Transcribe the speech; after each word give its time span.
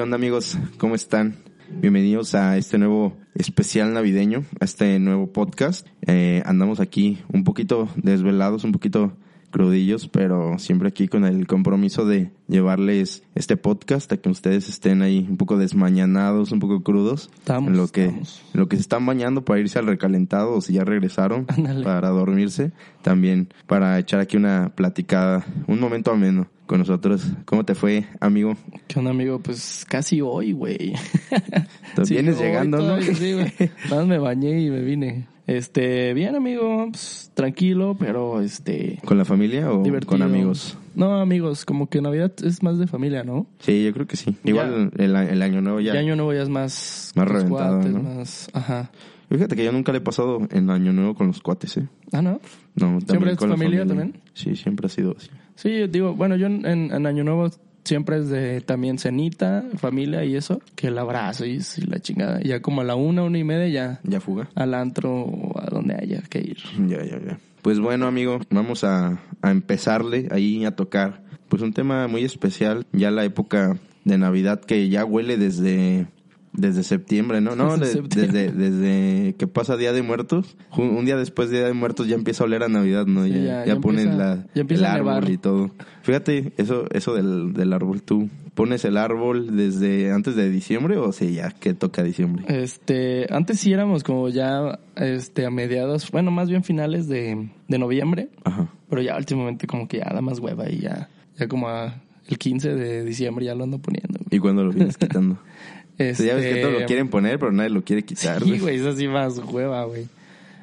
¿Qué 0.00 0.04
onda 0.04 0.16
amigos? 0.16 0.56
¿Cómo 0.78 0.94
están? 0.94 1.36
Bienvenidos 1.68 2.34
a 2.34 2.56
este 2.56 2.78
nuevo 2.78 3.18
especial 3.34 3.92
navideño, 3.92 4.44
a 4.58 4.64
este 4.64 4.98
nuevo 4.98 5.30
podcast. 5.30 5.86
Eh, 6.06 6.42
andamos 6.46 6.80
aquí 6.80 7.18
un 7.30 7.44
poquito 7.44 7.86
desvelados, 7.96 8.64
un 8.64 8.72
poquito 8.72 9.12
crudillos, 9.50 10.08
pero 10.08 10.58
siempre 10.58 10.88
aquí 10.88 11.06
con 11.06 11.26
el 11.26 11.46
compromiso 11.46 12.06
de 12.06 12.30
llevarles 12.48 13.24
este 13.34 13.58
podcast 13.58 14.10
a 14.10 14.16
que 14.16 14.30
ustedes 14.30 14.70
estén 14.70 15.02
ahí 15.02 15.26
un 15.28 15.36
poco 15.36 15.58
desmañanados, 15.58 16.50
un 16.50 16.60
poco 16.60 16.82
crudos. 16.82 17.28
Estamos, 17.34 17.70
en 17.70 17.76
lo 17.76 17.88
que, 17.88 18.06
estamos. 18.06 18.42
en 18.54 18.60
lo 18.60 18.68
que 18.70 18.76
se 18.76 18.80
están 18.80 19.04
bañando 19.04 19.44
para 19.44 19.60
irse 19.60 19.78
al 19.78 19.86
recalentado 19.86 20.54
o 20.54 20.60
si 20.62 20.72
ya 20.72 20.84
regresaron 20.84 21.44
para 21.84 22.08
dormirse. 22.08 22.72
También 23.02 23.52
para 23.66 23.98
echar 23.98 24.20
aquí 24.20 24.38
una 24.38 24.72
platicada, 24.74 25.44
un 25.66 25.78
momento 25.78 26.10
ameno 26.10 26.48
con 26.70 26.78
nosotros. 26.78 27.26
¿Cómo 27.46 27.64
te 27.64 27.74
fue, 27.74 28.04
amigo? 28.20 28.54
¿Qué 28.86 29.00
onda, 29.00 29.10
amigo? 29.10 29.40
Pues 29.40 29.84
casi 29.88 30.20
hoy, 30.20 30.52
güey. 30.52 30.94
Sí, 32.04 32.14
vienes 32.14 32.36
hoy 32.38 32.44
llegando, 32.44 32.78
¿no? 32.78 33.02
Sí, 33.02 33.32
güey. 33.32 33.52
Nada 33.84 33.96
más 33.96 34.06
me 34.06 34.18
bañé 34.18 34.60
y 34.60 34.70
me 34.70 34.80
vine. 34.80 35.26
Este, 35.48 36.14
bien, 36.14 36.36
amigo. 36.36 36.86
Pues, 36.92 37.32
tranquilo, 37.34 37.96
pero 37.98 38.40
este. 38.40 39.00
¿Con 39.04 39.18
la 39.18 39.24
familia 39.24 39.72
o 39.72 39.82
divertido. 39.82 40.10
con 40.10 40.22
amigos? 40.22 40.78
No, 40.94 41.20
amigos, 41.20 41.64
como 41.64 41.88
que 41.88 42.00
Navidad 42.00 42.32
es 42.44 42.62
más 42.62 42.78
de 42.78 42.86
familia, 42.86 43.24
¿no? 43.24 43.48
Sí, 43.58 43.82
yo 43.82 43.92
creo 43.92 44.06
que 44.06 44.16
sí. 44.16 44.36
Igual 44.44 44.92
el, 44.96 45.16
el 45.16 45.42
año 45.42 45.60
nuevo 45.60 45.80
ya. 45.80 45.96
Y 45.96 45.98
año 45.98 46.14
nuevo 46.14 46.32
ya 46.32 46.42
es 46.42 46.48
más. 46.48 47.12
Más 47.16 47.26
reventado, 47.26 47.80
cuates, 47.80 47.92
¿no? 47.92 48.02
más. 48.02 48.48
Ajá. 48.52 48.92
Fíjate 49.28 49.56
que 49.56 49.64
yo 49.64 49.72
nunca 49.72 49.90
le 49.90 49.98
he 49.98 50.00
pasado 50.00 50.40
en 50.50 50.70
año 50.70 50.92
nuevo 50.92 51.14
con 51.14 51.26
los 51.26 51.40
cuates, 51.40 51.76
¿eh? 51.76 51.88
Ah, 52.12 52.22
¿no? 52.22 52.40
No, 52.76 52.98
también 53.00 53.06
¿Siempre 53.08 53.32
es 53.32 53.38
con 53.38 53.50
la 53.50 53.56
familia 53.56 53.86
también? 53.86 54.20
Sí, 54.34 54.54
siempre 54.54 54.86
ha 54.86 54.88
sido 54.88 55.16
así. 55.16 55.30
Sí, 55.60 55.78
yo 55.80 55.88
digo, 55.88 56.14
bueno, 56.14 56.36
yo 56.36 56.46
en, 56.46 56.64
en- 56.66 56.92
en 56.92 57.06
Año 57.06 57.24
Nuevo 57.24 57.50
siempre 57.84 58.18
es 58.18 58.28
de 58.28 58.60
también 58.60 58.98
cenita, 58.98 59.64
familia 59.76 60.24
y 60.24 60.36
eso, 60.36 60.60
que 60.76 60.88
el 60.88 60.98
abrazo 60.98 61.44
y, 61.46 61.60
y 61.76 61.80
la 61.82 61.98
chingada. 62.00 62.40
Ya 62.42 62.60
como 62.62 62.80
a 62.82 62.84
la 62.84 62.94
una, 62.94 63.22
una 63.22 63.38
y 63.38 63.44
media 63.44 63.68
ya 63.68 64.00
¿Ya 64.04 64.20
fuga? 64.20 64.48
al 64.54 64.74
antro 64.74 65.12
o 65.22 65.58
a 65.60 65.66
donde 65.66 65.94
haya 65.94 66.22
que 66.28 66.38
ir. 66.40 66.58
Ya, 66.88 67.04
ya, 67.04 67.18
ya. 67.24 67.38
Pues 67.62 67.78
bueno, 67.78 68.06
amigo, 68.06 68.38
vamos 68.50 68.84
a, 68.84 69.20
a 69.42 69.50
empezarle 69.50 70.28
ahí 70.30 70.64
a 70.64 70.76
tocar. 70.76 71.22
Pues 71.48 71.62
un 71.62 71.72
tema 71.72 72.06
muy 72.08 72.24
especial, 72.24 72.86
ya 72.92 73.10
la 73.10 73.24
época 73.24 73.76
de 74.04 74.16
Navidad 74.18 74.60
que 74.60 74.88
ya 74.88 75.04
huele 75.04 75.36
desde 75.36 76.06
desde 76.52 76.82
septiembre, 76.82 77.40
¿no? 77.40 77.54
No, 77.54 77.76
Desde 77.76 78.02
de- 78.02 78.08
desde, 78.26 78.52
desde 78.52 79.34
que 79.36 79.46
pasa 79.46 79.76
Día 79.76 79.92
de 79.92 80.02
Muertos. 80.02 80.56
Un 80.76 81.04
día 81.04 81.16
después 81.16 81.48
de 81.50 81.58
Día 81.58 81.66
de 81.68 81.74
Muertos 81.74 82.08
ya 82.08 82.16
empieza 82.16 82.42
a 82.44 82.46
oler 82.46 82.62
a 82.64 82.68
Navidad, 82.68 83.06
¿no? 83.06 83.24
Sí, 83.24 83.30
ya, 83.30 83.36
ya- 83.38 83.64
ya 83.66 83.74
ya 83.74 83.80
ponen 83.80 84.08
empieza- 84.08 84.16
la, 84.36 84.46
ya 84.54 84.60
empieza 84.62 84.86
el 84.86 84.92
árbol 85.00 85.14
nevar. 85.14 85.30
y 85.30 85.38
todo. 85.38 85.70
Fíjate, 86.02 86.52
eso 86.56 86.86
eso 86.92 87.14
del, 87.14 87.52
del 87.52 87.72
árbol, 87.72 88.02
¿tú 88.02 88.28
pones 88.54 88.84
el 88.84 88.96
árbol 88.96 89.56
desde 89.56 90.10
antes 90.12 90.34
de 90.34 90.50
diciembre 90.50 90.96
o 90.98 91.12
sí, 91.12 91.34
ya 91.34 91.50
que 91.50 91.72
toca 91.72 92.02
diciembre? 92.02 92.44
Este, 92.48 93.26
antes 93.32 93.60
sí 93.60 93.72
éramos 93.72 94.02
como 94.02 94.28
ya 94.28 94.80
este 94.96 95.46
a 95.46 95.50
mediados, 95.50 96.10
bueno, 96.10 96.30
más 96.30 96.48
bien 96.50 96.64
finales 96.64 97.06
de, 97.08 97.48
de 97.68 97.78
noviembre, 97.78 98.28
Ajá. 98.44 98.68
pero 98.88 99.02
ya 99.02 99.16
últimamente 99.16 99.66
como 99.68 99.86
que 99.86 99.98
ya 99.98 100.10
da 100.12 100.20
más 100.20 100.40
hueva 100.40 100.68
y 100.68 100.80
ya 100.80 101.08
ya 101.38 101.46
como 101.48 101.68
a 101.68 102.02
el 102.28 102.38
15 102.38 102.74
de 102.74 103.04
diciembre 103.04 103.44
ya 103.46 103.54
lo 103.54 103.64
ando 103.64 103.78
poniendo. 103.78 104.18
¿Y 104.30 104.38
cuándo 104.40 104.62
lo 104.64 104.72
vienes 104.72 104.96
quitando? 104.98 105.38
Este, 106.00 106.24
ya 106.24 106.34
ves 106.34 106.54
que 106.54 106.62
todos 106.62 106.80
lo 106.80 106.86
quieren 106.86 107.08
poner, 107.08 107.38
pero 107.38 107.52
nadie 107.52 107.68
lo 107.68 107.84
quiere 107.84 108.02
quitar. 108.04 108.42
Sí, 108.42 108.58
güey, 108.58 108.76
eso 108.76 108.94
sí 108.94 109.06
más 109.06 109.36
hueva, 109.36 109.84
güey. 109.84 110.08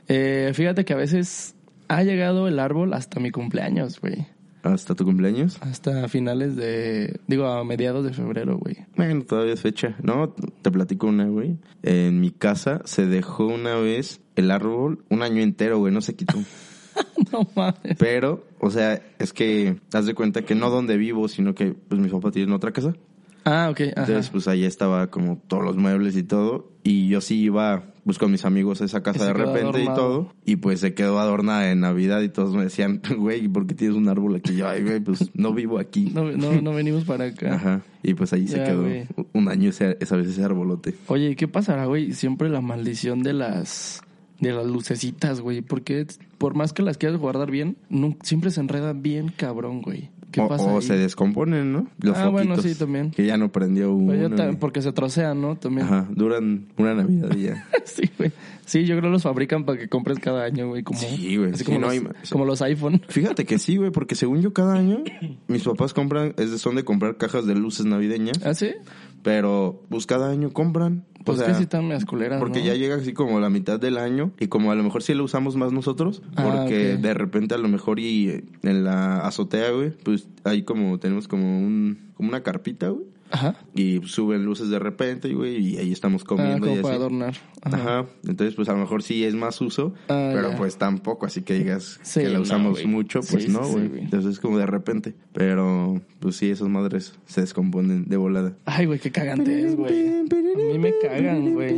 Eh, 0.07 0.51
fíjate 0.55 0.83
que 0.83 0.93
a 0.93 0.97
veces 0.97 1.53
ha 1.87 2.01
llegado 2.01 2.47
el 2.47 2.57
árbol 2.57 2.93
hasta 2.93 3.19
mi 3.19 3.29
cumpleaños, 3.29 4.01
güey. 4.01 4.25
¿Hasta 4.63 4.95
tu 4.95 5.05
cumpleaños? 5.05 5.59
Hasta 5.61 6.07
finales 6.07 6.55
de, 6.55 7.19
digo, 7.27 7.45
a 7.45 7.63
mediados 7.63 8.03
de 8.03 8.13
febrero, 8.13 8.57
güey. 8.57 8.77
Bueno, 8.95 9.25
todavía 9.25 9.53
es 9.53 9.61
fecha. 9.61 9.95
No, 10.01 10.33
te 10.61 10.71
platico 10.71 11.05
una, 11.05 11.27
güey. 11.27 11.57
En 11.83 12.19
mi 12.19 12.31
casa 12.31 12.81
se 12.85 13.05
dejó 13.05 13.45
una 13.45 13.75
vez 13.75 14.21
el 14.35 14.49
árbol 14.49 15.05
un 15.09 15.21
año 15.21 15.43
entero, 15.43 15.77
güey, 15.77 15.93
no 15.93 16.01
se 16.01 16.15
quitó. 16.15 16.37
no 17.31 17.47
mames. 17.55 17.95
Pero, 17.99 18.43
o 18.59 18.71
sea, 18.71 19.01
es 19.19 19.33
que 19.33 19.79
haz 19.93 20.07
de 20.07 20.15
cuenta 20.15 20.41
que 20.41 20.55
no 20.55 20.71
donde 20.71 20.97
vivo, 20.97 21.27
sino 21.27 21.53
que 21.53 21.73
pues 21.73 22.01
mis 22.01 22.11
papás 22.11 22.33
tienen 22.33 22.53
otra 22.53 22.71
casa. 22.71 22.95
Ah, 23.47 23.69
ok, 23.69 23.79
ajá. 23.79 24.01
Entonces, 24.01 24.29
pues 24.29 24.47
ahí 24.49 24.65
estaba 24.65 25.09
como 25.09 25.37
todos 25.47 25.63
los 25.63 25.77
muebles 25.77 26.17
y 26.17 26.23
todo. 26.23 26.69
Y 26.83 27.07
yo 27.07 27.21
sí 27.21 27.39
iba, 27.39 27.93
pues 28.03 28.17
con 28.17 28.29
mis 28.29 28.43
amigos 28.43 28.81
a 28.81 28.85
esa 28.85 29.01
casa 29.03 29.25
de 29.25 29.33
repente 29.33 29.81
y 29.81 29.85
todo. 29.85 30.33
Y 30.43 30.57
pues 30.57 30.81
se 30.81 30.93
quedó 30.93 31.19
adornada 31.19 31.71
en 31.71 31.79
Navidad 31.79 32.21
y 32.21 32.29
todos 32.29 32.53
me 32.53 32.63
decían, 32.63 33.01
güey, 33.17 33.47
¿por 33.47 33.65
qué 33.65 33.73
tienes 33.73 33.95
un 33.95 34.09
árbol 34.09 34.35
aquí? 34.35 34.55
Yo, 34.55 34.67
ay, 34.67 34.83
güey, 34.83 34.99
pues 34.99 35.31
no 35.33 35.53
vivo 35.53 35.79
aquí. 35.79 36.11
No, 36.13 36.29
no, 36.29 36.61
no 36.61 36.73
venimos 36.73 37.05
para 37.05 37.25
acá. 37.25 37.55
Ajá. 37.55 37.81
Y 38.03 38.15
pues 38.15 38.33
ahí 38.33 38.49
se 38.49 38.61
quedó 38.61 38.83
güey. 38.83 39.05
un 39.33 39.47
año 39.47 39.69
ese, 39.69 39.97
esa 40.01 40.17
vez 40.17 40.27
ese 40.27 40.43
arbolote. 40.43 40.95
Oye, 41.07 41.29
¿y 41.29 41.35
¿qué 41.35 41.47
pasará, 41.47 41.85
güey? 41.85 42.11
Siempre 42.11 42.49
la 42.49 42.59
maldición 42.59 43.23
de 43.23 43.31
las 43.31 44.01
de 44.39 44.51
las 44.51 44.65
lucecitas, 44.65 45.39
güey. 45.39 45.61
Porque 45.61 46.05
por 46.37 46.53
más 46.53 46.73
que 46.73 46.83
las 46.83 46.97
quieras 46.97 47.17
guardar 47.17 47.49
bien, 47.49 47.77
siempre 48.23 48.51
se 48.51 48.59
enredan 48.59 49.01
bien 49.01 49.29
cabrón, 49.29 49.81
güey. 49.81 50.09
¿Qué 50.31 50.41
o, 50.41 50.47
pasa 50.47 50.65
o 50.65 50.75
ahí? 50.77 50.81
se 50.81 50.97
descomponen, 50.97 51.71
¿no? 51.71 51.87
Los 51.99 52.17
Ah, 52.17 52.29
bueno, 52.29 52.55
foquitos, 52.55 52.71
sí, 52.73 52.77
también. 52.77 53.11
Que 53.11 53.25
ya 53.25 53.37
no 53.37 53.51
prendió 53.51 53.93
uno. 53.93 54.13
Yo 54.15 54.59
porque 54.59 54.81
se 54.81 54.91
trocean, 54.91 55.41
¿no? 55.41 55.55
También. 55.55 55.87
Ajá, 55.87 56.07
duran 56.09 56.65
una 56.77 56.93
Navidad 56.93 57.29
y 57.35 57.43
ya. 57.43 57.65
sí, 57.85 58.03
güey. 58.17 58.31
Sí, 58.65 58.81
yo 58.85 58.97
creo 58.97 59.03
que 59.09 59.13
los 59.13 59.23
fabrican 59.23 59.63
para 59.63 59.77
que 59.79 59.87
compres 59.87 60.19
cada 60.19 60.43
año, 60.43 60.67
güey. 60.67 60.83
Como, 60.83 60.99
Sí, 60.99 61.37
güey. 61.37 61.51
Así 61.51 61.59
Sí, 61.59 61.65
como, 61.65 61.79
no, 61.79 61.87
los, 61.93 62.29
como 62.29 62.45
los 62.45 62.61
iPhone. 62.61 63.01
Fíjate 63.07 63.45
que 63.45 63.57
sí, 63.59 63.77
güey, 63.77 63.91
porque 63.91 64.15
según 64.15 64.41
yo 64.41 64.51
cada 64.51 64.73
año 64.75 65.03
mis 65.47 65.63
papás 65.63 65.93
compran, 65.93 66.33
es 66.37 66.51
de, 66.51 66.57
son 66.57 66.75
de 66.75 66.83
comprar 66.83 67.15
cajas 67.17 67.45
de 67.45 67.55
luces 67.55 67.85
navideñas, 67.85 68.39
¿Ah, 68.45 68.53
sí? 68.53 68.71
Pero 69.27 69.83
pues 69.89 70.05
cada 70.05 70.29
año 70.29 70.53
compran. 70.53 71.03
Pues 71.25 71.39
o 71.39 71.41
sea, 71.41 71.47
que 71.51 71.55
sí 71.55 71.63
están 71.63 71.89
culeras, 72.05 72.39
porque 72.39 72.59
¿no? 72.59 72.67
ya 72.67 72.75
llega 72.75 72.95
así 72.95 73.11
como 73.11 73.41
la 73.41 73.49
mitad 73.49 73.77
del 73.77 73.97
año 73.97 74.31
y 74.39 74.47
como 74.47 74.71
a 74.71 74.75
lo 74.75 74.83
mejor 74.83 75.03
sí 75.03 75.13
lo 75.13 75.25
usamos 75.25 75.57
más 75.57 75.73
nosotros, 75.73 76.21
Ah, 76.37 76.43
porque 76.45 76.95
de 76.95 77.13
repente 77.13 77.53
a 77.53 77.57
lo 77.57 77.67
mejor 77.67 77.99
y 77.99 78.45
en 78.63 78.83
la 78.85 79.17
azotea, 79.19 79.71
güey, 79.71 79.91
pues 79.91 80.29
ahí 80.45 80.63
como 80.63 80.97
tenemos 80.99 81.27
como 81.27 81.59
un 81.59 82.13
como 82.13 82.29
una 82.29 82.41
carpita, 82.41 82.87
güey. 82.87 83.03
Ajá. 83.31 83.55
Y 83.75 84.01
suben 84.05 84.45
luces 84.45 84.69
de 84.69 84.79
repente, 84.79 85.33
güey, 85.33 85.57
y 85.57 85.77
ahí 85.77 85.91
estamos 85.91 86.21
Ah, 86.23 86.27
comiendo 86.27 86.67
como 86.67 86.79
y 86.79 86.81
para 86.81 86.93
así. 86.95 87.01
adornar. 87.01 87.35
Ajá. 87.61 87.77
Ajá. 87.77 88.05
Entonces, 88.27 88.55
pues 88.55 88.69
a 88.69 88.73
lo 88.73 88.79
mejor 88.79 89.03
sí 89.03 89.23
es 89.23 89.35
más 89.35 89.59
uso, 89.61 89.93
Ah, 90.09 90.31
pero 90.33 90.55
pues 90.55 90.77
tampoco, 90.77 91.25
así 91.25 91.41
que 91.41 91.53
digas 91.55 91.99
Sí, 92.03 92.21
que 92.21 92.29
la 92.29 92.39
usamos 92.39 92.85
mucho, 92.85 93.19
pues 93.21 93.43
Sí, 93.43 93.49
no, 93.49 93.67
güey. 93.67 93.87
sí. 93.89 93.99
Entonces 93.99 94.31
es 94.33 94.39
como 94.39 94.57
de 94.57 94.65
repente. 94.65 95.15
Pero, 95.33 96.01
pues 96.19 96.35
sí, 96.37 96.49
esas 96.49 96.69
madres 96.69 97.13
se 97.25 97.41
descomponen 97.41 98.05
de 98.07 98.17
volada. 98.17 98.53
Ay, 98.65 98.85
güey, 98.85 98.99
qué 98.99 99.11
cagante 99.11 99.65
es, 99.67 99.75
güey. 99.75 100.07
A 100.19 100.23
mí 100.23 100.79
me 100.79 100.93
cagan, 101.01 101.53
güey. 101.53 101.75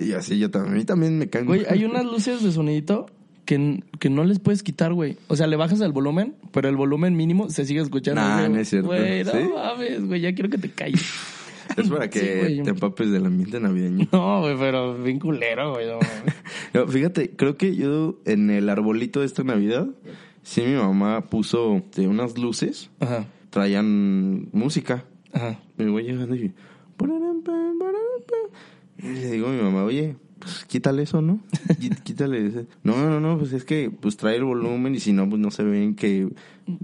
Y 0.00 0.12
así 0.12 0.38
yo 0.38 0.50
también, 0.50 0.74
a 0.74 0.78
mí 0.78 0.84
también 0.84 1.18
me 1.18 1.28
cagan. 1.28 1.46
Güey, 1.46 1.64
hay 1.68 1.84
unas 1.84 2.04
luces 2.04 2.42
de 2.42 2.52
sonidito 2.52 3.06
que, 3.48 3.82
que 3.98 4.10
no 4.10 4.24
les 4.24 4.40
puedes 4.40 4.62
quitar, 4.62 4.92
güey. 4.92 5.16
O 5.28 5.34
sea, 5.34 5.46
le 5.46 5.56
bajas 5.56 5.80
el 5.80 5.90
volumen, 5.90 6.34
pero 6.52 6.68
el 6.68 6.76
volumen 6.76 7.16
mínimo 7.16 7.48
se 7.48 7.64
sigue 7.64 7.80
escuchando. 7.80 8.20
Nah, 8.20 8.40
güey. 8.40 8.50
no 8.52 8.58
es 8.60 8.68
cierto. 8.68 8.88
Güey, 8.88 9.24
no 9.24 9.30
¿Sí? 9.32 9.38
mames, 9.54 10.04
güey, 10.06 10.20
ya 10.20 10.34
quiero 10.34 10.50
que 10.50 10.58
te 10.58 10.70
calles. 10.70 11.02
Es 11.76 11.88
para 11.90 12.08
que 12.10 12.46
Sí, 12.56 12.62
te 12.62 12.70
empapes 12.70 13.10
del 13.10 13.24
ambiente 13.26 13.58
navideño. 13.58 14.06
No, 14.12 14.40
güey, 14.40 14.56
pero 14.58 14.96
bien 15.02 15.18
culero, 15.18 15.72
güey. 15.72 15.86
no 15.86 15.94
mames. 15.94 16.34
No, 16.74 16.86
fíjate, 16.88 17.30
creo 17.30 17.56
que 17.56 17.74
yo 17.74 18.18
en 18.26 18.50
el 18.50 18.68
arbolito 18.68 19.20
de 19.20 19.26
esta 19.26 19.44
Navidad, 19.44 19.86
sí 20.42 20.60
mi 20.62 20.74
mamá 20.74 21.22
puso 21.22 21.82
de 21.96 22.06
unas 22.06 22.36
luces, 22.36 22.90
Ajá, 23.00 23.24
traían 23.48 24.48
música. 24.52 25.04
ajá. 25.32 25.58
Me 25.78 25.88
voy 25.88 26.02
llegando 26.04 26.34
y... 26.36 26.52
Y 29.02 29.06
le 29.06 29.30
digo 29.30 29.48
a 29.48 29.52
mi 29.52 29.62
mamá, 29.62 29.84
oye, 29.84 30.16
pues 30.38 30.64
quítale 30.66 31.02
eso, 31.02 31.20
¿no? 31.22 31.40
Quítale 32.04 32.46
ese. 32.46 32.66
No, 32.82 32.96
no, 33.08 33.20
no, 33.20 33.38
pues 33.38 33.52
es 33.52 33.64
que 33.64 33.90
pues 33.90 34.16
trae 34.16 34.36
el 34.36 34.44
volumen 34.44 34.94
y 34.94 35.00
si 35.00 35.12
no, 35.12 35.28
pues 35.28 35.40
no 35.40 35.50
se 35.50 35.62
ven 35.64 35.94
que 35.94 36.28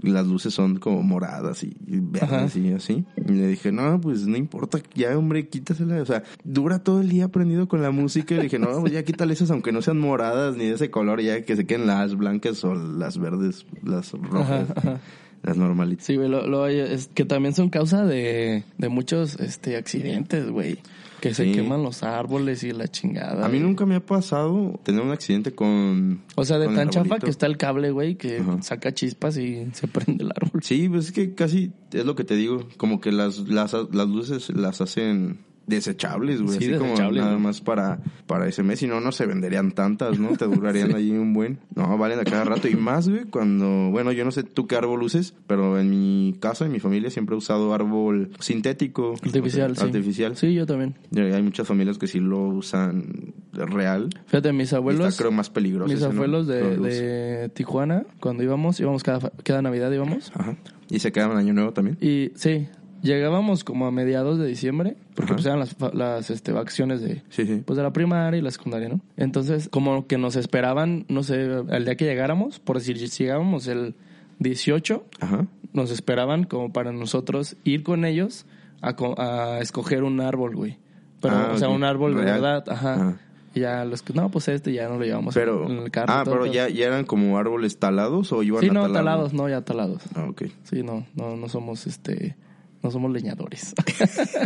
las 0.01 0.25
luces 0.27 0.53
son 0.53 0.77
como 0.77 1.03
moradas 1.03 1.63
y, 1.63 1.75
verdes 1.87 2.55
y 2.55 2.71
así. 2.73 3.05
Y 3.17 3.31
le 3.33 3.47
dije, 3.47 3.71
no, 3.71 3.99
pues 4.01 4.25
no 4.27 4.35
importa, 4.37 4.79
ya 4.95 5.17
hombre, 5.17 5.47
quítasela. 5.47 6.01
O 6.01 6.05
sea, 6.05 6.23
dura 6.43 6.79
todo 6.79 7.01
el 7.01 7.09
día 7.09 7.27
prendido 7.29 7.67
con 7.67 7.81
la 7.81 7.91
música 7.91 8.33
y 8.33 8.37
le 8.37 8.43
dije, 8.43 8.59
no, 8.59 8.79
pues 8.81 8.93
ya 8.93 9.03
quítale 9.03 9.33
esas 9.33 9.51
aunque 9.51 9.71
no 9.71 9.81
sean 9.81 9.99
moradas 9.99 10.55
ni 10.57 10.65
de 10.65 10.73
ese 10.75 10.89
color, 10.89 11.21
ya 11.21 11.43
que 11.43 11.55
se 11.55 11.65
queden 11.65 11.87
las 11.87 12.15
blancas 12.15 12.63
o 12.63 12.73
las 12.75 13.17
verdes, 13.17 13.65
las 13.83 14.11
rojas, 14.13 14.69
Ajá, 14.71 14.73
ajá. 14.75 14.99
las 15.43 15.57
normalitas. 15.57 16.05
Sí, 16.05 16.15
güey, 16.15 16.29
lo, 16.29 16.47
lo- 16.47 16.67
es 16.67 17.07
que 17.13 17.23
también 17.25 17.53
son 17.53 17.69
causa 17.69 18.05
de, 18.05 18.63
de 18.79 18.89
muchos 18.89 19.39
este 19.39 19.77
accidentes, 19.77 20.49
güey. 20.49 20.79
Que 21.25 21.33
se 21.33 21.43
Sí. 21.45 21.51
queman 21.53 21.81
los 21.81 22.03
árboles 22.03 22.63
y 22.63 22.71
la 22.71 22.87
chingada. 22.87 23.43
A 23.45 23.49
mí 23.49 23.59
nunca 23.59 23.85
me 23.87 23.95
ha 23.95 24.05
pasado 24.05 24.79
tener 24.83 25.01
un 25.01 25.09
accidente 25.11 25.55
con... 25.55 26.21
O 26.35 26.45
sea, 26.45 26.59
de 26.59 26.67
tan 26.67 26.89
chafa 26.89 27.17
que 27.17 27.31
está 27.31 27.47
el 27.47 27.57
cable, 27.57 27.89
güey, 27.89 28.15
que 28.15 28.37
Ajá. 28.39 28.61
saca 28.61 28.93
chispas 28.93 29.35
y 29.37 29.65
se 29.73 29.87
prende 29.87 30.23
el 30.23 30.31
árbol. 30.35 30.61
Sí, 30.61 30.87
pues 30.87 31.05
es 31.05 31.11
que 31.11 31.33
casi 31.33 31.71
es 31.91 32.05
lo 32.05 32.13
que 32.15 32.25
te 32.25 32.35
digo, 32.35 32.67
como 32.77 33.01
que 33.01 33.11
las 33.11 33.39
las, 33.39 33.73
las 33.73 34.07
luces 34.07 34.49
las 34.55 34.81
hacen 34.81 35.39
desechables, 35.67 36.41
güey, 36.41 36.57
Sí, 36.59 36.65
así 36.65 36.73
como 36.77 36.91
desechables, 36.91 37.21
nada 37.21 37.33
güey. 37.33 37.43
más 37.43 37.61
para 37.61 37.99
para 38.27 38.47
ese 38.47 38.63
mes, 38.63 38.79
si 38.79 38.87
no 38.87 39.01
no 39.01 39.11
se 39.11 39.25
venderían 39.25 39.71
tantas, 39.71 40.19
¿no? 40.19 40.35
Te 40.37 40.45
durarían 40.45 40.93
ahí 40.95 41.11
un 41.11 41.33
buen. 41.33 41.59
No, 41.75 41.97
valen 41.97 42.19
a 42.19 42.23
cada 42.23 42.43
rato 42.43 42.67
y 42.67 42.75
más, 42.75 43.07
güey, 43.09 43.25
cuando, 43.25 43.89
bueno, 43.91 44.11
yo 44.11 44.25
no 44.25 44.31
sé 44.31 44.43
tú 44.43 44.67
qué 44.67 44.75
árbol 44.75 45.03
uses, 45.03 45.33
pero 45.47 45.79
en 45.79 45.89
mi 45.89 46.35
casa, 46.39 46.65
en 46.65 46.71
mi 46.71 46.79
familia 46.79 47.09
siempre 47.09 47.35
he 47.35 47.37
usado 47.37 47.73
árbol 47.73 48.31
sintético, 48.39 49.13
Artificial, 49.23 49.71
o 49.71 49.75
sea, 49.75 49.83
sí. 49.83 49.89
artificial. 49.89 50.35
Sí, 50.37 50.53
yo 50.53 50.65
también. 50.65 50.95
Y 51.11 51.19
Hay 51.19 51.43
muchas 51.43 51.67
familias 51.67 51.97
que 51.97 52.07
sí 52.07 52.19
lo 52.19 52.39
usan 52.47 53.33
real. 53.53 54.09
Fíjate, 54.27 54.53
mis 54.53 54.73
abuelos, 54.73 55.07
está 55.07 55.23
creo 55.23 55.31
más 55.31 55.49
peligroso. 55.49 55.87
mis 55.87 55.97
ese, 56.01 56.07
¿no? 56.09 56.13
abuelos 56.15 56.47
de, 56.47 57.49
Tijuana, 57.53 58.05
cuando 58.19 58.43
íbamos, 58.43 58.79
íbamos 58.79 59.03
cada, 59.03 59.31
cada 59.43 59.61
Navidad 59.61 59.91
íbamos. 59.91 60.31
Ajá. 60.35 60.55
Y 60.89 60.99
se 60.99 61.11
quedaban 61.11 61.37
año 61.37 61.53
nuevo 61.53 61.73
también. 61.73 61.97
Y 61.99 62.31
sí, 62.35 62.67
llegábamos 63.01 63.63
como 63.63 63.85
a 63.87 63.91
mediados 63.91 64.39
de 64.39 64.47
diciembre, 64.47 64.95
porque 65.15 65.33
Ajá. 65.33 65.35
pues 65.35 65.45
eran 65.45 65.59
las, 65.59 65.75
las 65.93 66.29
este, 66.29 66.51
vacaciones 66.51 67.01
de, 67.01 67.21
Sí, 67.29 67.45
sí. 67.45 67.61
pues 67.65 67.77
de 67.77 67.83
la 67.83 67.93
primaria 67.93 68.37
y 68.39 68.41
la 68.41 68.51
secundaria, 68.51 68.89
¿no? 68.89 69.01
Entonces, 69.17 69.69
como 69.69 70.07
que 70.07 70.17
nos 70.17 70.35
esperaban, 70.35 71.05
no 71.09 71.23
sé, 71.23 71.49
al 71.69 71.85
día 71.85 71.95
que 71.95 72.05
llegáramos, 72.05 72.59
por 72.59 72.77
decir, 72.77 72.97
si 73.09 73.23
llegábamos 73.23 73.67
el 73.67 73.95
18, 74.39 75.05
Ajá. 75.19 75.47
nos 75.73 75.91
esperaban 75.91 76.43
como 76.45 76.71
para 76.73 76.91
nosotros 76.91 77.55
ir 77.63 77.83
con 77.83 78.05
ellos 78.05 78.45
a, 78.81 78.95
a 79.17 79.59
escoger 79.59 80.03
un 80.03 80.19
árbol, 80.21 80.55
güey. 80.55 80.77
Pero, 81.21 81.35
Ah, 81.35 81.51
o 81.53 81.57
sea, 81.57 81.69
un 81.69 81.83
árbol 81.83 82.15
de 82.15 82.23
verdad, 82.25 82.63
ajá. 82.69 82.93
Ajá. 82.93 83.17
Y 83.55 83.61
ya 83.61 83.85
los 83.85 84.01
que, 84.01 84.11
no, 84.13 84.29
pues 84.29 84.49
este 84.49 84.73
ya 84.73 84.89
no 84.89 84.97
lo 84.99 85.05
llevamos 85.05 85.33
Pero, 85.33 85.69
en 85.69 85.77
el 85.77 85.89
carro. 85.89 86.07
ah, 86.11 86.23
todo, 86.25 86.33
pero 86.35 86.45
todo. 86.45 86.53
ya, 86.53 86.67
ya 86.67 86.87
eran 86.87 87.05
como 87.05 87.37
árboles 87.37 87.77
talados 87.79 88.33
o 88.33 88.43
iban 88.43 88.59
Sí, 88.61 88.67
a 88.67 88.73
no, 88.73 88.91
talados, 88.91 89.33
no, 89.33 89.47
ya 89.47 89.61
talados. 89.61 90.01
Ah, 90.13 90.25
ok. 90.29 90.43
Sí, 90.63 90.83
no, 90.83 91.05
no, 91.15 91.37
no 91.37 91.47
somos 91.47 91.87
este, 91.87 92.35
no 92.85 92.91
somos 92.91 93.11
leñadores. 93.11 93.73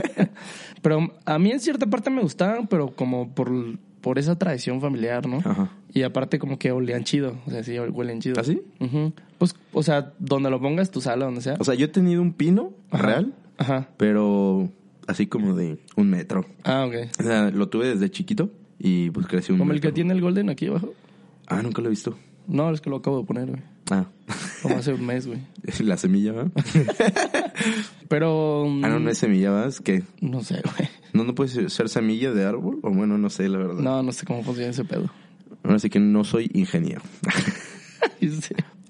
pero 0.81 1.11
a 1.25 1.37
mí 1.39 1.51
en 1.51 1.59
cierta 1.59 1.85
parte 1.85 2.09
me 2.09 2.21
gustaban, 2.21 2.67
pero 2.67 2.91
como 2.95 3.33
por, 3.35 3.51
por 3.99 4.17
esa 4.17 4.37
tradición 4.37 4.79
familiar, 4.79 5.27
¿no? 5.27 5.37
Ajá. 5.39 5.71
Y 5.93 6.03
aparte 6.03 6.39
como 6.39 6.57
que 6.57 6.71
olían 6.71 7.03
chido, 7.03 7.37
o 7.45 7.51
sea, 7.51 7.63
sí, 7.63 7.77
huelen 7.77 8.21
chido. 8.21 8.35
¿Ah, 8.39 8.43
sí? 8.45 8.61
Ujú. 8.79 9.11
Pues, 9.37 9.55
o 9.73 9.83
sea, 9.83 10.13
donde 10.19 10.49
lo 10.49 10.61
pongas, 10.61 10.89
tu 10.89 11.01
sala, 11.01 11.25
donde 11.25 11.41
sea. 11.41 11.55
O 11.59 11.63
sea, 11.65 11.75
yo 11.75 11.85
he 11.85 11.89
tenido 11.89 12.21
un 12.21 12.31
pino 12.31 12.71
Ajá. 12.91 13.05
real, 13.05 13.33
Ajá. 13.57 13.89
pero 13.97 14.69
así 15.07 15.27
como 15.27 15.53
de 15.53 15.79
un 15.97 16.09
metro. 16.09 16.45
Ah, 16.63 16.85
ok. 16.87 16.95
O 17.19 17.23
sea, 17.23 17.51
lo 17.51 17.67
tuve 17.67 17.89
desde 17.89 18.09
chiquito 18.09 18.49
y 18.77 19.09
pues 19.09 19.27
creció 19.27 19.53
un 19.53 19.59
Como 19.59 19.73
el 19.73 19.81
que 19.81 19.91
tiene 19.91 20.13
el 20.13 20.21
golden 20.21 20.49
aquí 20.49 20.67
abajo. 20.67 20.93
Ah, 21.47 21.61
nunca 21.61 21.81
lo 21.81 21.87
he 21.87 21.91
visto. 21.91 22.15
No, 22.47 22.71
es 22.71 22.79
que 22.79 22.89
lo 22.89 22.97
acabo 22.97 23.19
de 23.19 23.25
poner, 23.25 23.47
güey. 23.49 23.61
Ah, 23.91 24.05
Como 24.61 24.75
hace 24.77 24.93
un 24.93 25.05
mes, 25.05 25.27
güey. 25.27 25.39
la 25.79 25.97
semilla, 25.97 26.33
¿va? 26.33 26.45
Pero... 28.07 28.63
Ah, 28.83 28.89
no, 28.89 28.99
no 28.99 29.09
es 29.09 29.17
semilla, 29.17 29.51
¿va? 29.51 29.65
Es 29.67 29.79
que 29.81 30.03
No 30.21 30.41
sé, 30.43 30.61
güey. 30.63 30.89
no, 31.13 31.23
no 31.23 31.35
puede 31.35 31.69
ser 31.69 31.89
semilla 31.89 32.31
de 32.31 32.45
árbol, 32.45 32.79
o 32.83 32.91
bueno, 32.91 33.17
no 33.17 33.29
sé, 33.29 33.47
la 33.49 33.57
verdad. 33.57 33.75
No, 33.81 34.03
no 34.03 34.11
sé 34.11 34.25
cómo 34.25 34.43
funciona 34.43 34.69
ese 34.71 34.83
pedo. 34.85 35.09
Ahora 35.63 35.79
sí 35.79 35.89
que 35.89 35.99
no 35.99 36.23
soy 36.23 36.49
ingeniero. 36.53 37.01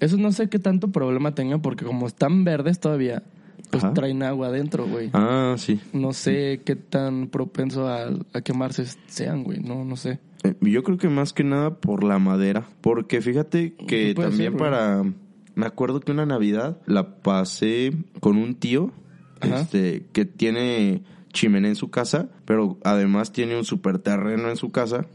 Eso 0.00 0.16
no 0.16 0.32
sé 0.32 0.48
qué 0.48 0.58
tanto 0.58 0.88
problema 0.90 1.34
tenga 1.34 1.58
porque 1.58 1.84
como 1.84 2.06
están 2.06 2.44
verdes 2.44 2.80
todavía, 2.80 3.22
pues 3.70 3.84
Ajá. 3.84 3.92
traen 3.94 4.22
agua 4.22 4.48
adentro, 4.48 4.86
güey. 4.86 5.10
ah, 5.12 5.54
sí. 5.58 5.80
No 5.92 6.12
sé 6.12 6.62
qué 6.64 6.74
tan 6.76 7.28
propenso 7.28 7.86
a, 7.88 8.08
a 8.32 8.40
quemarse 8.40 8.84
sean, 9.08 9.44
güey. 9.44 9.60
No, 9.60 9.84
no 9.84 9.96
sé. 9.96 10.18
Eh, 10.42 10.54
Yo 10.62 10.82
creo 10.82 10.96
que 10.96 11.08
más 11.08 11.32
que 11.32 11.44
nada 11.44 11.76
por 11.76 12.02
la 12.02 12.18
madera. 12.18 12.66
Porque 12.80 13.20
fíjate 13.20 13.74
que 13.74 14.14
también 14.14 14.52
ser, 14.52 14.52
güey. 14.52 15.12
Me 15.54 15.66
acuerdo 15.66 16.00
que 16.00 16.12
una 16.12 16.26
Navidad 16.26 16.78
la 16.86 17.16
pasé 17.16 17.92
con 18.20 18.36
un 18.36 18.54
tío 18.54 18.92
Ajá. 19.40 19.60
este 19.60 20.06
que 20.12 20.24
tiene 20.24 21.02
chimenea 21.32 21.70
en 21.70 21.76
su 21.76 21.90
casa, 21.90 22.28
pero 22.44 22.78
además 22.84 23.32
tiene 23.32 23.56
un 23.56 23.64
super 23.64 23.98
terreno 23.98 24.50
en 24.50 24.56
su 24.56 24.70
casa. 24.70 25.06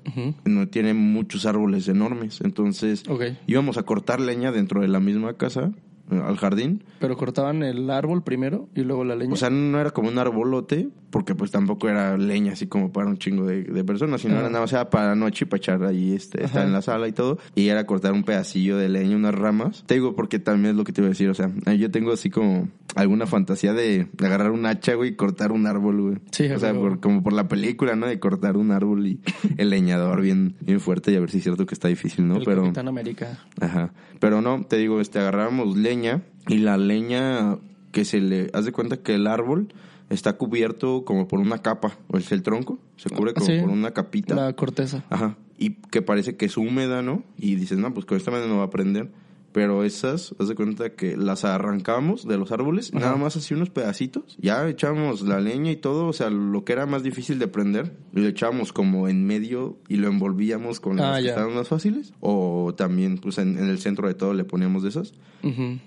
No 0.46 0.68
tiene 0.68 0.94
muchos 0.94 1.46
árboles 1.46 1.88
enormes. 1.88 2.42
Entonces 2.42 3.04
íbamos 3.48 3.78
a 3.78 3.84
cortar 3.84 4.20
leña 4.22 4.52
dentro 4.52 4.82
de 4.82 4.88
la 4.88 5.00
misma 5.00 5.34
casa, 5.34 5.72
al 6.10 6.38
jardín. 6.38 6.84
Pero 7.00 7.18
cortaban 7.18 7.63
el 7.63 7.90
árbol 7.90 8.24
primero 8.24 8.69
y 8.75 8.81
luego 8.81 9.04
la 9.04 9.16
leña. 9.16 9.34
O 9.34 9.36
sea, 9.36 9.50
no 9.50 9.80
era 9.80 9.92
como 9.92 10.10
un 10.10 10.18
arbolote, 10.18 10.90
porque 11.10 11.34
pues 11.36 11.52
tampoco 11.52 11.90
era 11.90 12.18
leña 12.18 12.54
así 12.54 12.68
como 12.68 12.92
para 12.92 13.07
un 13.07 13.18
chingo 13.18 13.46
de, 13.46 13.63
de 13.63 13.84
personas, 13.84 14.22
sino 14.22 14.34
Ajá. 14.34 14.42
era 14.42 14.50
nada 14.50 14.62
más 14.63 14.74
era 14.74 14.90
para 14.90 15.16
noche 15.16 15.46
y 15.46 15.48
para 15.48 15.57
echar 15.57 15.84
ahí, 15.84 16.13
este, 16.13 16.44
estar 16.44 16.66
en 16.66 16.74
la 16.74 16.81
sala 16.81 17.07
y 17.07 17.12
todo, 17.12 17.38
y 17.56 17.68
era 17.69 17.86
cortar 17.86 18.13
un 18.13 18.24
pedacillo 18.24 18.78
de 18.78 18.90
leña, 18.90 19.16
unas 19.16 19.34
ramas. 19.36 19.84
Te 19.88 19.96
digo 19.96 20.16
porque 20.16 20.40
también 20.40 20.72
es 20.72 20.75
lo 20.78 20.84
que 20.84 20.94
te 20.94 21.02
iba 21.02 21.07
a 21.07 21.10
decir, 21.10 21.30
o 21.30 21.34
sea, 21.34 21.52
yo 21.78 21.90
tengo 21.92 22.12
así 22.12 22.30
como 22.30 22.68
alguna 22.96 23.25
fantasía 23.28 23.74
de 23.74 24.08
agarrar 24.24 24.51
un 24.51 24.66
hacha, 24.66 24.94
güey, 24.94 25.12
y 25.12 25.16
cortar 25.16 25.51
un 25.51 25.68
árbol, 25.68 26.01
güey. 26.01 26.18
Sí, 26.31 26.46
o 26.50 26.60
sea, 26.60 26.74
por- 26.74 27.00
como 27.00 27.24
por 27.24 27.34
la 27.34 27.48
película, 27.48 27.96
¿no? 27.96 28.08
De 28.08 28.19
cortar 28.19 28.58
un 28.58 28.72
árbol 28.72 29.08
y 29.08 29.19
el 29.58 29.69
leñador 29.69 30.22
bien, 30.22 30.56
bien 30.62 30.80
fuerte 30.80 31.12
y 31.12 31.16
a 31.16 31.19
ver 31.19 31.30
si 31.31 31.38
es 31.40 31.44
cierto 31.44 31.66
que 31.66 31.74
está 31.74 31.88
difícil, 31.88 32.28
¿no? 32.28 32.38
el 32.38 32.44
Pero... 32.46 32.62
Capitán 32.63 32.88
América. 32.88 33.40
Ajá. 33.60 33.94
Pero 34.19 34.42
no, 34.42 34.63
te 34.63 34.78
digo, 34.78 35.01
este, 35.01 35.19
agarramos 35.19 35.75
leña 35.75 35.95
y 36.48 36.58
la 36.58 36.78
leña 36.78 37.58
que 37.92 38.06
se 38.06 38.20
le... 38.20 38.50
Haz 38.54 38.66
de 38.66 38.72
cuenta 38.72 38.98
que 38.98 39.16
el 39.16 39.28
árbol 39.28 39.74
está 40.10 40.34
cubierto 40.34 41.04
como 41.06 41.28
por 41.28 41.40
una 41.40 41.60
capa, 41.60 41.98
o 42.10 42.18
es 42.18 42.32
el 42.32 42.44
tronco, 42.44 42.78
se 42.98 43.10
cubre 43.10 43.34
como 43.34 43.46
Sí. 43.46 43.60
por 43.60 43.70
una 43.70 43.92
capita. 43.92 44.36
La 44.36 44.54
corteza. 44.54 45.04
Ajá. 45.10 45.38
Y 45.58 45.72
que 45.92 46.02
parece 46.02 46.36
que 46.36 46.46
es 46.46 46.58
húmeda, 46.58 47.02
¿no? 47.02 47.24
Y 47.38 47.56
dices, 47.56 47.78
no, 47.78 47.94
pues 47.94 48.06
con 48.06 48.18
esta 48.18 48.30
manera 48.32 48.50
no 48.50 48.58
va 48.58 48.66
a 48.66 48.70
prender. 48.70 49.10
Pero 49.56 49.86
esas, 49.86 50.36
haz 50.38 50.50
de 50.50 50.56
cuenta 50.56 50.96
que 50.96 51.16
las 51.16 51.46
arrancamos 51.46 52.28
de 52.28 52.38
los 52.38 52.52
árboles, 52.52 52.92
Ajá. 52.94 53.00
nada 53.06 53.16
más 53.16 53.38
así 53.38 53.54
unos 53.54 53.69
pedacitos. 53.69 54.36
Ya 54.38 54.68
echamos 54.68 55.22
la 55.22 55.40
leña 55.40 55.72
y 55.72 55.78
todo, 55.78 56.07
o 56.07 56.12
sea, 56.13 56.30
lo 56.30 56.66
que 56.66 56.74
era 56.74 56.86
más 56.86 57.04
difícil 57.04 57.40
de 57.40 57.48
prender, 57.48 57.96
lo 58.12 58.28
echábamos 58.28 58.74
como 58.74 59.07
en 59.07 59.25
medio 59.25 59.78
y 59.88 59.96
lo 59.96 60.10
envolvíamos 60.10 60.81
con 60.81 61.00
Ah, 61.00 61.12
las 61.12 61.19
que 61.19 61.24
ya. 61.28 61.30
estaban 61.31 61.56
más 61.56 61.69
fáciles. 61.69 62.12
O 62.19 62.74
también, 62.75 63.18
pues 63.18 63.38
en, 63.38 63.57
en 63.57 63.69
el 63.69 63.80
centro 63.80 64.10
de 64.10 64.13
todo 64.13 64.34
le 64.34 64.44
poníamos 64.44 64.84
de 64.84 64.89
esas. 64.89 65.13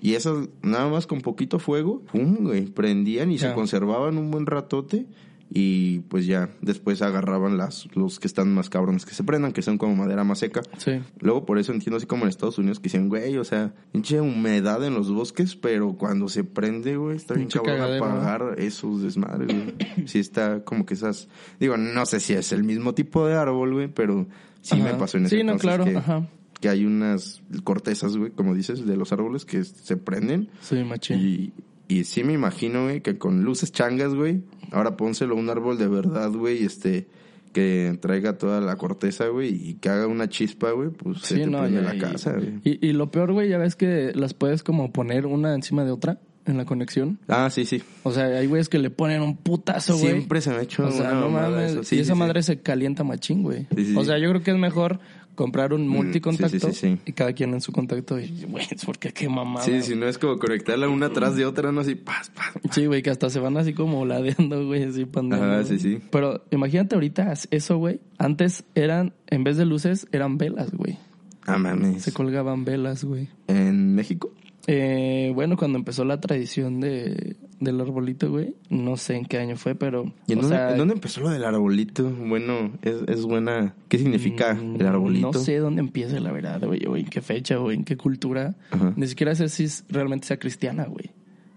Y 0.00 0.14
esas, 0.14 0.48
nada 0.62 0.88
más 0.88 1.06
con 1.08 1.20
poquito 1.20 1.58
fuego, 1.58 2.00
pum, 2.10 2.36
güey, 2.44 2.66
prendían 2.66 3.30
y 3.32 3.36
Ya. 3.36 3.48
se 3.50 3.54
conservaban 3.54 4.16
un 4.16 4.30
buen 4.30 4.46
ratote. 4.46 5.06
Y 5.50 6.00
pues 6.00 6.26
ya, 6.26 6.50
después 6.60 7.00
agarraban 7.00 7.56
las, 7.56 7.88
los 7.94 8.20
que 8.20 8.26
están 8.26 8.52
más 8.52 8.68
cabrones 8.68 9.06
que 9.06 9.14
se 9.14 9.24
prendan, 9.24 9.52
que 9.52 9.62
son 9.62 9.78
como 9.78 9.96
madera 9.96 10.22
más 10.22 10.40
seca. 10.40 10.60
Sí. 10.76 11.00
Luego 11.20 11.46
por 11.46 11.58
eso 11.58 11.72
entiendo 11.72 11.96
así 11.96 12.06
como 12.06 12.24
en 12.24 12.28
Estados 12.28 12.58
Unidos 12.58 12.80
que 12.80 12.84
dicen, 12.84 13.08
güey, 13.08 13.36
o 13.38 13.44
sea, 13.44 13.72
pinche 13.90 14.20
humedad 14.20 14.84
en 14.84 14.92
los 14.94 15.10
bosques, 15.10 15.56
pero 15.56 15.94
cuando 15.94 16.28
se 16.28 16.44
prende, 16.44 16.96
güey, 16.98 17.16
está 17.16 17.32
bien 17.34 17.48
cabrón 17.48 17.80
apagar 17.80 18.56
esos 18.58 19.02
desmadres, 19.02 19.48
güey. 19.48 20.06
Sí 20.06 20.18
está 20.18 20.62
como 20.64 20.84
que 20.84 20.92
esas, 20.94 21.28
digo, 21.58 21.76
no 21.78 22.04
sé 22.04 22.20
si 22.20 22.34
es 22.34 22.52
el 22.52 22.62
mismo 22.64 22.94
tipo 22.94 23.26
de 23.26 23.34
árbol, 23.34 23.72
güey, 23.72 23.88
pero 23.88 24.26
sí 24.60 24.74
Ajá. 24.74 24.84
me 24.92 24.94
pasó 24.98 25.16
en 25.16 25.26
ese 25.26 25.38
Sí, 25.38 25.44
no, 25.44 25.56
claro. 25.56 25.84
que, 25.84 25.96
Ajá. 25.96 26.28
que 26.60 26.68
hay 26.68 26.84
unas 26.84 27.40
cortezas, 27.64 28.16
güey, 28.18 28.32
como 28.32 28.54
dices, 28.54 28.84
de 28.86 28.96
los 28.98 29.12
árboles 29.14 29.46
que 29.46 29.64
se 29.64 29.96
prenden 29.96 30.50
Sí, 30.60 30.84
machín. 30.84 31.18
y, 31.18 31.52
y 31.88 32.04
sí 32.04 32.22
me 32.24 32.32
imagino, 32.34 32.84
güey, 32.84 33.00
que 33.00 33.18
con 33.18 33.42
luces 33.44 33.72
changas, 33.72 34.14
güey, 34.14 34.42
ahora 34.70 34.96
pónselo 34.96 35.34
a 35.34 35.38
un 35.38 35.48
árbol 35.50 35.78
de 35.78 35.88
verdad, 35.88 36.30
güey, 36.30 36.62
este, 36.64 37.08
que 37.52 37.96
traiga 38.00 38.36
toda 38.38 38.60
la 38.60 38.76
corteza, 38.76 39.26
güey, 39.28 39.54
y 39.70 39.74
que 39.74 39.88
haga 39.88 40.06
una 40.06 40.28
chispa, 40.28 40.70
güey, 40.72 40.90
pues 40.90 41.20
se 41.22 41.36
te 41.38 41.46
no, 41.46 41.60
prende 41.62 41.80
ya, 41.80 41.88
la 41.88 41.94
y- 41.94 41.98
casa, 41.98 42.32
güey. 42.34 42.60
Y, 42.62 42.86
y 42.86 42.92
lo 42.92 43.10
peor, 43.10 43.32
güey, 43.32 43.48
ya 43.48 43.58
ves 43.58 43.74
que 43.74 44.12
las 44.14 44.34
puedes 44.34 44.62
como 44.62 44.92
poner 44.92 45.26
una 45.26 45.54
encima 45.54 45.84
de 45.84 45.90
otra 45.90 46.20
en 46.44 46.56
la 46.56 46.64
conexión. 46.64 47.18
Ah, 47.28 47.50
sí, 47.50 47.64
sí. 47.66 47.82
O 48.04 48.12
sea, 48.12 48.24
hay 48.26 48.46
güeyes 48.46 48.68
que 48.70 48.78
le 48.78 48.88
ponen 48.90 49.20
un 49.22 49.36
putazo, 49.36 49.96
güey. 49.98 50.12
Siempre 50.12 50.40
se 50.40 50.50
me 50.50 50.56
ha 50.56 50.62
hecho 50.62 50.86
O 50.86 50.90
sea, 50.90 51.10
una 51.12 51.20
no 51.20 51.28
mames. 51.30 51.72
eso. 51.72 51.82
Sí, 51.84 51.96
y 51.96 51.98
sí, 51.98 52.02
esa 52.02 52.14
madre 52.14 52.42
se 52.42 52.60
calienta 52.60 53.04
machín, 53.04 53.42
güey. 53.42 53.66
O 53.96 54.04
sea, 54.04 54.18
yo 54.18 54.30
creo 54.30 54.42
que 54.42 54.50
es 54.52 54.56
mejor 54.56 54.98
Compraron 55.38 55.86
multicontacto 55.86 56.56
Mm, 56.68 56.72
sí, 56.72 56.80
sí, 56.80 56.96
sí. 56.96 57.00
y 57.06 57.12
cada 57.12 57.32
quien 57.32 57.54
en 57.54 57.60
su 57.60 57.70
contacto. 57.70 58.18
Y, 58.18 58.44
güey, 58.48 58.66
es 58.68 58.84
porque 58.84 59.12
qué 59.12 59.28
mamada. 59.28 59.64
Sí, 59.64 59.82
si 59.82 59.94
no 59.94 60.08
es 60.08 60.18
como 60.18 60.36
conectarla 60.36 60.88
una 60.88 61.10
tras 61.10 61.36
de 61.36 61.46
otra, 61.46 61.70
no 61.70 61.80
así, 61.82 61.94
paz, 61.94 62.32
paz. 62.34 62.54
Sí, 62.72 62.86
güey, 62.86 63.02
que 63.02 63.10
hasta 63.10 63.30
se 63.30 63.38
van 63.38 63.56
así 63.56 63.72
como 63.72 64.04
ladeando, 64.04 64.66
güey, 64.66 64.82
así. 64.82 65.06
Ajá, 65.14 65.54
güey. 65.54 65.64
sí, 65.64 65.78
sí. 65.78 66.00
Pero 66.10 66.44
imagínate 66.50 66.96
ahorita 66.96 67.32
eso, 67.52 67.78
güey. 67.78 68.00
Antes 68.18 68.64
eran, 68.74 69.14
en 69.28 69.44
vez 69.44 69.56
de 69.56 69.64
luces, 69.64 70.08
eran 70.10 70.38
velas, 70.38 70.72
güey. 70.72 70.98
Ah, 71.46 71.56
mames. 71.56 72.02
Se 72.02 72.12
colgaban 72.12 72.64
velas, 72.64 73.04
güey. 73.04 73.28
¿En 73.46 73.94
México? 73.94 74.32
Eh, 74.66 75.30
bueno, 75.36 75.56
cuando 75.56 75.78
empezó 75.78 76.04
la 76.04 76.20
tradición 76.20 76.80
de, 76.80 77.36
del 77.60 77.80
arbolito, 77.80 78.30
güey, 78.30 78.54
no 78.70 78.96
sé 78.96 79.16
en 79.16 79.24
qué 79.24 79.38
año 79.38 79.56
fue, 79.56 79.74
pero... 79.74 80.12
¿Y 80.26 80.32
en, 80.32 80.38
o 80.38 80.42
dónde, 80.42 80.56
sea, 80.56 80.70
en 80.72 80.78
dónde 80.78 80.94
empezó 80.94 81.20
lo 81.20 81.30
del 81.30 81.44
arbolito? 81.44 82.08
Bueno, 82.08 82.72
es, 82.82 82.96
es 83.08 83.24
buena. 83.24 83.74
¿Qué 83.88 83.98
significa 83.98 84.54
mm, 84.54 84.76
el 84.80 84.86
arbolito? 84.86 85.30
No 85.32 85.38
sé 85.38 85.56
dónde 85.58 85.80
empieza 85.80 86.20
la 86.20 86.30
verdad, 86.32 86.60
güey, 86.64 86.84
o 86.86 86.96
en 86.96 87.06
qué 87.06 87.20
fecha, 87.20 87.58
o 87.60 87.70
en 87.72 87.84
qué 87.84 87.96
cultura. 87.96 88.54
Ajá. 88.70 88.92
Ni 88.96 89.06
siquiera 89.08 89.34
sé 89.34 89.48
si 89.48 89.64
es- 89.64 89.84
realmente 89.88 90.26
sea 90.26 90.38
cristiana, 90.38 90.84
güey. 90.84 91.10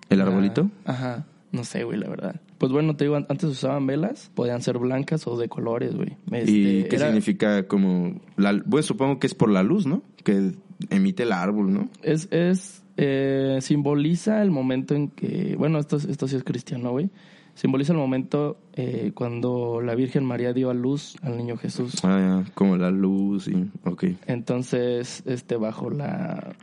¿El 0.10 0.22
arbolito? 0.22 0.70
Ah, 0.86 0.91
ajá. 0.91 1.25
No 1.51 1.63
sé, 1.65 1.84
güey, 1.84 2.00
la 2.00 2.08
verdad. 2.10 2.39
Pues 2.58 2.72
bueno, 2.72 2.96
te 2.96 3.03
digo, 3.03 3.15
an- 3.17 3.25
antes 3.29 3.50
usaban 3.50 3.86
velas, 3.86 4.31
podían 4.34 4.62
ser 4.62 4.77
blancas 4.77 5.27
o 5.27 5.38
de 5.38 5.50
colores, 5.50 5.96
güey. 5.96 6.15
¿Y 6.31 6.36
Este, 6.36 6.88
qué 6.89 6.96
era- 6.96 7.08
significa 7.08 7.67
como... 7.67 8.22
La, 8.38 8.53
bueno, 8.65 8.84
supongo 8.84 9.20
que 9.20 9.27
es 9.27 9.36
por 9.36 9.50
la 9.51 9.62
luz, 9.62 9.86
¿no? 9.86 10.01
Que 10.24 10.53
emite 10.89 11.24
el 11.24 11.31
árbol, 11.34 11.74
¿no? 11.74 11.89
Es, 12.03 12.27
es, 12.31 12.80
eh, 12.98 13.60
simboliza 13.62 14.41
el 14.41 14.51
momento 14.51 14.95
en 14.95 15.10
que, 15.10 15.55
bueno, 15.57 15.79
esto, 15.79 15.98
esto 15.98 16.27
sí 16.27 16.36
es 16.36 16.43
cristiano, 16.43 16.91
güey. 16.91 17.10
Simboliza 17.53 17.91
el 17.91 18.00
momento 18.00 18.57
eh, 18.74 19.12
cuando 19.13 19.81
la 19.81 19.93
Virgen 19.93 20.24
María 20.24 20.53
dio 20.53 20.69
a 20.69 20.74
luz 20.74 21.17
al 21.21 21.38
niño 21.38 21.57
Jesús. 21.57 21.95
Ah, 22.03 22.43
ya, 22.45 22.53
como 22.53 22.77
la 22.77 22.89
luz 22.91 23.50
y... 23.50 23.69
Ok. 23.83 24.05
Entonces, 24.25 25.21
este, 25.25 25.57
bajo 25.57 25.89
la, 25.89 26.55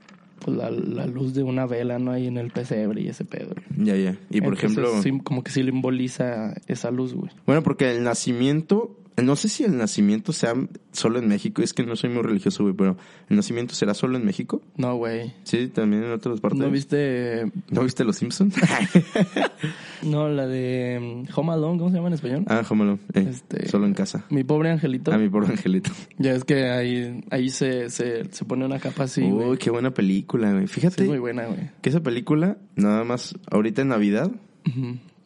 pues, 0.43 0.57
la, 0.57 0.71
la 0.71 1.07
luz 1.07 1.35
de 1.35 1.43
una 1.43 1.67
vela, 1.67 1.99
¿no? 1.99 2.13
Ahí 2.13 2.27
en 2.27 2.39
el 2.39 2.51
pesebre 2.51 3.03
y 3.03 3.09
ese 3.09 3.27
pedo. 3.27 3.55
Ya, 3.77 3.97
ya. 3.97 4.17
Y 4.31 4.41
por 4.41 4.55
Entonces, 4.55 4.79
ejemplo... 4.79 5.03
sí, 5.03 5.21
como 5.23 5.45
que 5.45 5.51
simboliza 5.51 6.55
esa 6.67 6.91
luz, 6.91 7.13
güey. 7.15 7.31
Bueno, 7.47 7.63
porque 7.63 7.95
el 7.95 8.03
nacimiento... 8.03 8.97
No 9.23 9.37
sé 9.37 9.49
si 9.49 9.65
el 9.65 9.77
nacimiento 9.77 10.33
sea 10.33 10.55
solo 10.93 11.19
en 11.19 11.29
México. 11.29 11.61
Es 11.63 11.73
que 11.75 11.85
no 11.85 11.97
soy 11.97 12.11
muy 12.11 12.23
religioso, 12.23 12.63
güey. 12.63 12.75
Pero 12.75 12.97
¿el 13.29 13.37
nacimiento 13.37 13.75
será 13.75 13.95
solo 13.95 14.17
en 14.17 14.25
México? 14.25 14.63
No, 14.77 14.97
güey. 14.97 15.35
Sí, 15.45 15.69
también 15.69 16.05
en 16.05 16.13
otras 16.13 16.41
partes. 16.41 16.59
¿No 16.61 16.71
viste? 16.71 17.51
¿No 17.71 17.83
viste 17.83 18.05
Los 18.05 18.17
Simpsons? 18.17 18.55
No, 20.03 20.29
la 20.29 20.47
de 20.47 21.25
mm, 21.27 21.33
Home 21.37 21.53
Alone, 21.53 21.79
¿cómo 21.79 21.91
se 21.91 21.97
llama 21.97 22.09
en 22.09 22.15
español? 22.15 22.45
ah, 22.47 22.63
jómalo. 22.65 23.01
Eh, 23.15 23.27
Este- 23.31 23.69
Solo 23.69 23.87
en 23.87 23.95
casa. 23.95 24.25
Mi 24.31 24.45
pobre 24.45 24.71
angelito. 24.71 25.13
A 25.13 25.19
mi 25.19 25.29
pobre 25.29 25.49
angelito. 25.49 25.91
Ya 26.19 26.33
es 26.33 26.45
que 26.45 26.69
ahí, 26.71 27.25
ahí 27.31 27.49
se, 27.51 27.91
se, 27.91 28.33
se 28.33 28.45
pone 28.45 28.65
una 28.65 28.79
capa 28.79 29.05
así. 29.05 29.23
Uy, 29.23 29.57
qué 29.59 29.71
buena 29.71 29.93
película, 29.93 30.53
güey. 30.53 30.67
Sí, 30.69 30.75
Fíjate 30.75 31.03
es 31.03 31.09
muy 31.09 31.19
buena, 31.19 31.47
güey. 31.47 31.71
que 31.81 31.91
esa 31.91 32.01
película, 32.03 32.59
nada 32.77 33.03
más 33.05 33.35
ahorita 33.51 33.83
en 33.83 33.89
Navidad. 33.89 34.31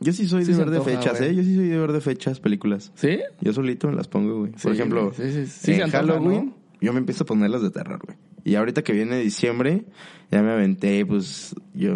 Yo 0.02 0.12
sí 0.12 0.26
soy 0.28 0.44
Sí 0.44 0.52
de 0.52 0.58
ver 0.58 0.70
de 0.70 0.80
fechas, 0.80 1.18
güey. 1.18 1.30
¿eh? 1.30 1.34
Yo 1.34 1.42
sí 1.42 1.54
soy 1.54 1.68
de 1.68 1.78
ver 1.78 1.92
de 1.92 2.00
fechas 2.00 2.40
películas. 2.40 2.92
¿Sí? 2.94 3.20
Yo 3.40 3.52
solito 3.52 3.88
me 3.88 3.94
las 3.94 4.08
pongo, 4.08 4.40
güey. 4.40 4.52
Por 4.52 4.72
ejemplo. 4.72 5.12
Sí, 5.14 5.72
en 5.72 5.82
antoja, 5.82 5.98
Halloween, 5.98 6.46
¿no? 6.46 6.54
yo 6.80 6.92
me 6.92 6.98
empiezo 6.98 7.24
a 7.24 7.26
poner 7.26 7.50
las 7.50 7.62
de 7.62 7.70
terror, 7.70 8.00
güey. 8.04 8.16
Y 8.44 8.56
ahorita 8.56 8.82
que 8.82 8.92
viene 8.92 9.18
diciembre, 9.18 9.84
ya 10.30 10.42
me 10.42 10.50
aventé, 10.50 11.06
pues, 11.06 11.54
yo... 11.74 11.94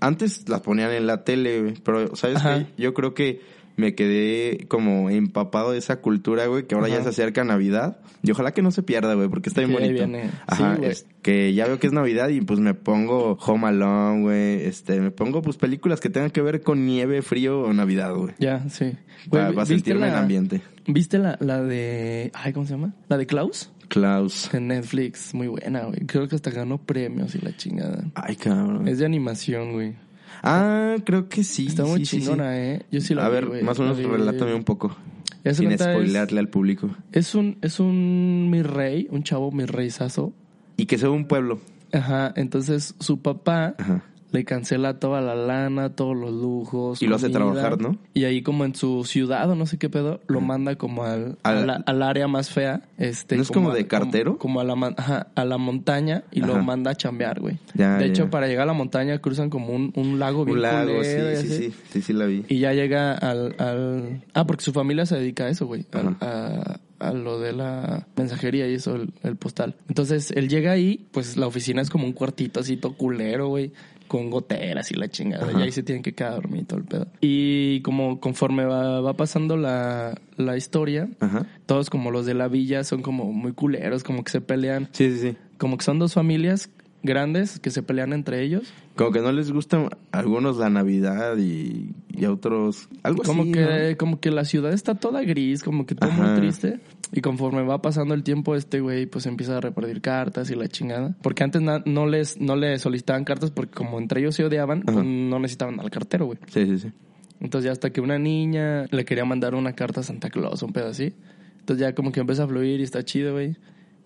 Antes 0.00 0.48
las 0.48 0.60
ponían 0.60 0.90
en 0.90 1.06
la 1.06 1.24
tele, 1.24 1.60
güey. 1.60 1.74
Pero, 1.82 2.14
¿sabes 2.16 2.36
Ajá. 2.36 2.58
qué? 2.58 2.82
Yo 2.82 2.92
creo 2.92 3.14
que 3.14 3.40
me 3.76 3.94
quedé 3.94 4.66
como 4.68 5.10
empapado 5.10 5.72
de 5.72 5.78
esa 5.78 6.00
cultura, 6.00 6.46
güey, 6.46 6.66
que 6.66 6.74
ahora 6.74 6.88
ya 6.88 7.02
se 7.02 7.08
acerca 7.08 7.42
Navidad. 7.44 7.98
Y 8.22 8.30
ojalá 8.30 8.52
que 8.52 8.62
no 8.62 8.70
se 8.70 8.82
pierda, 8.82 9.14
güey, 9.14 9.28
porque 9.28 9.48
está 9.48 9.60
bien 9.60 9.70
Sí, 9.70 9.74
bonito. 9.76 9.94
viene. 9.94 10.30
Ajá, 10.46 10.74
Sí, 10.74 10.78
güey. 10.78 10.90
es 10.90 11.06
que 11.22 11.52
ya 11.54 11.66
veo 11.66 11.78
que 11.78 11.86
es 11.88 11.92
Navidad 11.92 12.28
y 12.28 12.40
pues 12.40 12.60
me 12.60 12.74
pongo 12.74 13.36
Home 13.46 13.66
Alone, 13.68 14.22
güey. 14.22 14.62
Este, 14.66 15.00
me 15.00 15.10
pongo 15.10 15.42
pues 15.42 15.56
películas 15.56 16.00
que 16.00 16.08
tengan 16.10 16.30
que 16.30 16.40
ver 16.40 16.62
con 16.62 16.86
nieve, 16.86 17.22
frío 17.22 17.60
o 17.62 17.72
Navidad, 17.72 18.14
güey. 18.14 18.34
Ya, 18.38 18.68
sí. 18.68 18.92
Para, 19.30 19.44
Güey, 19.44 19.54
para 19.54 19.64
¿viste 19.64 19.74
sentirme 19.74 20.08
en 20.08 20.14
ambiente. 20.14 20.60
¿Viste 20.86 21.18
la, 21.18 21.36
la 21.40 21.62
de... 21.62 22.30
Ay, 22.34 22.52
¿cómo 22.52 22.66
se 22.66 22.72
llama? 22.74 22.94
La 23.08 23.16
de 23.16 23.26
Klaus. 23.26 23.70
Klaus. 23.88 24.52
En 24.54 24.68
Netflix. 24.68 25.34
Muy 25.34 25.48
buena, 25.48 25.84
güey. 25.84 26.00
Creo 26.06 26.28
que 26.28 26.36
hasta 26.36 26.50
ganó 26.50 26.78
premios 26.78 27.34
y 27.34 27.38
la 27.40 27.54
chingada. 27.56 28.04
Ay, 28.14 28.36
cabrón. 28.36 28.86
Es 28.88 28.98
de 28.98 29.06
animación, 29.06 29.72
güey. 29.72 29.94
Ah, 30.42 30.96
creo 31.04 31.28
que 31.28 31.44
sí. 31.44 31.66
Está 31.66 31.84
muy 31.84 32.00
sí, 32.00 32.06
sí, 32.06 32.16
sí. 32.16 32.22
chingona, 32.22 32.58
¿eh? 32.58 32.82
Yo 32.90 33.00
sí 33.00 33.14
la 33.14 33.26
A 33.26 33.28
vi, 33.28 33.34
ver, 33.34 33.62
más 33.64 33.78
o 33.78 33.82
menos 33.82 33.98
vi. 33.98 34.04
relátame 34.04 34.54
un 34.54 34.64
poco. 34.64 34.96
Se 35.42 35.54
Sin 35.54 35.72
es- 35.72 35.80
spoilearle 35.80 36.40
al 36.40 36.48
público. 36.48 36.90
Es 37.12 37.34
un, 37.34 37.58
es 37.60 37.78
un 37.80 38.48
mi 38.50 38.62
rey, 38.62 39.06
un 39.10 39.22
chavo 39.22 39.52
mi 39.52 39.64
reizazo. 39.66 40.32
Y 40.76 40.86
que 40.86 40.96
sea 40.98 41.10
un 41.10 41.26
pueblo. 41.26 41.60
Ajá, 41.92 42.32
entonces 42.36 42.94
su 42.98 43.20
papá 43.20 43.74
Ajá. 43.78 44.02
Le 44.34 44.44
cancela 44.44 44.98
toda 44.98 45.20
la 45.20 45.34
lana, 45.36 45.94
todos 45.94 46.16
los 46.16 46.32
lujos. 46.32 47.00
Y 47.00 47.06
lo 47.06 47.16
hace 47.16 47.30
trabajar, 47.30 47.80
¿no? 47.80 47.96
Y 48.14 48.24
ahí 48.24 48.42
como 48.42 48.64
en 48.64 48.74
su 48.74 49.04
ciudad 49.04 49.48
o 49.48 49.54
no 49.54 49.64
sé 49.64 49.78
qué 49.78 49.88
pedo, 49.88 50.20
lo 50.26 50.40
manda 50.40 50.74
como 50.76 51.04
al, 51.04 51.38
Al- 51.44 51.58
a 51.58 51.64
la- 51.66 51.82
al 51.86 52.02
área 52.02 52.26
más 52.26 52.50
fea. 52.50 52.82
Este, 52.98 53.36
¿No 53.36 53.42
es 53.42 53.50
como 53.50 53.72
de 53.72 53.86
cartero? 53.86 54.36
Como, 54.38 54.60
a, 54.60 54.64
la, 54.64 54.74
ajá, 54.96 55.28
a 55.36 55.44
la 55.44 55.56
montaña 55.56 56.24
y 56.32 56.40
lo 56.40 56.60
manda 56.62 56.90
a 56.90 56.94
chambear, 56.96 57.40
güey. 57.40 57.58
Ya, 57.74 57.96
de 57.96 58.06
ya. 58.06 58.10
hecho, 58.12 58.28
para 58.30 58.48
llegar 58.48 58.64
a 58.64 58.66
la 58.66 58.72
montaña 58.72 59.18
cruzan 59.20 59.50
como 59.50 59.72
un, 59.72 59.92
un 59.94 60.18
lago 60.18 60.44
bien 60.44 60.56
Un 60.58 60.62
lago, 60.62 60.96
culero 60.96 61.34
sí, 61.34 61.48
sí, 61.48 61.56
sí. 61.70 61.74
Sí, 61.92 62.02
sí, 62.02 62.12
la 62.12 62.26
vi. 62.26 62.44
Y 62.48 62.58
ya 62.58 62.72
llega 62.72 63.12
al, 63.14 63.54
al... 63.58 64.22
Ah, 64.34 64.46
porque 64.46 64.64
su 64.64 64.72
familia 64.72 65.06
se 65.06 65.16
dedica 65.16 65.44
a 65.44 65.48
eso, 65.48 65.66
güey. 65.66 65.86
A, 66.20 66.80
a 67.00 67.12
lo 67.12 67.38
de 67.38 67.52
la 67.52 68.06
mensajería 68.16 68.66
y 68.68 68.74
eso, 68.74 68.96
el, 68.96 69.12
el 69.22 69.36
postal. 69.36 69.74
Entonces, 69.88 70.30
él 70.30 70.48
llega 70.48 70.72
ahí, 70.72 71.06
pues 71.12 71.36
la 71.36 71.46
oficina 71.46 71.82
es 71.82 71.90
como 71.90 72.04
un 72.06 72.12
cuartito 72.12 72.60
así 72.60 72.76
todo 72.76 72.94
culero, 72.94 73.48
güey. 73.48 73.72
Con 74.14 74.30
goteras 74.30 74.92
y 74.92 74.94
la 74.94 75.08
chingada. 75.08 75.48
Ajá. 75.48 75.58
Y 75.58 75.62
ahí 75.64 75.72
se 75.72 75.82
tienen 75.82 76.04
que 76.04 76.12
quedar 76.14 76.34
dormir 76.34 76.62
y 76.62 76.64
todo 76.66 76.78
el 76.78 76.84
pedo. 76.84 77.08
Y 77.20 77.80
como 77.80 78.20
conforme 78.20 78.64
va, 78.64 79.00
va 79.00 79.14
pasando 79.14 79.56
la, 79.56 80.14
la 80.36 80.56
historia, 80.56 81.08
Ajá. 81.18 81.46
todos 81.66 81.90
como 81.90 82.12
los 82.12 82.24
de 82.24 82.34
la 82.34 82.46
villa 82.46 82.84
son 82.84 83.02
como 83.02 83.32
muy 83.32 83.50
culeros, 83.54 84.04
como 84.04 84.22
que 84.22 84.30
se 84.30 84.40
pelean. 84.40 84.88
Sí, 84.92 85.10
sí, 85.10 85.18
sí. 85.18 85.36
Como 85.58 85.78
que 85.78 85.84
son 85.84 85.98
dos 85.98 86.14
familias 86.14 86.70
grandes 87.04 87.60
que 87.60 87.70
se 87.70 87.82
pelean 87.84 88.12
entre 88.12 88.42
ellos. 88.42 88.72
Como 88.96 89.12
que 89.12 89.20
no 89.20 89.30
les 89.30 89.52
gusta 89.52 89.88
a 90.10 90.18
algunos 90.18 90.56
la 90.56 90.70
Navidad 90.70 91.36
y, 91.36 91.94
y 92.08 92.24
a 92.24 92.32
otros 92.32 92.88
algo 93.04 93.22
como 93.22 93.42
así, 93.42 93.52
que 93.52 93.60
¿no? 93.90 93.96
como 93.98 94.18
que 94.20 94.30
la 94.30 94.44
ciudad 94.44 94.72
está 94.72 94.94
toda 94.96 95.22
gris 95.22 95.62
como 95.62 95.84
que 95.86 95.94
todo 95.94 96.10
Ajá. 96.10 96.22
muy 96.22 96.40
triste 96.40 96.80
y 97.12 97.20
conforme 97.20 97.62
va 97.62 97.82
pasando 97.82 98.14
el 98.14 98.22
tiempo 98.22 98.54
este 98.56 98.80
güey 98.80 99.06
pues 99.06 99.26
empieza 99.26 99.56
a 99.56 99.60
repartir 99.60 100.00
cartas 100.00 100.50
y 100.50 100.54
la 100.54 100.68
chingada 100.68 101.16
porque 101.22 101.42
antes 101.44 101.60
no 101.62 102.06
les 102.06 102.40
no 102.40 102.56
le 102.56 102.78
solicitaban 102.78 103.24
cartas 103.24 103.50
porque 103.50 103.72
como 103.74 103.98
entre 103.98 104.20
ellos 104.20 104.34
se 104.36 104.44
odiaban 104.44 104.82
pues, 104.82 104.96
no 105.04 105.38
necesitaban 105.38 105.78
al 105.80 105.90
cartero 105.90 106.26
güey 106.26 106.38
Sí, 106.46 106.64
sí, 106.66 106.78
sí. 106.78 106.92
entonces 107.40 107.66
ya 107.66 107.72
hasta 107.72 107.90
que 107.90 108.00
una 108.00 108.18
niña 108.18 108.86
le 108.90 109.04
quería 109.04 109.24
mandar 109.24 109.54
una 109.56 109.72
carta 109.74 110.00
a 110.00 110.04
Santa 110.04 110.30
Claus 110.30 110.62
un 110.62 110.72
pedo 110.72 110.88
así 110.88 111.14
entonces 111.58 111.84
ya 111.84 111.94
como 111.94 112.12
que 112.12 112.20
empieza 112.20 112.44
a 112.44 112.46
fluir 112.48 112.78
y 112.80 112.84
está 112.84 113.04
chido 113.04 113.32
güey 113.34 113.56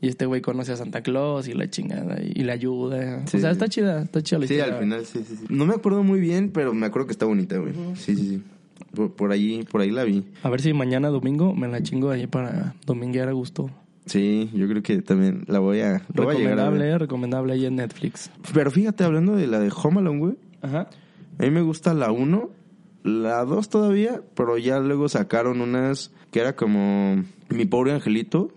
y 0.00 0.08
este 0.08 0.26
güey 0.26 0.40
conoce 0.40 0.72
a 0.72 0.76
Santa 0.76 1.02
Claus 1.02 1.48
y 1.48 1.54
la 1.54 1.68
chingada 1.68 2.18
y, 2.22 2.42
le 2.44 2.52
ayuda 2.52 3.26
Sí, 3.26 3.36
o 3.38 3.40
sea 3.40 3.50
sí. 3.50 3.52
está 3.54 3.68
chida 3.68 4.02
está 4.02 4.22
chida 4.22 4.38
la 4.40 4.46
Sí, 4.46 4.54
historia. 4.54 4.74
al 4.74 4.80
final, 4.80 5.04
sí, 5.06 5.24
sí, 5.26 5.36
sí. 5.36 5.44
No 5.48 5.66
me 5.66 5.74
acuerdo 5.74 6.02
muy 6.02 6.20
bien, 6.20 6.50
pero 6.52 6.72
me 6.74 6.86
acuerdo 6.86 7.06
que 7.06 7.12
está 7.12 7.26
bonita, 7.26 7.56
güey. 7.58 7.72
Sí, 7.96 8.14
sí, 8.16 8.28
sí. 8.28 8.42
Por, 8.94 9.12
por 9.14 9.32
ahí, 9.32 9.64
por 9.70 9.80
ahí 9.80 9.90
la 9.90 10.04
vi. 10.04 10.24
a 10.42 10.48
ver 10.50 10.60
si 10.60 10.72
mañana 10.72 11.08
domingo 11.08 11.54
me 11.54 11.68
la 11.68 11.82
chingo 11.82 12.10
ahí 12.10 12.26
para 12.26 12.74
dominguear 12.86 13.28
a 13.28 13.32
gusto 13.32 13.70
Sí, 14.06 14.48
yo 14.54 14.66
creo 14.68 14.82
que 14.82 15.02
también 15.02 15.44
la 15.48 15.58
voy 15.58 15.80
a, 15.80 16.00
la 16.14 16.24
voy 16.24 16.36
a 16.36 16.38
a 16.38 16.38
ver. 16.38 16.48
Recomendable, 16.48 16.98
recomendable 16.98 17.52
ahí 17.52 17.66
en 17.66 17.76
Netflix. 17.76 18.30
Pero 18.54 18.70
fíjate, 18.70 19.04
hablando 19.04 19.36
de 19.36 19.46
la 19.46 19.58
de 19.58 19.70
Home 19.82 19.98
Alone, 20.00 20.18
güey. 20.18 20.34
Ajá. 20.62 20.88
A 21.38 21.42
mí 21.42 21.50
me 21.50 21.60
gusta 21.60 21.92
la 21.92 22.10
1, 22.10 22.50
la 23.04 23.44
2 23.44 23.68
todavía, 23.68 24.22
pero 24.34 24.56
ya 24.56 24.78
luego 24.80 25.10
sacaron 25.10 25.60
unas 25.60 26.10
que 26.30 26.40
era 26.40 26.56
como 26.56 27.22
Mi 27.50 27.64
Pobre 27.64 27.92
Angelito. 27.92 28.50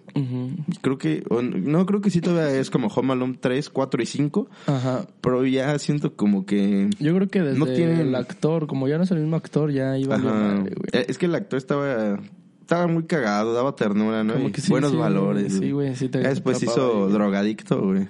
Creo 0.81 0.97
que, 0.97 1.23
no, 1.63 1.85
creo 1.85 2.01
que 2.01 2.09
sí 2.09 2.19
todavía 2.19 2.59
es 2.59 2.69
como 2.69 2.87
Home 2.87 3.13
Alone 3.13 3.37
3, 3.39 3.69
4 3.69 4.03
y 4.03 4.05
5, 4.05 4.49
Ajá. 4.67 5.07
pero 5.21 5.45
ya 5.45 5.79
siento 5.79 6.15
como 6.17 6.45
que... 6.45 6.89
Yo 6.99 7.15
creo 7.15 7.27
que 7.29 7.41
desde 7.41 7.57
No 7.59 7.65
tienen- 7.65 7.99
el 7.99 8.15
actor, 8.15 8.67
como 8.67 8.89
ya 8.89 8.97
no 8.97 9.03
es 9.05 9.11
el 9.11 9.19
mismo 9.19 9.37
actor, 9.37 9.71
ya 9.71 9.97
iba 9.97 10.15
a 10.15 10.17
Ajá. 10.17 10.27
madre, 10.29 10.75
güey. 10.75 10.89
Eh, 10.91 11.05
Es 11.07 11.17
que 11.17 11.27
el 11.27 11.35
actor 11.35 11.57
estaba 11.57 12.19
estaba 12.59 12.87
muy 12.87 13.03
cagado, 13.03 13.53
daba 13.53 13.75
ternura, 13.75 14.23
¿no? 14.23 14.33
Y 14.47 14.51
sí, 14.53 14.69
Buenos 14.69 14.91
sí, 14.91 14.97
valores. 14.97 15.53
sí, 15.53 15.71
güey, 15.71 15.95
sí 15.95 16.07
te 16.09 16.21
Ya 16.21 16.29
después 16.29 16.57
atrapaba 16.57 16.87
hizo 16.87 17.09
drogadicto, 17.09 17.81
güey. 17.81 18.07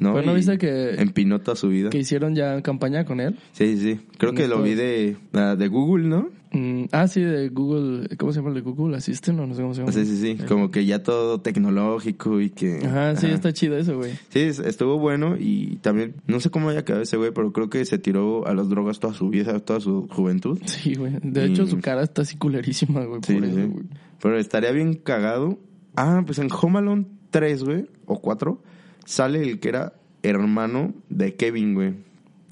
¿No? 0.00 0.14
Pero 0.14 0.26
¿no 0.26 0.32
Y 0.32 0.36
viste 0.36 0.58
que- 0.58 0.94
Empinó 1.00 1.40
toda 1.40 1.54
su 1.56 1.68
vida. 1.68 1.90
Que 1.90 1.98
hicieron 1.98 2.34
ya 2.34 2.60
campaña 2.62 3.04
con 3.04 3.20
él. 3.20 3.38
Sí, 3.52 3.76
sí. 3.78 4.00
Creo 4.18 4.32
que 4.32 4.48
lo 4.48 4.60
vi 4.62 4.74
de, 4.74 5.16
ah, 5.34 5.54
de 5.56 5.68
Google, 5.68 6.08
¿no? 6.08 6.28
Mm, 6.52 6.84
ah, 6.92 7.08
sí, 7.08 7.22
de 7.22 7.48
Google. 7.48 8.08
¿Cómo 8.18 8.32
se 8.32 8.38
llama 8.40 8.50
el 8.50 8.56
de 8.56 8.60
Google 8.60 8.96
Assistant? 8.96 9.40
O 9.40 9.46
no 9.46 9.54
sé 9.54 9.62
cómo 9.62 9.72
se 9.74 9.80
llama. 9.80 9.92
Sí, 9.92 10.04
sí, 10.04 10.16
sí. 10.18 10.36
Como 10.46 10.70
que 10.70 10.84
ya 10.84 11.02
todo 11.02 11.40
tecnológico 11.40 12.40
y 12.40 12.50
que... 12.50 12.80
Ajá, 12.84 13.16
sí, 13.16 13.26
ajá. 13.26 13.34
está 13.36 13.52
chido 13.52 13.76
eso, 13.78 13.96
güey. 13.96 14.12
Sí, 14.28 14.40
es- 14.40 14.58
estuvo 14.58 14.98
bueno 14.98 15.36
y 15.38 15.76
también, 15.76 16.14
no 16.26 16.40
sé 16.40 16.50
cómo 16.50 16.68
haya 16.68 16.84
quedado 16.84 17.02
ese 17.04 17.16
güey, 17.16 17.30
pero 17.32 17.52
creo 17.52 17.70
que 17.70 17.84
se 17.86 17.98
tiró 17.98 18.46
a 18.46 18.54
las 18.54 18.68
drogas 18.68 19.00
toda 19.00 19.14
su 19.14 19.28
vida, 19.30 19.60
toda 19.60 19.80
su 19.80 20.06
juventud. 20.08 20.58
Sí, 20.66 20.94
güey. 20.94 21.14
De 21.22 21.46
Y- 21.46 21.52
hecho, 21.52 21.66
su 21.66 21.80
cara 21.80 22.02
está 22.02 22.22
así 22.22 22.36
culerísima, 22.36 23.04
güey. 23.04 23.20
Sí, 23.26 23.34
por 23.34 23.44
sí, 23.44 23.48
eso, 23.50 23.60
sí. 23.60 23.66
güey. 23.66 23.84
Pero 24.20 24.38
estaría 24.38 24.72
bien 24.72 24.94
cagado. 24.94 25.58
Ah, 25.96 26.22
pues 26.26 26.38
en 26.38 26.48
Home 26.52 26.78
Alone 26.78 27.06
3, 27.30 27.64
güey, 27.64 27.86
o 28.06 28.20
4, 28.20 28.62
sale 29.04 29.42
el 29.42 29.58
que 29.58 29.68
era 29.70 29.94
hermano 30.22 30.92
de 31.08 31.34
Kevin, 31.34 31.74
güey. 31.74 31.94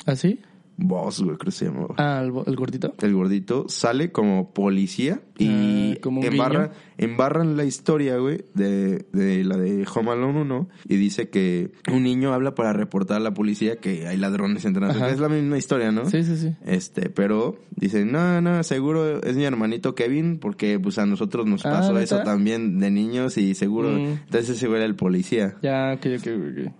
¿Así? 0.07 0.41
Boss, 0.83 1.21
güey, 1.23 1.37
creo 1.37 1.47
que 1.47 1.51
se 1.53 1.67
llamaba. 1.67 1.95
Ah, 1.99 2.23
el, 2.25 2.31
gordito. 2.57 2.95
El 3.01 3.15
gordito 3.15 3.67
sale 3.69 4.11
como 4.13 4.53
policía 4.53 5.21
y 5.39 5.93
Ah, 5.95 5.99
como 6.03 6.23
embarra, 6.23 6.73
embarran 6.99 7.57
la 7.57 7.65
historia, 7.65 8.17
güey, 8.19 8.45
de, 8.55 9.07
de 9.13 9.45
la 9.45 9.57
de 9.57 9.87
Home 9.95 10.11
Alone 10.11 10.41
1 10.43 10.69
y 10.89 10.97
dice 10.97 11.29
que 11.31 11.73
un 11.93 12.03
niño 12.03 12.33
habla 12.35 12.55
para 12.55 12.73
reportar 12.73 13.19
a 13.19 13.21
la 13.21 13.33
policía 13.35 13.77
que 13.77 14.07
hay 14.07 14.17
ladrones 14.17 14.65
entrando. 14.65 14.95
Ajá. 14.97 15.11
Es 15.11 15.19
la 15.21 15.29
misma 15.29 15.57
historia, 15.59 15.93
¿no? 15.93 16.05
Sí, 16.07 16.25
sí, 16.25 16.37
sí. 16.37 16.55
Este, 16.67 17.11
pero 17.11 17.57
dicen, 17.77 18.13
no, 18.13 18.41
no, 18.41 18.63
seguro 18.63 19.23
es 19.23 19.37
mi 19.37 19.45
hermanito 19.45 19.95
Kevin, 19.95 20.39
porque 20.39 20.79
pues 20.79 20.99
a 20.99 21.07
nosotros 21.07 21.47
nos 21.47 21.65
Ah, 21.67 21.71
pasó 21.71 21.99
eso 21.99 22.21
también 22.21 22.79
de 22.79 22.91
niños 22.91 23.37
y 23.39 23.55
seguro, 23.55 23.91
Mm. 23.91 24.19
entonces 24.25 24.51
ese 24.51 24.67
güey 24.67 24.79
era 24.79 24.87
el 24.87 24.97
policía. 24.97 25.57
Ya, 25.63 25.95
ok, 25.97 26.07
ok, 26.19 26.27
ok. 26.27 26.73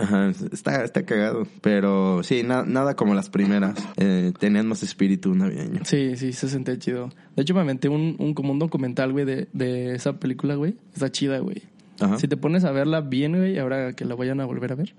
Ajá, 0.00 0.32
está, 0.52 0.84
está 0.84 1.04
cagado. 1.04 1.46
Pero 1.62 2.22
sí, 2.22 2.42
na- 2.42 2.64
nada 2.64 2.94
como 2.96 3.14
las 3.14 3.30
primeras. 3.30 3.74
Eh, 3.96 4.32
tenían 4.38 4.66
más 4.68 4.82
espíritu 4.82 5.34
navideño. 5.34 5.80
Sí, 5.84 6.16
sí, 6.16 6.32
se 6.32 6.48
sentía 6.48 6.78
chido. 6.78 7.10
De 7.34 7.42
hecho, 7.42 7.54
me 7.54 7.60
aventé 7.60 7.88
un, 7.88 8.16
un, 8.18 8.34
como 8.34 8.52
un 8.52 8.58
documental, 8.58 9.12
güey, 9.12 9.24
de, 9.24 9.48
de 9.52 9.94
esa 9.94 10.14
película, 10.20 10.54
güey. 10.54 10.76
Está 10.92 11.10
chida, 11.10 11.38
güey. 11.38 11.62
Ajá. 11.98 12.18
Si 12.18 12.28
te 12.28 12.36
pones 12.36 12.64
a 12.64 12.72
verla 12.72 13.00
bien, 13.00 13.36
güey, 13.36 13.58
ahora 13.58 13.94
que 13.94 14.04
la 14.04 14.14
vayan 14.14 14.40
a 14.40 14.44
volver 14.44 14.72
a 14.72 14.74
ver, 14.74 14.92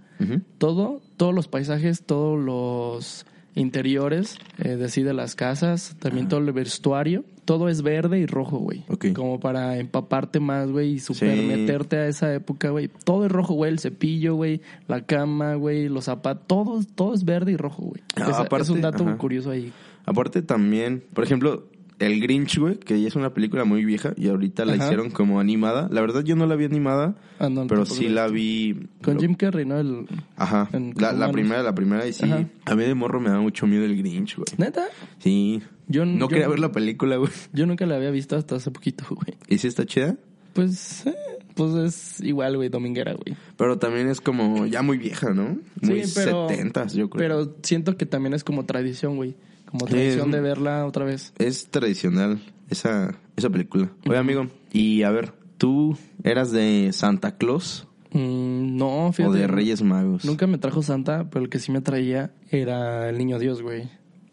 todo, 0.57 0.99
todos 1.15 1.33
los 1.33 1.47
paisajes, 1.47 2.01
todos 2.03 2.39
los 2.43 3.25
interiores 3.53 4.37
eh, 4.59 4.75
de 4.77 4.85
así 4.85 5.03
de 5.03 5.13
las 5.13 5.35
casas, 5.35 5.95
también 5.99 6.27
todo 6.27 6.39
el 6.39 6.51
vestuario, 6.53 7.23
todo 7.47 7.69
es 7.69 7.81
verde 7.81 8.19
y 8.19 8.25
rojo, 8.25 8.57
güey. 8.57 8.83
Ok. 8.89 9.07
Como 9.15 9.39
para 9.39 9.77
empaparte 9.79 10.39
más, 10.41 10.69
güey, 10.69 10.91
y 10.95 10.99
super 10.99 11.35
Sí. 11.35 11.43
meterte 11.45 11.95
a 11.95 12.07
esa 12.07 12.33
época, 12.33 12.69
güey. 12.69 12.89
Todo 13.05 13.25
es 13.25 13.31
rojo, 13.31 13.53
güey, 13.53 13.71
el 13.71 13.79
cepillo, 13.79 14.35
güey, 14.35 14.61
la 14.87 15.05
cama, 15.05 15.55
güey, 15.55 15.87
los 15.87 16.03
zapatos, 16.03 16.45
todo, 16.45 16.79
todo 16.93 17.13
es 17.13 17.23
verde 17.23 17.53
y 17.53 17.57
rojo, 17.57 17.83
güey. 17.83 18.01
Ah, 18.17 18.27
es, 18.29 18.35
aparte, 18.35 18.63
es 18.63 18.69
un 18.69 18.81
dato 18.81 19.03
ajá. 19.03 19.17
curioso 19.17 19.49
ahí. 19.49 19.71
Aparte 20.05 20.41
también, 20.41 21.03
por 21.13 21.23
ejemplo, 21.23 21.67
El 21.99 22.21
Grinch, 22.21 22.59
güey, 22.59 22.75
que 22.77 23.01
ya 23.01 23.07
es 23.07 23.15
una 23.15 23.33
película 23.33 23.63
muy 23.65 23.83
vieja 23.83 24.13
y 24.17 24.27
ahorita 24.27 24.65
la 24.65 24.73
Ajá. 24.73 24.83
hicieron 24.85 25.09
como 25.09 25.39
animada. 25.39 25.87
La 25.91 26.01
verdad 26.01 26.23
yo 26.23 26.35
no 26.35 26.45
la 26.45 26.55
vi 26.55 26.65
animada, 26.65 27.15
Ah, 27.39 27.49
no, 27.49 27.65
pero 27.65 27.85
sí 27.87 28.07
la 28.07 28.27
vi... 28.27 28.87
Con 29.01 29.15
lo- 29.15 29.19
Jim 29.21 29.33
Carrey, 29.33 29.65
¿no? 29.65 29.79
El... 29.79 30.05
Ajá, 30.35 30.69
la, 30.95 31.31
primera, 31.31 31.63
la 31.63 31.73
primera 31.73 32.05
y 32.05 32.13
sí. 32.13 32.25
Ajá. 32.25 32.45
A 32.65 32.75
mí 32.75 32.83
de 32.83 32.93
morro 32.93 33.19
me 33.19 33.29
da 33.29 33.39
mucho 33.39 33.65
miedo 33.65 33.83
el 33.85 33.97
Grinch, 33.97 34.35
güey. 34.35 34.45
¿Neta? 34.57 34.83
Sí. 35.19 35.61
Yo, 35.87 36.05
No 36.05 36.19
yo- 36.19 36.27
quería 36.27 36.47
ver 36.47 36.59
la 36.59 36.71
película, 36.71 37.15
güey. 37.17 37.31
Yo 37.53 37.65
nunca 37.65 37.85
la 37.85 37.95
había 37.95 38.11
visto 38.11 38.35
hasta 38.35 38.55
hace 38.55 38.71
poquito, 38.71 39.05
güey. 39.09 39.37
¿Y 39.47 39.57
sí 39.57 39.67
está 39.67 39.85
chida? 39.85 40.15
Pues, 40.53 41.05
eh, 41.05 41.13
pues 41.55 41.73
es 41.75 42.21
igual, 42.21 42.55
güey, 42.57 42.69
dominguera, 42.69 43.13
güey. 43.13 43.37
Pero 43.57 43.77
también 43.77 44.09
es 44.09 44.19
como 44.21 44.65
ya 44.65 44.81
muy 44.81 44.97
vieja, 44.97 45.29
¿no? 45.33 45.57
Muy 45.81 46.03
Sí, 46.05 46.13
pero- 46.15 46.47
yo 46.49 47.09
creo. 47.09 47.09
Pero 47.11 47.55
siento 47.63 47.95
que 47.95 48.05
también 48.05 48.33
es 48.33 48.43
como 48.43 48.65
tradición, 48.65 49.15
güey. 49.17 49.35
Como 49.65 49.85
tradición 49.85 50.29
es- 50.29 50.33
de 50.35 50.41
verla 50.41 50.85
otra 50.85 51.05
vez. 51.05 51.33
Es 51.37 51.67
tradicional 51.67 52.39
esa, 52.69 53.15
esa 53.35 53.49
película. 53.49 53.91
Oye, 54.07 54.17
amigo, 54.17 54.47
y 54.71 55.03
a 55.03 55.11
ver, 55.11 55.33
¿tú 55.57 55.97
eras 56.23 56.51
de 56.51 56.89
Santa 56.93 57.37
Claus 57.37 57.87
Mm, 58.13 58.77
no, 58.77 59.07
o 59.07 59.11
fíjate. 59.13 59.37
de 59.37 59.47
Reyes 59.47 59.81
Magos? 59.83 60.23
Nunca 60.25 60.47
me 60.47 60.57
trajo 60.57 60.81
Santa, 60.81 61.29
pero 61.29 61.43
el 61.43 61.49
que 61.49 61.59
sí 61.59 61.71
me 61.71 61.81
traía 61.81 62.31
era 62.49 63.09
el 63.09 63.17
niño 63.17 63.37
Dios, 63.39 63.61
güey. 63.61 63.89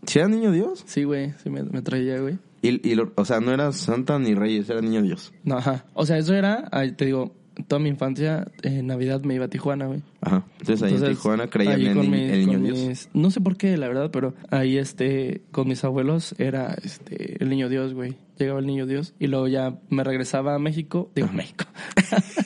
¿Sí 0.07 0.19
era 0.19 0.29
niño 0.29 0.51
Dios? 0.53 0.83
Sí, 0.87 1.05
güey, 1.05 1.33
sí 1.43 1.51
me, 1.51 1.63
me 1.63 1.83
traía, 1.83 2.19
güey. 2.21 2.39
Y, 2.63 2.89
y 2.89 2.95
lo- 2.95 3.13
o 3.17 3.25
sea, 3.25 3.41
no 3.41 3.53
era 3.53 3.73
Santa 3.73 4.19
ni 4.19 4.35
Reyes, 4.35 4.69
era 4.71 4.81
niño 4.81 5.03
Dios. 5.03 5.33
No, 5.45 5.59
ajá. 5.59 5.85
O 5.95 6.07
sea, 6.07 6.17
eso 6.19 6.35
era, 6.35 6.69
te 6.97 7.05
digo, 7.05 7.35
toda 7.69 7.79
mi 7.79 7.89
infancia, 7.91 8.47
en 8.63 8.87
Navidad 8.87 9.23
me 9.23 9.35
iba 9.35 9.45
a 9.45 9.49
Tijuana, 9.49 9.87
güey. 9.87 10.03
Ajá. 10.23 10.45
Entonces 10.61 10.83
ahí 10.83 10.91
en 10.91 10.95
Entonces, 10.97 11.19
Tijuana 11.19 11.47
creían 11.49 11.81
en 11.83 11.99
el, 11.99 12.09
mis- 12.09 12.33
el 12.33 12.47
niño 12.47 12.59
Dios. 12.61 12.79
mis- 12.79 13.09
no 13.13 13.31
sé 13.31 13.41
por 13.41 13.57
qué, 13.57 13.77
la 13.77 13.87
verdad, 13.89 14.11
pero 14.11 14.35
ahí 14.51 14.79
este, 14.79 15.43
con 15.53 15.69
mis 15.69 15.85
abuelos 15.85 16.35
era 16.39 16.75
este 16.83 17.43
el 17.43 17.51
niño 17.51 17.69
Dios, 17.69 17.93
güey. 17.95 18.17
Llegaba 18.39 18.59
el 18.61 18.67
niño 18.67 18.87
Dios 18.87 19.15
y 19.21 19.29
luego 19.29 19.47
ya 19.47 19.79
me 19.91 20.03
regresaba 20.03 20.55
a 20.55 20.59
México. 20.59 21.11
Digo, 21.15 21.29
México. 21.33 21.67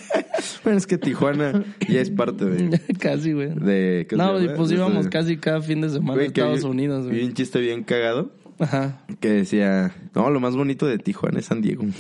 Bueno, 0.65 0.79
es 0.79 0.87
que 0.87 0.99
Tijuana 0.99 1.65
ya 1.89 2.01
es 2.01 2.11
parte 2.11 2.45
de... 2.45 2.81
casi, 2.99 3.33
güey. 3.33 3.51
de 3.55 4.07
¿qué 4.09 4.17
se 4.17 4.17
No, 4.17 4.41
y 4.43 4.49
pues 4.57 4.71
íbamos 4.73 5.05
de- 5.05 5.11
casi 5.11 5.37
cada 5.37 5.61
fin 5.61 5.81
de 5.81 5.91
semana 5.91 6.21
a 6.21 6.25
Estados 6.25 6.65
Unidos, 6.65 7.07
güey. 7.07 7.25
un 7.25 7.35
chiste 7.35 7.61
bien 7.61 7.85
cagado 7.85 8.31
Ajá. 8.59 9.01
que 9.21 9.29
decía, 9.31 9.95
no, 10.15 10.31
lo 10.31 10.41
más 10.41 10.57
bonito 10.57 10.87
de 10.87 10.99
Tijuana 10.99 11.39
es 11.39 11.47
San 11.47 11.61
Diego. 11.63 11.85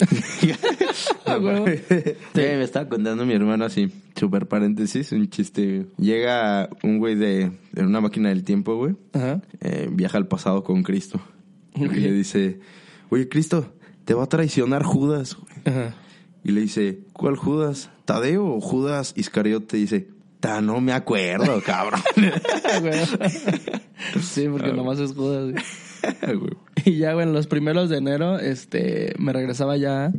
Ah, 1.24 1.36
güey. 1.36 1.54
Güey, 2.34 2.56
me 2.56 2.62
estaba 2.62 2.88
contando 2.88 3.26
mi 3.26 3.34
hermano 3.34 3.64
así, 3.66 3.90
super 4.16 4.46
paréntesis, 4.48 5.12
un 5.12 5.28
chiste. 5.28 5.84
Llega 5.98 6.70
un 6.82 6.98
güey 6.98 7.16
de, 7.16 7.50
de 7.72 7.82
una 7.82 8.00
máquina 8.00 8.30
del 8.30 8.44
tiempo, 8.44 8.76
güey, 8.76 8.96
Ajá. 9.12 9.42
eh, 9.60 9.88
viaja 9.92 10.16
al 10.16 10.26
pasado 10.26 10.64
con 10.64 10.82
Cristo. 10.82 11.20
Ok. 11.74 11.92
Y 11.92 12.00
le 12.00 12.12
dice, 12.12 12.60
oye, 13.10 13.28
Cristo, 13.28 13.74
te 14.06 14.14
va 14.14 14.24
a 14.24 14.26
traicionar 14.26 14.82
Judas, 14.84 15.36
güey. 15.36 15.52
Ajá. 15.66 15.94
Y 16.44 16.52
le 16.52 16.60
dice, 16.62 17.00
¿cuál 17.12 17.36
Judas? 17.36 17.90
¿Tadeo 18.04 18.46
o 18.46 18.60
Judas 18.60 19.12
Iscariote? 19.16 19.76
Dice, 19.76 20.08
ta, 20.40 20.60
no 20.60 20.80
me 20.80 20.92
acuerdo, 20.92 21.60
cabrón. 21.66 22.00
Ah. 22.64 23.28
Sí, 24.20 24.46
Ah, 24.46 24.50
porque 24.52 24.72
nomás 24.72 24.98
es 25.00 25.12
Judas. 25.12 25.54
Y 26.84 26.96
ya, 26.98 27.10
en 27.10 27.32
los 27.32 27.48
primeros 27.48 27.90
de 27.90 27.98
enero, 27.98 28.38
este, 28.38 29.12
me 29.18 29.32
regresaba 29.32 29.76
ya 29.76 30.12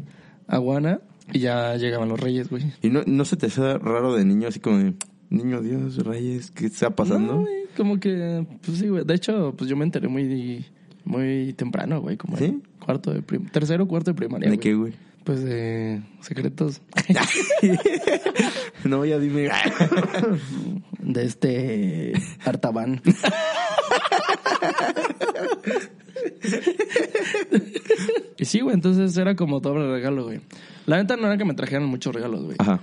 a 0.48 0.58
Guana 0.58 1.00
y 1.32 1.40
ya 1.40 1.78
llegaban 1.78 2.10
los 2.10 2.20
reyes, 2.20 2.50
güey. 2.50 2.64
¿Y 2.82 2.90
no, 2.90 3.02
no 3.06 3.24
se 3.24 3.38
te 3.38 3.46
hace 3.46 3.78
raro 3.78 4.14
de 4.14 4.26
niño, 4.26 4.50
así 4.50 4.60
como 4.60 4.78
de, 4.78 4.94
niño 5.30 5.62
Dios, 5.62 6.04
Reyes, 6.06 6.52
qué 6.52 6.66
está 6.66 6.90
pasando? 6.96 7.36
No, 7.36 7.42
güey, 7.42 7.64
como 7.78 8.00
que, 8.00 8.46
pues 8.64 8.78
sí, 8.78 8.90
güey. 8.90 9.06
De 9.06 9.14
hecho, 9.14 9.54
pues 9.58 9.70
yo 9.70 9.78
me 9.78 9.86
enteré 9.86 10.10
muy, 10.10 10.66
muy 11.06 11.54
temprano, 11.54 12.02
güey, 12.02 12.18
como 12.18 12.38
cuarto 12.84 13.14
de 13.14 13.22
tercero, 13.52 13.88
cuarto 13.88 14.12
de 14.12 14.16
primaria. 14.16 14.50
¿De 14.50 14.58
güey. 14.58 14.60
qué, 14.60 14.74
güey? 14.76 14.94
Pues 15.30 15.44
de 15.44 16.02
secretos. 16.22 16.82
no, 18.84 19.06
ya 19.06 19.20
dime. 19.20 19.48
de 21.04 21.24
este 21.24 22.14
Artaban. 22.46 23.00
y 28.38 28.46
sí, 28.46 28.62
güey, 28.62 28.74
entonces 28.76 29.16
era 29.18 29.36
como 29.36 29.60
doble 29.60 29.92
regalo, 29.92 30.24
güey. 30.26 30.40
La 30.86 30.98
neta 30.98 31.16
no 31.18 31.28
era 31.28 31.38
que 31.38 31.46
me 31.46 31.54
trajeran 31.54 31.86
muchos 31.86 32.14
regalos, 32.16 32.44
güey. 32.44 32.56
Ajá. 32.60 32.80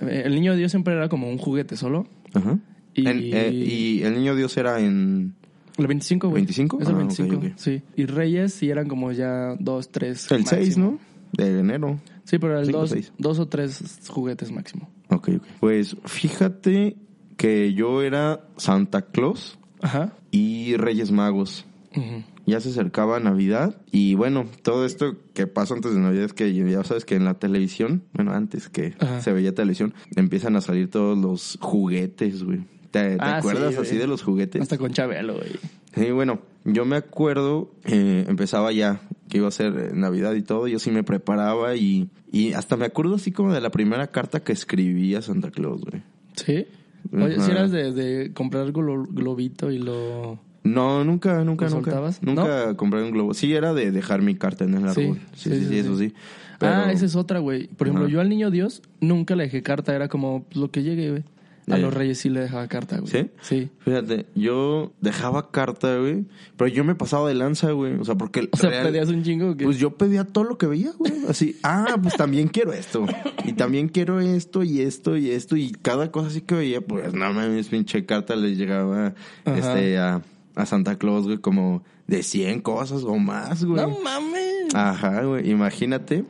Eh, 0.00 0.22
El 0.26 0.34
niño 0.34 0.54
Dios 0.56 0.70
siempre 0.70 0.94
era 0.94 1.08
como 1.08 1.30
un 1.30 1.38
juguete 1.38 1.76
solo. 1.76 2.06
Ajá. 2.34 2.58
Y- 2.94 3.06
En- 3.06 3.20
eh, 3.32 3.50
y 3.52 4.02
el 4.02 4.14
niño 4.14 4.34
Dios 4.34 4.56
era 4.56 4.80
en... 4.80 5.34
El 5.78 5.86
25, 5.86 6.28
güey. 6.28 6.44
¿25? 6.46 6.82
Es 6.82 6.88
el 6.88 6.94
Ah, 6.94 6.98
ok, 6.98 6.98
25, 6.98 7.36
ok. 7.36 7.44
sí. 7.56 7.82
Y 7.96 8.06
Reyes 8.06 8.54
sí 8.54 8.70
eran 8.70 8.88
como 8.88 9.12
ya 9.12 9.54
dos, 9.58 9.90
tres. 9.90 10.30
El 10.30 10.46
6, 10.46 10.76
máximo. 10.76 10.90
¿no? 10.92 11.15
De 11.32 11.58
enero. 11.60 12.00
Sí, 12.24 12.38
pero 12.38 12.58
el 12.60 12.70
dos, 12.72 13.38
o 13.38 13.46
tres 13.48 14.00
juguetes 14.08 14.50
máximo. 14.50 14.90
Ok, 15.10 15.28
ok. 15.36 15.42
Pues 15.60 15.96
fíjate 16.04 16.96
que 17.36 17.72
yo 17.74 18.02
era 18.02 18.40
Santa 18.56 19.02
Claus 19.02 19.58
Ajá. 19.82 20.12
y 20.30 20.76
Reyes 20.76 21.10
Magos. 21.12 21.66
Ujú. 21.94 22.24
Ya 22.46 22.60
se 22.60 22.68
acercaba 22.70 23.18
Navidad 23.20 23.80
y 23.90 24.14
bueno, 24.14 24.46
todo 24.62 24.84
esto 24.86 25.16
que 25.34 25.46
pasa 25.46 25.74
antes 25.74 25.94
de 25.94 26.00
Navidad 26.00 26.24
es 26.24 26.32
que 26.32 26.52
ya 26.54 26.84
sabes 26.84 27.04
que 27.04 27.16
en 27.16 27.24
la 27.24 27.34
televisión, 27.34 28.04
bueno, 28.12 28.32
antes 28.32 28.68
que 28.68 28.94
Ajá. 29.00 29.20
se 29.20 29.32
veía 29.32 29.54
televisión, 29.54 29.94
empiezan 30.14 30.54
a 30.56 30.60
salir 30.60 30.88
todos 30.90 31.18
los 31.18 31.58
juguetes, 31.60 32.44
güey. 32.44 32.60
¿Te, 32.92 33.16
te 33.16 33.22
Ah, 33.24 33.38
acuerdas 33.38 33.74
sí, 33.74 33.80
así 33.80 33.96
de 33.96 34.06
los 34.06 34.22
juguetes? 34.22 34.62
Hasta 34.62 34.78
con 34.78 34.92
Chabelo, 34.92 35.34
güey. 35.34 35.50
Sí, 35.94 36.10
bueno, 36.12 36.40
yo 36.66 36.84
me 36.84 36.96
acuerdo, 36.96 37.70
eh, 37.84 38.24
empezaba 38.28 38.72
ya 38.72 39.00
que 39.28 39.38
iba 39.38 39.48
a 39.48 39.52
ser 39.52 39.72
eh, 39.76 39.90
Navidad 39.94 40.34
y 40.34 40.42
todo, 40.42 40.68
yo 40.68 40.78
sí 40.78 40.90
me 40.90 41.02
preparaba 41.02 41.74
y, 41.76 42.08
y 42.30 42.52
hasta 42.52 42.76
me 42.76 42.84
acuerdo 42.84 43.14
así 43.16 43.32
como 43.32 43.52
de 43.52 43.60
la 43.60 43.70
primera 43.70 44.08
carta 44.08 44.40
que 44.40 44.52
escribí 44.52 45.14
a 45.14 45.22
Santa 45.22 45.50
Claus, 45.50 45.80
güey. 45.82 46.02
¿Sí? 46.36 46.66
Oye, 47.12 47.40
si 47.40 47.50
eras 47.50 47.70
de, 47.70 47.92
de 47.92 48.32
comprar 48.32 48.72
glo- 48.72 49.06
globito 49.08 49.70
y 49.70 49.78
lo... 49.78 50.38
No, 50.64 51.04
nunca, 51.04 51.44
nunca, 51.44 51.66
¿Lo 51.66 51.76
nunca. 51.76 51.90
soltabas? 51.92 52.22
Nunca 52.22 52.76
compré 52.76 53.00
un 53.04 53.12
globo. 53.12 53.34
Sí, 53.34 53.54
era 53.54 53.72
de 53.72 53.92
dejar 53.92 54.20
mi 54.22 54.34
carta 54.34 54.64
en 54.64 54.74
el 54.74 54.90
Sí, 54.92 55.02
árbol. 55.04 55.20
Sí, 55.34 55.50
sí, 55.50 55.64
sí, 55.66 55.78
eso 55.78 55.96
sí. 55.96 56.12
Pero- 56.58 56.72
Ah, 56.72 56.90
esa 56.92 57.04
es 57.06 57.14
otra, 57.14 57.38
güey. 57.38 57.68
Por 57.68 57.86
ejemplo, 57.86 58.06
Ajá. 58.06 58.12
yo 58.12 58.20
al 58.20 58.28
niño 58.28 58.50
Dios 58.50 58.82
nunca 59.00 59.36
le 59.36 59.44
dejé 59.44 59.62
carta. 59.62 59.94
Era 59.94 60.08
como 60.08 60.44
lo 60.54 60.72
que 60.72 60.82
llegue, 60.82 61.10
güey. 61.10 61.24
A 61.68 61.76
Eh. 61.76 61.80
los 61.80 61.92
reyes 61.92 62.18
sí 62.18 62.28
le 62.28 62.40
dejaba 62.40 62.68
carta, 62.68 62.98
güey. 62.98 63.10
¿Sí? 63.10 63.30
Sí. 63.40 63.70
Fíjate, 63.80 64.26
yo 64.36 64.92
dejaba 65.00 65.50
carta, 65.50 65.96
güey, 65.98 66.24
pero 66.56 66.68
yo 66.68 66.84
me 66.84 66.94
pasaba 66.94 67.28
de 67.28 67.34
lanza, 67.34 67.72
güey. 67.72 67.94
O 67.98 68.04
sea, 68.04 68.14
porque... 68.14 68.48
O 68.52 68.56
sea, 68.56 68.70
real- 68.70 68.86
pedías 68.86 69.08
un 69.08 69.24
chingo. 69.24 69.50
o 69.50 69.56
qué? 69.56 69.64
Pues 69.64 69.78
yo 69.78 69.96
pedía 69.96 70.22
todo 70.24 70.44
lo 70.44 70.58
que 70.58 70.66
veía, 70.68 70.92
güey. 70.96 71.12
Así, 71.28 71.56
ah, 71.64 71.96
pues 72.00 72.16
también 72.16 72.46
quiero 72.48 72.72
esto. 72.72 73.04
Y 73.44 73.54
también 73.54 73.88
quiero 73.88 74.20
esto 74.20 74.62
y 74.62 74.80
esto 74.80 75.16
y 75.16 75.30
esto. 75.30 75.56
Y 75.56 75.72
cada 75.72 76.12
cosa 76.12 76.28
así 76.28 76.40
que 76.42 76.54
veía, 76.54 76.80
pues 76.80 77.12
no 77.14 77.32
mames, 77.32 77.66
pinche 77.68 78.06
carta 78.06 78.36
les 78.36 78.56
llegaba 78.56 79.14
Ajá. 79.44 79.56
este, 79.58 79.98
a, 79.98 80.22
a 80.54 80.66
Santa 80.66 80.96
Claus, 80.98 81.24
güey, 81.24 81.38
como 81.38 81.82
de 82.06 82.22
100 82.22 82.60
cosas 82.60 83.02
o 83.02 83.16
más, 83.18 83.64
güey. 83.64 83.82
No 83.82 83.98
mames. 84.04 84.72
Ajá, 84.72 85.22
güey, 85.24 85.50
imagínate. 85.50 86.24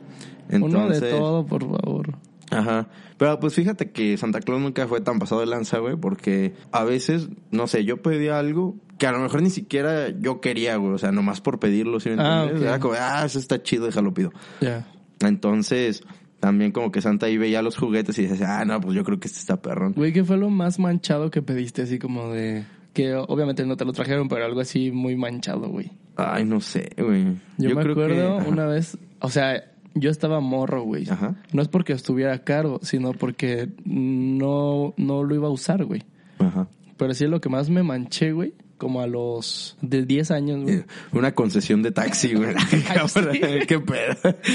Uno 0.49 0.67
de 0.67 0.95
Entonces, 0.95 1.09
todo, 1.11 1.45
por 1.45 1.61
favor. 1.61 2.15
Ajá. 2.51 2.87
Pero 3.17 3.39
pues 3.39 3.53
fíjate 3.55 3.91
que 3.91 4.15
Santa 4.17 4.39
Claus 4.39 4.61
nunca 4.61 4.87
fue 4.87 5.01
tan 5.01 5.19
pasado 5.19 5.41
de 5.41 5.47
lanza, 5.47 5.79
güey, 5.79 5.95
porque 5.95 6.53
a 6.71 6.83
veces, 6.83 7.29
no 7.51 7.67
sé, 7.67 7.83
yo 7.83 8.01
pedía 8.01 8.39
algo 8.39 8.75
que 8.97 9.05
a 9.07 9.11
lo 9.11 9.19
mejor 9.19 9.41
ni 9.41 9.49
siquiera 9.49 10.09
yo 10.09 10.39
quería, 10.41 10.75
güey. 10.77 10.93
O 10.93 10.97
sea, 10.97 11.11
nomás 11.11 11.41
por 11.41 11.59
pedirlo, 11.59 11.99
¿sí 11.99 12.09
me 12.09 12.15
Ah, 12.19 12.43
entiendes? 12.43 12.61
ok. 12.61 12.67
Era 12.67 12.79
como, 12.79 12.93
ah, 12.97 13.23
eso 13.25 13.39
está 13.39 13.61
chido, 13.61 13.85
déjalo 13.85 14.13
pido. 14.13 14.31
Ya. 14.61 14.87
Entonces, 15.19 16.03
también 16.39 16.71
como 16.71 16.91
que 16.91 17.01
Santa 17.01 17.25
ahí 17.25 17.37
veía 17.37 17.61
los 17.61 17.75
juguetes 17.77 18.17
y 18.19 18.27
decía, 18.27 18.59
ah, 18.59 18.65
no, 18.65 18.79
pues 18.79 18.95
yo 18.95 19.03
creo 19.03 19.19
que 19.19 19.27
este 19.27 19.39
está 19.39 19.61
perrón. 19.61 19.93
Güey, 19.93 20.13
¿qué 20.13 20.23
fue 20.23 20.37
lo 20.37 20.49
más 20.49 20.79
manchado 20.79 21.29
que 21.31 21.41
pediste? 21.41 21.81
Así 21.81 21.99
como 21.99 22.31
de... 22.31 22.65
Que 22.93 23.13
obviamente 23.13 23.63
no 23.65 23.77
te 23.77 23.85
lo 23.85 23.93
trajeron, 23.93 24.27
pero 24.27 24.45
algo 24.45 24.59
así 24.59 24.89
muy 24.91 25.15
manchado, 25.15 25.69
güey. 25.69 25.91
Ay, 26.15 26.45
no 26.45 26.59
sé, 26.61 26.89
güey. 26.97 27.35
Yo, 27.59 27.75
me 27.75 27.81
creo 27.83 27.91
acuerdo 27.91 28.37
una 28.37 28.65
vez... 28.65 28.97
O 29.19 29.29
sea, 29.29 29.63
yo 29.99 30.09
estaba 30.09 30.39
morro, 30.39 30.83
güey. 30.83 31.09
Ajá. 31.09 31.35
No 31.53 31.61
es 31.61 31.67
porque 31.67 31.93
estuviera 31.93 32.43
caro, 32.43 32.79
sino 32.81 33.13
porque 33.13 33.69
no, 33.85 34.93
no 34.97 35.23
lo 35.23 35.35
iba 35.35 35.47
a 35.47 35.51
usar, 35.51 35.85
güey. 35.85 36.03
Ajá. 36.39 36.67
Pero 36.97 37.13
sí 37.13 37.25
lo 37.27 37.41
que 37.41 37.49
más 37.49 37.69
me 37.69 37.83
manché, 37.83 38.31
güey, 38.31 38.53
como 38.77 39.01
a 39.01 39.07
los 39.07 39.77
de 39.81 40.05
10 40.05 40.31
años, 40.31 40.63
güey. 40.63 40.83
Una 41.11 41.33
concesión 41.33 41.81
de 41.83 41.91
taxi, 41.91 42.33
güey. 42.33 42.55
Qué 43.67 43.79
pedo. 43.79 44.35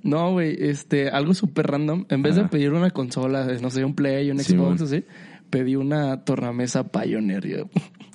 No, 0.00 0.30
güey, 0.30 0.56
este, 0.60 1.10
algo 1.10 1.34
súper 1.34 1.66
random. 1.66 2.06
En 2.08 2.22
vez 2.22 2.36
de 2.36 2.44
pedir 2.44 2.72
una 2.72 2.90
consola, 2.90 3.44
no 3.60 3.68
sé, 3.68 3.84
un 3.84 3.94
Play, 3.94 4.30
un 4.30 4.38
Sí, 4.38 4.52
Xbox, 4.54 4.80
mon. 4.80 4.88
así, 4.88 5.04
pedí 5.50 5.74
una 5.74 6.24
tornamesa 6.24 6.84
Pioneer. 6.84 7.66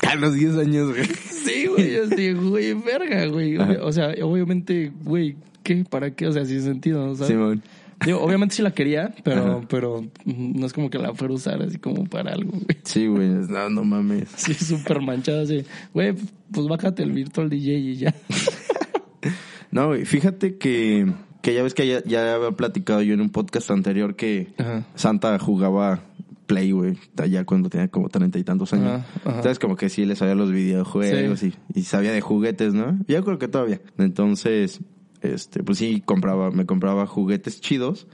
A 0.07 0.15
los 0.15 0.33
10 0.33 0.57
años, 0.57 0.89
güey. 0.91 1.03
Sí, 1.05 1.67
güey, 1.67 1.97
así, 1.97 2.31
güey, 2.31 2.73
verga, 2.73 3.25
güey. 3.27 3.57
O 3.57 3.91
sea, 3.91 4.13
obviamente, 4.23 4.93
güey, 5.03 5.35
¿qué? 5.63 5.83
¿Para 5.89 6.11
qué? 6.11 6.27
O 6.27 6.31
sea, 6.31 6.45
sin 6.45 6.61
sentido, 6.61 7.05
¿no? 7.05 7.15
¿sabes? 7.15 7.29
Simón. 7.31 7.63
Digo, 8.05 8.19
obviamente 8.21 8.55
sí 8.55 8.61
la 8.61 8.71
quería, 8.71 9.13
pero, 9.23 9.45
Ajá. 9.59 9.61
pero 9.69 10.05
no 10.25 10.65
es 10.65 10.73
como 10.73 10.89
que 10.89 10.97
la 10.97 11.13
fuera 11.13 11.33
a 11.33 11.37
usar 11.37 11.61
así 11.61 11.77
como 11.77 12.03
para 12.05 12.33
algo, 12.33 12.51
güey. 12.51 12.65
Sí, 12.83 13.07
güey. 13.07 13.29
No, 13.29 13.69
no 13.69 13.83
mames. 13.85 14.27
Sí, 14.35 14.53
súper 14.53 14.99
manchada, 15.01 15.43
así. 15.43 15.63
Güey, 15.93 16.13
pues 16.51 16.67
bájate 16.67 17.03
el 17.03 17.11
Virtual 17.13 17.49
DJ 17.49 17.77
y 17.77 17.95
ya. 17.95 18.13
No, 19.71 19.87
güey, 19.87 20.05
fíjate 20.05 20.57
que, 20.57 21.11
que 21.41 21.53
ya 21.55 21.63
ves 21.63 21.73
que 21.73 21.87
ya, 21.87 22.03
ya 22.03 22.35
había 22.35 22.51
platicado 22.51 23.01
yo 23.01 23.15
en 23.15 23.21
un 23.21 23.29
podcast 23.31 23.71
anterior 23.71 24.15
que 24.15 24.53
Ajá. 24.59 24.85
Santa 24.93 25.39
jugaba 25.39 26.03
Play, 26.45 26.71
güey, 26.71 26.95
allá 27.17 27.43
cuando 27.45 27.69
tenía 27.69 27.87
como 27.87 28.09
treinta 28.09 28.37
y 28.37 28.43
tantos 28.43 28.71
años. 28.73 28.87
Ajá, 28.87 29.05
ajá. 29.21 29.35
Entonces 29.37 29.57
como 29.57 29.75
que 29.75 29.89
sí 29.89 30.05
le 30.05 30.15
sabía 30.15 30.35
los 30.35 30.51
videojuegos 30.51 31.39
Sí. 31.39 31.53
y, 31.73 31.79
y 31.79 31.83
sabía 31.85 32.11
de 32.11 32.21
juguetes, 32.21 32.75
¿no? 32.75 32.99
Yo 33.07 33.23
creo 33.23 33.39
que 33.39 33.47
todavía. 33.47 33.81
Entonces, 33.97 34.79
este, 35.23 35.63
pues 35.63 35.77
sí, 35.79 36.01
compraba, 36.05 36.51
me 36.51 36.65
compraba 36.65 37.05
juguetes 37.07 37.59
chidos 37.61 38.07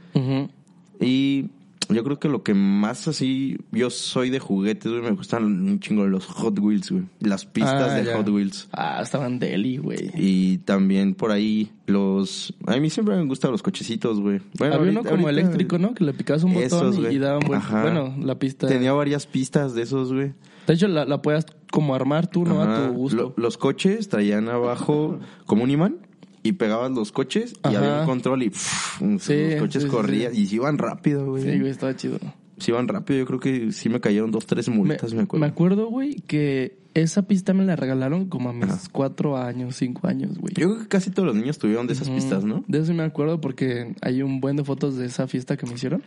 y 1.01 1.49
yo 1.91 2.03
creo 2.03 2.19
que 2.19 2.27
lo 2.29 2.43
que 2.43 2.53
más 2.53 3.07
así, 3.07 3.57
yo 3.71 3.89
soy 3.89 4.29
de 4.29 4.37
juguetes, 4.37 4.91
güey, 4.91 5.01
me 5.01 5.11
gustan 5.11 5.43
un 5.45 5.79
chingo 5.79 6.05
los 6.05 6.27
Hot 6.27 6.59
Wheels, 6.59 6.91
güey. 6.91 7.05
Las 7.19 7.45
pistas 7.47 7.91
Ah, 7.91 7.95
de 7.95 8.05
ya. 8.05 8.15
Hot 8.17 8.29
Wheels. 8.29 8.67
Ah, 8.73 8.99
estaban 9.01 9.39
deli, 9.39 9.77
güey. 9.77 10.11
Y 10.15 10.59
también 10.59 11.15
por 11.15 11.31
ahí 11.31 11.71
los... 11.87 12.53
A 12.67 12.77
mí 12.77 12.91
siempre 12.91 13.15
me 13.15 13.25
gustan 13.25 13.51
los 13.51 13.63
cochecitos, 13.63 14.19
güey. 14.19 14.39
Bueno, 14.59 14.75
Había 14.75 14.91
uno 14.91 15.03
como 15.03 15.27
ahorita 15.27 15.29
eléctrico, 15.41 15.79
¿no? 15.79 15.95
Que 15.95 16.03
le 16.03 16.13
picabas 16.13 16.43
un 16.43 16.53
botón 16.53 16.63
Esos, 16.67 16.97
y, 16.97 17.01
güey. 17.01 17.15
y 17.15 17.17
daban 17.17 17.39
buen-. 17.47 17.61
Bueno, 17.71 18.13
la 18.21 18.37
pista. 18.37 18.67
Tenía 18.67 18.93
varias 18.93 19.25
pistas 19.25 19.73
de 19.73 19.81
esos, 19.81 20.13
güey. 20.13 20.33
De 20.67 20.73
hecho, 20.75 20.87
la, 20.87 21.05
la 21.05 21.23
puedas 21.23 21.47
como 21.71 21.95
armar 21.95 22.27
tú, 22.27 22.45
¿no? 22.45 22.61
Ajá. 22.61 22.85
A 22.85 22.87
tu 22.89 22.93
gusto. 22.93 23.17
Lo- 23.17 23.33
los 23.35 23.57
coches 23.57 24.09
traían 24.09 24.47
abajo 24.47 25.17
como 25.47 25.63
un 25.63 25.71
imán 25.71 25.95
y 26.43 26.53
pegabas 26.53 26.91
los 26.91 27.11
coches 27.11 27.53
y 27.53 27.67
Ajá. 27.67 27.77
había 27.77 27.99
un 28.01 28.05
control 28.05 28.43
y 28.43 28.49
pff, 28.49 29.01
Sí, 29.19 29.49
los 29.51 29.55
coches 29.61 29.83
sí, 29.83 29.87
sí, 29.89 29.95
corrían 29.95 30.35
y 30.35 30.45
se 30.45 30.55
iban 30.55 30.77
rápido, 30.77 31.25
güey. 31.25 31.43
Sí, 31.43 31.59
güey, 31.59 31.71
estaba 31.71 31.95
chido. 31.95 32.19
Se 32.57 32.71
iban 32.71 32.87
rápido. 32.87 33.19
Yo 33.19 33.25
creo 33.25 33.39
que 33.39 33.71
sí 33.71 33.87
me 33.89 34.01
cayeron 34.01 34.31
dos, 34.31 34.45
tres 34.45 34.67
multas, 34.67 35.13
me, 35.13 35.21
acuerdo. 35.21 35.45
Me 35.45 35.49
acuerdo, 35.49 35.87
güey, 35.87 36.15
que 36.27 36.77
esa 36.93 37.21
pista 37.21 37.53
me 37.53 37.63
la 37.63 37.77
regalaron 37.77 38.25
como 38.27 38.49
a 38.49 38.53
mis 38.53 38.89
cuatro 38.89 39.37
años, 39.37 39.77
cinco 39.77 40.07
años, 40.07 40.37
güey. 40.37 40.53
Yo 40.57 40.67
creo 40.69 40.79
que 40.81 40.87
casi 40.89 41.09
todos 41.11 41.27
los 41.27 41.35
niños 41.35 41.57
tuvieron 41.57 41.87
de 41.87 41.93
esas 41.93 42.09
pistas, 42.09 42.43
¿no? 42.43 42.65
De 42.67 42.79
eso 42.79 42.93
me 42.93 43.03
acuerdo 43.03 43.39
porque 43.39 43.95
hay 44.01 44.21
un 44.23 44.41
buen 44.41 44.57
de 44.57 44.65
fotos 44.65 44.97
de 44.97 45.05
esa 45.05 45.27
fiesta 45.27 45.55
que 45.55 45.65
me 45.67 45.73
hicieron. 45.75 46.03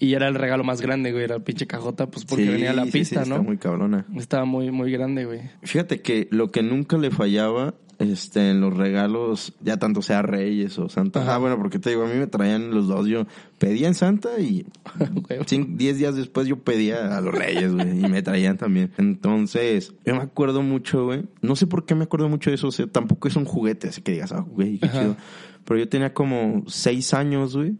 Y 0.00 0.14
era 0.14 0.26
el 0.26 0.34
regalo 0.34 0.64
más 0.64 0.80
grande, 0.80 1.12
güey. 1.12 1.24
Era 1.24 1.36
el 1.36 1.42
pinche 1.42 1.66
cajota, 1.68 2.10
pues 2.10 2.24
porque 2.24 2.44
Sí, 2.44 2.50
venía 2.50 2.72
la 2.72 2.86
sí, 2.86 2.90
pista, 2.90 3.24
¿no? 3.24 3.42
muy 3.44 3.58
cabrona. 3.58 4.04
Estaba 4.16 4.44
muy, 4.46 4.72
muy 4.72 4.90
grande, 4.90 5.26
güey. 5.26 5.42
Fíjate 5.62 6.00
que 6.00 6.26
lo 6.32 6.50
que 6.50 6.62
nunca 6.64 6.96
le 6.98 7.10
fallaba 7.12 7.74
este, 7.98 8.50
en 8.50 8.60
los 8.60 8.76
regalos, 8.76 9.52
ya 9.60 9.76
tanto 9.78 10.02
sea 10.02 10.22
Reyes 10.22 10.78
o 10.78 10.88
Santa. 10.88 11.22
Ajá. 11.22 11.34
Ah, 11.34 11.38
bueno, 11.38 11.56
porque 11.56 11.78
te 11.78 11.90
digo, 11.90 12.04
a 12.04 12.06
mí 12.08 12.14
me 12.18 12.26
traían 12.26 12.70
los 12.70 12.88
dos. 12.88 13.06
Yo 13.06 13.26
pedía 13.58 13.88
en 13.88 13.94
Santa 13.94 14.38
y 14.40 14.66
Güey. 14.98 15.40
cin- 15.40 15.76
diez 15.76 15.98
días 15.98 16.16
después 16.16 16.46
yo 16.46 16.58
pedía 16.58 17.16
a 17.16 17.20
los 17.20 17.34
Reyes, 17.34 17.72
güey, 17.74 18.04
y 18.04 18.08
me 18.08 18.22
traían 18.22 18.56
también. 18.56 18.90
Entonces, 18.98 19.94
yo 20.04 20.14
me 20.14 20.22
acuerdo 20.22 20.62
mucho, 20.62 21.04
güey. 21.06 21.24
No 21.42 21.56
sé 21.56 21.66
por 21.66 21.84
qué 21.86 21.94
me 21.94 22.04
acuerdo 22.04 22.28
mucho 22.28 22.50
de 22.50 22.56
eso. 22.56 22.68
O 22.68 22.72
sea, 22.72 22.86
tampoco 22.86 23.28
es 23.28 23.36
un 23.36 23.44
juguete, 23.44 23.88
así 23.88 24.02
que 24.02 24.12
digas, 24.12 24.32
ah, 24.32 24.44
güey, 24.46 24.78
qué 24.78 24.86
Ajá. 24.86 25.00
chido. 25.00 25.16
Pero 25.64 25.80
yo 25.80 25.88
tenía 25.88 26.12
como 26.12 26.62
seis 26.66 27.14
años, 27.14 27.56
güey. 27.56 27.74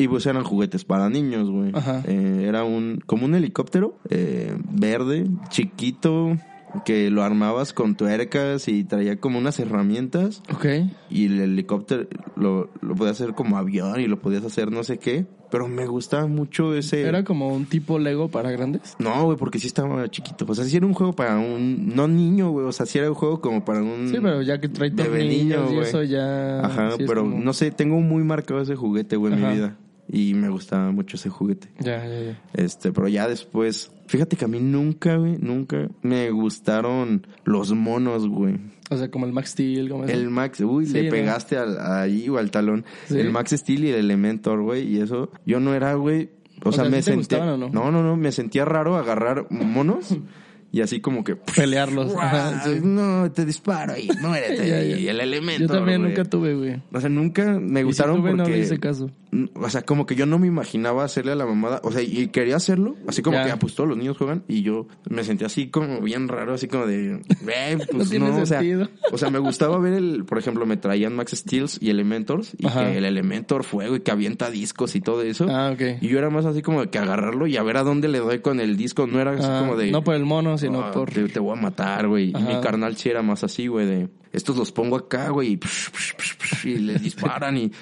Y 0.00 0.06
pues 0.06 0.24
eran 0.26 0.44
juguetes 0.44 0.84
para 0.84 1.10
niños, 1.10 1.50
güey. 1.50 1.72
Eh, 2.06 2.44
era 2.46 2.62
un, 2.62 3.02
como 3.04 3.24
un 3.24 3.34
helicóptero 3.34 3.98
eh, 4.08 4.56
verde, 4.70 5.26
chiquito, 5.48 6.36
que 6.84 7.10
lo 7.10 7.22
armabas 7.22 7.72
con 7.72 7.96
tuercas 7.96 8.68
y 8.68 8.84
traía 8.84 9.16
como 9.16 9.38
unas 9.38 9.58
herramientas. 9.58 10.42
Ok. 10.52 10.66
Y 11.10 11.26
el 11.26 11.40
helicóptero 11.40 12.06
lo, 12.36 12.70
lo 12.80 12.94
podías 12.94 13.20
hacer 13.20 13.34
como 13.34 13.56
avión 13.58 14.00
y 14.00 14.06
lo 14.06 14.20
podías 14.20 14.44
hacer 14.44 14.70
no 14.70 14.84
sé 14.84 14.98
qué. 14.98 15.26
Pero 15.50 15.66
me 15.66 15.86
gustaba 15.86 16.26
mucho 16.26 16.74
ese... 16.74 17.00
Era 17.08 17.24
como 17.24 17.48
un 17.48 17.64
tipo 17.64 17.98
Lego 17.98 18.28
para 18.28 18.50
grandes. 18.50 18.96
No, 18.98 19.24
güey, 19.24 19.38
porque 19.38 19.58
sí 19.58 19.66
estaba 19.66 20.06
chiquito. 20.10 20.44
O 20.46 20.54
sea, 20.54 20.66
sí 20.66 20.76
era 20.76 20.84
un 20.84 20.92
juego 20.92 21.14
para 21.14 21.38
un... 21.38 21.94
No 21.96 22.06
niño, 22.06 22.50
güey. 22.50 22.66
O 22.66 22.72
sea, 22.72 22.84
sí 22.84 22.98
era 22.98 23.08
un 23.08 23.14
juego 23.14 23.40
como 23.40 23.64
para 23.64 23.82
un... 23.82 24.08
Sí, 24.10 24.18
pero 24.20 24.42
ya 24.42 24.60
que 24.60 24.68
trae 24.68 24.90
Bebé 24.90 25.24
niño, 25.26 25.72
y 25.72 25.78
eso 25.78 26.02
ya... 26.02 26.60
Ajá, 26.60 26.90
sí 26.98 27.04
pero 27.06 27.22
como- 27.22 27.38
no 27.42 27.54
sé, 27.54 27.70
tengo 27.70 27.98
muy 28.02 28.24
marcado 28.24 28.60
ese 28.60 28.76
juguete, 28.76 29.16
güey, 29.16 29.32
en 29.32 29.40
mi 29.42 29.54
vida. 29.54 29.76
Y 30.06 30.34
me 30.34 30.50
gustaba 30.50 30.90
mucho 30.90 31.16
ese 31.16 31.30
juguete. 31.30 31.68
Ya, 31.78 32.06
ya, 32.06 32.20
ya. 32.20 32.42
Este, 32.52 32.92
pero 32.92 33.08
ya 33.08 33.26
después, 33.26 33.90
fíjate 34.08 34.36
que 34.36 34.44
a 34.44 34.48
mí 34.48 34.58
nunca, 34.58 35.16
güey, 35.16 35.36
nunca 35.38 35.88
me 36.02 36.30
gustaron 36.30 37.26
los 37.44 37.72
monos, 37.72 38.26
güey. 38.28 38.56
O 38.90 38.96
sea, 38.96 39.10
como 39.10 39.26
el 39.26 39.32
Max 39.32 39.50
Steel, 39.50 39.88
como 39.88 40.04
eso. 40.04 40.12
El 40.12 40.30
Max, 40.30 40.60
uy, 40.60 40.86
Sí, 40.86 40.94
le 40.94 41.04
¿no? 41.04 41.10
pegaste 41.10 41.56
al, 41.56 41.78
ahí 41.80 42.28
o 42.28 42.38
al 42.38 42.50
talón. 42.50 42.84
Sí. 43.06 43.18
El 43.18 43.30
Max 43.30 43.52
Steel 43.52 43.84
y 43.84 43.90
el 43.90 43.96
Elementor, 43.96 44.62
güey, 44.62 44.88
y 44.88 45.00
eso, 45.00 45.30
yo 45.46 45.60
no 45.60 45.74
era, 45.74 45.94
güey, 45.94 46.30
o, 46.64 46.70
O 46.70 46.72
sea, 46.72 46.84
sea, 46.84 46.90
me 46.90 47.02
¿sí 47.02 47.10
te 47.10 47.16
sentía, 47.16 47.44
no? 47.44 47.56
no, 47.56 47.68
no, 47.68 48.02
no, 48.02 48.16
me 48.16 48.32
sentía 48.32 48.64
raro 48.64 48.96
agarrar 48.96 49.46
monos 49.50 50.16
y 50.70 50.80
así 50.82 51.00
como 51.00 51.24
que, 51.24 51.36
Pelearlos. 51.36 52.14
Ajá, 52.16 52.62
sí. 52.64 52.78
no, 52.82 53.30
te 53.32 53.44
disparo 53.44 53.94
y 53.96 54.08
muérete, 54.20 54.56
Ya, 54.68 54.82
ya. 54.82 54.96
y 54.98 55.08
el 55.08 55.20
Elementor, 55.20 55.68
Yo 55.68 55.74
también 55.74 56.00
güey. 56.02 56.10
nunca 56.14 56.24
tuve, 56.28 56.54
güey. 56.54 56.82
O 56.92 57.00
sea, 57.00 57.08
nunca 57.08 57.58
me 57.58 57.80
Y 57.80 57.82
si 57.82 57.86
gustaron 57.86 58.16
tuve, 58.18 58.30
no 58.32 58.44
porque... 58.44 58.58
le 58.58 58.62
hice 58.64 58.78
caso. 58.78 59.10
O 59.54 59.68
sea, 59.68 59.82
como 59.82 60.06
que 60.06 60.14
yo 60.14 60.24
no 60.24 60.38
me 60.38 60.46
imaginaba 60.46 61.04
hacerle 61.04 61.32
a 61.32 61.34
la 61.34 61.44
mamada. 61.44 61.80
O 61.84 61.92
sea, 61.92 62.00
y 62.02 62.28
quería 62.28 62.56
hacerlo. 62.56 62.96
Así 63.06 63.20
como 63.22 63.36
Ya. 63.36 63.44
que, 63.44 63.50
ah, 63.52 63.58
pues 63.58 63.74
todos 63.74 63.88
los 63.88 63.98
niños 63.98 64.16
juegan. 64.16 64.42
Y 64.48 64.62
yo 64.62 64.86
me 65.10 65.22
sentía 65.22 65.48
así 65.48 65.68
como 65.68 66.00
bien 66.00 66.28
raro, 66.28 66.54
así 66.54 66.66
como 66.66 66.86
de, 66.86 67.20
eh, 67.46 67.78
pues 67.92 68.08
tiene 68.10 68.28
no, 68.30 68.36
o 68.36 68.46
sea, 68.46 68.58
sentido. 68.60 68.88
o 69.12 69.18
sea, 69.18 69.28
me 69.30 69.38
gustaba 69.38 69.78
ver 69.78 69.92
el, 69.94 70.24
por 70.24 70.38
ejemplo, 70.38 70.64
me 70.64 70.76
traían 70.78 71.14
Max 71.14 71.32
Steels 71.36 71.78
y 71.82 71.90
Elementors. 71.90 72.54
Y 72.58 72.66
Ajá. 72.66 72.86
que 72.90 72.98
el 72.98 73.04
Elementor 73.04 73.64
fuego 73.64 73.96
y 73.96 74.00
que 74.00 74.10
avienta 74.10 74.50
discos 74.50 74.96
y 74.96 75.00
todo 75.02 75.20
eso. 75.22 75.46
Ah, 75.50 75.70
ok. 75.72 76.00
Y 76.00 76.08
yo 76.08 76.18
era 76.18 76.30
más 76.30 76.46
así 76.46 76.62
como 76.62 76.80
de 76.82 76.88
que 76.90 76.98
agarrarlo 76.98 77.46
y 77.46 77.56
a 77.58 77.62
ver 77.62 77.76
a 77.76 77.82
dónde 77.82 78.08
le 78.08 78.18
doy 78.20 78.38
con 78.40 78.60
el 78.60 78.76
disco. 78.78 79.06
No 79.06 79.20
era 79.20 79.32
así 79.32 79.42
Ah, 79.44 79.60
como 79.60 79.76
de. 79.76 79.90
No 79.90 80.02
por 80.02 80.14
el 80.14 80.24
mono, 80.24 80.56
sino 80.58 80.80
"Ah, 80.80 80.90
por... 80.90 81.10
te, 81.10 81.26
te 81.28 81.40
voy 81.40 81.56
a 81.56 81.60
matar, 81.60 82.06
güey. 82.08 82.30
Y 82.30 82.34
mi 82.42 82.60
carnal 82.60 82.96
sí 82.96 83.08
era 83.08 83.22
más 83.22 83.44
así, 83.44 83.66
güey, 83.66 83.86
de 83.86 84.08
estos 84.32 84.56
los 84.56 84.72
pongo 84.72 84.96
acá, 84.96 85.30
güey, 85.30 85.52
y, 85.52 85.56
psh, 85.56 85.90
psh, 85.90 86.14
psh, 86.16 86.66
y 86.66 86.78
les 86.78 87.02
disparan 87.02 87.56
y 87.56 87.72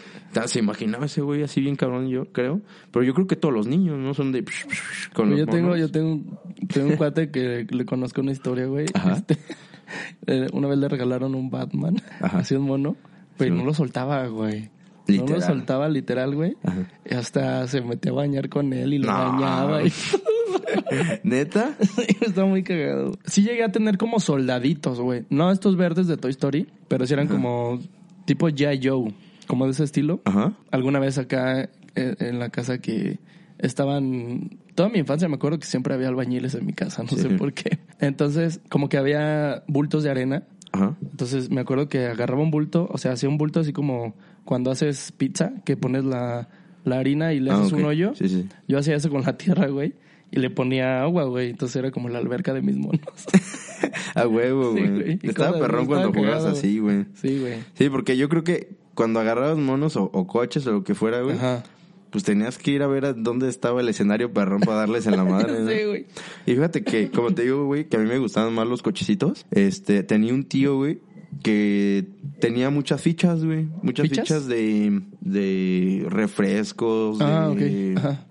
se 0.46 0.58
imaginaba 0.60 1.06
ese 1.06 1.20
güey 1.22 1.42
así 1.42 1.60
bien 1.60 1.76
cabrón, 1.76 2.08
yo 2.08 2.26
creo. 2.32 2.60
Pero 2.92 3.02
yo 3.04 3.14
creo 3.14 3.26
que 3.26 3.36
todos 3.36 3.52
los 3.54 3.66
niños 3.66 3.98
no 3.98 4.12
son 4.14 4.32
de 4.32 4.44
con 5.14 5.30
los 5.30 5.38
yo 5.40 5.46
tengo, 5.46 5.68
monos. 5.68 5.80
yo 5.80 5.90
tengo, 5.90 6.20
tengo 6.72 6.88
un 6.90 6.96
cuate 6.96 7.30
que 7.30 7.66
le 7.68 7.84
conozco 7.84 8.20
una 8.20 8.32
historia, 8.32 8.66
güey. 8.66 8.84
Este, 9.12 9.38
eh, 10.26 10.46
una 10.52 10.68
vez 10.68 10.78
le 10.78 10.88
regalaron 10.88 11.34
un 11.34 11.50
Batman, 11.50 11.96
Ajá. 12.20 12.38
así 12.40 12.54
un 12.54 12.62
mono, 12.66 12.96
pero 13.38 13.54
Sí. 13.54 13.58
no 13.60 13.66
lo 13.66 13.74
soltaba, 13.74 14.26
güey. 14.26 14.70
No 15.08 15.12
Literal. 15.12 15.40
lo 15.40 15.46
soltaba 15.46 15.88
literal, 15.88 16.34
güey. 16.34 16.56
Ajá. 16.64 16.88
Y 17.08 17.14
hasta 17.14 17.66
se 17.68 17.80
metió 17.80 18.12
a 18.12 18.16
bañar 18.16 18.48
con 18.48 18.72
él 18.72 18.94
y 18.94 18.98
lo 18.98 19.06
No. 19.06 19.12
bañaba. 19.12 19.82
Y... 19.84 19.92
¿Neta? 21.22 21.76
Está 22.20 22.44
muy 22.44 22.62
cagado. 22.62 23.12
Sí 23.24 23.42
llegué 23.42 23.62
a 23.64 23.72
tener 23.72 23.98
como 23.98 24.20
soldaditos, 24.20 25.00
güey. 25.00 25.24
No 25.30 25.50
estos 25.50 25.76
verdes 25.76 26.06
de 26.06 26.16
Toy 26.16 26.30
Story, 26.30 26.66
pero 26.88 27.06
sí 27.06 27.12
eran 27.14 27.28
como 27.28 27.80
tipo 28.24 28.48
G.I. 28.48 28.80
Joe, 28.86 29.12
como 29.46 29.66
de 29.66 29.72
ese 29.72 29.84
estilo. 29.84 30.20
Ajá. 30.24 30.54
Alguna 30.70 30.98
vez 30.98 31.18
acá 31.18 31.62
eh, 31.94 32.16
en 32.18 32.38
la 32.38 32.50
casa 32.50 32.78
que 32.78 33.18
estaban... 33.58 34.58
Toda 34.74 34.88
mi 34.90 34.98
infancia 34.98 35.28
me 35.28 35.36
acuerdo 35.36 35.58
que 35.58 35.66
siempre 35.66 35.94
había 35.94 36.08
albañiles 36.08 36.54
en 36.54 36.66
mi 36.66 36.72
casa, 36.74 37.02
no 37.02 37.08
Sí. 37.08 37.16
sé 37.16 37.30
por 37.30 37.52
qué. 37.54 37.78
Entonces, 38.00 38.60
como 38.68 38.88
que 38.90 38.98
había 38.98 39.62
bultos 39.68 40.02
de 40.02 40.10
arena. 40.10 40.42
Ajá. 40.72 40.96
Entonces, 41.00 41.50
me 41.50 41.62
acuerdo 41.62 41.88
que 41.88 42.06
agarraba 42.06 42.42
un 42.42 42.50
bulto, 42.50 42.86
o 42.92 42.98
sea, 42.98 43.12
hacía 43.12 43.28
un 43.30 43.38
bulto 43.38 43.60
así 43.60 43.72
como 43.72 44.14
cuando 44.46 44.70
haces 44.70 45.12
pizza, 45.12 45.52
que 45.66 45.76
pones 45.76 46.04
la, 46.06 46.48
la 46.84 46.98
harina 46.98 47.34
y 47.34 47.40
le 47.40 47.50
Ah, 47.50 47.58
haces 47.60 47.72
un 47.72 47.84
hoyo. 47.84 48.14
Sí, 48.14 48.28
sí. 48.30 48.48
Yo 48.66 48.78
hacía 48.78 48.96
eso 48.96 49.10
con 49.10 49.20
la 49.22 49.36
tierra, 49.36 49.66
güey. 49.68 49.92
Y 50.30 50.38
le 50.40 50.48
ponía 50.50 51.02
agua, 51.02 51.24
güey. 51.24 51.50
Entonces 51.50 51.76
era 51.76 51.90
como 51.90 52.08
la 52.08 52.18
alberca 52.18 52.54
de 52.54 52.62
mis 52.62 52.76
monos. 52.76 53.00
A 54.14 54.26
huevo, 54.26 54.74
Sí, 54.74 54.80
güey. 54.80 55.18
Estaba 55.22 55.52
cosas, 55.52 55.60
perrón 55.66 55.82
estaba 55.82 55.86
cuando 56.02 56.18
jugabas 56.18 56.44
así, 56.46 56.78
güey. 56.78 57.04
sí, 57.14 57.38
güey. 57.40 57.54
Sí, 57.74 57.88
porque 57.90 58.16
yo 58.16 58.28
creo 58.28 58.42
que 58.44 58.70
cuando 58.94 59.20
agarrabas 59.20 59.58
monos 59.58 59.96
o, 59.96 60.04
o 60.12 60.26
coches 60.26 60.66
o 60.66 60.72
lo 60.72 60.84
que 60.84 60.94
fuera, 60.94 61.20
güey, 61.20 61.36
Ajá. 61.36 61.62
pues 62.10 62.24
tenías 62.24 62.56
que 62.58 62.70
ir 62.70 62.82
a 62.82 62.86
ver 62.86 63.04
a 63.04 63.12
dónde 63.12 63.48
estaba 63.48 63.80
el 63.82 63.88
escenario 63.88 64.32
perrón 64.32 64.60
para 64.62 64.78
darles 64.78 65.06
en 65.06 65.16
la 65.16 65.24
madre, 65.26 65.60
¿no? 65.60 65.70
Sí, 65.70 65.84
güey. 65.84 66.06
Y 66.46 66.52
fíjate 66.54 66.82
que, 66.82 67.10
como 67.10 67.32
te 67.34 67.42
digo, 67.42 67.66
güey, 67.66 67.84
que 67.88 67.96
a 67.96 68.00
mí 68.00 68.06
me 68.08 68.18
gustaban 68.18 68.52
más 68.54 68.66
los 68.66 68.82
cochecitos. 68.82 69.44
Este, 69.50 70.02
tenía 70.02 70.32
un 70.32 70.44
tío, 70.44 70.76
güey, 70.76 70.98
que 71.42 72.06
tenía 72.40 72.70
muchas 72.70 73.00
fichas, 73.02 73.44
güey. 73.44 73.68
Muchas 73.82 74.08
¿Fichas? 74.08 74.24
fichas, 74.26 74.46
de, 74.46 75.02
de 75.20 76.06
refrescos, 76.08 77.18
Ah, 77.20 77.52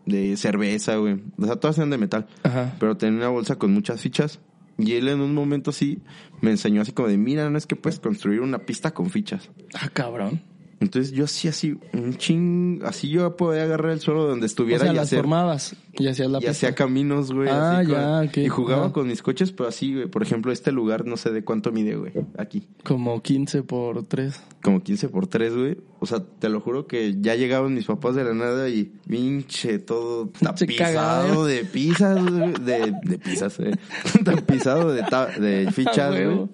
de 0.05 0.37
cerveza, 0.37 0.95
güey. 0.97 1.21
O 1.37 1.45
sea, 1.45 1.55
todas 1.57 1.77
eran 1.77 1.89
de 1.89 1.97
metal. 1.97 2.27
Ajá. 2.43 2.75
Pero 2.79 2.97
tenía 2.97 3.17
una 3.19 3.29
bolsa 3.29 3.57
con 3.57 3.73
muchas 3.73 4.01
fichas. 4.01 4.39
Y 4.77 4.93
él 4.93 5.07
en 5.07 5.21
un 5.21 5.33
momento 5.33 5.69
así 5.69 5.99
me 6.41 6.51
enseñó 6.51 6.81
así 6.81 6.91
como 6.91 7.07
de, 7.07 7.17
mira, 7.17 7.49
no 7.49 7.57
es 7.57 7.65
que 7.65 7.75
puedes 7.77 7.99
construir 7.99 8.41
una 8.41 8.59
pista 8.59 8.93
con 8.93 9.09
fichas. 9.09 9.49
Ah, 9.73 9.89
cabrón. 9.91 10.41
Entonces 10.81 11.13
yo 11.13 11.23
hacía 11.23 11.51
así, 11.51 11.77
un 11.93 12.15
ching, 12.17 12.81
así 12.83 13.07
yo 13.09 13.37
podía 13.37 13.63
agarrar 13.63 13.93
el 13.93 14.01
suelo 14.01 14.27
donde 14.27 14.43
O 14.43 14.47
estuviera 14.47 14.83
sea, 14.83 14.91
y 14.91 14.95
las 14.95 15.05
hacer, 15.07 15.19
formabas 15.19 15.75
y 15.93 16.07
hacías 16.07 16.29
la 16.29 16.39
y 16.41 16.47
hacía 16.47 16.75
caminos, 16.75 17.31
güey. 17.31 17.47
Ah, 17.49 17.79
así 17.79 17.91
ya, 17.91 18.29
con-. 18.31 18.43
Y 18.43 18.47
jugaba 18.49 18.91
con 18.91 19.07
mis 19.07 19.21
coches, 19.21 19.51
pero 19.53 19.69
así, 19.69 19.93
güey. 19.93 20.07
Por 20.07 20.21
ejemplo, 20.21 20.51
este 20.51 20.71
lugar 20.73 21.05
no 21.05 21.15
sé 21.15 21.31
de 21.31 21.43
cuánto 21.45 21.71
mide, 21.71 21.95
güey. 21.95 22.11
Aquí. 22.37 22.67
Como 22.83 23.21
15 23.21 23.63
por 23.63 24.03
3. 24.05 24.41
Como 24.61 24.83
15 24.83 25.07
por 25.09 25.27
3, 25.27 25.55
güey. 25.55 25.77
O 25.99 26.05
sea, 26.05 26.19
te 26.39 26.49
lo 26.49 26.59
juro 26.59 26.87
que 26.87 27.15
ya 27.21 27.35
llegaban 27.35 27.73
mis 27.73 27.85
papás 27.85 28.15
de 28.15 28.25
la 28.25 28.33
nada 28.33 28.67
y 28.67 28.91
pinche 29.07 29.79
todo 29.79 30.27
tapizado 30.41 31.45
de 31.45 31.63
pizzas, 31.63 32.21
güey. 32.21 32.53
De, 32.53 32.93
de 33.03 33.17
pizzas, 33.17 33.57
güey. 33.57 33.71
tapizado 34.25 34.91
de, 34.91 35.03
ta- 35.03 35.27
de 35.27 35.71
fichas, 35.73 36.11
güey. 36.11 36.49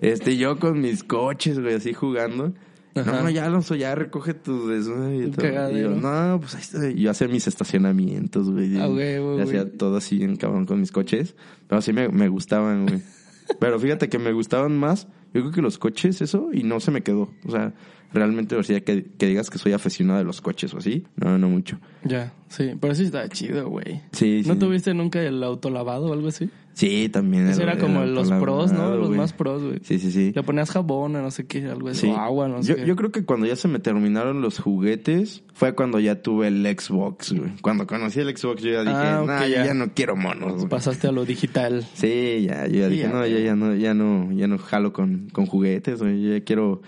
Este, 0.00 0.36
yo 0.36 0.58
con 0.58 0.80
mis 0.80 1.04
coches, 1.04 1.60
güey, 1.60 1.74
así 1.74 1.92
jugando. 1.92 2.52
Ajá. 2.94 3.12
No, 3.12 3.22
no, 3.22 3.30
ya, 3.30 3.46
Alonso, 3.46 3.74
ya 3.76 3.94
recoge 3.94 4.34
tu 4.34 4.68
desmadre 4.68 5.16
y 5.18 5.22
Un 5.24 5.30
todo. 5.32 5.70
Y 5.76 5.80
yo, 5.82 5.90
no, 5.90 6.38
pues 6.40 6.54
ahí 6.56 6.60
está. 6.60 6.90
Yo 6.90 7.10
hacía 7.10 7.28
mis 7.28 7.46
estacionamientos, 7.46 8.50
güey. 8.50 8.78
Ah, 8.80 8.88
huevo, 8.88 9.38
Y 9.38 9.42
hacía 9.42 9.62
güey. 9.62 9.76
todo 9.76 9.96
así 9.96 10.22
en 10.22 10.36
cabrón 10.36 10.66
con 10.66 10.80
mis 10.80 10.90
coches. 10.92 11.36
Pero 11.68 11.80
sí 11.82 11.92
me, 11.92 12.08
me 12.08 12.28
gustaban, 12.28 12.86
güey. 12.86 13.02
Pero 13.60 13.78
fíjate 13.78 14.08
que 14.08 14.18
me 14.18 14.32
gustaban 14.32 14.76
más, 14.78 15.06
yo 15.34 15.40
creo 15.40 15.50
que 15.52 15.62
los 15.62 15.78
coches, 15.78 16.20
eso, 16.20 16.50
y 16.52 16.62
no 16.62 16.78
se 16.80 16.90
me 16.92 17.02
quedó. 17.02 17.30
O 17.44 17.50
sea, 17.50 17.74
realmente, 18.12 18.54
o 18.56 18.62
sea, 18.62 18.80
que, 18.80 19.04
que 19.18 19.26
digas 19.26 19.50
que 19.50 19.58
soy 19.58 19.72
aficionado 19.72 20.18
de 20.20 20.24
los 20.24 20.40
coches 20.40 20.72
o 20.74 20.78
así. 20.78 21.04
No, 21.16 21.36
no 21.38 21.48
mucho. 21.48 21.78
Ya, 22.04 22.32
sí. 22.48 22.72
Pero 22.80 22.94
sí 22.94 23.04
está 23.04 23.28
chido, 23.28 23.68
güey. 23.68 24.02
Sí, 24.12 24.42
¿No 24.46 24.54
sí. 24.54 24.58
tuviste 24.60 24.94
nunca 24.94 25.20
el 25.22 25.42
autolavado 25.42 26.06
o 26.06 26.12
algo 26.12 26.28
así? 26.28 26.48
Sí, 26.72 27.08
también. 27.10 27.48
El- 27.48 27.60
era 27.60 27.76
como 27.78 28.02
el 28.02 28.14
los 28.14 28.30
pros, 28.30 28.72
¿no? 28.72 28.94
Los 28.96 29.08
güey. 29.08 29.18
más 29.18 29.32
pros, 29.32 29.62
güey. 29.62 29.80
Sí, 29.82 29.98
sí, 29.98 30.10
sí. 30.12 30.32
Le 30.34 30.42
ponías 30.42 30.70
jabón 30.70 31.12
no 31.12 31.30
sé 31.30 31.46
qué, 31.46 31.66
algo 31.66 31.88
así. 31.88 32.02
Sí. 32.06 32.10
Agua, 32.16 32.48
no 32.48 32.62
sé 32.62 32.70
yo, 32.70 32.76
qué. 32.76 32.86
yo 32.86 32.96
creo 32.96 33.10
que 33.12 33.24
cuando 33.24 33.46
ya 33.46 33.56
se 33.56 33.68
me 33.68 33.78
terminaron 33.80 34.40
los 34.40 34.58
juguetes 34.58 35.42
fue 35.52 35.74
cuando 35.74 36.00
ya 36.00 36.22
tuve 36.22 36.48
el 36.48 36.64
Xbox, 36.78 37.32
güey. 37.32 37.50
Cuando 37.60 37.86
conocí 37.86 38.20
el 38.20 38.34
Xbox 38.36 38.62
yo 38.62 38.70
ya 38.72 38.80
dije, 38.80 38.94
Ah, 38.94 39.46
yo 39.46 39.54
ya. 39.54 39.66
ya 39.66 39.74
no 39.74 39.92
quiero 39.94 40.16
monos, 40.16 40.54
güey. 40.54 40.68
Pasaste 40.68 41.08
a 41.08 41.12
lo 41.12 41.24
digital. 41.24 41.84
Sí, 41.94 42.46
ya, 42.48 42.66
yo 42.66 42.80
ya 42.80 42.84
Sí, 42.86 42.90
dije, 42.92 43.02
ya, 43.02 43.08
no, 43.10 43.18
güey. 43.18 43.32
ya, 43.32 43.40
ya 43.40 43.56
no, 43.56 43.74
ya 43.74 43.94
no, 43.94 44.32
ya 44.32 44.46
no 44.46 44.58
jalo 44.58 44.92
con, 44.92 45.28
con 45.32 45.46
juguetes, 45.46 46.00
güey. 46.00 46.22
Yo 46.22 46.32
ya 46.36 46.44
quiero 46.44 46.80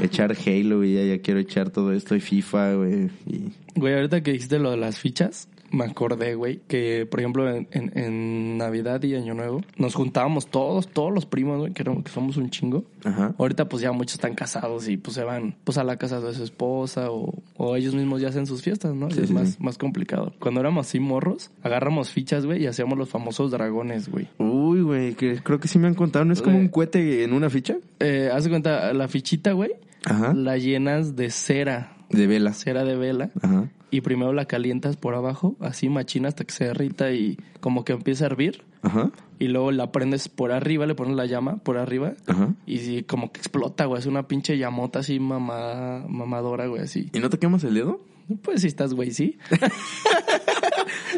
echar 0.00 0.34
Halo 0.46 0.84
y 0.84 0.94
ya, 0.94 1.04
ya 1.04 1.20
quiero 1.20 1.40
echar 1.40 1.70
todo 1.70 1.92
esto 1.92 2.14
y 2.16 2.20
FIFA, 2.20 2.74
güey. 2.74 3.10
Y... 3.26 3.52
Güey, 3.76 3.94
ahorita 3.94 4.22
que 4.22 4.32
dijiste 4.32 4.58
lo 4.58 4.70
de 4.70 4.76
las 4.76 4.98
fichas, 4.98 5.48
me 5.74 5.84
acordé, 5.84 6.34
güey, 6.34 6.60
que 6.68 7.06
por 7.10 7.20
ejemplo 7.20 7.48
en, 7.50 7.68
en- 7.72 7.92
en 7.98 8.58
Navidad 8.58 9.02
y 9.02 9.14
Año 9.14 9.34
Nuevo 9.34 9.60
nos 9.76 9.94
juntábamos 9.94 10.46
todos, 10.46 10.88
todos 10.88 11.12
los 11.12 11.26
primos, 11.26 11.58
güey, 11.58 11.72
que, 11.72 11.84
que 11.84 12.10
somos 12.10 12.36
un 12.36 12.50
chingo. 12.50 12.84
Ajá. 13.04 13.34
Ahorita 13.38 13.68
pues 13.68 13.82
ya 13.82 13.92
muchos 13.92 14.14
están 14.14 14.34
casados 14.34 14.88
y 14.88 14.96
pues 14.96 15.14
se 15.14 15.24
van 15.24 15.56
pues 15.64 15.76
a 15.78 15.84
la 15.84 15.96
casa 15.96 16.20
de 16.20 16.32
su 16.34 16.42
esposa 16.44 17.10
o, 17.10 17.34
o 17.56 17.76
ellos 17.76 17.94
mismos 17.94 18.20
ya 18.20 18.28
hacen 18.28 18.46
sus 18.46 18.62
fiestas, 18.62 18.94
¿no? 18.94 19.10
Sí, 19.10 19.20
es 19.20 19.28
sí, 19.28 19.34
más, 19.34 19.48
sí. 19.50 19.56
más 19.60 19.76
complicado. 19.78 20.32
Cuando 20.38 20.60
éramos 20.60 20.86
así 20.86 21.00
morros, 21.00 21.50
agarramos 21.62 22.10
fichas, 22.10 22.46
güey, 22.46 22.62
y 22.62 22.66
hacíamos 22.66 22.96
los 22.96 23.08
famosos 23.08 23.50
dragones, 23.50 24.08
güey. 24.08 24.28
Uy, 24.38 24.82
güey, 24.82 25.14
que 25.14 25.36
creo 25.42 25.60
que 25.60 25.68
sí 25.68 25.78
me 25.78 25.88
han 25.88 25.94
contado. 25.94 26.24
¿No 26.24 26.32
es 26.32 26.40
como 26.42 26.58
un 26.58 26.68
cohete 26.68 27.24
en 27.24 27.32
una 27.32 27.50
ficha? 27.50 27.76
Eh, 28.00 28.30
haz 28.32 28.44
de 28.44 28.50
cuenta, 28.50 28.92
la 28.92 29.08
fichita, 29.08 29.52
güey, 29.52 29.72
Ajá. 30.04 30.32
la 30.34 30.56
llenas 30.58 31.16
de 31.16 31.30
cera, 31.30 31.96
De 32.10 32.26
velas. 32.26 32.58
cera 32.58 32.84
de 32.84 32.96
vela. 32.96 33.30
Ajá. 33.42 33.68
Y 33.94 34.00
primero 34.00 34.32
la 34.32 34.46
calientas 34.46 34.96
por 34.96 35.14
abajo, 35.14 35.54
así 35.60 35.88
machina 35.88 36.26
hasta 36.26 36.44
que 36.44 36.52
se 36.52 36.64
derrita 36.64 37.12
y 37.12 37.38
como 37.60 37.84
que 37.84 37.92
empieza 37.92 38.24
a 38.24 38.26
hervir. 38.26 38.64
Ajá. 38.82 39.12
Y 39.38 39.46
luego 39.46 39.70
la 39.70 39.92
prendes 39.92 40.28
por 40.28 40.50
arriba, 40.50 40.84
le 40.84 40.96
pones 40.96 41.14
la 41.14 41.26
llama 41.26 41.58
por 41.58 41.78
arriba. 41.78 42.14
Ajá. 42.26 42.54
Y 42.66 42.78
sí, 42.78 43.04
como 43.04 43.30
que 43.30 43.38
explota, 43.38 43.84
güey. 43.84 44.00
Es 44.00 44.06
una 44.06 44.26
pinche 44.26 44.58
llamota 44.58 44.98
así 44.98 45.20
mamada, 45.20 46.04
mamadora, 46.08 46.66
güey, 46.66 46.82
así. 46.82 47.08
¿Y 47.12 47.20
no 47.20 47.30
te 47.30 47.38
quemas 47.38 47.62
el 47.62 47.74
dedo? 47.74 48.00
Pues 48.42 48.62
si 48.62 48.66
estás, 48.66 48.94
güey, 48.94 49.12
sí. 49.12 49.38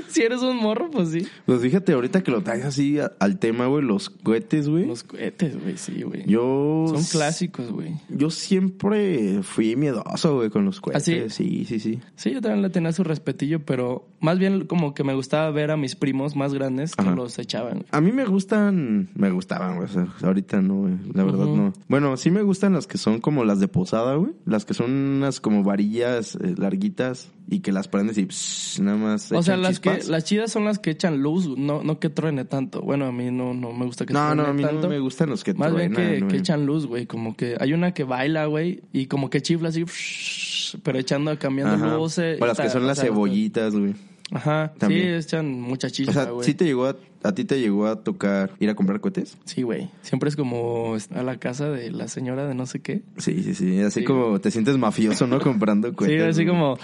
si 0.11 0.23
eres 0.23 0.42
un 0.42 0.57
morro, 0.57 0.90
pues 0.90 1.11
sí. 1.11 1.27
Pues 1.45 1.61
fíjate, 1.61 1.92
ahorita 1.92 2.23
que 2.23 2.31
lo 2.31 2.42
traes 2.42 2.64
así 2.64 2.99
a- 2.99 3.12
al 3.19 3.38
tema, 3.38 3.66
güey, 3.66 3.83
los 3.85 4.11
cohetes, 4.11 4.69
güey. 4.69 4.87
Los 4.87 5.05
cohetes, 5.05 5.61
güey, 5.61 5.77
sí, 5.77 6.03
güey. 6.03 6.25
Yo... 6.27 6.85
Son 6.88 7.05
clásicos, 7.05 7.71
güey. 7.71 7.95
Yo 8.09 8.31
siempre 8.31 9.42
fui 9.42 9.77
miedoso, 9.77 10.37
güey, 10.37 10.51
con 10.51 10.64
los 10.64 10.81
cohetes. 10.81 11.03
¿Ah, 11.03 11.05
sí? 11.05 11.31
Sí, 11.31 11.64
sí, 11.66 11.81
sí. 11.81 12.01
Sí, 12.16 12.33
yo 12.33 12.40
también 12.40 12.62
le 12.62 12.71
tenía 12.71 12.92
su 12.92 13.05
respetillo, 13.05 13.61
pero 13.64 14.09
más 14.21 14.38
bien 14.38 14.66
como 14.66 14.95
que 14.95 15.05
me 15.05 15.14
gustaba 15.14 15.51
ver 15.51 15.71
a 15.71 15.77
mis 15.77 15.95
primos 15.97 16.37
más 16.37 16.53
grandes 16.55 16.95
que 16.97 17.03
Ajá. 17.03 17.14
los 17.14 17.38
echaban. 17.38 17.85
A 17.90 18.01
mí 18.01 18.12
me 18.12 18.25
gustan, 18.25 19.09
me 19.14 19.31
gustaban, 19.31 19.77
güey. 19.77 19.88
o 19.88 19.92
sea, 19.92 20.07
ahorita 20.23 20.61
no, 20.62 20.77
güey. 20.83 20.95
La 21.12 21.25
verdad 21.25 21.47
no. 21.47 21.73
Bueno, 21.88 22.16
sí 22.16 22.31
me 22.31 22.42
gustan 22.42 22.73
las 22.73 22.87
que 22.87 22.99
son 22.99 23.21
como 23.21 23.45
las 23.45 23.61
de 23.61 23.69
posada, 23.69 24.14
güey. 24.16 24.33
Las 24.45 24.64
que 24.64 24.75
son 24.75 24.90
unas 24.90 25.40
como 25.40 25.62
varillas 25.62 26.37
eh, 26.37 26.55
larguitas 26.57 27.31
y 27.49 27.61
que 27.61 27.71
las 27.73 27.87
prendes 27.88 28.19
y 28.19 28.27
pss, 28.27 28.81
nada 28.81 28.97
más. 28.97 29.31
O 29.33 29.42
sea, 29.42 29.57
las 29.57 29.79
que 29.81 29.96
las 30.09 30.25
chidas 30.25 30.51
son 30.53 30.65
las 30.65 30.79
que 30.79 30.91
echan 30.91 31.23
luz, 31.23 31.47
no 31.59 31.83
no 31.83 31.99
que 31.99 32.09
truene 32.11 32.45
tanto. 32.45 32.81
Bueno, 32.83 33.07
a 33.07 33.13
mí 33.13 33.31
no 33.31 33.55
no 33.55 33.73
me 33.73 33.85
gusta 33.87 34.07
que 34.07 34.13
No, 34.13 34.21
truene 34.27 34.43
no, 34.43 34.49
a 34.49 34.53
mí 34.53 34.63
tanto. 34.63 34.83
no 34.83 34.89
me 34.89 34.99
gustan 34.99 35.31
los 35.31 35.43
que 35.45 35.55
Más 35.55 35.75
bien 35.75 35.93
truenan, 35.93 36.13
que, 36.15 36.19
güey. 36.21 36.31
que 36.33 36.37
echan 36.39 36.67
luz, 36.67 36.87
güey. 36.87 37.07
Como 37.07 37.37
que 37.37 37.57
hay 37.59 37.73
una 37.73 37.93
que 37.95 38.05
baila, 38.05 38.47
güey, 38.47 38.83
y 38.93 39.07
como 39.07 39.31
que 39.31 39.41
chifla 39.43 39.69
así, 39.71 39.85
pero 40.83 40.99
echando, 40.99 41.37
cambiando 41.39 41.75
Ajá. 41.75 41.97
luces. 41.97 42.41
O 42.41 42.47
las 42.47 42.59
que 42.61 42.71
son 42.71 42.85
o 42.85 42.87
las 42.87 42.99
sea, 42.99 43.07
cebollitas, 43.07 43.75
güey. 43.75 43.95
Ajá, 44.33 44.73
También. 44.79 45.23
sí, 45.23 45.29
echan 45.29 45.61
mucha 45.61 45.87
O 45.87 45.91
chispa, 45.91 46.13
sea, 46.13 46.25
güey. 46.31 46.45
¿sí 46.45 46.55
te 46.55 46.65
llegó 46.65 46.87
a, 46.87 46.97
a 47.23 47.33
ti 47.33 47.45
te 47.45 47.59
llegó 47.61 47.87
a 47.87 48.03
tocar 48.03 48.51
ir 48.61 48.71
a 48.71 48.75
comprar 48.75 49.01
cohetes? 49.01 49.37
Sí, 49.45 49.63
güey. 49.63 49.89
Siempre 50.03 50.29
es 50.29 50.37
como 50.37 50.97
a 51.15 51.23
la 51.23 51.37
casa 51.39 51.69
de 51.71 51.91
la 51.91 52.09
señora 52.09 52.47
de 52.47 52.55
no 52.55 52.67
sé 52.67 52.81
qué. 52.81 53.03
Sí, 53.19 53.43
sí, 53.43 53.55
sí. 53.55 53.81
Así 53.81 54.01
Sí, 54.01 54.05
como 54.07 54.41
te 54.41 54.51
sientes 54.51 54.77
mafioso, 54.79 55.27
¿no? 55.27 55.41
Comprando 55.41 55.93
cohetes. 55.97 56.23
sí, 56.23 56.29
así 56.43 56.45
güey. 56.45 56.57
como, 56.59 56.79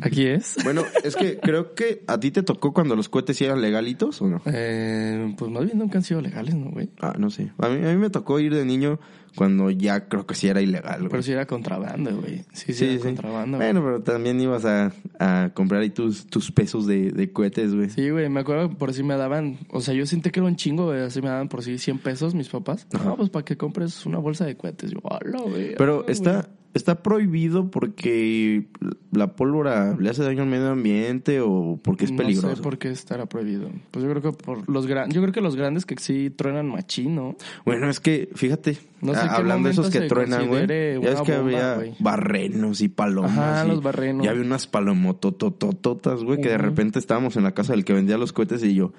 aquí 0.00 0.26
es. 0.26 0.56
Bueno, 0.64 0.82
es 1.04 1.16
que 1.16 1.38
creo 1.38 1.74
que 1.74 2.02
a 2.06 2.18
ti 2.20 2.30
te 2.30 2.42
tocó 2.42 2.72
cuando 2.72 2.94
los 2.96 3.08
cohetes 3.08 3.40
eran 3.42 3.60
legalitos 3.60 4.20
o 4.22 4.28
no. 4.28 4.42
Eh, 4.46 5.34
pues 5.38 5.50
más 5.50 5.64
bien 5.64 5.78
nunca 5.78 5.98
han 5.98 6.04
sido 6.04 6.20
legales, 6.20 6.54
¿no, 6.54 6.70
güey? 6.70 6.90
Ah, 7.00 7.14
no 7.18 7.30
sé. 7.30 7.50
A 7.58 7.68
mí, 7.68 7.76
a 7.86 7.92
mí 7.92 7.96
me 7.96 8.10
tocó 8.10 8.38
ir 8.40 8.54
de 8.54 8.64
niño 8.64 8.98
cuando 9.34 9.70
ya 9.70 10.08
creo 10.08 10.26
que 10.26 10.34
sí 10.34 10.48
era 10.48 10.60
ilegal, 10.60 10.98
güey. 10.98 11.10
Pero 11.10 11.22
sí 11.22 11.32
era 11.32 11.46
contrabando, 11.46 12.14
güey. 12.20 12.40
Sí, 12.52 12.66
sí, 12.66 12.74
Sí, 12.74 12.84
era 12.84 12.94
sí. 12.96 13.00
contrabando. 13.02 13.56
güey. 13.56 13.72
Bueno, 13.72 13.82
pero 13.86 14.02
también 14.02 14.38
ibas 14.40 14.66
a, 14.66 14.92
a 15.18 15.50
comprar 15.54 15.80
ahí 15.80 15.88
tus, 15.90 16.26
tus 16.26 16.52
pesos 16.52 16.86
de, 16.86 17.12
de 17.12 17.32
cohetes, 17.32 17.74
güey. 17.74 17.88
Sí, 17.88 18.10
güey, 18.10 18.28
me 18.28 18.40
acuerdo 18.40 18.68
que 18.68 18.74
por 18.76 18.92
si 18.92 19.02
me 19.02 19.16
daban, 19.16 19.56
o 19.70 19.80
sea, 19.80 19.94
yo 19.94 20.06
sentí 20.06 20.30
que 20.30 20.40
era 20.40 20.46
un 20.48 20.56
chingo, 20.56 20.86
güey, 20.86 21.00
así 21.00 21.20
me 21.22 21.28
daban 21.28 21.48
por 21.48 21.62
si 21.62 21.78
100 21.78 21.98
pesos 21.98 22.34
mis 22.34 22.48
papás. 22.48 22.86
No, 22.92 23.16
pues 23.16 23.30
para 23.30 23.44
que 23.44 23.56
compres 23.56 24.04
una 24.06 24.18
bolsa 24.18 24.44
de 24.46 24.56
cohetes. 24.56 24.90
Yo, 24.90 24.98
hola, 25.02 25.38
güey. 25.42 25.74
Pero 25.76 26.06
está, 26.08 26.32
güey". 26.32 26.44
está 26.74 27.02
prohibido 27.02 27.70
porque 27.70 28.66
la 29.10 29.36
pólvora 29.36 29.94
le 29.98 30.08
hace 30.10 30.22
daño 30.22 30.42
al 30.42 30.48
medio 30.48 30.68
ambiente 30.70 31.40
o 31.40 31.78
porque 31.82 32.06
es 32.06 32.12
peligroso. 32.12 32.48
No 32.48 32.56
sé 32.56 32.62
por 32.62 32.78
qué 32.78 32.90
estará 32.90 33.26
prohibido. 33.26 33.68
Pues 33.90 34.04
yo 34.04 34.10
creo 34.10 34.22
que 34.22 34.32
por 34.32 34.68
los 34.70 34.86
grandes, 34.86 35.14
yo 35.14 35.20
creo 35.20 35.32
que 35.34 35.40
los 35.42 35.54
grandes 35.56 35.84
que 35.84 35.96
sí 35.98 36.30
truenan 36.30 36.68
machín, 36.68 37.14
¿no? 37.14 37.36
Bueno, 37.66 37.90
es 37.90 38.00
que, 38.00 38.30
fíjate, 38.34 38.78
No 39.02 39.12
sé 39.14 39.20
a- 39.20 39.34
hablando 39.34 39.68
de 39.68 39.72
esos 39.72 39.90
que 39.90 40.02
truenan, 40.02 40.48
güey. 40.48 40.66
Ya 40.66 40.98
una 40.98 41.22
que 41.24 41.36
bomba, 41.36 41.74
había 41.74 41.94
barrenos 41.98 42.80
y 42.80 42.88
palomas. 42.88 43.32
Ajá, 43.36 43.64
y- 43.66 43.68
los 43.68 43.82
barrenos. 43.82 44.24
Y 44.24 44.28
había 44.28 44.42
unas 44.42 44.66
palomototototas, 44.66 46.24
güey, 46.24 46.40
que 46.40 46.48
de 46.48 46.58
repente 46.58 46.98
estábamos 46.98 47.36
en 47.36 47.42
la 47.44 47.52
casa 47.52 47.72
del 47.74 47.84
que 47.84 47.92
vendía 47.92 48.16
los 48.18 48.32
cohetes 48.32 48.62
y 48.64 48.74
yo, 48.74 48.92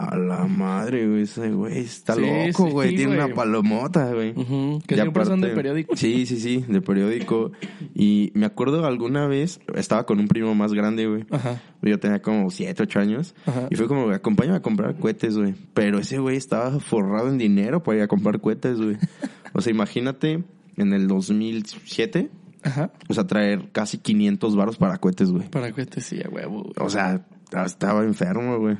a 0.00 0.16
la 0.16 0.46
madre, 0.46 1.06
güey, 1.08 1.22
ese 1.22 1.50
güey 1.50 1.78
está 1.78 2.14
Sí, 2.14 2.20
loco, 2.22 2.66
sí, 2.66 2.72
güey, 2.72 2.88
tiene 2.96 3.16
güey. 3.16 3.26
una 3.26 3.34
palomota, 3.34 4.12
güey. 4.14 4.30
Ujú, 4.30 4.80
que 4.86 4.94
Y 4.94 4.98
siempre 4.98 5.24
son 5.24 5.40
de 5.40 5.48
aparte- 5.48 5.54
periódico. 5.56 5.96
Sí, 5.96 6.26
sí, 6.26 6.38
sí, 6.40 6.64
de 6.66 6.80
periódico. 6.80 7.52
Y 7.94 8.32
me 8.34 8.46
acuerdo 8.46 8.84
alguna 8.86 9.26
vez, 9.26 9.60
estaba 9.74 10.06
con 10.06 10.18
un 10.20 10.28
primo 10.28 10.54
más 10.54 10.72
grande, 10.72 11.06
güey. 11.06 11.24
Ajá. 11.30 11.60
Yo 11.82 11.98
tenía 12.00 12.22
como 12.22 12.50
7, 12.50 12.82
8 12.82 12.98
años. 13.00 13.34
Ajá. 13.46 13.68
Y 13.70 13.76
fue 13.76 13.86
como, 13.88 14.10
acompáñame 14.10 14.56
a 14.58 14.62
comprar 14.62 14.96
cohetes, 14.96 15.36
güey. 15.36 15.54
Pero 15.74 15.98
ese 15.98 16.18
güey 16.18 16.36
estaba 16.36 16.80
forrado 16.80 17.28
en 17.28 17.38
dinero 17.38 17.82
para 17.82 17.98
ir 17.98 18.02
a 18.04 18.08
comprar 18.08 18.40
cohetes, 18.40 18.78
güey. 18.80 18.96
o 19.52 19.60
sea, 19.60 19.70
imagínate, 19.72 20.44
en 20.76 20.92
el 20.92 21.08
2007, 21.08 22.30
Ajá. 22.62 22.92
O 23.08 23.14
sea, 23.14 23.26
traer 23.26 23.70
casi 23.72 23.96
500 23.96 24.54
varos 24.54 24.76
para 24.76 24.98
cohetes, 24.98 25.30
güey. 25.30 25.48
Para 25.48 25.72
que 25.72 25.86
te 25.86 26.02
sí, 26.02 26.20
a 26.22 26.28
huevo. 26.28 26.62
güey. 26.62 26.74
O 26.78 26.90
sea, 26.90 27.24
estaba 27.64 28.02
enfermo, 28.04 28.58
güey. 28.58 28.76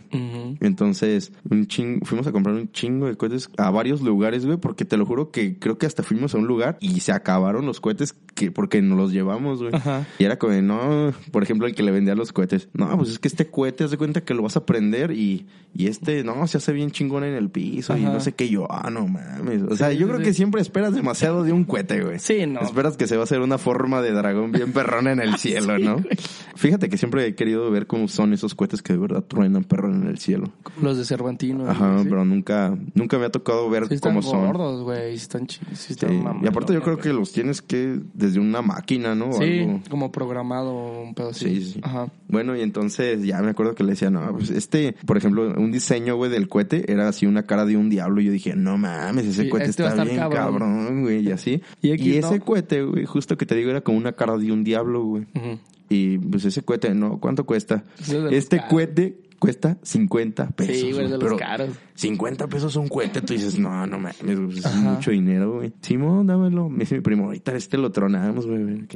Entonces, 0.60 1.32
un 1.48 1.66
ching, 1.66 2.00
fuimos 2.04 2.26
a 2.26 2.32
comprar 2.32 2.54
un 2.54 2.70
chingo 2.72 3.06
de 3.06 3.16
cohetes 3.16 3.50
a 3.56 3.70
varios 3.70 4.00
lugares, 4.02 4.46
güey, 4.46 4.58
porque 4.58 4.84
te 4.84 4.96
lo 4.96 5.06
juro 5.06 5.30
que 5.30 5.58
creo 5.58 5.78
que 5.78 5.86
hasta 5.86 6.02
fuimos 6.02 6.34
a 6.34 6.38
un 6.38 6.46
lugar 6.46 6.76
y 6.80 7.00
se 7.00 7.12
acabaron 7.12 7.66
los 7.66 7.80
cohetes 7.80 8.14
que 8.34 8.50
porque 8.50 8.80
nos 8.82 8.98
los 8.98 9.12
llevamos, 9.12 9.60
güey. 9.62 9.74
Ajá. 9.74 10.06
Y 10.18 10.24
era 10.24 10.38
como, 10.38 10.54
no, 10.62 11.12
por 11.30 11.42
ejemplo, 11.42 11.66
el 11.66 11.74
que 11.74 11.82
le 11.82 11.90
vendía 11.90 12.14
los 12.14 12.32
cohetes. 12.32 12.68
No, 12.72 12.96
pues 12.96 13.10
es 13.10 13.18
que 13.18 13.28
este 13.28 13.46
cohete, 13.50 13.84
haz 13.84 13.90
de 13.90 13.98
cuenta 13.98 14.22
que 14.22 14.34
lo 14.34 14.42
vas 14.42 14.56
a 14.56 14.66
prender 14.66 15.10
y, 15.12 15.46
y 15.74 15.86
este, 15.86 16.24
no, 16.24 16.46
se 16.46 16.58
hace 16.58 16.72
bien 16.72 16.90
chingón 16.90 17.24
en 17.24 17.34
el 17.34 17.50
piso 17.50 17.96
y 17.96 18.02
no 18.02 18.20
sé 18.20 18.32
qué. 18.32 18.48
Yo, 18.48 18.66
ah, 18.70 18.90
no 18.90 19.06
mames. 19.06 19.62
O 19.62 19.76
sea, 19.76 19.90
Sí, 19.90 19.98
yo 19.98 20.06
sí, 20.06 20.12
creo 20.12 20.18
sí. 20.18 20.24
que 20.24 20.34
siempre 20.34 20.60
esperas 20.60 20.94
demasiado 20.94 21.44
de 21.44 21.52
un 21.52 21.64
cohete, 21.64 22.02
güey. 22.02 22.18
Sí, 22.18 22.46
no. 22.46 22.60
Esperas 22.60 22.96
que 22.96 23.06
se 23.06 23.16
va 23.16 23.22
a 23.22 23.24
hacer 23.24 23.40
una 23.40 23.58
forma 23.58 24.00
de 24.02 24.12
dragón 24.12 24.52
bien 24.52 24.72
perrona 24.72 25.12
en 25.12 25.20
el 25.20 25.36
cielo, 25.38 25.78
¿no? 25.78 25.96
Fíjate 26.56 26.88
que 26.88 26.96
siempre 26.96 27.26
he 27.26 27.34
querido 27.34 27.70
ver 27.70 27.86
cómo 27.86 28.08
son 28.08 28.32
esos 28.32 28.54
cohetes 28.60 28.82
que 28.82 28.92
de 28.92 28.98
verdad 28.98 29.24
truenan 29.26 29.64
perrón 29.64 30.02
en 30.02 30.08
el 30.08 30.18
cielo. 30.18 30.52
Los 30.82 30.98
de 30.98 31.06
Cervantino. 31.06 31.66
Ajá, 31.66 32.00
¿sí? 32.02 32.06
pero 32.10 32.26
nunca, 32.26 32.76
nunca 32.92 33.18
me 33.18 33.24
ha 33.24 33.30
tocado 33.30 33.70
ver 33.70 33.88
Sí 33.88 33.94
están 33.94 34.12
cómo 34.12 34.20
son. 34.20 34.48
gordos, 34.48 34.82
güey. 34.82 35.14
Están 35.14 35.48
sí 35.48 35.94
Y 36.42 36.46
aparte 36.46 36.74
yo 36.74 36.82
creo 36.82 36.98
que 36.98 37.14
los 37.14 37.32
tienes 37.32 37.62
que 37.62 37.98
desde 38.12 38.38
una 38.38 38.60
máquina, 38.60 39.14
¿no? 39.14 39.32
Sí, 39.32 39.60
algo. 39.60 39.80
como 39.88 40.12
programado 40.12 40.74
un 40.74 41.14
pedo 41.14 41.30
así. 41.30 41.46
Sí, 41.46 41.72
sí. 41.72 41.80
Ajá. 41.82 42.08
Bueno, 42.28 42.54
y 42.54 42.60
entonces 42.60 43.22
ya 43.22 43.40
me 43.40 43.48
acuerdo 43.48 43.74
que 43.74 43.82
le 43.82 43.92
decía, 43.92 44.10
no, 44.10 44.30
pues 44.36 44.50
este, 44.50 44.94
por 45.06 45.16
ejemplo, 45.16 45.54
un 45.56 45.72
diseño, 45.72 46.16
güey, 46.16 46.30
del 46.30 46.46
cohete 46.46 46.92
era 46.92 47.08
así 47.08 47.24
una 47.24 47.44
cara 47.44 47.64
de 47.64 47.78
un 47.78 47.88
diablo. 47.88 48.20
Y 48.20 48.26
yo 48.26 48.32
dije, 48.32 48.54
no 48.56 48.76
mames, 48.76 49.24
ese 49.24 49.48
cohete 49.48 49.70
este 49.70 49.86
está 49.86 50.04
bien 50.04 50.18
cabrón. 50.18 51.00
güey, 51.00 51.26
y 51.26 51.32
así. 51.32 51.62
Y 51.80 51.92
ese 52.18 52.40
cohete, 52.40 52.82
güey, 52.82 53.06
justo 53.06 53.38
que 53.38 53.46
te 53.46 53.54
digo, 53.54 53.70
era 53.70 53.80
como 53.80 53.96
una 53.96 54.12
cara 54.12 54.36
de 54.36 54.52
un 54.52 54.64
diablo, 54.64 55.02
güey. 55.02 55.22
Ujú. 55.34 55.58
Y 55.90 56.18
pues 56.18 56.44
ese 56.46 56.62
cohete, 56.62 56.94
no, 56.94 57.18
¿cuánto 57.20 57.44
cuesta? 57.44 57.84
Este 58.30 58.62
cohete 58.70 59.18
cuesta 59.40 59.76
50 59.82 60.50
pesos. 60.50 60.76
Sí, 60.76 60.92
güey, 60.92 61.04
de 61.06 61.10
los 61.12 61.18
pero 61.24 61.36
caros. 61.36 61.70
50 61.96 62.46
pesos 62.46 62.76
un 62.76 62.88
cohete, 62.88 63.20
tú 63.22 63.32
dices, 63.32 63.58
no, 63.58 63.86
no 63.86 63.98
mames, 63.98 64.56
es 64.56 64.64
Ajá. 64.66 64.78
mucho 64.80 65.10
dinero, 65.10 65.54
güey. 65.54 65.72
Simón, 65.82 66.26
dámelo. 66.28 66.68
Me 66.68 66.80
dice 66.80 66.94
mi 66.94 67.00
primo, 67.00 67.24
ahorita 67.24 67.56
este 67.56 67.76
lo 67.76 67.90
tronamos, 67.90 68.46
güey. 68.46 68.86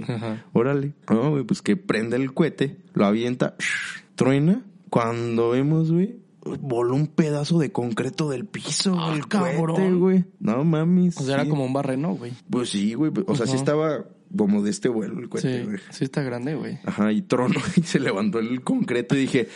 Órale. 0.53 0.95
No, 1.11 1.31
güey, 1.33 1.45
pues 1.45 1.63
que 1.63 1.77
prende 1.77 2.17
el 2.17 2.33
cohete, 2.33 2.77
lo 2.93 3.07
avienta, 3.07 3.57
truena. 4.15 4.63
Cuando 4.91 5.51
vemos, 5.51 5.91
güey, 5.91 6.21
voló 6.61 6.95
un 6.95 7.09
pedazo 7.09 7.59
de 7.59 7.73
concreto 7.73 8.29
del 8.31 8.45
piso, 8.45 8.95
Ah, 8.97 9.13
el 9.17 9.27
cabrón. 9.27 9.99
güey. 9.99 10.25
No 10.39 10.63
mames. 10.63 11.19
O 11.19 11.25
sea, 11.25 11.35
era 11.35 11.43
sí. 11.45 11.51
como 11.51 11.65
un 11.65 11.73
barreno, 11.73 12.15
güey. 12.15 12.33
Pues 12.49 12.69
sí, 12.69 12.95
güey. 12.95 13.11
O 13.27 13.35
sea, 13.35 13.47
sí 13.47 13.53
Ajá. 13.55 13.59
estaba 13.61 14.05
como 14.37 14.63
de 14.63 14.71
este 14.71 14.89
vuelo 14.89 15.19
el 15.21 15.29
cohete, 15.29 15.61
Sí, 15.61 15.65
güey. 15.67 15.79
sí 15.91 16.05
está 16.05 16.23
grande, 16.23 16.55
güey. 16.55 16.79
Ajá, 16.85 17.13
y 17.13 17.23
trono 17.23 17.55
y 17.77 17.83
se 17.83 18.01
levantó 18.01 18.39
el 18.39 18.63
concreto 18.63 19.15
y 19.15 19.21
dije, 19.21 19.49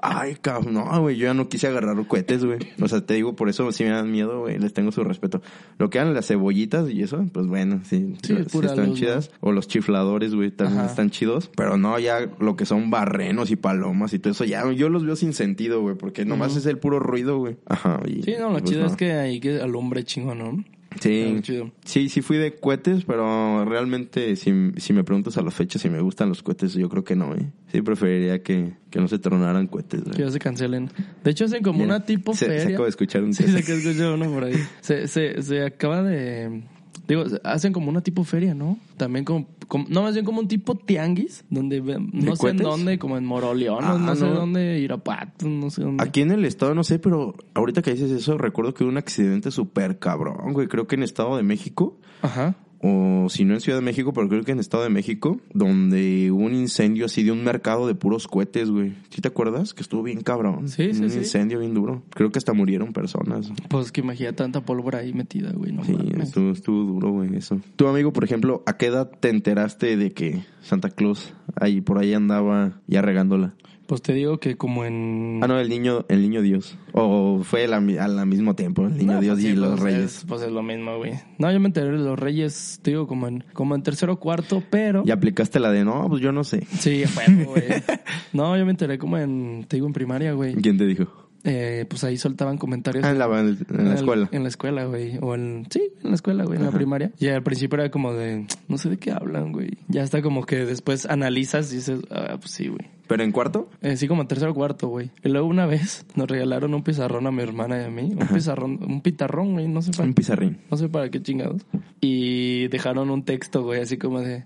ay, 0.00 0.36
cabrón, 0.40 0.74
no, 0.74 1.00
güey, 1.00 1.16
yo 1.16 1.26
ya 1.26 1.34
no 1.34 1.48
quise 1.48 1.66
agarrar 1.66 1.94
cohetes, 2.06 2.44
güey. 2.44 2.58
O 2.80 2.88
sea, 2.88 3.04
te 3.04 3.14
digo, 3.14 3.36
por 3.36 3.48
eso 3.48 3.70
sí 3.72 3.84
me 3.84 3.90
dan 3.90 4.10
miedo, 4.10 4.40
güey, 4.40 4.58
les 4.58 4.72
tengo 4.72 4.92
su 4.92 5.04
respeto. 5.04 5.42
Lo 5.78 5.90
que 5.90 5.98
eran 5.98 6.14
las 6.14 6.26
cebollitas 6.26 6.88
y 6.90 7.02
eso, 7.02 7.24
pues 7.32 7.46
bueno, 7.46 7.80
sí, 7.84 8.14
Sí, 8.22 8.34
están 8.62 8.88
luz, 8.90 8.98
chidas. 8.98 9.30
O 9.40 9.52
los 9.52 9.68
chifladores, 9.68 10.34
güey, 10.34 10.50
también 10.50 10.80
Ajá. 10.80 10.90
están 10.90 11.10
chidos. 11.10 11.50
Pero 11.56 11.76
no, 11.76 11.98
ya 11.98 12.30
lo 12.40 12.56
que 12.56 12.66
son 12.66 12.90
barrenos 12.90 13.50
y 13.50 13.56
palomas 13.56 14.12
y 14.14 14.18
todo 14.18 14.32
eso, 14.32 14.44
ya 14.44 14.70
yo 14.72 14.88
los 14.88 15.04
veo 15.04 15.16
sin 15.16 15.32
sentido, 15.32 15.80
güey, 15.80 15.96
porque 15.96 16.24
nomás 16.24 16.50
Ujú. 16.52 16.60
es 16.60 16.66
el 16.66 16.78
puro 16.78 16.98
ruido, 17.00 17.38
güey. 17.38 17.56
Ajá, 17.66 18.00
y, 18.06 18.22
Sí, 18.22 18.34
no, 18.38 18.46
lo 18.50 18.58
pues, 18.58 18.64
chido 18.64 18.80
no. 18.82 18.86
es 18.86 18.96
que 18.96 19.12
ahí 19.12 19.40
que 19.40 19.60
alumbre 19.60 20.04
chingón, 20.04 20.38
¿no? 20.38 20.64
Sí, 21.00 21.38
chido. 21.42 21.70
sí, 21.84 22.08
sí 22.08 22.22
fui 22.22 22.36
de 22.36 22.54
cohetes, 22.54 23.04
pero 23.04 23.64
realmente 23.64 24.36
si, 24.36 24.52
si 24.76 24.92
me 24.92 25.04
preguntas 25.04 25.36
a 25.36 25.42
la 25.42 25.50
fecha 25.50 25.78
si 25.78 25.90
me 25.90 26.00
gustan 26.00 26.28
los 26.28 26.42
cohetes, 26.42 26.74
yo 26.74 26.88
creo 26.88 27.04
que 27.04 27.16
no, 27.16 27.34
¿eh? 27.34 27.50
Sí 27.72 27.82
preferiría 27.82 28.42
que, 28.42 28.74
que 28.90 29.00
no 29.00 29.08
se 29.08 29.18
tronaran 29.18 29.66
cohetes, 29.66 30.04
güey. 30.04 30.16
Que 30.16 30.22
ya 30.22 30.30
se 30.30 30.38
cancelen. 30.38 30.90
De 31.24 31.30
hecho, 31.30 31.46
hacen 31.46 31.62
como 31.62 31.80
Mira, 31.80 31.96
una 31.96 32.04
tipo 32.06 32.34
se, 32.34 32.46
feria. 32.46 32.60
Se 32.62 32.68
acabo 32.68 32.84
de 32.84 32.90
escuchar 32.90 33.22
un 33.24 33.34
Sí, 33.34 33.44
test. 33.44 33.56
sé 33.58 33.64
que 33.64 33.72
escuché 33.78 34.08
uno 34.08 34.30
por 34.32 34.44
ahí. 34.44 34.54
Se, 34.80 35.08
se, 35.08 35.42
se 35.42 35.62
acaba 35.64 36.02
de... 36.02 36.62
Digo, 37.06 37.24
hacen 37.44 37.72
como 37.72 37.90
una 37.90 38.00
tipo 38.00 38.24
feria, 38.24 38.54
¿no? 38.54 38.78
También 38.96 39.24
como... 39.24 39.46
como- 39.68 39.84
no, 39.90 40.02
más 40.02 40.14
bien 40.14 40.24
como 40.24 40.40
un 40.40 40.48
tipo 40.48 40.74
tianguis, 40.74 41.44
donde... 41.50 41.80
No 41.80 42.34
sé 42.36 42.48
en 42.48 42.56
dónde, 42.56 42.98
como 42.98 43.18
en 43.18 43.24
Moroleón, 43.26 43.84
no, 43.84 43.92
Ah, 43.94 43.98
no 43.98 44.16
sé 44.16 44.26
dónde, 44.26 44.78
Irapuato, 44.80 45.46
no 45.48 45.68
sé 45.70 45.82
dónde. 45.82 46.02
Aquí 46.02 46.22
en 46.22 46.30
el 46.30 46.44
estado, 46.44 46.74
no 46.74 46.82
sé, 46.84 46.98
pero 46.98 47.34
ahorita 47.54 47.82
que 47.82 47.92
dices 47.92 48.10
eso, 48.10 48.38
recuerdo 48.38 48.72
que 48.72 48.84
hubo 48.84 48.90
un 48.90 48.96
accidente 48.96 49.50
súper 49.50 49.98
cabrón, 49.98 50.52
güey. 50.54 50.66
Creo 50.68 50.86
que 50.86 50.94
en 50.94 51.02
Estado 51.02 51.36
de 51.36 51.42
México, 51.42 51.98
Ajá. 52.22 52.54
O 52.86 53.28
si 53.30 53.46
no 53.46 53.54
en 53.54 53.60
Ciudad 53.62 53.78
de 53.78 53.84
México, 53.84 54.12
pero 54.12 54.28
creo 54.28 54.42
que 54.44 54.52
en 54.52 54.58
Estado 54.60 54.82
de 54.82 54.90
México, 54.90 55.40
donde 55.54 56.30
hubo 56.30 56.44
un 56.44 56.54
incendio 56.54 57.06
así 57.06 57.22
de 57.22 57.32
un 57.32 57.42
mercado 57.42 57.86
de 57.86 57.94
puros 57.94 58.28
cohetes, 58.28 58.70
güey. 58.70 58.92
¿Sí 59.08 59.22
te 59.22 59.28
acuerdas? 59.28 59.72
Que 59.72 59.82
estuvo 59.82 60.02
bien 60.02 60.20
cabrón. 60.20 60.68
Sí, 60.68 60.92
sí, 60.92 61.02
Un 61.02 61.10
sí. 61.10 61.18
incendio 61.18 61.60
bien 61.60 61.72
duro. 61.72 62.02
Creo 62.10 62.30
que 62.30 62.38
hasta 62.38 62.52
murieron 62.52 62.92
personas. 62.92 63.50
Pues 63.70 63.90
que 63.90 64.02
imagina 64.02 64.34
tanta 64.34 64.60
pólvora 64.66 64.98
ahí 64.98 65.14
metida, 65.14 65.50
güey. 65.52 65.72
No 65.72 65.82
Sí, 65.82 65.96
estuvo, 66.20 66.50
estuvo 66.50 66.84
duro, 66.84 67.10
güey, 67.12 67.34
eso. 67.34 67.58
Tu 67.76 67.86
amigo, 67.88 68.12
por 68.12 68.24
ejemplo, 68.24 68.62
¿a 68.66 68.76
qué 68.76 68.86
edad 68.86 69.10
te 69.18 69.30
enteraste 69.30 69.96
de 69.96 70.10
que 70.12 70.44
Santa 70.60 70.90
Claus 70.90 71.32
ahí 71.56 71.80
por 71.80 71.96
ahí 71.98 72.12
andaba 72.12 72.82
ya 72.86 73.00
regándola? 73.00 73.54
Pues 73.86 74.00
te 74.00 74.14
digo 74.14 74.38
que 74.38 74.56
como 74.56 74.84
en... 74.86 75.40
Ah, 75.42 75.46
no, 75.46 75.58
el 75.60 75.68
niño, 75.68 76.06
el 76.08 76.22
niño 76.22 76.40
Dios. 76.40 76.78
O 76.92 77.40
fue 77.42 77.68
la 77.68 77.76
al 77.76 78.26
mismo 78.26 78.54
tiempo, 78.54 78.86
el 78.86 78.96
niño 78.96 79.12
No, 79.14 79.20
Dios 79.20 79.34
pues 79.40 79.44
y 79.44 79.56
los 79.56 79.70
pues 79.72 79.80
reyes. 79.82 80.16
es- 80.18 80.24
pues 80.26 80.42
es 80.42 80.50
lo 80.50 80.62
mismo, 80.62 80.96
güey. 80.96 81.12
No, 81.38 81.52
yo 81.52 81.60
me 81.60 81.66
enteré 81.66 81.90
de 81.90 81.98
los 81.98 82.18
reyes, 82.18 82.78
te 82.82 82.92
digo, 82.92 83.06
como 83.06 83.28
en, 83.28 83.44
como 83.52 83.74
en 83.74 83.82
tercero 83.82 84.14
o 84.14 84.16
cuarto, 84.20 84.62
pero... 84.70 85.02
Y 85.04 85.10
aplicaste 85.10 85.60
la 85.60 85.70
de, 85.70 85.84
no, 85.84 86.08
pues 86.08 86.22
yo 86.22 86.32
no 86.32 86.44
sé. 86.44 86.66
Sí, 86.78 87.04
güey. 87.44 87.62
No, 88.32 88.56
yo 88.56 88.64
me 88.64 88.70
enteré 88.72 88.98
como 88.98 89.18
en, 89.18 89.64
te 89.68 89.76
digo, 89.76 89.86
en 89.86 89.92
primaria, 89.92 90.32
güey. 90.32 90.54
¿Quién 90.54 90.76
te 90.78 90.86
dijo? 90.86 91.23
Eh, 91.46 91.84
pues 91.88 92.02
ahí 92.04 92.16
soltaban 92.16 92.56
comentarios. 92.56 93.04
Ah, 93.04 93.10
en 93.10 93.18
la, 93.18 93.26
en 93.26 93.56
la 93.68 93.90
el- 93.90 93.96
escuela. 93.98 94.28
En 94.32 94.42
la 94.44 94.48
escuela, 94.48 94.84
güey. 94.86 95.18
O 95.20 95.34
en, 95.34 95.66
sí, 95.70 95.82
en 96.02 96.08
la 96.08 96.14
escuela, 96.14 96.44
güey, 96.44 96.58
en 96.58 96.64
la 96.64 96.70
primaria. 96.72 97.12
Y 97.18 97.28
al 97.28 97.42
principio 97.42 97.78
era 97.78 97.90
como 97.90 98.14
de, 98.14 98.46
no 98.68 98.78
sé 98.78 98.88
de 98.88 98.96
qué 98.96 99.12
hablan, 99.12 99.52
güey. 99.52 99.76
Ya 99.88 100.02
está 100.02 100.22
como 100.22 100.46
que 100.46 100.64
después 100.64 101.04
analizas 101.04 101.70
y 101.72 101.76
dices, 101.76 102.00
ah, 102.10 102.36
pues 102.40 102.50
sí, 102.50 102.68
güey. 102.68 102.90
¿Pero 103.06 103.22
en 103.22 103.32
cuarto? 103.32 103.68
Eh, 103.82 103.98
sí, 103.98 104.08
como 104.08 104.22
en 104.22 104.28
tercero 104.28 104.52
o 104.52 104.54
cuarto, 104.54 104.88
güey. 104.88 105.10
Y 105.22 105.28
luego 105.28 105.46
una 105.46 105.66
vez 105.66 106.06
nos 106.14 106.26
regalaron 106.26 106.72
un 106.72 106.82
pizarrón 106.82 107.26
a 107.26 107.30
mi 107.30 107.42
hermana 107.42 107.78
y 107.82 107.84
a 107.84 107.90
mí. 107.90 108.14
Un 108.18 108.26
pizarrón, 108.28 108.80
un 108.82 109.02
pitarrón, 109.02 109.52
güey, 109.52 109.68
no 109.68 109.82
sé 109.82 109.90
para, 109.90 110.04
Un 110.04 110.14
pizarrín. 110.14 110.58
no 110.70 110.78
sé 110.78 110.88
para 110.88 111.10
qué 111.10 111.20
chingados. 111.22 111.60
Y 112.00 112.68
dejaron 112.68 113.10
un 113.10 113.22
texto, 113.22 113.62
güey, 113.62 113.82
así 113.82 113.98
como 113.98 114.20
de, 114.22 114.44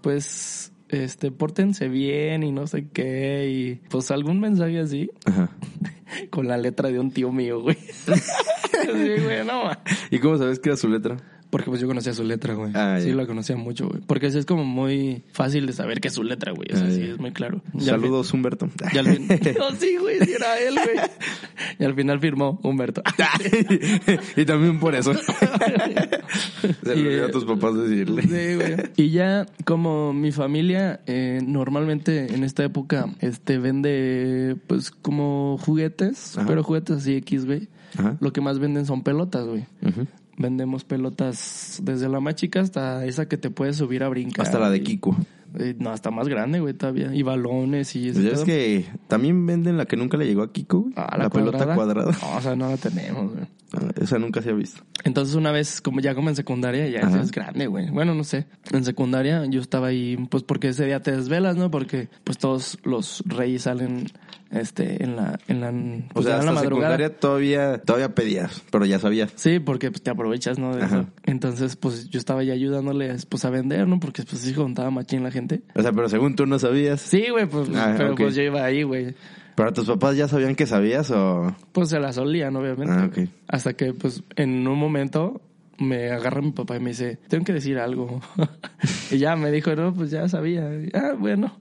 pues, 0.00 0.72
este, 0.88 1.30
pórtense 1.30 1.88
bien 1.88 2.42
y 2.42 2.52
no 2.52 2.66
sé 2.66 2.88
qué. 2.88 3.48
Y 3.50 3.74
pues 3.88 4.10
algún 4.10 4.40
mensaje 4.40 4.80
así 4.80 5.10
Ajá. 5.24 5.50
con 6.30 6.48
la 6.48 6.56
letra 6.56 6.90
de 6.90 6.98
un 6.98 7.10
tío 7.10 7.32
mío, 7.32 7.60
güey. 7.60 7.76
sí, 8.06 9.22
güey, 9.22 9.44
no. 9.44 9.70
¿Y 10.10 10.18
cómo 10.18 10.38
sabes 10.38 10.58
que 10.58 10.70
era 10.70 10.76
su 10.76 10.88
letra? 10.88 11.16
Porque 11.50 11.70
pues 11.70 11.80
yo 11.80 11.86
conocía 11.86 12.12
su 12.12 12.24
letra, 12.24 12.54
güey. 12.54 12.72
Ah, 12.74 12.98
sí, 13.00 13.12
la 13.12 13.26
conocía 13.26 13.56
mucho, 13.56 13.88
güey. 13.88 14.00
Porque 14.06 14.26
así 14.26 14.38
es 14.38 14.46
como 14.46 14.64
muy 14.64 15.22
fácil 15.32 15.66
de 15.66 15.72
saber 15.72 16.00
que 16.00 16.08
es 16.08 16.14
su 16.14 16.22
letra, 16.24 16.52
güey. 16.52 16.68
O 16.72 16.76
sea, 16.76 16.86
Ah, 16.86 16.90
sí, 16.90 17.02
es 17.02 17.18
muy 17.18 17.32
claro. 17.32 17.62
Y 17.74 17.82
Saludos, 17.82 18.32
Humberto. 18.32 18.68
Y 18.92 18.98
al 18.98 19.06
fin... 19.06 19.28
No, 19.58 19.70
sí, 19.78 19.96
güey, 20.00 20.18
sí 20.20 20.32
era 20.32 20.58
él, 20.58 20.74
güey. 20.74 20.96
Y 21.78 21.84
al 21.84 21.94
final 21.94 22.20
firmó 22.20 22.58
Humberto. 22.62 23.02
y 24.36 24.44
también 24.44 24.78
por 24.80 24.94
eso. 24.94 25.12
Se 26.84 26.92
eh, 26.94 27.22
a 27.24 27.30
tus 27.30 27.44
papás 27.44 27.74
decirle. 27.76 28.22
Sí, 28.22 28.54
güey. 28.56 28.76
Y 28.96 29.10
ya, 29.10 29.46
como 29.64 30.12
mi 30.12 30.32
familia 30.32 31.00
eh, 31.06 31.40
normalmente 31.46 32.34
en 32.34 32.44
esta 32.44 32.64
época 32.64 33.06
este 33.20 33.58
vende, 33.58 34.56
pues, 34.66 34.90
como 34.90 35.58
juguetes, 35.58 36.36
Ajá. 36.36 36.46
pero 36.46 36.62
juguetes 36.62 36.96
así 36.98 37.14
X, 37.16 37.46
güey. 37.46 37.68
Ajá. 37.96 38.16
Lo 38.20 38.32
que 38.32 38.40
más 38.40 38.58
venden 38.58 38.84
son 38.86 39.02
pelotas, 39.02 39.46
güey. 39.46 39.64
Ujú. 39.82 40.06
Vendemos 40.38 40.84
pelotas 40.84 41.80
desde 41.82 42.08
la 42.08 42.20
más 42.20 42.34
chica 42.34 42.60
hasta 42.60 43.04
esa 43.06 43.26
que 43.26 43.38
te 43.38 43.50
puedes 43.50 43.76
subir 43.76 44.02
a 44.02 44.08
brincar. 44.08 44.44
Hasta 44.44 44.58
la 44.58 44.70
de 44.70 44.82
Kiko. 44.82 45.16
eh, 45.58 45.74
no, 45.78 45.90
hasta 45.90 46.10
más 46.10 46.28
grande, 46.28 46.60
güey, 46.60 46.74
todavía. 46.74 47.14
Y 47.14 47.22
balones 47.22 47.96
y 47.96 48.10
ese 48.10 48.20
Pues 48.20 48.40
es 48.40 48.44
que 48.44 48.86
también 49.08 49.46
venden 49.46 49.78
la 49.78 49.86
que 49.86 49.96
nunca 49.96 50.16
le 50.16 50.26
llegó 50.26 50.42
a 50.42 50.52
Kiko, 50.52 50.82
güey. 50.82 50.94
Ah, 50.96 51.16
la, 51.16 51.30
pelota 51.30 51.74
cuadrada. 51.74 52.12
No, 52.12 52.36
o 52.36 52.40
sea, 52.40 52.54
no 52.54 52.68
la 52.68 52.76
tenemos, 52.76 53.32
güey. 53.32 53.46
Esa 54.00 54.18
nunca 54.18 54.42
se 54.42 54.50
ha 54.50 54.54
visto. 54.54 54.82
Entonces 55.04 55.34
una 55.34 55.52
vez, 55.52 55.80
como 55.80 56.00
ya 56.00 56.14
como 56.14 56.28
en 56.30 56.36
secundaria, 56.36 56.88
ya 56.88 57.06
Ajá. 57.06 57.20
es 57.20 57.30
grande, 57.30 57.66
güey. 57.66 57.90
Bueno, 57.90 58.14
no 58.14 58.24
sé. 58.24 58.46
En 58.72 58.84
secundaria 58.84 59.44
yo 59.46 59.60
estaba 59.60 59.88
ahí, 59.88 60.16
pues 60.30 60.42
porque 60.42 60.68
ese 60.68 60.84
día 60.86 61.00
te 61.00 61.12
desvelas, 61.12 61.56
¿no? 61.56 61.70
Porque 61.70 62.08
pues 62.24 62.38
todos 62.38 62.78
los 62.84 63.22
reyes 63.26 63.62
salen, 63.62 64.06
este, 64.50 65.02
en 65.04 65.16
la, 65.16 65.38
en 65.48 65.60
la, 65.60 65.68
O 65.68 66.14
pues, 66.14 66.26
sea, 66.26 66.38
en 66.38 66.46
la 66.46 66.52
hasta 66.52 66.62
madrugada. 66.62 66.96
secundaria 66.96 67.16
todavía, 67.20 67.78
todavía 67.82 68.14
pedías, 68.14 68.62
pero 68.70 68.84
ya 68.86 68.98
sabías. 68.98 69.32
Sí, 69.36 69.58
porque 69.60 69.90
pues 69.90 70.02
te 70.02 70.10
aprovechas, 70.10 70.58
¿no? 70.58 70.74
De 70.74 70.84
eso. 70.84 71.06
Entonces, 71.24 71.76
pues 71.76 72.08
yo 72.08 72.18
estaba 72.18 72.42
ya 72.44 72.52
ayudándoles, 72.52 73.26
pues 73.26 73.44
a 73.44 73.50
vender, 73.50 73.86
¿no? 73.86 74.00
Porque 74.00 74.22
pues 74.22 74.42
sí 74.42 74.52
contaba 74.54 74.90
machín 74.90 75.22
la 75.22 75.30
gente. 75.30 75.62
O 75.74 75.82
sea, 75.82 75.92
pero 75.92 76.08
según 76.08 76.34
tú 76.36 76.46
no 76.46 76.58
sabías. 76.58 77.00
Sí, 77.00 77.26
güey, 77.30 77.46
pues, 77.46 77.68
Ah, 77.74 77.94
pero 77.96 78.14
pues 78.14 78.34
yo 78.34 78.42
iba 78.42 78.64
ahí, 78.64 78.82
güey. 78.82 79.14
Pero 79.56 79.72
tus 79.72 79.86
papás 79.86 80.16
ya 80.16 80.28
sabían 80.28 80.54
que 80.54 80.66
sabías 80.66 81.10
o... 81.10 81.54
Pues 81.72 81.88
se 81.88 81.98
las 81.98 82.18
olían, 82.18 82.54
obviamente. 82.56 82.92
Ah, 82.92 83.10
güey. 83.12 83.26
ok. 83.26 83.32
Hasta 83.48 83.72
que, 83.72 83.94
pues, 83.94 84.22
en 84.36 84.68
un 84.68 84.78
momento 84.78 85.40
me 85.78 86.10
agarra 86.10 86.42
mi 86.42 86.52
papá 86.52 86.76
y 86.76 86.80
me 86.80 86.90
dice, 86.90 87.18
tengo 87.28 87.44
que 87.44 87.52
decir 87.52 87.78
algo. 87.78 88.20
y 89.10 89.18
ya 89.18 89.34
me 89.36 89.50
dijo, 89.50 89.74
no, 89.74 89.94
pues 89.94 90.10
ya 90.10 90.28
sabía. 90.28 90.68
ah, 90.94 91.14
bueno. 91.18 91.56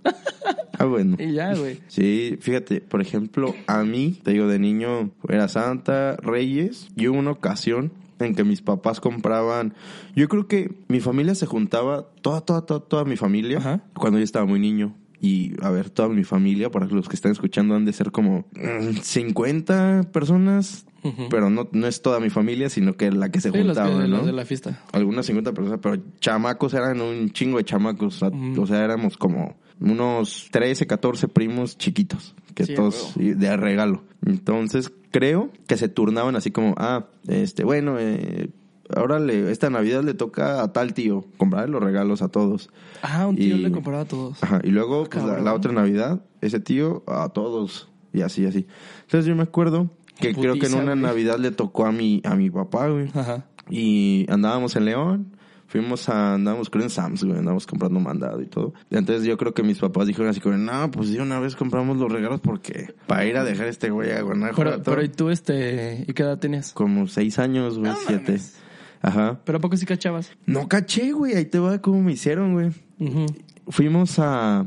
Ah, 0.77 0.85
bueno. 0.85 1.15
y 1.19 1.33
ya, 1.33 1.55
güey. 1.55 1.79
Sí, 1.87 2.37
fíjate, 2.41 2.81
por 2.81 3.01
ejemplo, 3.01 3.55
a 3.67 3.83
mí, 3.83 4.19
te 4.23 4.31
digo, 4.31 4.47
de 4.47 4.59
niño 4.59 5.11
era 5.29 5.47
Santa, 5.47 6.17
Reyes, 6.17 6.89
y 6.95 7.07
hubo 7.07 7.17
una 7.17 7.31
ocasión 7.31 7.91
en 8.19 8.35
que 8.35 8.43
mis 8.43 8.61
papás 8.61 9.01
compraban, 9.01 9.73
yo 10.15 10.29
creo 10.29 10.47
que 10.47 10.71
mi 10.87 11.01
familia 11.01 11.35
se 11.35 11.45
juntaba, 11.45 12.07
toda, 12.21 12.41
toda, 12.41 12.65
toda, 12.65 12.79
toda 12.79 13.03
mi 13.05 13.17
familia, 13.17 13.57
Ajá. 13.57 13.81
cuando 13.93 14.19
yo 14.19 14.23
estaba 14.23 14.45
muy 14.45 14.59
niño. 14.59 14.95
Y 15.21 15.53
a 15.61 15.69
ver, 15.69 15.89
toda 15.89 16.09
mi 16.09 16.23
familia, 16.23 16.69
para 16.71 16.85
los 16.87 17.07
que 17.09 17.15
están 17.15 17.31
escuchando, 17.31 17.75
han 17.75 17.85
de 17.85 17.93
ser 17.93 18.11
como 18.11 18.45
mm, 18.53 18.97
50 19.01 20.03
personas, 20.11 20.85
Ujú. 21.03 21.27
pero 21.29 21.49
no, 21.49 21.67
no 21.71 21.87
es 21.87 22.01
toda 22.01 22.19
mi 22.19 22.29
familia, 22.29 22.69
sino 22.69 22.93
que 22.97 23.11
la 23.11 23.29
que 23.29 23.39
se 23.41 23.51
Sí, 23.51 23.57
los, 23.59 23.77
juntaba, 23.77 24.01
que- 24.03 24.07
¿no? 24.09 24.17
los 24.17 24.25
de 24.25 24.33
la 24.33 24.45
fiesta. 24.45 24.81
algunas 24.91 25.25
50 25.25 25.53
personas, 25.53 25.79
pero 25.81 26.01
chamacos 26.19 26.73
eran 26.73 27.01
un 27.01 27.29
chingo 27.31 27.57
de 27.57 27.63
chamacos. 27.65 28.15
O 28.15 28.19
sea, 28.19 28.27
Ujú. 28.37 28.61
o 28.61 28.67
sea, 28.67 28.83
éramos 28.83 29.17
como 29.17 29.55
unos 29.79 30.47
13, 30.51 30.87
14 30.87 31.27
primos 31.27 31.77
chiquitos, 31.77 32.35
que 32.53 32.65
Sí, 32.65 32.73
todos 32.75 33.13
de 33.15 33.57
regalo. 33.57 34.03
Entonces, 34.25 34.91
creo 35.11 35.49
que 35.67 35.77
se 35.77 35.89
turnaban 35.89 36.35
así 36.35 36.51
como, 36.51 36.75
ah, 36.77 37.07
este, 37.27 37.63
bueno, 37.63 37.97
eh, 37.99 38.49
ahora 38.95 39.19
le, 39.19 39.51
esta 39.51 39.69
Navidad 39.69 40.03
le 40.03 40.13
toca 40.13 40.61
a 40.61 40.73
tal 40.73 40.93
tío 40.93 41.25
comprar 41.37 41.69
los 41.69 41.81
regalos 41.81 42.21
a 42.21 42.27
todos. 42.29 42.69
Ah, 43.01 43.27
un 43.27 43.35
tío 43.35 43.55
Y- 43.55 43.59
le 43.59 43.71
compraba 43.71 44.01
a 44.01 44.05
todos. 44.05 44.43
Ajá, 44.43 44.59
y 44.63 44.69
luego, 44.71 45.05
pues, 45.05 45.23
la, 45.23 45.53
otra 45.53 45.71
Navidad, 45.71 46.21
ese 46.41 46.59
tío 46.59 47.03
a 47.07 47.29
todos. 47.29 47.89
Y 48.13 48.21
así, 48.21 48.45
así. 48.45 48.67
Entonces, 49.03 49.25
yo 49.25 49.35
me 49.35 49.43
acuerdo 49.43 49.89
que 50.19 50.33
creo 50.33 50.53
que 50.55 50.67
en 50.67 50.75
una 50.75 50.93
güey. 50.93 51.03
Navidad 51.03 51.37
le 51.39 51.51
tocó 51.51 51.85
a 51.85 51.91
mi, 51.91 52.21
a 52.23 52.35
mi 52.35 52.49
papá, 52.49 52.87
güey. 52.87 53.09
Ajá. 53.13 53.45
Y 53.69 54.25
andábamos 54.29 54.75
en 54.75 54.85
León. 54.85 55.31
Fuimos 55.67 56.07
a, 56.07 56.35
andábamos 56.35 56.69
creo 56.69 56.83
en 56.83 56.89
Sam's, 56.91 57.23
güey, 57.23 57.39
andábamos 57.39 57.65
comprando 57.65 57.99
mandado 57.99 58.39
y 58.41 58.45
todo. 58.45 58.73
Entonces 58.91 59.25
yo 59.25 59.35
creo 59.35 59.53
que 59.53 59.63
mis 59.63 59.79
papás 59.79 60.07
dijeron 60.07 60.29
así 60.29 60.39
como, 60.39 60.55
no, 60.55 60.91
pues 60.91 61.11
de 61.11 61.19
una 61.19 61.39
vez 61.39 61.55
compramos 61.55 61.97
los 61.97 62.09
regalos 62.09 62.39
porque 62.39 62.93
para 63.07 63.25
ir 63.25 63.35
a 63.35 63.43
dejar 63.43 63.65
a 63.65 63.69
este 63.71 63.89
güey 63.89 64.11
a 64.11 64.21
Guanajuato. 64.21 64.63
Pero, 64.63 64.83
pero 64.83 65.03
¿y 65.03 65.09
tú, 65.09 65.31
este, 65.31 66.05
y 66.07 66.13
qué 66.13 66.23
edad 66.23 66.37
tenías? 66.37 66.71
Como 66.71 67.07
seis 67.07 67.39
años, 67.39 67.79
güey, 67.79 67.91
siete. 68.07 68.39
Ajá. 69.05 69.39
Pero 69.45 69.59
¿a 69.59 69.61
poco 69.61 69.77
sí 69.77 69.85
cachabas? 69.85 70.31
No 70.47 70.67
caché, 70.67 71.11
güey, 71.11 71.35
ahí 71.35 71.45
te 71.45 71.59
va 71.59 71.79
cómo 71.79 72.01
me 72.01 72.13
hicieron, 72.13 72.53
güey. 72.53 72.69
Ujú. 72.99 73.27
Fuimos 73.67 74.17
a, 74.17 74.65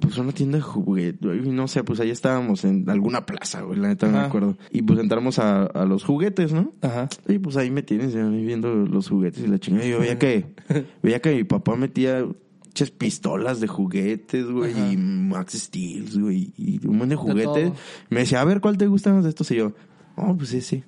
pues 0.00 0.18
una 0.18 0.32
tienda 0.32 0.58
de 0.58 0.62
juguetes, 0.62 1.46
no 1.46 1.68
sé, 1.68 1.84
pues 1.84 2.00
ahí 2.00 2.10
estábamos 2.10 2.64
en 2.64 2.90
alguna 2.90 3.24
plaza, 3.26 3.62
güey, 3.62 3.78
la 3.78 3.86
neta 3.86 4.08
no 4.08 4.18
me 4.18 4.24
acuerdo. 4.24 4.58
Y 4.72 4.82
pues 4.82 4.98
entramos 4.98 5.38
a, 5.38 5.66
a 5.66 5.84
los 5.84 6.02
juguetes, 6.02 6.52
¿no? 6.52 6.72
Ajá. 6.82 7.08
Y 7.28 7.38
pues 7.38 7.56
ahí 7.56 7.70
me 7.70 7.84
tienes 7.84 8.12
viendo 8.14 8.74
los 8.74 9.08
juguetes 9.08 9.44
y 9.44 9.46
la 9.46 9.60
chingada. 9.60 9.86
Yo 9.86 10.00
veía 10.00 10.18
que, 10.18 10.46
veía 11.04 11.20
que 11.20 11.36
mi 11.36 11.44
papá 11.44 11.76
metía 11.76 12.26
muchas 12.66 12.90
pistolas 12.90 13.60
de 13.60 13.68
juguetes, 13.68 14.46
güey, 14.46 14.72
Ajá. 14.72 14.92
y 14.92 14.96
Max 14.96 15.52
Steel, 15.52 16.20
güey, 16.20 16.52
y 16.56 16.84
un 16.84 16.98
montón 16.98 17.10
de 17.10 17.16
juguetes. 17.16 17.72
Me 18.10 18.20
decía, 18.20 18.40
a 18.40 18.44
ver, 18.44 18.60
¿cuál 18.60 18.78
te 18.78 18.88
gusta 18.88 19.12
más 19.12 19.22
de 19.22 19.30
estos? 19.30 19.48
Y 19.52 19.56
yo, 19.56 19.74
oh, 20.16 20.36
pues 20.36 20.52
ese. 20.54 20.82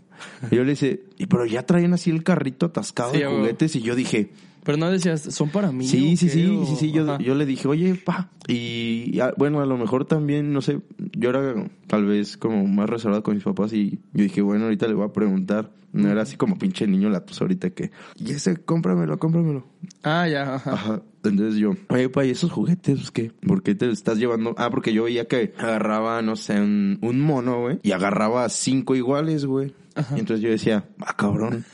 Y 0.50 0.56
yo 0.56 0.64
le 0.64 0.70
dije, 0.72 1.00
y 1.18 1.26
pero 1.26 1.46
ya 1.46 1.64
traían 1.64 1.94
así 1.94 2.10
el 2.10 2.22
carrito 2.22 2.66
atascado 2.66 3.12
Sí, 3.12 3.18
de 3.18 3.26
juguetes 3.26 3.76
y 3.76 3.82
yo 3.82 3.94
dije, 3.94 4.30
Pero 4.64 4.78
no 4.78 4.90
decías, 4.90 5.22
¿son 5.22 5.50
para 5.50 5.72
mí? 5.72 5.86
Sí, 5.86 6.16
sí, 6.16 6.28
sí, 6.28 6.46
O- 6.46 6.64
sí, 6.66 6.76
sí. 6.76 6.92
Yo, 6.92 7.18
yo 7.18 7.34
le 7.34 7.46
dije, 7.46 7.68
oye, 7.68 7.94
pa. 7.94 8.30
Y 8.46 9.18
ah, 9.20 9.32
bueno, 9.36 9.60
a 9.60 9.66
lo 9.66 9.76
mejor 9.76 10.04
también, 10.04 10.52
no 10.52 10.60
sé, 10.62 10.80
yo 11.16 11.30
era 11.30 11.54
tal 11.86 12.04
vez 12.06 12.36
como 12.36 12.66
más 12.66 12.88
reservado 12.88 13.22
con 13.22 13.34
mis 13.34 13.44
papás 13.44 13.72
y 13.72 14.00
yo 14.12 14.22
dije, 14.24 14.40
bueno, 14.42 14.64
ahorita 14.64 14.86
le 14.88 14.94
voy 14.94 15.06
a 15.06 15.12
preguntar. 15.12 15.70
No 15.90 16.10
era 16.10 16.20
así 16.20 16.36
como 16.36 16.58
pinche 16.58 16.86
niño 16.86 17.08
latoso 17.08 17.44
ahorita 17.44 17.70
que, 17.70 17.90
y 18.16 18.32
ese, 18.32 18.58
cómpramelo, 18.58 19.18
cómpramelo. 19.18 19.64
Ah, 20.02 20.28
ya, 20.28 20.56
ajá. 20.56 20.72
Ajá. 20.74 21.02
Entonces 21.24 21.56
yo, 21.58 21.72
oye, 21.88 22.10
pa, 22.10 22.26
¿y 22.26 22.30
esos 22.30 22.52
juguetes 22.52 22.98
pues, 22.98 23.10
qué? 23.10 23.32
¿Por 23.46 23.62
qué 23.62 23.74
te 23.74 23.86
los 23.86 23.96
estás 23.96 24.18
llevando? 24.18 24.54
Ah, 24.58 24.68
porque 24.68 24.92
yo 24.92 25.04
veía 25.04 25.26
que 25.26 25.54
agarraba, 25.56 26.20
no 26.20 26.36
sé, 26.36 26.60
un, 26.60 26.98
un 27.00 27.20
mono, 27.22 27.60
güey, 27.62 27.78
y 27.82 27.92
agarraba 27.92 28.46
cinco 28.50 28.96
iguales, 28.96 29.46
güey. 29.46 29.72
Y 30.14 30.20
entonces 30.20 30.40
yo 30.42 30.50
decía, 30.50 30.84
ah, 31.00 31.14
cabrón. 31.16 31.64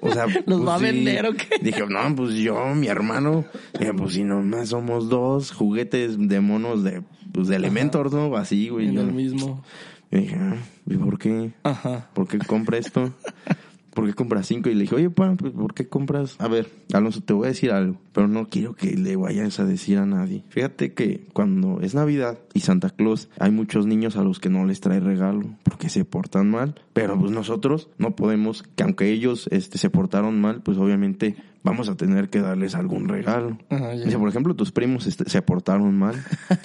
O 0.00 0.12
sea, 0.12 0.26
¿Los 0.46 0.66
va 0.66 0.76
a 0.76 0.78
vender 0.78 1.26
o 1.26 1.34
qué? 1.34 1.58
Dije, 1.62 1.84
no, 1.88 2.14
pues 2.16 2.34
yo, 2.34 2.74
mi 2.74 2.88
hermano, 2.88 3.44
dije, 3.78 3.94
pues 3.94 4.14
si 4.14 4.24
nomás 4.24 4.70
somos 4.70 5.08
dos 5.08 5.52
juguetes 5.52 6.16
de 6.18 6.40
monos 6.40 6.82
de, 6.82 7.02
pues 7.32 7.48
de 7.48 7.56
Elementor, 7.56 8.12
¿no? 8.12 8.36
Así, 8.36 8.68
güey. 8.68 8.88
en 8.88 8.94
Yo, 8.94 9.00
el 9.02 9.12
mismo. 9.12 9.64
y 10.10 10.16
dije, 10.18 10.36
ah, 10.40 10.56
¿y 10.86 10.96
por 10.96 11.18
qué? 11.18 11.52
Ajá. 11.62 12.08
¿Por 12.14 12.26
qué 12.28 12.38
compra 12.38 12.78
esto? 12.78 13.12
¿Por 13.94 14.06
qué 14.06 14.14
compras 14.14 14.46
cinco? 14.46 14.70
Y 14.70 14.74
le 14.74 14.82
dije, 14.82 14.94
oye, 14.94 15.10
pa, 15.10 15.34
pues, 15.34 15.52
¿por 15.52 15.74
qué 15.74 15.86
compras? 15.86 16.36
A 16.38 16.48
ver, 16.48 16.70
Alonso, 16.94 17.20
te 17.20 17.34
voy 17.34 17.46
a 17.46 17.48
decir 17.48 17.72
algo, 17.72 17.98
pero 18.12 18.26
no 18.26 18.48
quiero 18.48 18.74
que 18.74 18.96
le 18.96 19.16
vayas 19.16 19.60
a 19.60 19.66
decir 19.66 19.98
a 19.98 20.06
nadie. 20.06 20.44
Fíjate 20.48 20.94
que 20.94 21.26
cuando 21.34 21.80
es 21.82 21.94
Navidad 21.94 22.38
y 22.54 22.60
Santa 22.60 22.88
Claus, 22.88 23.28
hay 23.38 23.50
muchos 23.50 23.86
niños 23.86 24.16
a 24.16 24.22
los 24.22 24.40
que 24.40 24.48
no 24.48 24.64
les 24.64 24.80
trae 24.80 25.00
regalo 25.00 25.42
porque 25.62 25.90
se 25.90 26.06
portan 26.06 26.50
mal, 26.50 26.80
pero 26.94 27.18
pues 27.18 27.32
nosotros 27.32 27.90
no 27.98 28.16
podemos, 28.16 28.62
que 28.62 28.82
aunque 28.82 29.10
ellos 29.10 29.46
este, 29.50 29.76
se 29.76 29.90
portaron 29.90 30.40
mal, 30.40 30.62
pues 30.62 30.78
obviamente 30.78 31.36
vamos 31.62 31.90
a 31.90 31.94
tener 31.94 32.30
que 32.30 32.40
darles 32.40 32.74
algún 32.74 33.08
regalo. 33.08 33.58
Ya. 33.70 33.90
Dice, 33.90 34.18
por 34.18 34.28
ejemplo, 34.28 34.56
tus 34.56 34.72
primos 34.72 35.06
este, 35.06 35.28
se 35.28 35.42
portaron 35.42 35.98
mal. 35.98 36.14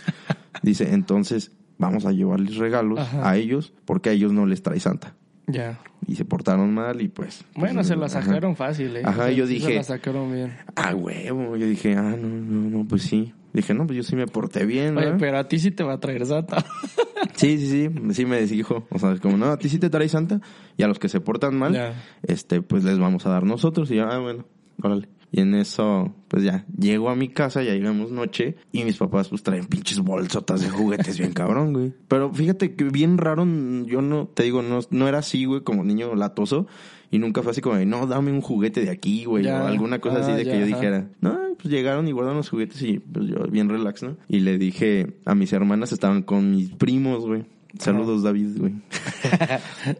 Dice, 0.63 0.93
entonces 0.93 1.51
vamos 1.77 2.05
a 2.05 2.13
llevarles 2.13 2.55
regalos 2.55 2.99
Ajá. 2.99 3.29
a 3.29 3.35
ellos 3.35 3.73
porque 3.85 4.09
a 4.09 4.13
ellos 4.13 4.31
no 4.31 4.45
les 4.45 4.63
trae 4.63 4.79
Santa 4.79 5.13
Ya. 5.47 5.79
y 6.05 6.15
se 6.15 6.25
portaron 6.25 6.73
mal 6.73 7.01
y 7.01 7.07
pues... 7.07 7.45
Bueno, 7.55 7.75
pues, 7.75 7.87
se 7.87 7.95
la 7.95 8.07
ajá. 8.07 8.21
sacaron 8.21 8.55
fácil, 8.55 8.95
¿eh? 8.97 9.01
Ajá, 9.05 9.31
yo 9.31 9.47
dije- 9.47 9.67
Se 9.67 9.73
la 9.75 9.83
sacaron 9.83 10.31
bien. 10.31 10.53
Ah, 10.75 10.93
huevo. 10.93 11.55
Yo 11.55 11.65
dije, 11.65 11.95
ah, 11.95 12.15
no, 12.19 12.27
no, 12.27 12.69
no, 12.79 12.85
pues 12.87 13.03
sí. 13.03 13.33
Dije, 13.53 13.73
no, 13.73 13.87
pues 13.87 13.97
yo 13.97 14.03
sí 14.03 14.15
me 14.15 14.27
porté 14.27 14.65
bien, 14.65 14.97
Oye, 14.97 15.13
pero 15.17 15.37
a 15.39 15.47
ti 15.47 15.57
sí 15.57 15.71
te 15.71 15.83
va 15.83 15.93
a 15.93 15.99
traer 15.99 16.25
Santa. 16.25 16.63
Sí, 17.33 17.57
sí, 17.59 17.67
sí. 17.67 18.13
Sí 18.13 18.25
me 18.25 18.41
dijo. 18.45 18.87
O 18.89 18.97
sea, 18.99 19.15
como, 19.17 19.37
no, 19.37 19.47
a 19.47 19.57
ti 19.57 19.69
sí 19.69 19.77
te 19.79 19.89
trae 19.89 20.07
Santa 20.09 20.39
y 20.75 20.83
a 20.83 20.87
los 20.87 20.97
que 20.99 21.07
se 21.09 21.19
portan 21.19 21.55
mal, 21.57 21.73
Ya. 21.73 21.93
este, 22.23 22.61
pues 22.61 22.83
les 22.83 22.97
vamos 22.99 23.25
a 23.25 23.29
dar 23.29 23.43
nosotros. 23.43 23.89
Y 23.91 23.95
yo, 23.95 24.07
ah, 24.09 24.17
bueno, 24.19 24.45
órale. 24.81 25.07
Y 25.31 25.41
en 25.41 25.55
eso, 25.55 26.13
pues 26.29 26.43
ya, 26.43 26.65
llego 26.77 27.09
a 27.09 27.15
mi 27.15 27.27
casa, 27.27 27.61
ya 27.61 27.73
llegamos 27.73 28.11
noche, 28.11 28.55
y 28.71 28.85
mis 28.85 28.95
papás 28.95 29.27
pues 29.27 29.43
traen 29.43 29.65
pinches 29.65 29.99
bolsotas 29.99 30.61
de 30.61 30.69
juguetes 30.69 31.19
bien 31.19 31.33
cabrón, 31.33 31.73
güey. 31.73 31.93
Pero 32.07 32.33
fíjate 32.33 32.75
que 32.75 32.85
bien 32.85 33.17
raro, 33.17 33.45
yo 33.85 34.01
no, 34.01 34.27
te 34.27 34.43
digo, 34.43 34.61
no, 34.61 34.79
no 34.89 35.07
era 35.07 35.17
así, 35.19 35.43
güey, 35.45 35.61
como 35.61 35.83
niño 35.83 36.15
latoso, 36.15 36.67
y 37.11 37.19
nunca 37.19 37.41
fue 37.43 37.51
así 37.51 37.59
como, 37.61 37.75
de, 37.75 37.85
no, 37.85 38.07
dame 38.07 38.31
un 38.31 38.39
juguete 38.41 38.81
de 38.81 38.89
aquí, 38.89 39.25
güey, 39.25 39.43
Ya. 39.43 39.63
o 39.63 39.67
alguna 39.67 39.99
cosa 39.99 40.19
así 40.19 40.31
Ah, 40.31 40.35
de 40.37 40.45
ya, 40.45 40.51
que 40.53 40.59
yo 40.61 40.65
dijera, 40.65 41.09
no, 41.19 41.37
pues 41.57 41.73
llegaron 41.73 42.07
y 42.07 42.11
guardaron 42.13 42.37
los 42.37 42.49
juguetes 42.49 42.81
y 42.83 42.99
pues 42.99 43.27
yo 43.27 43.35
bien 43.51 43.67
relax, 43.67 44.03
¿no? 44.03 44.15
Y 44.29 44.39
le 44.39 44.57
dije 44.57 45.17
a 45.25 45.35
mis 45.35 45.51
hermanas, 45.51 45.91
estaban 45.91 46.21
con 46.23 46.51
mis 46.51 46.69
primos, 46.71 47.25
güey. 47.25 47.43
Saludos, 47.79 48.23
David, 48.23 48.57
güey. 48.57 48.73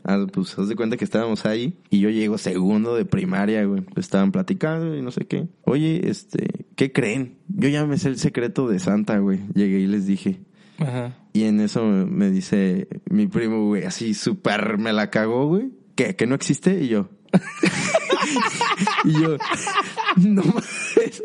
Ah, 0.04 0.26
pues 0.32 0.58
haz 0.58 0.68
de 0.68 0.76
cuenta 0.76 0.98
que 0.98 1.06
estábamos 1.06 1.46
ahí 1.46 1.74
y 1.90 2.00
yo 2.00 2.10
llego 2.10 2.38
segundo 2.38 2.96
de 2.96 3.06
primaria, 3.06 3.64
güey. 3.66 3.84
Estaban 3.96 4.32
platicando 4.32 4.96
y 4.96 5.02
no 5.02 5.12
sé 5.12 5.26
qué. 5.26 5.48
Oye, 5.64 6.10
este, 6.10 6.66
¿qué 6.76 6.92
creen? 6.92 7.38
Yo 7.48 7.70
ya 7.70 7.86
me 7.86 7.98
sé 7.98 8.10
el 8.10 8.18
secreto 8.18 8.68
de 8.68 8.80
Santa, 8.80 9.18
güey. 9.20 9.40
Llegué 9.54 9.80
y 9.80 9.88
les 9.88 10.06
dije. 10.08 10.40
Ajá. 10.80 11.16
Y 11.34 11.44
en 11.44 11.60
eso 11.60 11.84
me 11.84 12.32
dice 12.32 12.88
mi 13.10 13.28
primo, 13.28 13.66
güey, 13.68 13.84
así 13.84 14.14
súper 14.14 14.78
me 14.78 14.94
la 14.94 15.10
cagó, 15.10 15.48
güey. 15.48 15.72
¿Qué? 15.96 16.16
¿Que 16.16 16.28
no 16.28 16.36
existe? 16.36 16.82
Y 16.82 16.88
yo. 16.88 17.10
y 19.04 19.22
yo, 19.22 19.38
no 20.18 20.44
mames. 20.44 21.24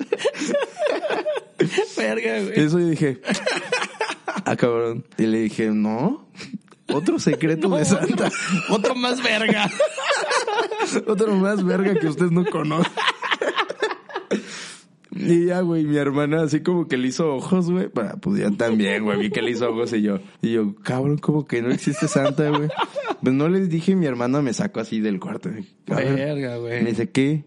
Verga, 1.97 2.43
güey. 2.43 2.61
Eso 2.61 2.78
yo 2.78 2.88
dije, 2.88 3.20
ah, 4.47 4.57
cabrón. 4.57 5.05
Y 5.18 5.26
le 5.26 5.40
dije, 5.43 5.70
no. 5.70 6.28
Otro 6.93 7.18
secreto 7.18 7.68
de 7.76 7.84
Santa. 7.84 8.30
Otro 8.68 8.95
más 8.95 9.22
verga. 9.22 9.70
Otro 11.07 11.34
más 11.36 11.64
verga 11.64 11.95
que 11.95 12.07
usted 12.07 12.30
no 12.30 12.45
conoce. 12.45 12.90
Y 15.14 15.47
ya, 15.47 15.61
güey, 15.61 15.84
mi 15.84 15.97
hermana 15.97 16.43
así 16.43 16.61
como 16.61 16.88
que 16.88 16.97
le 16.97 17.09
hizo 17.09 17.36
ojos, 17.36 17.70
güey. 17.70 17.88
Para, 17.88 18.16
pues 18.16 18.40
ya 18.40 18.51
también, 18.51 19.05
güey, 19.05 19.18
vi 19.18 19.30
que 19.30 19.43
le 19.43 19.53
hizo 19.53 19.70
ojos 19.70 19.93
y 19.93 20.03
yo. 20.03 20.18
Y 20.40 20.53
yo, 20.53 20.74
cabrón, 20.82 21.18
como 21.18 21.45
que 21.45 21.62
no 21.62 21.70
existe 21.70 22.09
Santa, 22.09 22.49
güey. 22.49 22.68
Pues 23.22 23.34
no 23.34 23.49
les 23.49 23.68
dije, 23.68 23.95
mi 23.95 24.07
hermana 24.07 24.43
me 24.43 24.53
sacó 24.53 24.80
así 24.80 25.01
del 25.01 25.20
cuarto. 25.20 25.51
Verga, 25.86 26.55
Me 26.55 26.59
güey. 26.59 26.84
dice, 26.86 27.11
¿qué? 27.11 27.45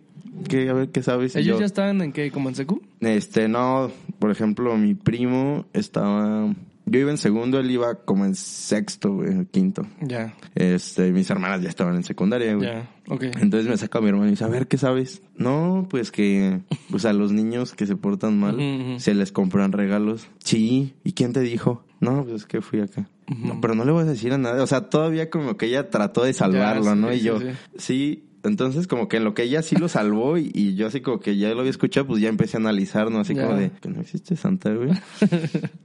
¿Qué? 0.48 0.70
A 0.70 0.74
ver, 0.74 0.89
¿qué 0.89 1.02
sabes? 1.02 1.36
Y 1.36 1.39
¿Ellos 1.39 1.56
yo, 1.56 1.60
ya 1.62 1.66
estaban 1.66 2.02
en 2.02 2.14
qué? 2.14 2.32
¿Como 2.32 2.50
en 2.50 2.56
secu? 2.56 2.82
Este, 3.02 3.48
no, 3.48 3.91
por 4.20 4.32
ejemplo, 4.32 4.78
mi 4.78 4.93
primo 4.93 5.66
estaba... 5.74 6.54
Yo 6.86 6.99
iba 6.99 7.11
en 7.11 7.17
segundo, 7.17 7.59
él 7.59 7.71
iba 7.71 7.95
como 8.05 8.25
en 8.25 8.36
sexto, 8.36 9.13
güey, 9.13 9.45
quinto. 9.47 9.88
Ya. 10.01 10.36
Este, 10.53 11.11
mis 11.11 11.29
hermanas 11.29 11.61
ya 11.61 11.69
estaban 11.69 11.95
en 11.95 12.03
secundaria, 12.03 12.53
güey. 12.55 12.67
Ya. 12.67 12.89
Ok. 13.09 13.23
Entonces 13.41 13.67
me 13.67 13.77
saca 13.77 14.01
mi 14.01 14.09
hermano 14.09 14.27
y 14.27 14.31
dice, 14.31 14.43
a 14.43 14.47
ver, 14.47 14.67
¿qué 14.67 14.77
sabes? 14.77 15.21
No, 15.36 15.88
pues 15.89 16.11
que, 16.11 16.61
pues 16.89 17.05
a 17.05 17.13
los 17.13 17.31
niños 17.31 17.73
que 17.73 17.88
se 17.88 17.95
portan 17.95 18.39
mal, 18.39 18.57
se 18.99 19.13
les 19.13 19.31
compran 19.31 19.71
regalos. 19.71 20.27
Sí, 20.43 20.93
¿y 21.03 21.13
quién 21.13 21.33
te 21.33 21.41
dijo? 21.41 21.83
No, 21.99 22.23
pues 22.23 22.36
es 22.36 22.45
que 22.45 22.61
fui 22.61 22.81
acá. 22.81 23.09
No, 23.27 23.59
pero 23.59 23.73
no 23.73 23.86
le 23.86 23.91
voy 23.91 24.03
a 24.03 24.05
decir 24.05 24.33
a 24.33 24.38
nadie. 24.38 24.61
O 24.61 24.67
sea, 24.67 24.89
todavía 24.89 25.31
como 25.31 25.57
que 25.57 25.65
ella 25.65 25.89
trató 25.89 26.23
de 26.23 26.33
salvarlo, 26.33 26.83
Ya, 26.83 26.93
sí, 26.93 26.99
¿no? 26.99 27.13
Y 27.13 27.19
yo, 27.21 27.39
sí. 27.39 27.47
sí. 27.77 28.23
Entonces, 28.48 28.88
como 28.88 29.08
que 29.08 29.18
en 29.18 29.24
lo 29.24 29.34
que 29.34 29.43
ella 29.43 29.62
sí 29.62 29.76
lo 29.76 29.88
salvó 29.88 30.38
y, 30.38 30.52
y 30.54 30.76
yo 30.76 30.88
así 30.88 31.02
como 31.02 31.20
que 31.20 31.38
ya 31.38 31.50
lo 31.54 31.60
había 31.60 31.70
escuchado, 31.72 32.08
pues 32.08 32.22
ya 32.22 32.30
empecé 32.30 32.58
a 32.58 32.60
analizar, 32.60 33.12
¿no? 33.12 33.20
Así 33.20 33.36
como 33.36 33.56
de 33.56 33.72
que 33.82 33.89
no 33.89 34.02
existe 34.02 34.36
Santa, 34.36 34.74
güey. 34.74 34.89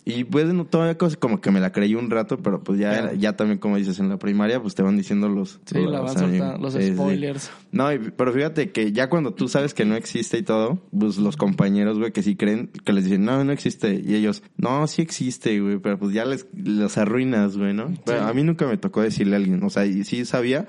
y 0.04 0.24
pues 0.24 0.46
no, 0.52 0.64
todavía 0.66 0.96
cosa 0.98 1.16
como 1.16 1.40
que 1.40 1.50
me 1.50 1.60
la 1.60 1.72
creí 1.72 1.94
un 1.94 2.10
rato, 2.10 2.38
pero 2.38 2.62
pues 2.62 2.78
ya, 2.78 3.12
Ya. 3.12 3.14
ya 3.14 3.36
también 3.36 3.58
como 3.58 3.76
dices 3.76 3.98
en 3.98 4.08
la 4.08 4.18
primaria, 4.18 4.60
pues 4.60 4.74
te 4.74 4.82
van 4.82 4.96
diciendo 4.96 5.28
los... 5.28 5.60
Sí, 5.64 5.78
la 5.78 6.00
van 6.00 6.16
amigos. 6.16 6.20
soltando, 6.38 6.58
los 6.58 6.74
Sí, 6.74 6.82
sí. 6.82 6.92
spoilers. 6.94 7.50
No, 7.72 7.92
y- 7.92 7.98
pero 8.16 8.32
fíjate 8.32 8.70
que 8.70 8.92
ya 8.92 9.08
cuando 9.08 9.32
tú 9.34 9.48
sabes 9.48 9.74
que 9.74 9.84
no 9.84 9.94
existe 9.94 10.38
y 10.38 10.42
todo, 10.42 10.80
pues 10.96 11.18
los 11.18 11.36
compañeros, 11.36 11.98
güey, 11.98 12.12
que 12.12 12.22
sí 12.22 12.36
creen, 12.36 12.70
que 12.84 12.92
les 12.92 13.04
dicen, 13.04 13.24
no, 13.24 13.42
no 13.44 13.52
existe. 13.52 14.02
Y 14.04 14.14
ellos, 14.14 14.42
no, 14.56 14.86
sí 14.86 15.02
existe, 15.02 15.60
güey, 15.60 15.78
pero 15.78 15.98
pues 15.98 16.12
ya 16.12 16.24
les, 16.24 16.46
los 16.54 16.98
arruinas, 16.98 17.56
güey, 17.56 17.72
¿no? 17.74 17.92
Pero 18.04 18.22
a 18.22 18.32
mí 18.34 18.42
nunca 18.42 18.66
me 18.66 18.76
tocó 18.76 19.02
decirle 19.02 19.34
a 19.34 19.38
alguien, 19.38 19.62
o 19.62 19.70
sea, 19.70 19.86
y 19.86 20.04
sí 20.04 20.24
sabía, 20.24 20.66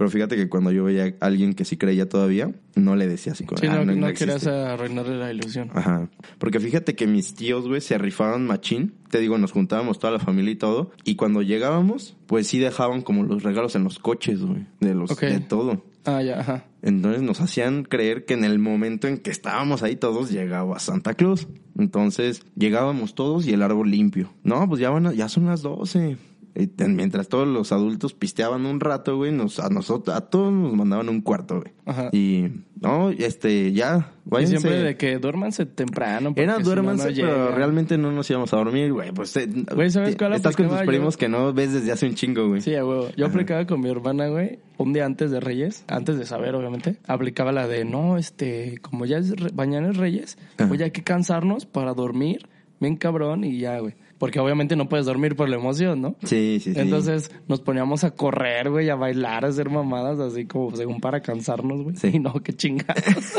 pero 0.00 0.08
fíjate 0.08 0.34
que 0.34 0.48
cuando 0.48 0.72
yo 0.72 0.84
veía 0.84 1.14
a 1.20 1.26
alguien 1.26 1.52
que 1.52 1.66
sí 1.66 1.76
creía 1.76 2.08
todavía, 2.08 2.50
no 2.74 2.96
le 2.96 3.06
decía 3.06 3.32
así 3.32 3.44
Sí, 3.60 3.66
"Ah, 3.66 3.84
no, 3.84 3.94
no, 3.94 4.08
existe". 4.08 4.24
querías 4.32 4.46
arruinarle 4.46 5.18
la 5.18 5.30
ilusión. 5.30 5.70
Ajá. 5.74 6.08
Porque 6.38 6.58
fíjate 6.58 6.94
que 6.94 7.06
mis 7.06 7.34
tíos, 7.34 7.68
güey, 7.68 7.82
se 7.82 7.98
rifaban 7.98 8.46
machín. 8.46 8.94
Te 9.10 9.18
digo, 9.20 9.36
nos 9.36 9.52
juntábamos 9.52 9.98
toda 9.98 10.10
la 10.14 10.18
familia 10.18 10.52
y 10.52 10.56
todo. 10.56 10.90
Y 11.04 11.16
cuando 11.16 11.42
llegábamos, 11.42 12.16
pues 12.26 12.46
sí 12.46 12.58
dejaban 12.58 13.02
como 13.02 13.24
los 13.24 13.42
regalos 13.42 13.76
en 13.76 13.84
los 13.84 13.98
coches, 13.98 14.40
güey. 14.42 14.66
De 14.80 14.94
los, 14.94 15.14
de 15.14 15.40
todo. 15.40 15.84
Ah, 16.06 16.22
ya, 16.22 16.40
ajá. 16.40 16.64
Entonces 16.80 17.20
nos 17.20 17.42
hacían 17.42 17.82
creer 17.82 18.24
que 18.24 18.32
en 18.32 18.44
el 18.44 18.58
momento 18.58 19.06
en 19.06 19.18
que 19.18 19.30
estábamos 19.30 19.82
ahí 19.82 19.96
todos 19.96 20.30
llegaba 20.30 20.78
Santa 20.78 21.12
Claus. 21.12 21.46
Entonces 21.78 22.42
llegábamos 22.56 23.14
todos 23.14 23.46
y 23.46 23.52
el 23.52 23.62
árbol 23.62 23.90
limpio. 23.90 24.32
No, 24.44 24.66
pues 24.66 24.80
ya 24.80 24.88
van 24.90 25.06
a- 25.08 25.12
ya 25.12 25.28
son 25.28 25.44
las 25.46 25.60
12. 25.62 26.16
Y 26.54 26.68
mientras 26.84 27.28
todos 27.28 27.46
los 27.46 27.70
adultos 27.72 28.12
pisteaban 28.12 28.66
un 28.66 28.80
rato, 28.80 29.16
güey, 29.16 29.30
nos, 29.32 29.60
a 29.60 29.68
nosotros, 29.68 30.16
a 30.16 30.20
todos 30.22 30.52
nos 30.52 30.72
mandaban 30.74 31.08
un 31.08 31.20
cuarto, 31.20 31.60
güey. 31.60 31.72
Ajá. 31.86 32.08
Y, 32.12 32.48
no, 32.80 33.10
este, 33.10 33.72
ya, 33.72 34.12
Y 34.26 34.30
váyanse. 34.30 34.58
siempre 34.58 34.82
de 34.82 34.96
que 34.96 35.18
duérmanse 35.18 35.66
temprano. 35.66 36.32
Era 36.36 36.54
si 36.56 36.58
no, 36.60 36.64
duérmanse, 36.66 37.10
no 37.10 37.16
pero 37.16 37.54
realmente 37.54 37.96
no 37.98 38.10
nos 38.10 38.28
íbamos 38.30 38.52
a 38.52 38.56
dormir, 38.56 38.92
güey. 38.92 39.12
Pues, 39.12 39.36
eh, 39.36 39.48
Güey, 39.74 39.90
¿sabes 39.90 40.16
cuál 40.16 40.32
Estás 40.34 40.56
con 40.56 40.66
tus 40.66 40.74
aplicaba 40.74 40.84
yo? 40.84 40.90
primos 40.98 41.16
que 41.16 41.28
no 41.28 41.52
ves 41.52 41.72
desde 41.72 41.92
hace 41.92 42.06
un 42.06 42.14
chingo, 42.14 42.48
güey. 42.48 42.60
Sí, 42.60 42.74
a 42.74 42.84
huevo. 42.84 43.08
Yo 43.16 43.26
aplicaba 43.26 43.66
con 43.66 43.80
mi 43.80 43.88
hermana, 43.90 44.28
güey, 44.28 44.58
un 44.76 44.92
día 44.92 45.04
antes 45.06 45.30
de 45.30 45.40
Reyes, 45.40 45.84
antes 45.88 46.18
de 46.18 46.26
saber, 46.26 46.54
obviamente, 46.56 46.96
aplicaba 47.06 47.52
la 47.52 47.68
de, 47.68 47.84
no, 47.84 48.16
este, 48.18 48.78
como 48.82 49.04
ya 49.06 49.18
es 49.18 49.30
re- 49.38 49.52
mañana 49.52 49.90
es 49.90 49.96
Reyes, 49.96 50.36
Ajá. 50.58 50.74
ya 50.74 50.86
hay 50.86 50.90
que 50.90 51.02
cansarnos 51.04 51.66
para 51.66 51.94
dormir, 51.94 52.48
bien 52.80 52.96
cabrón, 52.96 53.44
y 53.44 53.58
ya, 53.58 53.78
güey. 53.78 53.94
Porque 54.20 54.38
obviamente 54.38 54.76
no 54.76 54.86
puedes 54.86 55.06
dormir 55.06 55.34
por 55.34 55.48
la 55.48 55.56
emoción, 55.56 56.02
¿no? 56.02 56.14
Sí, 56.24 56.58
sí, 56.60 56.74
sí. 56.74 56.78
Entonces 56.78 57.30
nos 57.48 57.62
poníamos 57.62 58.04
a 58.04 58.10
correr, 58.10 58.68
güey, 58.68 58.90
a 58.90 58.94
bailar, 58.94 59.46
a 59.46 59.48
hacer 59.48 59.70
mamadas, 59.70 60.18
así 60.18 60.44
como 60.44 60.76
según 60.76 61.00
para 61.00 61.22
cansarnos, 61.22 61.82
güey. 61.82 61.96
Sí. 61.96 62.10
Y 62.12 62.18
no, 62.18 62.34
qué 62.34 62.52
chingados. 62.52 63.32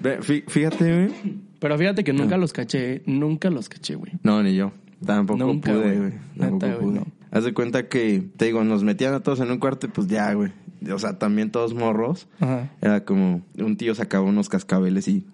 Fíjate, 0.46 0.94
güey. 0.94 1.40
Pero 1.58 1.76
fíjate 1.76 2.04
que 2.04 2.14
nunca 2.14 2.38
los 2.38 2.54
caché, 2.54 3.02
nunca 3.04 3.50
los 3.50 3.68
caché, 3.68 3.96
güey. 3.96 4.12
No, 4.22 4.42
ni 4.42 4.54
yo. 4.54 4.72
Tampoco 5.04 5.38
Nunca, 5.44 5.72
pude, 5.72 5.98
güey. 5.98 6.12
Tampoco 6.38 6.66
Neta, 6.66 6.78
pude. 6.78 6.94
no. 7.00 7.06
Haz 7.30 7.44
de 7.44 7.52
cuenta 7.52 7.86
que, 7.88 8.22
te 8.38 8.46
digo, 8.46 8.64
nos 8.64 8.82
metían 8.82 9.12
a 9.12 9.20
todos 9.20 9.40
en 9.40 9.50
un 9.50 9.58
cuarto 9.58 9.86
y 9.86 9.90
pues 9.90 10.06
ya, 10.06 10.32
güey. 10.32 10.52
O 10.90 10.98
sea, 10.98 11.18
también 11.18 11.50
todos 11.50 11.74
morros. 11.74 12.28
Ajá. 12.40 12.70
Era 12.80 13.04
como, 13.04 13.42
un 13.58 13.76
tío 13.76 13.94
sacaba 13.94 14.24
unos 14.24 14.48
cascabeles 14.48 15.06
y 15.08 15.26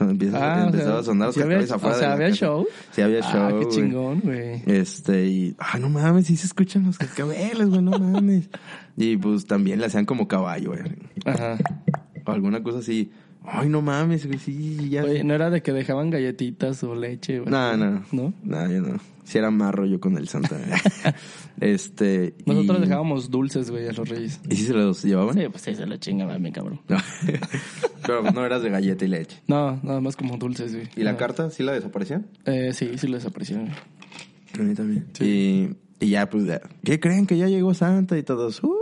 empieza, 0.00 0.38
Ah, 0.38 0.64
o 0.64 0.66
empezaba 0.66 0.90
sea, 0.90 0.98
a 0.98 1.02
sonar 1.02 1.32
¿sí 1.32 1.40
había- 1.42 1.58
afuera 1.60 1.96
o 1.96 1.98
sea, 1.98 2.12
¿había 2.12 2.30
show? 2.32 2.66
Sí, 2.92 3.02
había 3.02 3.20
Ah, 3.22 3.32
show, 3.32 3.48
qué 3.60 3.64
güey. 3.66 3.68
chingón, 3.76 4.20
güey. 4.20 4.62
Este, 4.66 5.26
y, 5.26 5.56
ay, 5.58 5.80
no 5.80 5.88
mames, 5.88 6.26
sí 6.26 6.36
se 6.36 6.46
escuchan 6.46 6.84
los 6.86 6.98
cascabeles, 6.98 7.68
güey, 7.68 7.82
no 7.82 7.98
mames. 7.98 8.48
Y 8.96 9.16
pues 9.16 9.46
también 9.46 9.80
le 9.80 9.86
hacían 9.86 10.04
como 10.06 10.26
caballo, 10.28 10.70
güey. 10.70 10.82
Ajá. 11.24 11.56
O 12.26 12.30
alguna 12.32 12.62
cosa 12.62 12.78
así. 12.78 13.10
Ay, 13.46 13.68
no 13.68 13.82
mames, 13.82 14.26
güey, 14.26 14.38
sí, 14.38 14.88
ya. 14.88 15.04
Oye, 15.04 15.22
no 15.22 15.34
era 15.34 15.50
de 15.50 15.62
que 15.62 15.72
dejaban 15.72 16.08
galletitas 16.10 16.82
o 16.84 16.94
leche, 16.94 17.40
güey. 17.40 17.50
No, 17.50 17.76
no. 17.76 18.02
¿No? 18.12 18.32
No, 18.42 18.70
yo 18.70 18.80
no. 18.80 18.98
Si 19.24 19.38
era 19.38 19.50
marro 19.50 19.86
yo 19.86 19.98
con 20.00 20.16
el 20.18 20.28
Santa. 20.28 20.56
este. 21.60 22.34
y- 22.44 22.50
Nosotros 22.50 22.80
dejábamos 22.80 23.30
dulces, 23.30 23.70
güey, 23.70 23.88
a 23.88 23.92
los 23.92 24.08
reyes. 24.08 24.40
¿Y 24.50 24.56
si 24.56 24.66
se 24.66 24.72
los 24.74 25.02
llevaban? 25.02 25.34
Sí, 25.34 25.42
pues 25.50 25.62
sí, 25.62 25.74
se 25.74 25.86
lo 25.86 25.96
chingaban, 25.96 26.40
mi 26.42 26.52
cabrón. 26.52 26.80
No. 26.88 26.96
Pero 28.06 28.22
no 28.22 28.44
eras 28.44 28.62
de 28.62 28.70
galleta 28.70 29.04
y 29.04 29.08
leche. 29.08 29.38
No, 29.46 29.80
nada 29.82 30.00
más 30.00 30.16
como 30.16 30.36
dulces, 30.36 30.74
güey. 30.74 30.88
¿Y 30.96 31.02
la 31.04 31.12
No. 31.12 31.18
carta 31.18 31.48
sí 31.50 31.62
la 31.62 31.72
desaparecían? 31.72 32.26
Eh, 32.44 32.72
sí, 32.74 32.90
sí 32.98 33.06
lo 33.06 33.14
desaparecieron. 33.16 33.70
A 34.58 34.62
mí 34.62 34.74
también. 34.74 35.06
Y, 35.20 35.70
y 36.04 36.10
ya, 36.10 36.28
pues, 36.28 36.44
ya, 36.44 36.60
¿qué 36.84 37.00
creen? 37.00 37.26
Que 37.26 37.38
ya 37.38 37.48
llegó 37.48 37.72
Santa 37.74 38.18
y 38.18 38.22
todos. 38.22 38.62
Uh, 38.62 38.74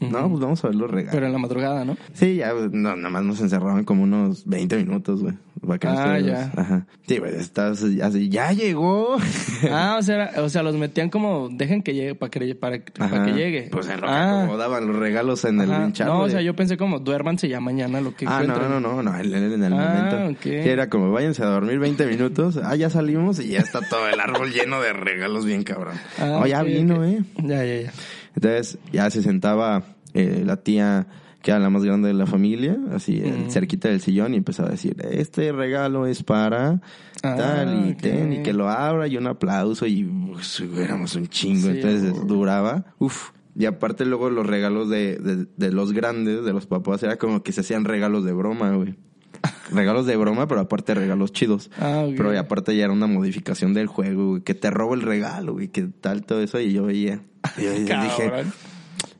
No, 0.00 0.28
pues 0.28 0.40
vamos 0.40 0.64
a 0.64 0.68
ver 0.68 0.76
los 0.76 0.90
regalos. 0.90 1.14
Pero 1.14 1.26
en 1.26 1.32
la 1.32 1.38
madrugada, 1.38 1.84
¿no? 1.84 1.96
Sí, 2.14 2.36
ya, 2.36 2.52
pues, 2.52 2.72
no, 2.72 2.96
nada 2.96 3.10
más 3.10 3.22
nos 3.22 3.40
encerraban 3.40 3.84
como 3.84 4.02
unos 4.02 4.46
20 4.46 4.76
minutos, 4.78 5.22
güey. 5.22 5.34
Ah, 5.82 6.18
ya. 6.18 6.50
Ajá. 6.56 6.86
Sí, 7.06 7.18
güey, 7.18 7.34
estás 7.36 7.84
así, 8.02 8.28
ya 8.30 8.52
llegó. 8.52 9.18
ah, 9.70 9.96
o 9.98 10.02
sea, 10.02 10.30
o 10.38 10.48
sea, 10.48 10.62
los 10.62 10.74
metían 10.76 11.10
como, 11.10 11.48
dejen 11.50 11.82
que 11.82 11.94
llegue, 11.94 12.14
para 12.14 12.30
que, 12.30 12.54
para, 12.54 12.78
para 12.96 13.26
que 13.26 13.32
llegue. 13.32 13.68
Pues 13.70 13.86
en 13.88 14.00
lo 14.00 14.06
que 14.06 14.12
ah, 14.12 14.42
acomodaban 14.44 14.86
los 14.86 14.96
regalos 14.96 15.44
en 15.44 15.60
el 15.60 15.68
hinchado. 15.70 16.14
No, 16.14 16.20
o 16.24 16.28
sea, 16.30 16.40
yo 16.40 16.56
pensé 16.56 16.78
como, 16.78 16.98
duérmanse 16.98 17.48
ya 17.48 17.60
mañana 17.60 18.00
lo 18.00 18.14
que 18.14 18.24
Ah, 18.26 18.42
no, 18.42 18.56
no, 18.68 18.80
no, 18.80 19.02
no, 19.02 19.18
en, 19.18 19.34
en 19.34 19.62
el 19.62 19.72
Ah, 19.74 20.10
momento. 20.18 20.40
Que 20.40 20.70
era 20.70 20.88
como, 20.88 21.12
váyanse 21.12 21.42
a 21.42 21.46
dormir 21.46 21.78
20 21.78 22.06
minutos. 22.06 22.58
Ah, 22.62 22.74
ya 22.74 22.88
salimos 22.88 23.38
y 23.38 23.48
ya 23.48 23.58
está 23.58 23.80
todo 23.82 24.08
el 24.08 24.18
árbol 24.18 24.50
lleno 24.52 24.80
de 24.80 24.94
regalos 24.94 25.44
bien 25.44 25.62
cabrón. 25.62 25.96
Ah, 26.18 26.40
oh, 26.42 26.46
ya 26.46 26.62
vino, 26.62 27.04
eh. 27.04 27.22
Ya, 27.36 27.64
ya, 27.64 27.82
ya. 27.82 27.92
Entonces, 28.34 28.78
ya 28.92 29.10
se 29.10 29.22
sentaba 29.22 29.82
eh, 30.14 30.42
la 30.44 30.56
tía 30.56 31.06
que 31.42 31.50
era 31.52 31.58
la 31.60 31.70
más 31.70 31.82
grande 31.84 32.08
de 32.08 32.14
la 32.14 32.26
familia, 32.26 32.76
así 32.92 33.22
Mm. 33.24 33.48
cerquita 33.50 33.88
del 33.88 34.00
sillón 34.02 34.34
y 34.34 34.36
empezaba 34.36 34.68
a 34.68 34.72
decir, 34.72 34.94
este 35.10 35.52
regalo 35.52 36.06
es 36.06 36.22
para 36.22 36.82
Ah, 37.22 37.34
tal 37.36 37.88
y 37.88 37.94
ten, 37.94 38.32
y 38.34 38.42
que 38.42 38.52
lo 38.52 38.68
abra 38.68 39.06
y 39.06 39.16
un 39.16 39.26
aplauso 39.26 39.86
y 39.86 40.04
pues, 40.04 40.60
éramos 40.78 41.14
un 41.16 41.28
chingo, 41.28 41.62
Sí, 41.68 41.68
entonces 41.68 42.26
duraba, 42.26 42.94
uf. 42.98 43.30
Y 43.56 43.64
aparte 43.66 44.04
luego 44.04 44.28
los 44.30 44.46
regalos 44.46 44.88
de, 44.90 45.16
de, 45.16 45.46
de 45.56 45.72
los 45.72 45.92
grandes, 45.92 46.44
de 46.44 46.52
los 46.52 46.66
papás, 46.66 47.02
era 47.02 47.16
como 47.16 47.42
que 47.42 47.52
se 47.52 47.62
hacían 47.62 47.84
regalos 47.84 48.24
de 48.24 48.32
broma, 48.32 48.70
güey. 48.76 48.94
Regalos 49.72 50.06
de 50.06 50.16
broma, 50.16 50.46
pero 50.48 50.60
aparte 50.60 50.94
regalos 50.94 51.32
chidos. 51.32 51.70
Ah, 51.78 52.04
ok. 52.06 52.14
Pero 52.16 52.34
y 52.34 52.36
aparte 52.36 52.76
ya 52.76 52.84
era 52.84 52.92
una 52.92 53.06
modificación 53.06 53.74
del 53.74 53.86
juego, 53.86 54.30
güey, 54.30 54.42
que 54.42 54.54
te 54.54 54.70
robo 54.70 54.94
el 54.94 55.02
regalo, 55.02 55.54
güey, 55.54 55.68
que 55.68 55.82
tal, 55.82 56.24
todo 56.24 56.42
eso, 56.42 56.60
y 56.60 56.72
yo 56.72 56.84
veía. 56.84 57.20
Y 57.56 57.62
yo 57.62 57.72
dije, 57.74 58.32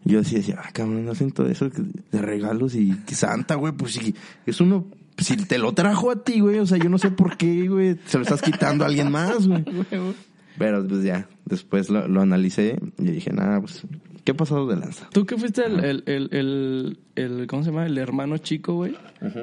yo 0.05 0.25
sí 0.25 0.37
decía, 0.37 0.61
ah, 0.63 0.71
cabrón, 0.73 1.09
hacen 1.09 1.33
todo 1.33 1.49
eso 1.49 1.69
de 1.69 2.23
regalos 2.23 2.75
y 2.75 2.93
que 3.07 3.15
Santa, 3.15 3.55
güey, 3.55 3.73
pues 3.73 3.93
sí, 3.93 4.15
es 4.47 4.61
uno, 4.61 4.87
si 5.19 5.37
te 5.37 5.59
lo 5.59 5.73
trajo 5.73 6.11
a 6.11 6.23
ti, 6.25 6.41
güey, 6.41 6.59
o 6.59 6.67
sea, 6.67 6.79
yo 6.79 6.89
no 6.89 6.99
sé 6.99 7.11
por 7.11 7.37
qué, 7.37 7.69
güey, 7.69 7.99
se 8.07 8.19
lo 8.19 8.25
estás 8.25 8.43
quitando 8.43 8.85
a 8.85 8.89
alguien 8.89 9.11
más, 9.11 9.47
güey. 9.47 9.65
Pero 10.59 10.87
pues 10.87 11.03
ya, 11.05 11.29
después 11.47 11.89
lo, 11.89 12.07
lo 12.09 12.21
analicé 12.21 12.79
y 12.99 13.05
dije, 13.05 13.33
nada, 13.33 13.61
pues, 13.61 13.83
¿qué 14.25 14.33
ha 14.33 14.37
pasado 14.37 14.67
de 14.67 14.77
lanza? 14.77 15.09
Tú 15.13 15.27
que 15.27 15.37
fuiste 15.37 15.65
el, 15.67 15.85
el, 15.85 16.03
el, 16.07 16.29
el, 16.33 16.99
el- 17.17 17.47
¿cómo 17.47 17.63
se 17.63 17.71
llama? 17.71 17.87
El 17.87 17.99
hermano 17.99 18.39
chico, 18.39 18.75
güey. 18.75 18.95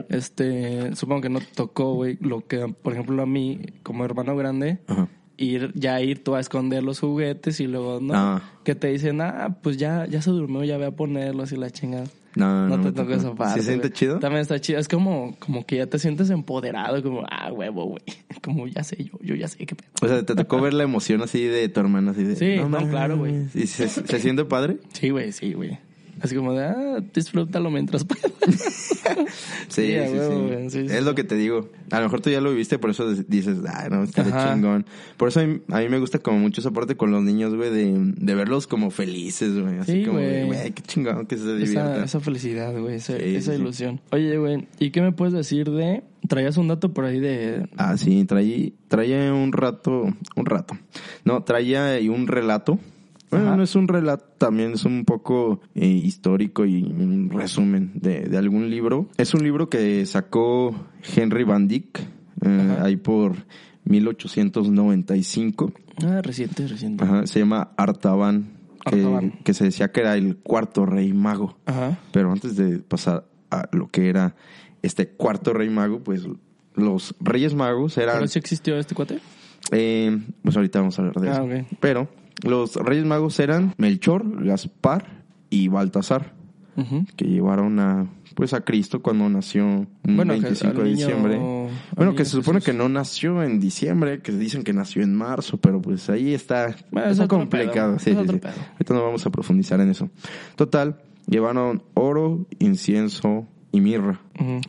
Este, 0.10 0.96
supongo 0.96 1.22
que 1.22 1.30
no 1.30 1.40
te 1.40 1.48
tocó, 1.56 1.94
güey, 1.94 2.18
lo 2.22 2.46
que, 2.48 2.68
por 2.82 2.94
ejemplo, 2.94 3.22
a 3.22 3.26
mí, 3.26 3.60
como 3.84 4.06
hermano 4.06 4.36
grande, 4.36 4.80
ir, 5.38 5.72
ya 5.76 6.02
ir 6.02 6.24
tú 6.24 6.36
a 6.36 6.40
esconder 6.40 6.84
los 6.84 7.00
juguetes 7.00 7.60
y 7.60 7.68
luego, 7.68 8.00
¿no? 8.02 8.14
Ah. 8.16 8.42
Que 8.64 8.76
te 8.76 8.88
dicen, 8.88 9.22
ah, 9.22 9.58
pues 9.62 9.78
ya, 9.78 10.06
ya 10.08 10.22
se 10.22 10.32
durmió, 10.32 10.64
ya 10.64 10.78
ve 10.78 10.86
a 10.88 10.92
ponerlos 10.92 11.52
y 11.52 11.58
la 11.58 11.70
chingada. 11.70 12.06
No, 12.38 12.68
No, 12.68 12.78
no, 12.78 12.84
te 12.84 12.92
tocó. 12.92 13.14
esa 13.14 13.34
parte. 13.36 13.56
¿Sí 13.56 13.60
se 13.62 13.68
siente 13.72 13.92
chido? 13.92 14.20
También 14.20 14.42
está 14.42 14.60
chido. 14.60 14.80
Es 14.80 14.88
como, 14.88 15.36
como 15.40 15.66
que 15.66 15.78
ya 15.78 15.88
te 15.88 16.00
sientes 16.00 16.30
empoderado, 16.30 17.02
como, 17.04 17.24
ah, 17.30 17.52
huevo, 17.52 17.86
güey. 17.86 18.04
Como 18.44 18.68
ya 18.68 18.84
sé 18.84 19.04
yo, 19.04 19.14
yo 19.22 19.36
ya 19.36 19.48
sé 19.48 19.66
qué 19.66 19.76
pedo. 19.76 19.90
O 20.02 20.08
sea, 20.08 20.24
te 20.24 20.34
tocó 20.36 20.62
ver 20.62 20.74
la 20.74 20.84
emoción 20.84 21.22
así 21.22 21.44
de 21.44 21.68
tu 21.68 21.80
hermana, 21.82 22.12
así 22.12 22.24
de... 22.24 22.36
Sí, 22.36 22.56
no, 22.58 22.70
mames". 22.70 22.90
claro, 22.90 23.18
güey. 23.18 23.34
¿Y 23.54 23.68
se, 23.68 23.90
se 23.90 24.20
siente 24.20 24.46
padre? 24.46 24.78
Sí, 24.94 25.10
güey, 25.10 25.32
sí, 25.34 25.52
güey. 25.54 25.78
Así 26.22 26.36
como 26.36 26.54
de, 26.54 26.66
ah, 26.66 27.00
disfrútalo 27.14 27.70
mientras 27.72 28.04
puedas. 28.04 28.32
Sí, 29.70 29.84
Sí, 29.84 29.92
sí, 29.94 29.98
huevo, 29.98 30.32
sí. 30.32 30.54
güey. 30.54 30.70
Sí, 30.70 30.88
sí, 30.90 30.96
es 30.96 31.04
lo 31.04 31.16
que 31.16 31.24
te 31.24 31.36
digo. 31.36 31.70
A 31.92 31.98
lo 31.98 32.04
mejor 32.04 32.22
tú 32.22 32.30
ya 32.30 32.42
lo 32.42 32.52
viviste, 32.52 32.78
por 32.80 32.90
eso 32.92 33.10
dices, 33.14 33.58
ay, 33.68 33.90
no, 33.90 34.04
está 34.04 34.24
de 34.24 34.32
chingón. 34.32 34.86
Por 35.18 35.30
eso 35.30 35.40
a 35.40 35.46
mí, 35.46 35.62
a 35.70 35.80
mí 35.80 35.90
me 35.90 36.00
gusta 36.00 36.20
como 36.20 36.40
mucho 36.40 36.62
esa 36.62 36.72
parte 36.72 36.96
con 36.96 37.12
los 37.12 37.24
niños, 37.24 37.56
güey, 37.56 37.70
de, 37.72 37.94
de 38.16 38.36
verlos 38.36 38.68
como 38.68 38.92
felices, 38.92 39.58
güey. 39.60 39.80
Así 39.80 39.92
Sí, 39.94 40.06
como, 40.06 40.20
güey. 40.20 40.72
qué 40.72 40.82
chingón 40.84 41.26
que 41.26 41.38
se 41.38 41.44
Esa, 41.44 41.54
diviertan. 41.56 42.04
esa 42.04 42.20
felicidad, 42.20 42.78
güey, 42.78 42.96
esa, 42.96 43.18
esa 43.18 43.56
ilusión. 43.56 44.02
Oye, 44.12 44.38
güey, 44.38 44.68
¿y 44.80 44.92
qué 44.92 45.02
me 45.02 45.12
puedes 45.12 45.34
decir 45.34 45.70
de... 45.72 46.04
Traías 46.28 46.58
un 46.58 46.68
dato 46.68 46.94
por 46.94 47.06
ahí 47.06 47.20
de... 47.20 47.68
Ah, 47.78 47.96
sí, 47.98 48.26
traía, 48.26 48.70
traía 48.90 49.34
un 49.34 49.54
rato, 49.54 50.14
un 50.36 50.46
rato. 50.46 50.78
No, 51.24 51.44
traía 51.44 51.98
un 52.12 52.28
relato. 52.28 52.80
Bueno, 53.30 53.48
Ajá. 53.48 53.58
no 53.58 53.64
es 53.64 53.76
un 53.76 53.88
relato, 53.90 54.26
también 54.38 54.72
es 54.74 54.86
un 54.86 55.04
poco 55.04 55.60
eh, 55.76 55.86
histórico 55.86 56.66
y 56.66 56.84
un 56.84 57.30
resumen 57.30 57.92
de, 57.96 58.22
de 58.22 58.38
algún 58.38 58.70
libro. 58.70 59.08
Es 59.18 59.34
un 59.34 59.44
libro 59.44 59.70
que 59.70 60.06
sacó 60.06 60.74
Henry 61.16 61.44
Van 61.44 61.68
Dyck, 61.68 62.00
eh, 62.46 62.78
ahí 62.82 62.96
por 62.96 63.36
1895. 63.86 65.72
Ah, 66.06 66.22
reciente, 66.22 66.68
reciente. 66.68 67.04
Ajá, 67.04 67.26
se 67.28 67.40
llama 67.40 67.72
Artaban 67.78 68.52
que, 68.86 68.96
Artaban. 68.98 69.32
que 69.44 69.54
se 69.54 69.64
decía 69.66 69.92
que 69.92 70.02
era 70.02 70.16
el 70.16 70.38
cuarto 70.38 70.86
rey 70.86 71.14
mago. 71.14 71.58
Ajá. 71.66 71.98
Pero 72.12 72.32
antes 72.32 72.56
de 72.56 72.80
pasar 72.80 73.26
a 73.50 73.68
lo 73.72 73.88
que 73.90 74.10
era 74.10 74.36
este 74.82 75.10
cuarto 75.10 75.54
rey 75.54 75.70
mago, 75.70 76.00
pues 76.04 76.28
los 76.76 77.16
reyes 77.20 77.56
magos 77.56 77.98
eran... 77.98 78.16
¿Pero 78.18 78.28
sí 78.28 78.40
existió 78.40 78.78
este 78.78 78.94
cuate? 78.96 79.20
eh, 79.72 80.18
pues 80.44 80.56
ahorita 80.56 80.80
vamos 80.80 80.98
a 80.98 81.02
hablar 81.02 81.16
de 81.20 81.30
Ah, 81.30 81.34
eso. 81.34 81.44
ok. 81.44 81.78
Pero 81.82 82.08
los 82.44 82.76
reyes 82.76 83.06
magos 83.06 83.40
eran 83.40 83.74
Melchor, 83.78 84.44
Gaspar 84.46 85.24
y 85.50 85.68
Baltasar, 85.70 86.34
que 87.16 87.26
llevaron 87.26 87.80
a 87.80 88.08
pues 88.36 88.54
a 88.54 88.62
Cristo 88.62 89.02
cuando 89.02 89.28
nació 89.30 89.66
un 89.66 89.88
Bueno, 90.04 90.36
que 90.36 90.42
25 90.42 90.70
al 90.70 90.78
de 90.78 90.84
niño- 90.84 90.96
diciembre. 91.08 91.40
Bueno, 91.96 92.14
que 92.14 92.24
se 92.24 92.32
supone 92.32 92.60
Jesús. 92.60 92.72
que 92.72 92.78
no 92.78 92.88
nació 92.88 93.42
en 93.42 93.60
diciembre, 93.60 94.22
que 94.22 94.32
dicen 94.32 94.64
que 94.64 94.74
nació 94.74 95.02
en 95.02 95.16
marzo, 95.16 95.58
pero 95.58 95.82
pues 95.82 96.08
ahí 96.12 96.36
está, 96.36 96.76
Bueno, 96.92 97.08
es 97.08 97.14
está 97.14 97.28
complicado. 97.28 97.98
Sí, 97.98 98.12
es 98.12 98.16
sí, 98.18 98.22
otro 98.22 98.34
sí. 98.36 98.40
pedo. 98.42 98.54
Ahorita 98.74 98.94
no 98.94 99.04
vamos 99.04 99.26
a 99.26 99.32
profundizar 99.32 99.80
en 99.82 99.90
eso. 99.90 100.12
Total, 100.56 101.02
llevaron 101.26 101.82
oro, 101.96 102.46
incienso 102.60 103.48
y 103.72 103.82
mirra. 103.82 104.22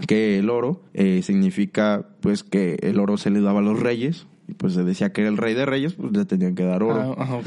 Que 0.07 0.39
el 0.39 0.49
oro 0.49 0.81
eh, 0.95 1.21
significa 1.23 2.07
pues 2.21 2.43
que 2.45 2.79
el 2.81 2.99
oro 2.99 3.19
se 3.19 3.29
le 3.29 3.43
daba 3.43 3.59
a 3.59 3.63
los 3.63 3.79
reyes. 3.79 4.27
Y 4.49 4.55
pues 4.55 4.73
se 4.73 4.83
decía 4.83 5.13
que 5.13 5.21
era 5.21 5.31
el 5.31 5.37
rey 5.37 5.55
de 5.55 5.67
reyes, 5.67 5.95
pues 5.95 6.13
le 6.13 6.25
tenían 6.25 6.55
que 6.55 6.65
dar 6.65 6.83
oro. 6.83 7.15
Ah. 7.19 7.41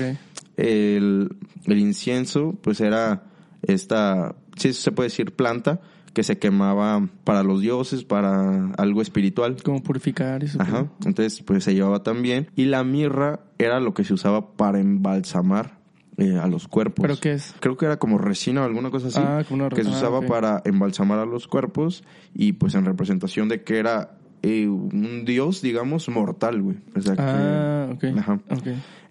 El, 0.56 1.36
el 1.66 1.80
incienso, 1.80 2.56
pues 2.62 2.80
era 2.80 3.24
esta, 3.64 4.36
sí 4.56 4.74
se 4.74 4.92
puede 4.92 5.08
decir 5.10 5.36
planta, 5.36 5.82
que 6.14 6.24
se 6.24 6.38
quemaba 6.38 7.08
para 7.24 7.44
los 7.44 7.62
dioses, 7.62 8.04
para 8.04 8.72
algo 8.78 9.02
espiritual. 9.02 9.58
Como 9.64 9.82
purificar 9.82 10.44
y 10.44 10.48
eso. 10.48 10.62
Ajá. 10.62 10.88
Entonces, 11.06 11.42
pues 11.42 11.64
se 11.64 11.74
llevaba 11.74 12.04
también. 12.04 12.50
Y 12.56 12.66
la 12.66 12.84
mirra 12.84 13.40
era 13.58 13.80
lo 13.80 13.94
que 13.94 14.04
se 14.04 14.14
usaba 14.14 14.54
para 14.54 14.80
embalsamar 14.80 15.80
eh, 16.18 16.38
a 16.38 16.48
los 16.48 16.68
cuerpos. 16.68 17.04
¿Pero 17.04 17.20
qué 17.20 17.34
es? 17.34 17.56
Creo 17.60 17.78
que 17.78 17.86
era 17.86 17.98
como 17.98 18.18
resina 18.18 18.62
o 18.62 18.66
alguna 18.66 18.92
cosa 18.92 19.08
así. 19.08 19.20
Ah, 19.22 19.44
como 19.48 19.66
una 19.66 19.74
Que 19.74 19.84
se 19.84 19.90
ah, 19.90 19.94
usaba 19.94 20.22
para 20.22 20.62
embalsamar 20.66 21.20
a 21.20 21.26
los 21.26 21.48
cuerpos 21.48 22.04
y 22.34 22.54
pues 22.54 22.76
en 22.76 22.86
representación 22.86 23.48
de 23.48 23.64
que 23.64 23.80
era 23.80 24.18
eh, 24.44 24.68
un 24.68 25.24
dios, 25.26 25.62
digamos, 25.62 26.10
mortal, 26.10 26.62
güey. 26.62 26.78
O 26.96 27.02
sea, 27.02 27.16
que- 27.16 27.22
Ah, 27.22 27.90
ok. 27.94 28.04
Ajá. 28.18 28.40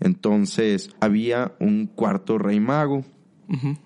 Entonces, 0.00 0.90
había 1.00 1.52
un 1.60 1.86
cuarto 1.86 2.38
rey 2.38 2.60
mago, 2.60 3.04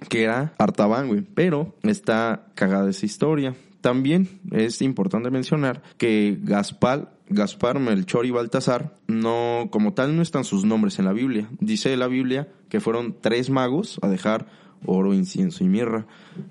que 0.09 0.23
era 0.25 0.55
Artaban, 0.59 1.09
güey. 1.09 1.23
Pero 1.35 1.75
está 1.83 2.47
cagada 2.55 2.91
esa 2.91 3.07
historia. 3.07 3.55
También 3.81 4.29
es 4.53 4.81
importante 4.83 5.31
mencionar 5.31 5.83
que 5.99 6.39
Gaspar, 6.43 7.15
Gaspar, 7.29 7.81
Melchor 7.81 8.27
y 8.27 8.31
Baltasar, 8.31 8.97
no, 9.07 9.69
como 9.71 9.93
tal, 9.95 10.17
no 10.17 10.23
están 10.23 10.45
sus 10.45 10.65
nombres 10.65 10.99
en 10.99 11.05
la 11.07 11.13
Biblia. 11.13 11.49
Dice 11.61 11.97
la 11.97 12.07
Biblia 12.09 12.49
que 12.69 12.81
fueron 12.81 13.17
tres 13.21 13.51
magos 13.51 13.99
a 14.03 14.09
dejar 14.09 14.47
oro, 14.87 15.15
incienso 15.15 15.65
y 15.65 15.69
mirra. 15.69 16.07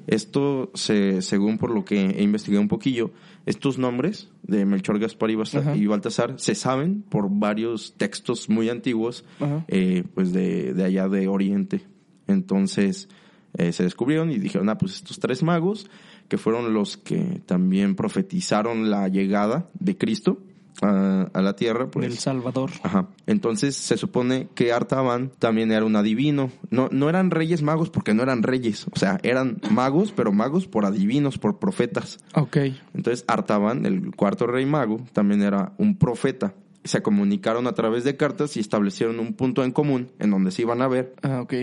Esto, 0.08 0.72
se, 0.74 1.22
según 1.22 1.58
por 1.60 1.70
lo 1.72 1.86
que 1.86 2.02
he 2.02 2.24
investigado 2.24 2.62
un 2.62 2.68
poquillo, 2.68 3.12
estos 3.46 3.78
nombres 3.78 4.30
de 4.44 4.66
Melchor, 4.66 5.00
Gaspar 5.00 5.30
y, 5.32 5.36
Basta- 5.36 5.60
Ajá. 5.60 5.76
y 5.76 5.86
Baltasar 5.86 6.36
se 6.38 6.56
saben 6.56 7.02
por 7.04 7.28
varios 7.30 7.94
textos 7.98 8.50
muy 8.50 8.70
antiguos, 8.70 9.26
eh, 9.68 10.04
pues 10.14 10.32
de, 10.34 10.74
de 10.74 10.84
allá 10.84 11.10
de 11.10 11.28
Oriente. 11.28 11.82
Entonces 12.28 13.10
eh, 13.58 13.72
se 13.74 13.84
descubrieron 13.84 14.32
y 14.32 14.38
dijeron, 14.40 14.70
ah, 14.70 14.78
pues 14.78 14.96
estos 14.96 15.20
tres 15.20 15.44
magos, 15.44 15.90
que 16.30 16.38
fueron 16.38 16.74
los 16.74 16.98
que 16.98 17.42
también 17.46 17.96
profetizaron 17.96 18.90
la 18.90 19.08
llegada 19.10 19.70
de 19.80 19.98
Cristo 19.98 20.40
a, 20.82 21.30
a 21.34 21.42
la 21.42 21.56
tierra, 21.56 21.90
pues... 21.90 22.08
Del 22.08 22.18
Salvador. 22.18 22.72
Ajá. 22.84 23.08
Entonces 23.28 23.76
se 23.76 23.98
supone 23.98 24.48
que 24.56 24.72
Artaban 24.74 25.32
también 25.40 25.72
era 25.72 25.86
un 25.86 25.96
adivino. 25.96 26.52
No, 26.70 26.90
no 26.92 27.10
eran 27.10 27.32
reyes 27.32 27.62
magos 27.62 27.90
porque 27.90 28.14
no 28.14 28.24
eran 28.24 28.44
reyes. 28.44 28.86
O 28.94 28.98
sea, 29.00 29.20
eran 29.24 29.60
magos, 29.72 30.12
pero 30.12 30.32
magos 30.32 30.68
por 30.68 30.86
adivinos, 30.86 31.38
por 31.38 31.60
profetas. 31.60 32.20
Ok. 32.36 32.58
Entonces 32.94 33.24
Artaban, 33.28 33.86
el 33.86 34.16
cuarto 34.16 34.48
rey 34.48 34.66
mago, 34.66 35.02
también 35.14 35.42
era 35.42 35.74
un 35.78 35.98
profeta. 35.98 36.54
Se 36.84 37.02
comunicaron 37.02 37.68
a 37.68 37.74
través 37.74 38.04
de 38.04 38.18
cartas 38.18 38.58
y 38.58 38.60
establecieron 38.60 39.20
un 39.20 39.34
punto 39.34 39.64
en 39.64 39.72
común 39.72 40.12
en 40.20 40.32
donde 40.32 40.52
se 40.52 40.64
iban 40.64 40.82
a 40.82 40.88
ver, 40.88 41.16
Ah, 41.24 41.40
ok. 41.42 41.54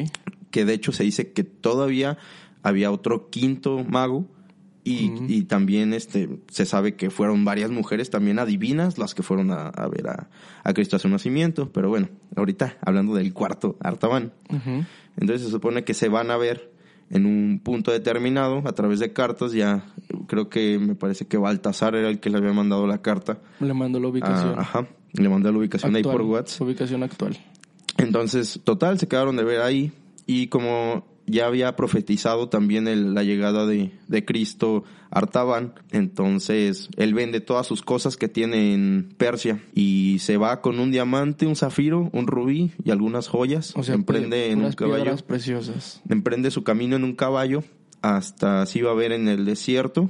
que 0.51 0.65
de 0.65 0.73
hecho 0.73 0.93
se 0.93 1.05
dice 1.05 1.33
que 1.33 1.45
todavía 1.45 2.17
había 2.63 2.91
otro 2.91 3.29
quinto 3.29 3.85
mago 3.85 4.27
y, 4.83 5.13
y 5.29 5.43
también 5.45 5.93
este 5.93 6.29
se 6.49 6.65
sabe 6.65 6.95
que 6.97 7.11
fueron 7.11 7.45
varias 7.45 7.71
mujeres 7.71 8.09
también 8.11 8.39
adivinas 8.39 8.97
las 8.99 9.15
que 9.15 9.23
fueron 9.23 9.51
a, 9.51 9.69
a 9.69 9.89
ver 9.89 10.09
a, 10.09 10.31
a 10.65 10.73
Cristo 10.73 10.97
a 10.97 10.99
su 10.99 11.09
nacimiento. 11.09 11.71
Pero 11.71 11.89
bueno, 11.91 12.09
ahorita 12.37 12.77
hablando 12.81 13.15
del 13.15 13.33
cuarto 13.35 13.77
Artaban. 13.81 14.33
Entonces 15.17 15.43
se 15.47 15.51
supone 15.51 15.85
que 15.85 15.95
se 15.95 16.09
van 16.09 16.31
a 16.31 16.37
ver 16.37 16.73
en 17.11 17.27
un 17.27 17.61
punto 17.63 17.91
determinado 17.91 18.63
a 18.67 18.73
través 18.73 19.01
de 19.01 19.13
cartas. 19.13 19.53
Ya 19.53 19.85
creo 20.29 20.49
que 20.49 20.79
me 20.79 20.95
parece 20.95 21.27
que 21.27 21.37
Baltasar 21.37 21.95
era 21.95 22.09
el 22.09 22.21
que 22.21 22.31
le 22.31 22.39
había 22.39 22.53
mandado 22.53 22.87
la 22.87 23.03
carta. 23.03 23.39
Le 23.61 23.75
mando 23.75 24.01
la 24.01 24.09
ubicación. 24.09 24.55
Ah, 24.57 24.61
ajá. 24.63 24.89
Le 25.13 25.29
mandé 25.29 25.51
la 25.51 25.59
ubicación 25.59 25.95
ahí 25.95 26.01
actual. 26.01 26.17
por 26.17 26.27
WhatsApp. 26.27 26.63
Ubicación 26.63 27.03
actual. 27.03 27.37
Entonces, 27.99 28.61
total, 28.65 28.99
se 28.99 29.09
quedaron 29.09 29.37
de 29.37 29.45
ver 29.45 29.61
ahí. 29.61 29.93
Y 30.27 30.47
como 30.47 31.05
ya 31.31 31.47
había 31.47 31.77
profetizado 31.77 32.49
también 32.49 32.89
el- 32.89 33.15
la 33.15 33.23
llegada 33.23 33.67
de, 33.67 33.93
de 34.09 34.25
Cristo 34.25 34.85
Artaban, 35.13 35.75
entonces 35.91 36.89
él 36.97 37.15
vende 37.15 37.41
todas 37.41 37.67
sus 37.67 37.83
cosas 37.83 38.17
que 38.17 38.29
tiene 38.29 38.75
en 38.75 39.13
Persia 39.17 39.61
y 39.75 40.19
se 40.21 40.37
va 40.37 40.61
con 40.61 40.79
un 40.79 40.91
diamante, 40.93 41.47
un 41.47 41.57
zafiro, 41.57 42.11
un 42.13 42.27
rubí 42.29 42.71
y 42.85 42.91
algunas 42.91 43.27
joyas. 43.27 43.73
O 43.77 43.83
sea, 43.83 43.95
emprende 43.97 44.51
en 44.53 44.63
un 44.65 44.73
caballo 44.73 45.17
preciosas. 45.27 46.01
emprende 46.09 46.51
su 46.51 46.63
camino 46.63 46.95
en 46.97 47.05
un 47.05 47.15
caballo 47.15 47.65
hasta 48.03 48.63
así 48.63 48.81
va 48.81 48.93
a 48.93 48.95
ver 48.95 49.13
en 49.13 49.29
el 49.29 49.45
desierto. 49.45 50.09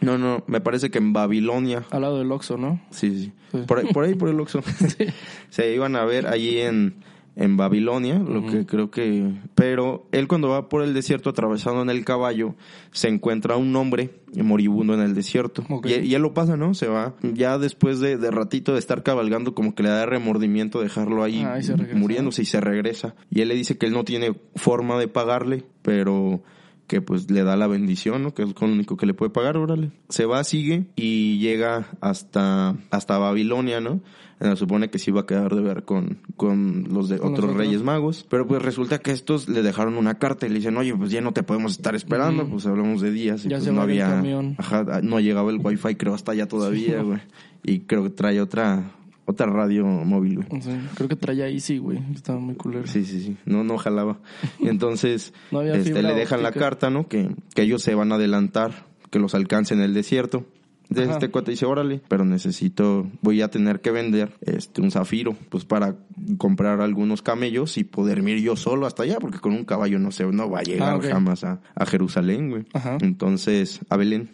No, 0.00 0.16
no, 0.16 0.44
me 0.46 0.60
parece 0.60 0.90
que 0.90 0.98
en 0.98 1.12
Babilonia. 1.12 1.84
Al 1.90 2.02
lado 2.02 2.18
del 2.18 2.30
Oxxo, 2.32 2.56
¿no? 2.56 2.80
Sí, 2.90 3.10
sí. 3.10 3.32
Sí. 3.52 3.58
Por, 3.66 3.78
ahí, 3.80 3.86
por 3.92 4.04
ahí, 4.04 4.14
por 4.14 4.28
el 4.28 4.40
Oxxo. 4.40 4.62
Se 5.50 5.74
iban 5.74 5.96
a 5.96 6.04
ver 6.04 6.26
allí 6.28 6.58
en, 6.60 6.94
en 7.36 7.58
Babilonia, 7.58 8.18
lo 8.18 8.46
que 8.46 8.64
creo 8.64 8.90
que... 8.90 9.30
Pero 9.54 10.06
él 10.10 10.26
cuando 10.26 10.48
va 10.48 10.70
por 10.70 10.82
el 10.82 10.94
desierto 10.94 11.28
atravesando 11.28 11.82
en 11.82 11.90
el 11.90 12.02
caballo, 12.02 12.54
se 12.92 13.08
encuentra 13.08 13.56
un 13.56 13.76
hombre 13.76 14.10
moribundo 14.34 14.94
en 14.94 15.00
el 15.00 15.14
desierto. 15.14 15.62
Y, 15.84 15.92
y 16.00 16.14
él 16.14 16.22
lo 16.22 16.32
pasa, 16.32 16.56
¿no? 16.56 16.72
Se 16.72 16.88
va. 16.88 17.14
Ya 17.22 17.58
después 17.58 18.00
de, 18.00 18.16
de 18.16 18.30
ratito 18.30 18.72
de 18.72 18.78
estar 18.78 19.02
cabalgando, 19.02 19.54
como 19.54 19.74
que 19.74 19.82
le 19.82 19.90
da 19.90 20.06
remordimiento 20.06 20.80
dejarlo 20.80 21.22
ahí 21.22 21.44
Ah, 21.46 21.58
y 21.60 21.94
muriéndose 21.94 22.40
y 22.40 22.46
se 22.46 22.60
regresa. 22.60 23.14
Y 23.30 23.42
él 23.42 23.48
le 23.48 23.54
dice 23.54 23.76
que 23.76 23.84
él 23.86 23.92
no 23.92 24.04
tiene 24.04 24.34
forma 24.54 24.98
de 24.98 25.08
pagarle, 25.08 25.64
pero 25.82 26.40
que 26.86 27.00
pues 27.00 27.30
le 27.30 27.42
da 27.42 27.56
la 27.56 27.66
bendición, 27.66 28.22
¿no? 28.22 28.34
Que 28.34 28.42
es 28.42 28.48
lo 28.60 28.66
único 28.66 28.96
que 28.96 29.06
le 29.06 29.14
puede 29.14 29.30
pagar, 29.30 29.56
órale. 29.56 29.90
Se 30.08 30.24
va, 30.24 30.42
sigue 30.44 30.86
y 30.96 31.38
llega 31.38 31.88
hasta, 32.00 32.76
hasta 32.90 33.18
Babilonia, 33.18 33.80
¿no? 33.80 34.00
Eh, 34.38 34.54
supone 34.54 34.90
que 34.90 34.98
sí 34.98 35.10
iba 35.10 35.22
a 35.22 35.26
quedar 35.26 35.54
de 35.54 35.62
ver 35.62 35.84
con, 35.84 36.18
con 36.36 36.88
los 36.92 37.08
de 37.08 37.18
Con 37.18 37.32
otros 37.32 37.48
los 37.48 37.56
reyes 37.56 37.82
magos. 37.82 38.26
Pero 38.28 38.46
pues 38.46 38.60
resulta 38.62 38.98
que 38.98 39.10
estos 39.10 39.48
le 39.48 39.62
dejaron 39.62 39.96
una 39.96 40.18
carta 40.18 40.46
y 40.46 40.50
le 40.50 40.56
dicen, 40.56 40.76
oye, 40.76 40.94
pues 40.94 41.10
ya 41.10 41.22
no 41.22 41.32
te 41.32 41.42
podemos 41.42 41.72
estar 41.72 41.94
esperando, 41.94 42.46
pues 42.46 42.66
hablamos 42.66 43.00
de 43.00 43.10
días. 43.12 43.46
Y 43.46 43.48
Ya 43.48 43.56
pues 43.56 43.64
se 43.64 43.72
no 43.72 43.78
va 43.78 43.84
el 43.84 43.90
había, 43.90 44.08
camión. 44.10 44.54
ajá, 44.58 45.00
no 45.02 45.20
llegaba 45.20 45.50
el 45.50 45.58
wifi, 45.64 45.94
creo, 45.94 46.14
hasta 46.14 46.32
allá 46.32 46.46
todavía, 46.46 47.00
güey. 47.02 47.20
Y 47.64 47.80
creo 47.80 48.02
que 48.04 48.10
trae 48.10 48.40
otra, 48.42 48.92
otra 49.26 49.46
radio 49.46 49.84
móvil, 49.86 50.36
güey. 50.36 50.62
Creo 50.94 51.08
que 51.08 51.16
traía 51.16 51.48
Easy, 51.48 51.78
güey. 51.78 51.98
Estaba 52.14 52.38
muy 52.38 52.54
culero. 52.54 52.86
Sí, 52.86 53.04
sí, 53.04 53.20
sí. 53.20 53.36
No, 53.44 53.64
no 53.64 53.76
jalaba. 53.76 54.18
Entonces, 54.60 55.34
No 55.50 55.62
este, 55.62 56.02
le 56.02 56.14
dejan 56.14 56.42
la 56.42 56.52
carta, 56.52 56.90
¿no? 56.90 57.06
Que, 57.08 57.28
que 57.54 57.62
ellos 57.62 57.82
se 57.82 57.94
van 57.94 58.12
a 58.12 58.14
adelantar, 58.14 58.86
que 59.10 59.18
los 59.18 59.34
alcancen 59.34 59.78
en 59.78 59.84
el 59.84 59.94
desierto. 59.94 60.46
Entonces 60.88 61.08
Ajá. 61.08 61.16
este 61.18 61.30
cuate 61.32 61.50
dice, 61.50 61.66
órale, 61.66 62.00
pero 62.06 62.24
necesito, 62.24 63.10
voy 63.20 63.42
a 63.42 63.48
tener 63.50 63.80
que 63.80 63.90
vender 63.90 64.34
este 64.40 64.80
un 64.80 64.92
zafiro, 64.92 65.34
pues 65.48 65.64
para 65.64 65.96
comprar 66.38 66.80
algunos 66.80 67.22
camellos 67.22 67.76
y 67.76 67.82
poder 67.82 68.20
ir 68.28 68.38
yo 68.40 68.54
solo 68.54 68.86
hasta 68.86 69.02
allá, 69.02 69.18
porque 69.20 69.40
con 69.40 69.52
un 69.52 69.64
caballo 69.64 69.98
no 69.98 70.12
sé, 70.12 70.24
no 70.26 70.48
va 70.48 70.60
a 70.60 70.62
llegar 70.62 71.00
Ah, 71.02 71.08
jamás 71.10 71.42
a, 71.42 71.60
a 71.74 71.86
Jerusalén, 71.86 72.50
güey. 72.50 72.66
Ajá. 72.72 72.98
Entonces, 73.00 73.80
a 73.90 73.96
Belén. 73.96 74.30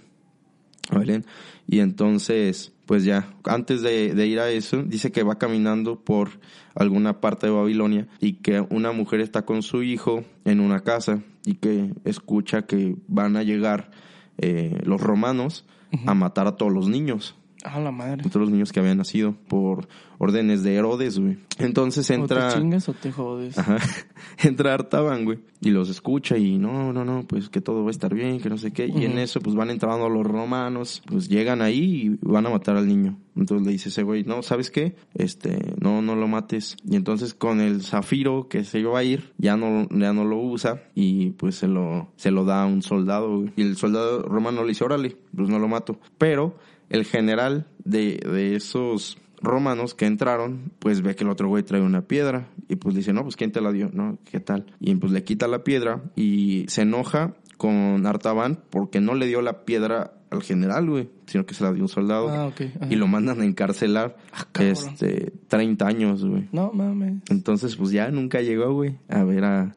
A 0.92 0.98
Belén. 0.98 1.24
Y 1.66 1.80
entonces, 1.80 2.72
pues 2.86 3.04
ya, 3.04 3.34
antes 3.44 3.82
de, 3.82 4.14
de 4.14 4.26
ir 4.26 4.40
a 4.40 4.50
eso, 4.50 4.82
dice 4.82 5.12
que 5.12 5.22
va 5.22 5.38
caminando 5.38 6.00
por 6.00 6.30
alguna 6.74 7.20
parte 7.20 7.46
de 7.46 7.52
Babilonia 7.52 8.08
y 8.20 8.34
que 8.34 8.60
una 8.70 8.92
mujer 8.92 9.20
está 9.20 9.42
con 9.42 9.62
su 9.62 9.82
hijo 9.82 10.24
en 10.44 10.60
una 10.60 10.80
casa 10.80 11.22
y 11.44 11.54
que 11.54 11.92
escucha 12.04 12.62
que 12.62 12.96
van 13.08 13.36
a 13.36 13.42
llegar 13.42 13.90
eh, 14.38 14.80
los 14.84 15.00
romanos 15.00 15.66
a 16.06 16.14
matar 16.14 16.46
a 16.46 16.56
todos 16.56 16.72
los 16.72 16.88
niños. 16.88 17.36
Ah, 17.64 17.80
la 17.80 17.90
madre. 17.90 18.22
de 18.22 18.30
todos 18.30 18.42
los 18.42 18.50
niños 18.50 18.72
que 18.72 18.80
habían 18.80 18.98
nacido 18.98 19.34
por 19.48 19.88
órdenes 20.18 20.62
de 20.62 20.74
Herodes, 20.74 21.18
güey. 21.18 21.38
Entonces 21.58 22.08
O 22.10 22.14
entra... 22.14 22.48
te 22.48 22.60
chingas 22.60 22.88
o 22.88 22.92
te 22.92 23.10
jodes. 23.10 23.58
Ajá. 23.58 23.78
Entra 24.42 24.74
Artaban, 24.74 25.24
güey. 25.24 25.40
Y 25.60 25.70
los 25.70 25.88
escucha 25.88 26.36
y 26.38 26.58
no, 26.58 26.92
no, 26.92 27.04
no, 27.04 27.24
pues 27.26 27.48
que 27.48 27.60
todo 27.60 27.82
va 27.82 27.88
a 27.88 27.90
estar 27.90 28.14
bien, 28.14 28.40
que 28.40 28.48
no 28.48 28.58
sé 28.58 28.72
qué. 28.72 28.86
Y 28.86 29.04
en 29.04 29.18
eso, 29.18 29.40
pues 29.40 29.54
van 29.54 29.70
entrando 29.70 30.08
los 30.08 30.26
romanos, 30.26 31.02
pues 31.06 31.28
llegan 31.28 31.62
ahí 31.62 32.06
y 32.06 32.18
van 32.20 32.46
a 32.46 32.50
matar 32.50 32.76
al 32.76 32.86
niño. 32.86 33.18
Entonces 33.36 33.66
le 33.66 33.72
dice 33.72 33.88
ese 33.88 34.02
güey, 34.02 34.24
no, 34.24 34.42
¿sabes 34.42 34.70
qué? 34.70 34.94
Este, 35.14 35.74
no, 35.80 36.02
no 36.02 36.16
lo 36.16 36.28
mates. 36.28 36.76
Y 36.84 36.96
entonces 36.96 37.34
con 37.34 37.60
el 37.60 37.82
zafiro 37.82 38.48
que 38.48 38.64
se 38.64 38.80
iba 38.80 38.98
a 38.98 39.04
ir, 39.04 39.32
ya 39.38 39.56
no, 39.56 39.88
ya 39.90 40.12
no 40.12 40.24
lo 40.24 40.38
usa 40.38 40.82
y 40.94 41.30
pues 41.30 41.54
se 41.56 41.68
lo, 41.68 42.08
se 42.16 42.30
lo 42.30 42.44
da 42.44 42.62
a 42.62 42.66
un 42.66 42.82
soldado, 42.82 43.38
güey. 43.38 43.52
Y 43.56 43.62
el 43.62 43.76
soldado 43.76 44.22
romano 44.22 44.62
le 44.62 44.68
dice, 44.68 44.84
órale, 44.84 45.16
pues 45.34 45.48
no 45.48 45.58
lo 45.58 45.68
mato. 45.68 45.98
Pero 46.18 46.56
el 46.92 47.04
general 47.04 47.66
de, 47.84 48.18
de 48.24 48.54
esos 48.56 49.18
romanos 49.40 49.94
que 49.94 50.06
entraron, 50.06 50.72
pues 50.78 51.02
ve 51.02 51.16
que 51.16 51.24
el 51.24 51.30
otro 51.30 51.48
güey 51.48 51.64
trae 51.64 51.80
una 51.82 52.02
piedra 52.02 52.48
y 52.68 52.76
pues 52.76 52.94
dice, 52.94 53.12
no, 53.12 53.22
pues 53.24 53.34
¿quién 53.36 53.50
te 53.50 53.60
la 53.60 53.72
dio? 53.72 53.90
¿No? 53.92 54.18
¿Qué 54.30 54.38
tal? 54.40 54.66
Y 54.78 54.94
pues 54.94 55.10
le 55.12 55.24
quita 55.24 55.48
la 55.48 55.64
piedra 55.64 56.02
y 56.14 56.64
se 56.68 56.82
enoja 56.82 57.34
con 57.56 58.06
Artaban 58.06 58.60
porque 58.70 59.00
no 59.00 59.14
le 59.14 59.26
dio 59.26 59.42
la 59.42 59.64
piedra 59.64 60.12
al 60.30 60.42
general, 60.42 60.88
güey, 60.88 61.10
sino 61.26 61.44
que 61.44 61.54
se 61.54 61.62
la 61.64 61.72
dio 61.72 61.82
un 61.82 61.88
soldado 61.88 62.30
Ah, 62.30 62.46
ok. 62.46 62.60
ajá. 62.76 62.86
y 62.88 62.96
lo 62.96 63.06
mandan 63.06 63.40
a 63.40 63.44
encarcelar 63.44 64.16
Ah, 64.32 64.46
este 64.60 65.32
30 65.48 65.86
años, 65.86 66.24
güey. 66.24 66.48
No 66.52 66.72
mames. 66.72 67.22
Entonces, 67.28 67.76
pues 67.76 67.90
ya 67.90 68.10
nunca 68.10 68.40
llegó, 68.40 68.72
güey, 68.72 68.96
a 69.08 69.24
ver 69.24 69.44
a, 69.44 69.76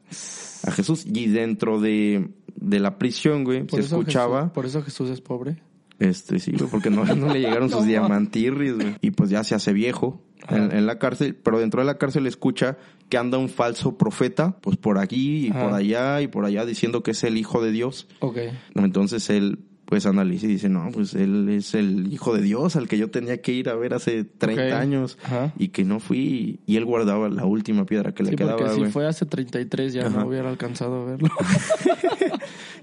a 0.64 0.70
Jesús. 0.70 1.04
Y 1.06 1.26
dentro 1.28 1.78
de, 1.80 2.30
de 2.54 2.80
la 2.80 2.96
prisión, 2.98 3.44
güey, 3.44 3.66
se 3.68 3.80
escuchaba... 3.80 4.42
Jesús- 4.44 4.52
por 4.54 4.64
eso 4.66 4.82
Jesús 4.82 5.10
es 5.10 5.20
pobre. 5.20 5.62
Este, 5.98 6.38
sí, 6.38 6.52
güey, 6.52 6.70
porque 6.70 6.90
no, 6.90 7.04
no 7.14 7.32
le 7.32 7.40
llegaron 7.40 7.70
sus 7.70 7.86
diamantirris, 7.86 8.74
güey. 8.74 8.96
Y 9.00 9.10
pues 9.12 9.30
ya 9.30 9.44
se 9.44 9.54
hace 9.54 9.72
viejo 9.72 10.22
en, 10.48 10.86
la 10.86 10.98
cárcel, 10.98 11.34
pero 11.34 11.58
dentro 11.58 11.80
de 11.80 11.86
la 11.86 11.98
cárcel 11.98 12.26
escucha 12.26 12.76
que 13.08 13.18
anda 13.18 13.38
un 13.38 13.48
falso 13.48 13.96
profeta, 13.96 14.56
pues 14.60 14.76
por 14.76 14.98
aquí 14.98 15.46
y 15.46 15.50
Ajá. 15.50 15.64
por 15.64 15.74
allá 15.74 16.20
y 16.20 16.28
por 16.28 16.44
allá 16.44 16.64
diciendo 16.66 17.02
que 17.02 17.12
es 17.12 17.24
el 17.24 17.36
hijo 17.38 17.62
de 17.62 17.72
Dios. 17.72 18.08
Ok. 18.20 18.38
Entonces 18.74 19.30
él 19.30 19.60
pues 19.86 20.04
analiza 20.04 20.46
y 20.46 20.48
dice, 20.48 20.68
no, 20.68 20.90
pues 20.92 21.14
él 21.14 21.48
es 21.48 21.72
el 21.74 22.12
hijo 22.12 22.34
de 22.34 22.42
Dios 22.42 22.74
al 22.74 22.88
que 22.88 22.98
yo 22.98 23.08
tenía 23.08 23.40
que 23.40 23.52
ir 23.52 23.68
a 23.68 23.76
ver 23.76 23.94
hace 23.94 24.24
30 24.24 24.66
Ok. 24.66 24.72
años 24.72 25.16
Ajá. 25.22 25.52
y 25.56 25.68
que 25.68 25.84
no 25.84 26.00
fui 26.00 26.58
y 26.66 26.76
él 26.76 26.84
guardaba 26.84 27.28
la 27.28 27.44
última 27.44 27.86
piedra 27.86 28.12
que 28.12 28.24
le 28.24 28.34
quedaba, 28.34 28.56
porque 28.56 28.74
si 28.74 28.84
fue 28.86 29.06
hace 29.06 29.26
33 29.26 29.92
ya 29.92 30.08
Ajá. 30.08 30.18
no 30.18 30.26
hubiera 30.26 30.48
alcanzado 30.50 31.02
a 31.02 31.04
verlo. 31.04 31.28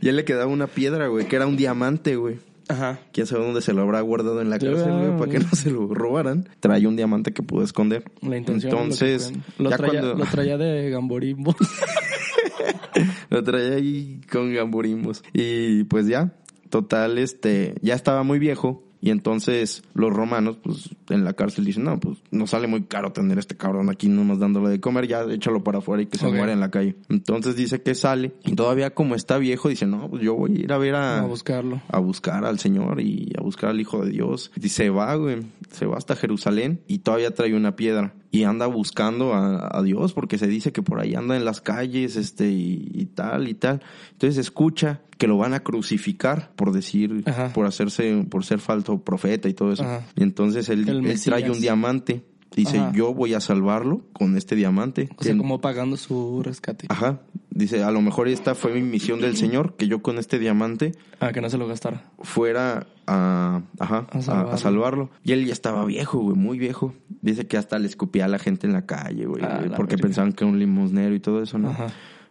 Y 0.01 0.09
él 0.09 0.17
le 0.17 0.25
quedaba 0.25 0.47
una 0.51 0.67
piedra, 0.67 1.07
güey, 1.07 1.27
que 1.29 1.37
era 1.37 1.47
un 1.47 1.55
diamante, 1.55 2.17
güey. 2.17 2.37
Ajá. 2.67 2.99
quién 3.11 3.27
sabe 3.27 3.45
dónde 3.45 3.61
se 3.61 3.73
lo 3.73 3.81
habrá 3.81 4.01
guardado 4.01 4.41
en 4.41 4.49
la 4.49 4.59
cárcel, 4.59 4.91
güey, 4.91 5.17
para 5.17 5.31
que 5.31 5.39
no 5.39 5.49
se 5.49 5.71
lo 5.71 5.93
robaran. 5.93 6.47
Traía 6.59 6.87
un 6.87 6.95
diamante 6.95 7.33
que 7.33 7.43
pudo 7.43 7.63
esconder. 7.63 8.03
La 8.21 8.37
intención. 8.37 8.71
Entonces, 8.71 9.33
lo, 9.57 9.69
ya 9.69 9.77
traía, 9.77 10.01
cuando 10.01 10.23
lo 10.23 10.25
traía 10.25 10.57
de 10.57 10.89
Gamborimbo. 10.89 11.55
lo 13.29 13.43
traía 13.43 13.75
ahí 13.75 14.21
con 14.31 14.53
gamburimbos. 14.53 15.23
Y 15.33 15.83
pues 15.85 16.07
ya, 16.07 16.33
total, 16.69 17.17
este, 17.17 17.75
ya 17.81 17.95
estaba 17.95 18.23
muy 18.23 18.39
viejo. 18.39 18.83
Y 19.05 19.09
entonces 19.09 19.83
los 19.93 20.13
romanos, 20.13 20.57
pues 20.63 20.89
en 21.09 21.25
la 21.25 21.33
cárcel 21.33 21.65
dicen, 21.65 21.83
no, 21.83 21.99
pues 21.99 22.19
nos 22.31 22.51
sale 22.51 22.67
muy 22.67 22.83
caro 22.83 23.11
tener 23.11 23.35
a 23.37 23.41
este 23.41 23.57
cabrón 23.57 23.89
aquí 23.89 24.07
nomás 24.07 24.39
dándole 24.39 24.69
de 24.69 24.79
comer, 24.79 25.07
ya 25.09 25.23
échalo 25.23 25.61
para 25.61 25.79
afuera 25.79 26.03
y 26.03 26.05
que 26.05 26.17
se 26.17 26.25
Ok. 26.27 26.35
muera 26.35 26.53
en 26.53 26.61
la 26.61 26.71
calle. 26.71 26.95
Entonces 27.09 27.57
dice 27.57 27.81
que 27.81 27.95
sale 27.95 28.31
y 28.45 28.55
todavía 28.55 28.93
como 28.93 29.15
está 29.15 29.37
viejo, 29.39 29.67
dice, 29.67 29.85
no, 29.85 30.09
pues 30.09 30.23
yo 30.23 30.35
voy 30.35 30.55
a 30.55 30.59
ir 30.61 30.71
a 30.71 30.77
ver 30.77 30.95
a, 30.95 31.19
a 31.19 31.25
buscarlo. 31.25 31.81
a 31.89 31.99
buscar 31.99 32.45
al 32.45 32.59
Señor 32.59 33.01
y 33.01 33.33
a 33.37 33.41
buscar 33.41 33.71
al 33.71 33.81
Hijo 33.81 34.05
de 34.05 34.11
Dios. 34.11 34.51
Y 34.55 34.69
se 34.69 34.89
va, 34.89 35.13
güey, 35.15 35.41
se 35.69 35.85
va 35.85 35.97
hasta 35.97 36.15
Jerusalén 36.15 36.79
y 36.87 36.99
todavía 36.99 37.31
trae 37.31 37.53
una 37.55 37.75
piedra. 37.75 38.13
Y 38.33 38.45
anda 38.45 38.65
buscando 38.65 39.33
a, 39.35 39.69
a 39.77 39.83
Dios 39.83 40.13
porque 40.13 40.39
se 40.39 40.47
dice 40.47 40.71
que 40.71 40.81
por 40.81 40.99
ahí 40.99 41.13
anda 41.13 41.37
en 41.37 41.45
las 41.45 41.61
calles, 41.61 42.15
este, 42.15 42.49
y, 42.49 42.89
y 42.91 43.05
tal 43.05 43.47
y 43.47 43.53
tal. 43.53 43.81
Entonces 44.13 44.39
escucha 44.39 45.01
que 45.19 45.27
lo 45.27 45.37
van 45.37 45.53
a 45.53 45.59
crucificar 45.61 46.51
por 46.55 46.73
decir, 46.73 47.23
Ajá. 47.27 47.53
por 47.53 47.67
hacerse, 47.67 48.25
por 48.27 48.43
ser 48.43 48.59
falso 48.59 49.01
profeta 49.03 49.47
y 49.47 49.53
todo 49.53 49.71
eso. 49.71 49.83
Ajá. 49.83 50.07
Y 50.15 50.23
entonces 50.23 50.67
él, 50.69 50.83
trae 51.23 51.49
un 51.51 51.61
diamante. 51.61 52.25
Dice, 52.55 52.79
Ajá. 52.79 52.91
yo 52.93 53.13
voy 53.13 53.35
a 53.35 53.39
salvarlo 53.39 54.01
con 54.13 54.35
este 54.35 54.55
diamante. 54.55 55.09
O 55.15 55.23
sea, 55.23 55.37
como 55.37 55.61
pagando 55.61 55.95
su 55.95 56.41
rescate. 56.43 56.87
Ajá. 56.89 57.21
Dice, 57.55 57.83
a 57.83 57.91
lo 57.91 58.01
mejor 58.01 58.27
esta 58.27 58.55
fue 58.55 58.73
mi 58.73 58.81
misión 58.81 59.21
del 59.21 59.37
Señor, 59.37 59.75
que 59.75 59.87
yo 59.87 60.01
con 60.01 60.17
este 60.17 60.39
diamante 60.39 60.93
Ah, 61.19 61.31
que 61.31 61.39
no 61.39 61.49
se 61.51 61.59
lo 61.59 61.67
gastara. 61.67 62.09
fuera 62.19 62.87
a, 63.05 63.61
ajá, 63.79 64.07
A 64.11 64.17
a, 64.17 64.21
salvarlo. 64.23 64.51
a 64.51 64.57
salvarlo. 64.57 65.09
Y 65.23 65.33
él 65.33 65.45
ya 65.45 65.53
estaba 65.53 65.85
viejo, 65.85 66.17
güey, 66.19 66.35
muy 66.35 66.57
viejo. 66.57 66.95
Dice 67.21 67.45
que 67.45 67.57
hasta 67.57 67.77
le 67.77 67.85
escupía 67.87 68.25
a 68.25 68.27
la 68.27 68.39
gente 68.39 68.65
en 68.65 68.73
la 68.73 68.87
calle, 68.87 69.27
güey, 69.27 69.43
Ah, 69.43 69.61
porque 69.75 69.97
pensaban 69.97 70.33
que 70.33 70.43
era 70.43 70.51
un 70.51 70.57
limosnero 70.57 71.13
y 71.13 71.19
todo 71.19 71.43
eso, 71.43 71.59
¿no? 71.59 71.69
Ajá. 71.69 71.87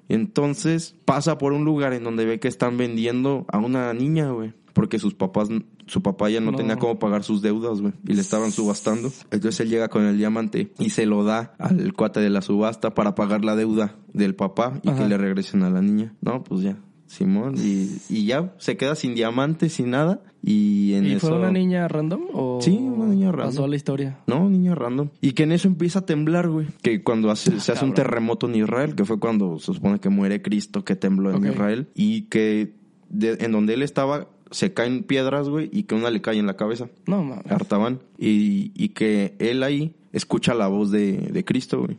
Y 0.09 0.15
entonces 0.15 0.97
pasa 1.05 1.39
por 1.39 1.53
un 1.53 1.65
lugar 1.65 1.93
en 1.93 2.03
donde 2.03 2.25
ve 2.25 2.41
que 2.41 2.49
están 2.49 2.77
vendiendo 2.77 3.47
a 3.49 3.59
una 3.59 3.95
niña, 3.95 4.31
güey. 4.31 4.53
Porque 4.73 4.99
sus 4.99 5.15
papás, 5.15 5.49
su 5.87 6.03
papá 6.03 6.31
ya 6.31 6.41
no, 6.41 6.51
No. 6.53 6.57
tenía 6.57 6.77
cómo 6.77 6.99
pagar 6.99 7.25
sus 7.25 7.43
deudas, 7.43 7.81
güey. 7.81 7.93
Y 8.07 8.15
le 8.15 8.21
estaban 8.21 8.53
subastando. 8.53 9.11
Entonces 9.31 9.61
él 9.61 9.69
llega 9.69 9.89
con 9.89 10.05
el 10.05 10.17
diamante 10.19 10.73
y 10.79 10.91
se 10.91 11.07
lo 11.07 11.25
da 11.25 11.55
al 11.59 11.93
cuate 11.93 12.21
de 12.21 12.31
la 12.31 12.41
subasta 12.43 12.95
para 12.95 13.15
pagar 13.15 13.45
la 13.45 13.55
deuda 13.57 13.97
del 14.13 14.35
papá 14.35 14.81
y 14.83 14.89
Ajá. 14.89 14.99
que 15.03 15.09
le 15.09 15.19
regresen 15.19 15.63
a 15.63 15.71
la 15.71 15.83
niña. 15.83 16.15
No, 16.21 16.43
pues 16.45 16.63
ya. 16.63 16.79
Simón, 17.07 17.57
y, 17.59 17.99
y 18.09 18.25
ya 18.25 18.55
se 18.57 18.79
queda 18.79 18.95
sin 18.95 19.15
diamante, 19.15 19.69
sin 19.69 19.91
nada. 19.91 20.23
Y 20.43 20.95
en 20.95 21.05
¿Y 21.05 21.13
eso. 21.13 21.29
fue 21.29 21.37
una 21.37 21.51
niña 21.51 21.87
random 21.87 22.23
o 22.33 22.59
Sí, 22.63 22.71
una 22.75 23.05
niña 23.13 23.31
random. 23.31 23.49
pasó 23.49 23.67
la 23.67 23.77
historia? 23.77 24.21
No, 24.27 24.49
niña 24.49 24.75
random. 24.75 25.11
Y 25.21 25.33
que 25.33 25.43
en 25.43 25.53
eso 25.53 25.69
empieza 25.69 25.99
a 25.99 26.07
temblar, 26.07 26.49
güey. 26.49 26.69
Que 26.81 27.03
cuando 27.03 27.31
hace- 27.31 27.61
se 27.61 27.71
hace 27.73 27.85
un 27.85 27.93
terremoto 27.93 28.49
en 28.49 28.55
Israel, 28.57 28.95
que 28.95 29.05
fue 29.05 29.21
cuando 29.21 29.59
se 29.59 29.75
supone 29.75 30.01
que 30.01 30.09
muere 30.09 30.41
Cristo, 30.41 30.87
que 30.87 30.97
tembló 30.97 31.37
en. 31.37 31.45
Israel. 31.47 31.89
Y 31.95 32.23
que 32.23 32.77
de- 33.11 33.37
en 33.41 33.53
donde 33.53 33.75
él 33.75 33.83
estaba 33.83 34.29
se 34.53 34.73
caen 34.73 35.03
piedras, 35.03 35.49
güey, 35.49 35.69
y 35.73 35.83
que 35.85 35.95
una 35.95 36.11
le 36.11 36.21
cae 36.21 36.39
en 36.39 36.47
la 36.47 36.57
cabeza. 36.57 36.89
No, 37.07 37.25
mames. 37.25 37.51
Artaban. 37.51 38.01
Y, 38.19 38.71
y 38.75 38.91
que 38.91 39.35
él 39.39 39.63
ahí 39.63 39.95
escucha 40.13 40.55
la 40.55 40.69
voz 40.69 40.91
de, 40.91 41.17
de 41.17 41.45
Cristo, 41.45 41.85
güey. 41.85 41.99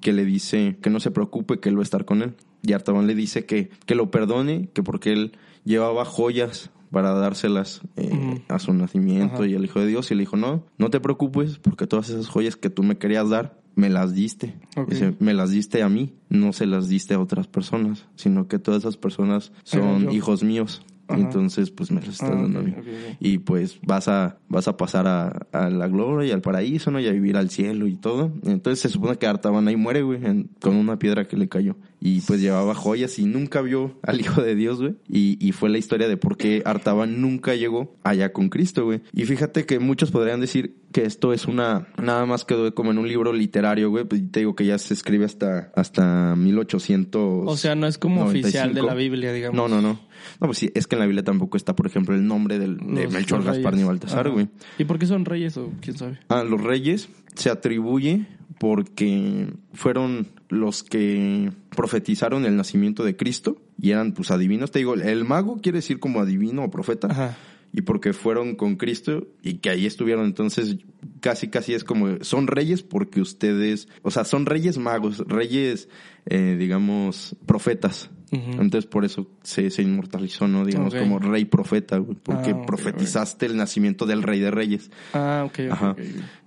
Que 0.00 0.12
le 0.12 0.24
dice 0.24 0.76
que 0.80 0.90
no 0.90 1.00
se 1.00 1.10
preocupe, 1.10 1.58
que 1.58 1.68
él 1.68 1.76
va 1.76 1.80
a 1.80 1.82
estar 1.82 2.04
con 2.04 2.22
él. 2.22 2.34
Y 2.62 2.72
Artaban 2.72 3.06
le 3.06 3.14
dice 3.14 3.44
que, 3.44 3.70
que 3.86 3.94
lo 3.94 4.10
perdone, 4.10 4.68
que 4.72 4.82
porque 4.82 5.12
él 5.12 5.32
llevaba 5.64 6.04
joyas 6.04 6.70
para 6.90 7.12
dárselas 7.12 7.82
eh, 7.96 8.42
a 8.48 8.58
su 8.58 8.72
nacimiento 8.72 9.36
Ajá. 9.36 9.46
y 9.46 9.54
al 9.54 9.64
Hijo 9.64 9.80
de 9.80 9.86
Dios. 9.86 10.10
Y 10.10 10.14
le 10.14 10.20
dijo, 10.20 10.36
no, 10.36 10.64
no 10.78 10.90
te 10.90 11.00
preocupes, 11.00 11.58
porque 11.58 11.86
todas 11.86 12.10
esas 12.10 12.28
joyas 12.28 12.56
que 12.56 12.70
tú 12.70 12.82
me 12.82 12.98
querías 12.98 13.28
dar, 13.28 13.58
me 13.74 13.90
las 13.90 14.14
diste. 14.14 14.54
Dice, 14.88 15.14
me 15.18 15.34
las 15.34 15.50
diste 15.50 15.82
a 15.82 15.88
mí, 15.88 16.14
no 16.30 16.52
se 16.52 16.66
las 16.66 16.88
diste 16.88 17.14
a 17.14 17.20
otras 17.20 17.46
personas, 17.46 18.06
sino 18.16 18.48
que 18.48 18.58
todas 18.58 18.82
esas 18.82 18.96
personas 18.96 19.52
son 19.64 20.10
hijos 20.10 20.42
míos. 20.42 20.82
Ajá. 21.08 21.20
Entonces, 21.20 21.70
pues 21.70 21.90
me 21.90 22.00
las 22.00 22.10
estás 22.10 22.30
Ah, 22.30 22.34
dando 22.34 22.58
a 22.58 22.62
ok, 22.62 22.66
mí. 22.68 22.72
ok, 22.76 22.86
ok. 22.86 23.16
Y 23.20 23.38
pues 23.38 23.78
vas 23.82 24.08
a, 24.08 24.38
vas 24.48 24.66
a 24.68 24.76
pasar 24.76 25.06
a, 25.06 25.28
a 25.52 25.70
la 25.70 25.88
gloria 25.88 26.28
y 26.28 26.32
al 26.32 26.40
paraíso, 26.40 26.90
¿no? 26.90 26.98
Y 27.00 27.06
a 27.06 27.12
vivir 27.12 27.36
al 27.36 27.50
cielo 27.50 27.86
y 27.86 27.94
todo. 27.96 28.32
Entonces 28.44 28.80
se 28.80 28.88
supone 28.88 29.16
que 29.16 29.26
Artaban 29.26 29.68
ahí 29.68 29.76
muere, 29.76 30.02
güey, 30.02 30.24
en- 30.24 30.50
con 30.60 30.74
una 30.76 30.98
piedra 30.98 31.26
que 31.28 31.36
le 31.36 31.48
cayó. 31.48 31.76
Y 32.00 32.20
pues 32.20 32.40
llevaba 32.40 32.74
joyas 32.74 33.18
y 33.18 33.24
nunca 33.24 33.62
vio 33.62 33.98
al 34.02 34.20
Hijo 34.20 34.42
de 34.42 34.54
Dios, 34.54 34.80
güey. 34.80 34.94
Y, 35.08 35.38
y 35.44 35.52
fue 35.52 35.68
la 35.70 35.78
historia 35.78 36.08
de 36.08 36.16
por 36.16 36.36
qué 36.36 36.62
Artaban 36.64 37.20
nunca 37.20 37.54
llegó 37.54 37.96
allá 38.02 38.32
con 38.32 38.48
Cristo, 38.48 38.84
güey. 38.84 39.00
Y 39.12 39.24
fíjate 39.24 39.64
que 39.66 39.78
muchos 39.78 40.10
podrían 40.10 40.40
decir 40.40 40.76
que 40.92 41.04
esto 41.04 41.32
es 41.32 41.46
una, 41.46 41.88
nada 42.02 42.24
más 42.26 42.44
quedó 42.44 42.74
como 42.74 42.90
en 42.90 42.98
un 42.98 43.06
libro 43.08 43.32
literario, 43.32 43.90
güey. 43.90 44.04
Pues 44.04 44.22
te 44.30 44.40
digo 44.40 44.54
que 44.56 44.64
ya 44.66 44.78
se 44.78 44.94
escribe 44.94 45.24
hasta, 45.24 45.70
hasta 45.76 46.34
1800. 46.36 47.44
O 47.46 47.56
sea, 47.56 47.74
no 47.74 47.86
es 47.86 47.98
como 47.98 48.24
oficial 48.24 48.68
de 48.74 48.80
95. 48.80 48.86
la 48.86 48.94
Biblia, 48.94 49.32
digamos. 49.32 49.56
No, 49.56 49.68
no, 49.68 49.82
no. 49.82 50.00
No, 50.40 50.46
pues 50.46 50.58
sí, 50.58 50.70
es 50.74 50.86
que 50.86 50.96
en 50.96 51.00
la 51.00 51.06
Biblia 51.06 51.24
tampoco 51.24 51.56
está, 51.56 51.74
por 51.76 51.86
ejemplo, 51.86 52.14
el 52.14 52.26
nombre 52.26 52.58
del, 52.58 52.76
de 52.78 53.04
Los- 53.04 53.12
Melchor, 53.12 53.38
los 53.38 53.46
Gaspar 53.46 53.74
ni 53.76 53.82
Baltasar, 53.84 54.30
güey. 54.30 54.48
¿Y 54.78 54.84
por 54.84 54.98
qué 54.98 55.06
son 55.06 55.24
reyes 55.24 55.56
o 55.56 55.72
quién 55.80 55.96
sabe? 55.96 56.18
A 56.28 56.42
los 56.44 56.60
reyes 56.62 57.08
se 57.34 57.50
atribuye 57.50 58.26
porque 58.58 59.52
fueron 59.74 60.28
los 60.48 60.82
que 60.82 61.50
profetizaron 61.74 62.44
el 62.46 62.56
nacimiento 62.56 63.04
de 63.04 63.16
Cristo 63.16 63.60
y 63.80 63.90
eran 63.90 64.12
pues 64.12 64.30
adivinos. 64.30 64.70
Te 64.70 64.78
digo, 64.78 64.94
el 64.94 65.24
mago 65.24 65.60
quiere 65.60 65.78
decir 65.78 65.98
como 65.98 66.20
adivino 66.20 66.64
o 66.64 66.70
profeta. 66.70 67.08
Ajá. 67.10 67.36
Y 67.72 67.82
porque 67.82 68.12
fueron 68.14 68.54
con 68.54 68.76
Cristo 68.76 69.26
y 69.42 69.54
que 69.58 69.68
ahí 69.68 69.84
estuvieron, 69.84 70.24
entonces 70.24 70.78
casi 71.20 71.48
casi 71.48 71.74
es 71.74 71.84
como, 71.84 72.24
son 72.24 72.46
reyes 72.46 72.82
porque 72.82 73.20
ustedes, 73.20 73.88
o 74.02 74.10
sea, 74.10 74.24
son 74.24 74.46
reyes 74.46 74.78
magos, 74.78 75.18
reyes, 75.26 75.88
eh, 76.24 76.56
digamos, 76.58 77.36
profetas. 77.44 78.08
Entonces 78.32 78.86
por 78.86 79.04
eso 79.04 79.28
se, 79.42 79.70
se 79.70 79.82
inmortalizó, 79.82 80.48
¿no? 80.48 80.64
Digamos, 80.64 80.94
como 80.94 81.18
rey 81.18 81.44
profeta, 81.44 81.98
güey, 81.98 82.16
porque 82.22 82.50
Ah, 82.50 82.66
profetizaste 82.66 83.46
el 83.46 83.56
nacimiento 83.56 84.04
del 84.06 84.22
rey 84.22 84.40
de 84.40 84.50
reyes. 84.50 84.90
Ah, 85.12 85.44
ok, 85.46 85.60
Ajá. 85.70 85.96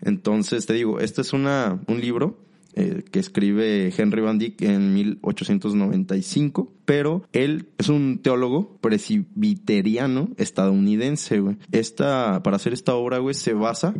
Entonces, 0.02 0.66
te 0.66 0.74
digo, 0.74 1.00
este 1.00 1.22
es 1.22 1.34
una, 1.34 1.80
un 1.88 2.02
libro 2.02 2.38
eh, 2.76 3.04
que 3.12 3.20
escribe 3.20 3.92
Henry 3.98 4.22
Van 4.22 4.38
Dyck 4.38 4.62
en 4.62 4.94
1895, 4.94 6.72
pero 6.86 7.24
él 7.34 7.68
es 7.78 7.90
un 7.90 8.20
teólogo 8.20 8.78
presbiteriano 8.82 10.30
estadounidense, 10.38 11.40
güey. 11.40 11.58
Esta, 11.72 12.44
para 12.44 12.58
hacer 12.58 12.74
esta 12.74 12.94
obra, 12.96 13.18
güey, 13.20 13.34
se 13.36 13.54
basa 13.54 13.94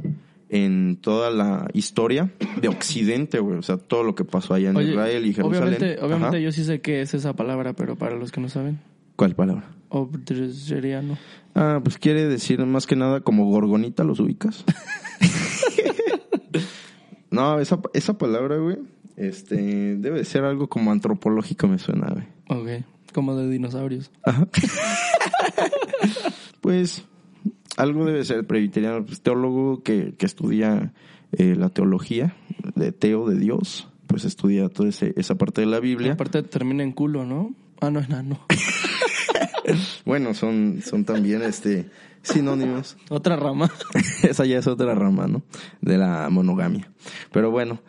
en 0.50 0.98
toda 0.98 1.32
la 1.32 1.68
historia 1.74 2.32
de 2.62 2.68
Occidente, 2.68 3.40
güey. 3.40 3.58
O 3.58 3.62
sea, 3.62 3.78
todo 3.78 4.04
lo 4.04 4.16
que 4.16 4.26
pasó 4.26 4.54
allá 4.54 4.72
en 4.72 4.78
Oye, 4.78 4.92
Israel 4.92 5.26
y 5.26 5.34
Jerusalén. 5.34 5.76
Obviamente, 5.76 6.04
obviamente 6.04 6.38
Ajá. 6.38 6.40
yo 6.40 6.52
sí 6.52 6.64
sé 6.64 6.82
qué 6.82 7.02
es 7.02 7.14
esa 7.14 7.34
palabra, 7.34 7.74
pero 7.74 7.96
para 7.96 8.16
los 8.16 8.32
que 8.32 8.42
no 8.42 8.50
saben. 8.50 8.80
¿Cuál 9.16 9.36
palabra? 9.36 9.70
Obdresseriano. 9.90 11.18
Ah, 11.56 11.80
pues 11.84 11.98
quiere 11.98 12.28
decir 12.28 12.64
más 12.66 12.88
que 12.88 12.96
nada 12.96 13.22
como 13.22 13.46
gorgonita, 13.46 14.04
¿los 14.04 14.20
ubicas? 14.20 14.64
no, 17.32 17.60
esa, 17.60 17.80
esa 17.94 18.18
palabra, 18.18 18.58
güey, 18.58 18.78
este, 19.18 19.98
debe 19.98 20.20
de 20.20 20.26
ser 20.26 20.46
algo 20.46 20.70
como 20.70 20.92
antropológico, 20.92 21.68
me 21.68 21.80
suena, 21.80 22.14
güey. 22.14 22.26
Ok. 22.48 22.86
Como 23.14 23.36
de 23.36 23.50
dinosaurios. 23.50 24.12
Pues 26.62 27.06
algo 27.80 28.06
debe 28.06 28.24
ser 28.26 28.46
presbiteriano, 28.46 29.06
pues, 29.06 29.22
teólogo 29.22 29.82
que, 29.84 30.14
que 30.18 30.26
estudia 30.26 30.94
eh, 31.32 31.56
la 31.58 31.70
teología 31.70 32.36
de 32.76 32.92
Teo, 32.92 33.28
de 33.30 33.38
Dios, 33.40 33.88
pues 34.08 34.26
estudia 34.26 34.70
toda 34.70 34.90
ese- 34.90 35.14
esa 35.18 35.36
parte 35.36 35.62
de 35.62 35.68
la 35.68 35.80
Biblia. 35.80 36.14
aparte 36.14 36.44
termina 36.44 36.84
en 36.84 36.92
culo, 36.92 37.26
¿no? 37.26 37.54
Ah, 37.82 37.90
no, 37.90 38.00
es 38.00 38.10
nano. 38.10 38.40
Bueno, 40.06 40.34
son, 40.34 40.82
son 40.84 41.06
también 41.06 41.44
este 41.44 41.90
sinónimos. 42.24 42.98
Otra 43.10 43.36
rama. 43.36 43.70
Esa 44.24 44.46
ya 44.46 44.58
es 44.58 44.66
otra 44.68 44.96
rama, 44.96 45.28
¿no? 45.28 45.44
De 45.82 45.98
la 45.98 46.28
monogamia. 46.32 46.90
Pero 47.32 47.52
bueno, 47.52 47.80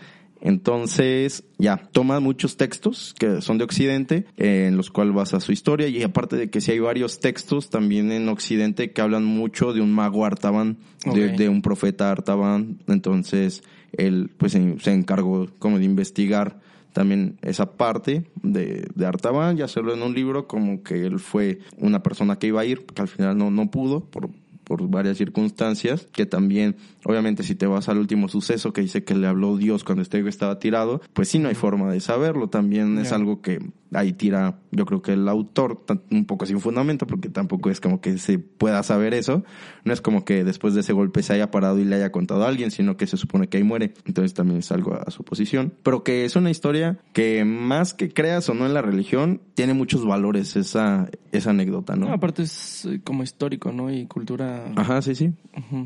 entonces 0.40 1.44
ya 1.58 1.76
toma 1.92 2.20
muchos 2.20 2.56
textos 2.56 3.14
que 3.18 3.40
son 3.40 3.58
de 3.58 3.64
Occidente, 3.64 4.26
eh, 4.36 4.66
en 4.68 4.76
los 4.76 4.90
cuales 4.90 5.14
basa 5.14 5.40
su 5.40 5.52
historia, 5.52 5.88
y 5.88 6.02
aparte 6.02 6.36
de 6.36 6.50
que 6.50 6.60
sí 6.60 6.72
hay 6.72 6.78
varios 6.78 7.20
textos 7.20 7.70
también 7.70 8.10
en 8.12 8.28
Occidente 8.28 8.92
que 8.92 9.02
hablan 9.02 9.24
mucho 9.24 9.72
de 9.72 9.80
un 9.80 9.92
mago 9.92 10.24
Artaban, 10.24 10.78
de, 11.04 11.28
de 11.28 11.48
un 11.48 11.62
profeta 11.62 12.10
Artaban. 12.10 12.78
Entonces 12.86 13.62
él 13.92 14.30
pues 14.36 14.52
se, 14.52 14.78
se 14.80 14.92
encargó 14.92 15.48
como 15.58 15.78
de 15.78 15.84
investigar 15.84 16.60
también 16.92 17.38
esa 17.42 17.76
parte 17.76 18.24
de, 18.42 18.86
de 18.94 19.06
Artaban 19.06 19.58
y 19.58 19.62
hacerlo 19.62 19.94
en 19.94 20.02
un 20.02 20.14
libro 20.14 20.46
como 20.46 20.82
que 20.82 21.06
él 21.06 21.18
fue 21.18 21.60
una 21.78 22.02
persona 22.02 22.38
que 22.38 22.48
iba 22.48 22.60
a 22.60 22.64
ir, 22.64 22.84
que 22.86 23.02
al 23.02 23.08
final 23.08 23.38
no, 23.38 23.50
no 23.50 23.70
pudo 23.70 24.00
por, 24.00 24.30
por 24.70 24.88
varias 24.88 25.18
circunstancias, 25.18 26.06
que 26.12 26.26
también, 26.26 26.76
obviamente, 27.04 27.42
si 27.42 27.56
te 27.56 27.66
vas 27.66 27.88
al 27.88 27.98
último 27.98 28.28
suceso 28.28 28.72
que 28.72 28.82
dice 28.82 29.02
que 29.02 29.16
le 29.16 29.26
habló 29.26 29.56
Dios 29.56 29.82
cuando 29.82 30.02
este 30.02 30.20
estaba 30.28 30.60
tirado, 30.60 31.00
pues 31.12 31.28
sí 31.28 31.40
no 31.40 31.48
hay 31.48 31.56
forma 31.56 31.90
de 31.90 31.98
saberlo. 31.98 32.50
También 32.50 32.96
es 32.98 33.10
algo 33.10 33.42
que 33.42 33.58
ahí 33.92 34.12
tira, 34.12 34.58
yo 34.70 34.86
creo 34.86 35.02
que 35.02 35.12
el 35.12 35.28
autor, 35.28 35.84
un 36.10 36.24
poco 36.24 36.46
sin 36.46 36.60
fundamento, 36.60 37.06
porque 37.06 37.28
tampoco 37.28 37.70
es 37.70 37.80
como 37.80 38.00
que 38.00 38.18
se 38.18 38.38
pueda 38.38 38.82
saber 38.82 39.14
eso. 39.14 39.44
No 39.84 39.92
es 39.92 40.00
como 40.00 40.24
que 40.24 40.44
después 40.44 40.74
de 40.74 40.80
ese 40.80 40.92
golpe 40.92 41.22
se 41.22 41.32
haya 41.32 41.50
parado 41.50 41.78
y 41.78 41.84
le 41.84 41.96
haya 41.96 42.12
contado 42.12 42.44
a 42.44 42.48
alguien, 42.48 42.70
sino 42.70 42.96
que 42.96 43.06
se 43.06 43.16
supone 43.16 43.48
que 43.48 43.56
ahí 43.58 43.64
muere. 43.64 43.94
Entonces 44.06 44.34
también 44.34 44.60
es 44.60 44.70
algo 44.72 44.94
a 44.94 45.10
su 45.10 45.24
posición. 45.24 45.74
Pero 45.82 46.04
que 46.04 46.24
es 46.24 46.36
una 46.36 46.50
historia 46.50 46.98
que 47.12 47.44
más 47.44 47.94
que 47.94 48.12
creas 48.12 48.48
o 48.48 48.54
no 48.54 48.66
en 48.66 48.74
la 48.74 48.82
religión, 48.82 49.40
tiene 49.54 49.74
muchos 49.74 50.06
valores 50.06 50.56
esa, 50.56 51.08
esa 51.32 51.50
anécdota, 51.50 51.96
¿no? 51.96 52.06
No, 52.06 52.14
aparte 52.14 52.42
es 52.42 52.84
eh, 52.84 53.00
como 53.02 53.22
histórico, 53.22 53.72
¿no? 53.72 53.92
Y 53.92 54.06
cultura. 54.06 54.72
Ajá, 54.76 55.02
sí, 55.02 55.14
sí. 55.14 55.32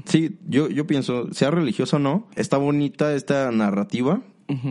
Sí, 0.05 0.39
yo, 0.47 0.69
yo 0.69 0.87
pienso, 0.87 1.33
sea 1.33 1.51
religioso 1.51 1.97
o 1.97 1.99
no, 1.99 2.29
está 2.37 2.59
bonita 2.59 3.15
esta 3.15 3.51
narrativa 3.51 4.23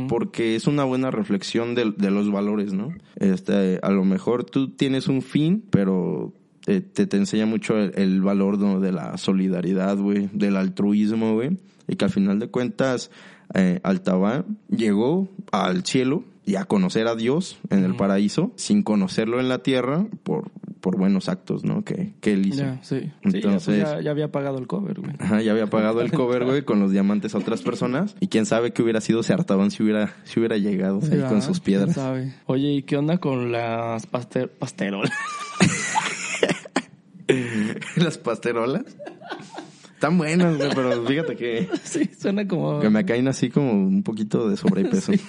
Porque 0.07 0.55
es 0.55 0.67
una 0.67 0.83
buena 0.83 1.09
reflexión 1.09 1.73
de, 1.73 1.93
de 1.97 2.11
los 2.11 2.31
valores, 2.31 2.73
¿no? 2.73 2.93
Este, 3.15 3.79
a 3.81 3.89
lo 3.89 4.05
mejor 4.05 4.43
tú 4.43 4.69
tienes 4.69 5.07
un 5.07 5.21
fin, 5.21 5.63
pero 5.69 6.33
eh, 6.67 6.81
te, 6.81 7.07
te 7.07 7.17
enseña 7.17 7.45
mucho 7.45 7.77
el, 7.77 7.91
el 7.95 8.21
valor 8.21 8.57
¿no? 8.57 8.79
de 8.79 8.91
la 8.91 9.17
solidaridad, 9.17 9.97
güey, 9.97 10.29
del 10.31 10.55
altruismo, 10.55 11.33
güey, 11.33 11.57
y 11.87 11.95
que 11.95 12.05
al 12.05 12.11
final 12.11 12.39
de 12.39 12.47
cuentas 12.47 13.11
eh, 13.53 13.79
Altabán 13.83 14.57
llegó 14.69 15.27
al 15.51 15.83
cielo 15.85 16.23
y 16.45 16.55
a 16.55 16.65
conocer 16.65 17.07
a 17.07 17.15
Dios 17.15 17.57
en 17.69 17.83
el 17.83 17.95
paraíso 17.95 18.51
sin 18.55 18.83
conocerlo 18.83 19.39
en 19.39 19.49
la 19.49 19.59
tierra 19.59 20.05
por, 20.23 20.51
por 20.83 20.97
buenos 20.97 21.29
actos, 21.29 21.63
¿no? 21.63 21.85
Que, 21.85 22.13
que 22.19 22.33
él 22.33 22.45
hizo. 22.47 22.57
Ya, 22.57 22.77
sí. 22.83 22.99
Sí, 22.99 23.05
ya, 23.05 23.13
pues 23.21 23.35
Entonces- 23.35 24.03
ya, 24.03 24.11
había 24.11 24.33
pagado 24.33 24.57
el 24.57 24.67
cover, 24.67 24.99
güey. 24.99 25.13
Ajá, 25.17 25.41
ya 25.41 25.53
había 25.53 25.67
pagado 25.67 26.01
el 26.01 26.11
cover, 26.11 26.43
güey, 26.43 26.63
con 26.63 26.81
los 26.81 26.91
diamantes 26.91 27.33
a 27.35 27.37
otras 27.37 27.61
personas. 27.61 28.17
Y 28.19 28.27
quién 28.27 28.45
sabe 28.45 28.73
qué 28.73 28.83
hubiera 28.83 28.99
sido 28.99 29.23
si 29.23 29.31
Artaban 29.31 29.71
si 29.71 29.81
hubiera, 29.81 30.13
si 30.25 30.41
hubiera 30.41 30.57
llegado 30.57 30.99
ahí 31.09 31.21
con 31.29 31.41
sus 31.41 31.61
quién 31.61 31.77
piedras. 31.79 31.95
sabe. 31.95 32.33
Oye, 32.47 32.67
¿y 32.73 32.83
qué 32.83 32.97
onda 32.97 33.17
con 33.17 33.53
las 33.53 34.05
paster 34.07 34.49
pasterolas? 34.51 35.09
Las 37.95 38.17
pasterolas. 38.17 38.83
Están 39.93 40.17
buenas, 40.17 40.57
güey, 40.57 40.69
pero 40.75 41.01
fíjate 41.05 41.37
que, 41.37 41.69
sí, 41.83 42.09
suena 42.19 42.45
como... 42.45 42.81
que 42.81 42.89
me 42.89 43.05
caen 43.05 43.29
así 43.29 43.49
como 43.49 43.71
un 43.71 44.03
poquito 44.03 44.49
de 44.49 44.57
sobrepeso. 44.57 45.13
Sí, 45.13 45.21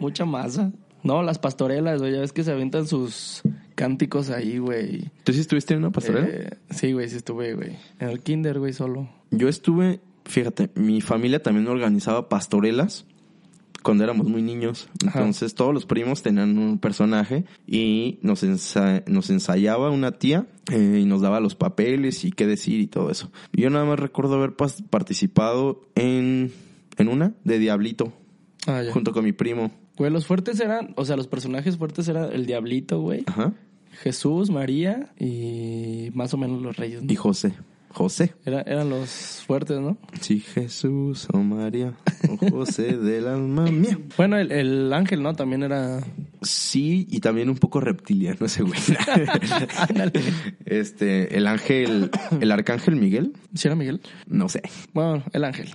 mucha 0.00 0.24
masa. 0.24 0.72
No, 1.02 1.22
las 1.22 1.38
pastorelas, 1.38 2.00
güey, 2.00 2.14
ya 2.14 2.20
ves 2.20 2.32
que 2.32 2.44
se 2.44 2.52
aventan 2.52 2.86
sus 2.86 3.42
cánticos 3.82 4.30
ahí, 4.30 4.58
güey. 4.58 5.10
¿Tú 5.24 5.32
sí 5.32 5.40
estuviste 5.40 5.74
en 5.74 5.80
una 5.80 5.90
pastorela? 5.90 6.28
Eh, 6.28 6.50
sí, 6.70 6.92
güey, 6.92 7.08
sí 7.08 7.16
estuve, 7.16 7.54
güey. 7.54 7.76
En 7.98 8.08
el 8.10 8.20
kinder, 8.20 8.58
güey, 8.58 8.72
solo. 8.72 9.08
Yo 9.30 9.48
estuve, 9.48 10.00
fíjate, 10.24 10.70
mi 10.74 11.00
familia 11.00 11.42
también 11.42 11.66
organizaba 11.68 12.28
pastorelas 12.28 13.04
cuando 13.82 14.04
éramos 14.04 14.28
muy 14.28 14.42
niños. 14.42 14.88
Ajá. 15.06 15.18
Entonces 15.18 15.54
todos 15.56 15.74
los 15.74 15.86
primos 15.86 16.22
tenían 16.22 16.56
un 16.58 16.78
personaje 16.78 17.44
y 17.66 18.18
nos, 18.22 18.44
ensa- 18.44 19.02
nos 19.08 19.28
ensayaba 19.30 19.90
una 19.90 20.12
tía 20.12 20.46
eh, 20.70 21.00
y 21.02 21.04
nos 21.04 21.20
daba 21.20 21.40
los 21.40 21.56
papeles 21.56 22.24
y 22.24 22.30
qué 22.30 22.46
decir 22.46 22.80
y 22.80 22.86
todo 22.86 23.10
eso. 23.10 23.32
Yo 23.52 23.70
nada 23.70 23.84
más 23.84 23.98
recuerdo 23.98 24.36
haber 24.36 24.54
participado 24.54 25.80
en, 25.96 26.52
en 26.96 27.08
una 27.08 27.34
de 27.44 27.58
Diablito 27.58 28.12
Ah, 28.68 28.82
junto 28.92 29.10
con 29.12 29.24
mi 29.24 29.32
primo. 29.32 29.72
Güey, 29.96 30.12
los 30.12 30.24
fuertes 30.26 30.60
eran, 30.60 30.94
o 30.96 31.04
sea, 31.04 31.16
los 31.16 31.26
personajes 31.26 31.76
fuertes 31.76 32.06
eran 32.06 32.32
el 32.32 32.46
Diablito, 32.46 33.00
güey. 33.00 33.24
Ajá. 33.26 33.52
Jesús, 34.00 34.50
María 34.50 35.12
y 35.18 36.10
más 36.14 36.32
o 36.34 36.36
menos 36.38 36.62
los 36.62 36.76
reyes, 36.76 37.02
¿no? 37.02 37.12
Y 37.12 37.16
José. 37.16 37.52
José. 37.94 38.32
Era- 38.46 38.62
eran 38.62 38.88
los 38.88 39.42
fuertes, 39.46 39.78
¿no? 39.78 39.98
Sí, 40.18 40.40
Jesús 40.40 41.28
o 41.30 41.38
María 41.42 41.92
o 42.30 42.38
José 42.50 42.96
del 42.96 43.28
alma 43.28 43.66
mía. 43.70 43.98
Bueno, 44.16 44.38
el, 44.38 44.50
el 44.50 44.90
ángel, 44.94 45.22
¿no? 45.22 45.34
También 45.34 45.62
era... 45.62 46.00
Sí, 46.40 47.06
y 47.10 47.20
también 47.20 47.50
un 47.50 47.58
poco 47.58 47.80
reptiliano 47.80 48.46
ese 48.46 48.62
güey. 48.62 48.80
Este, 50.64 51.36
el 51.36 51.46
ángel, 51.46 52.10
el 52.40 52.50
arcángel 52.50 52.96
Miguel, 52.96 53.32
¿Sí 53.54 53.68
era 53.68 53.74
Miguel? 53.76 54.00
no 54.26 54.48
sé, 54.48 54.62
Bueno, 54.94 55.22
el 55.32 55.44
ángel. 55.44 55.68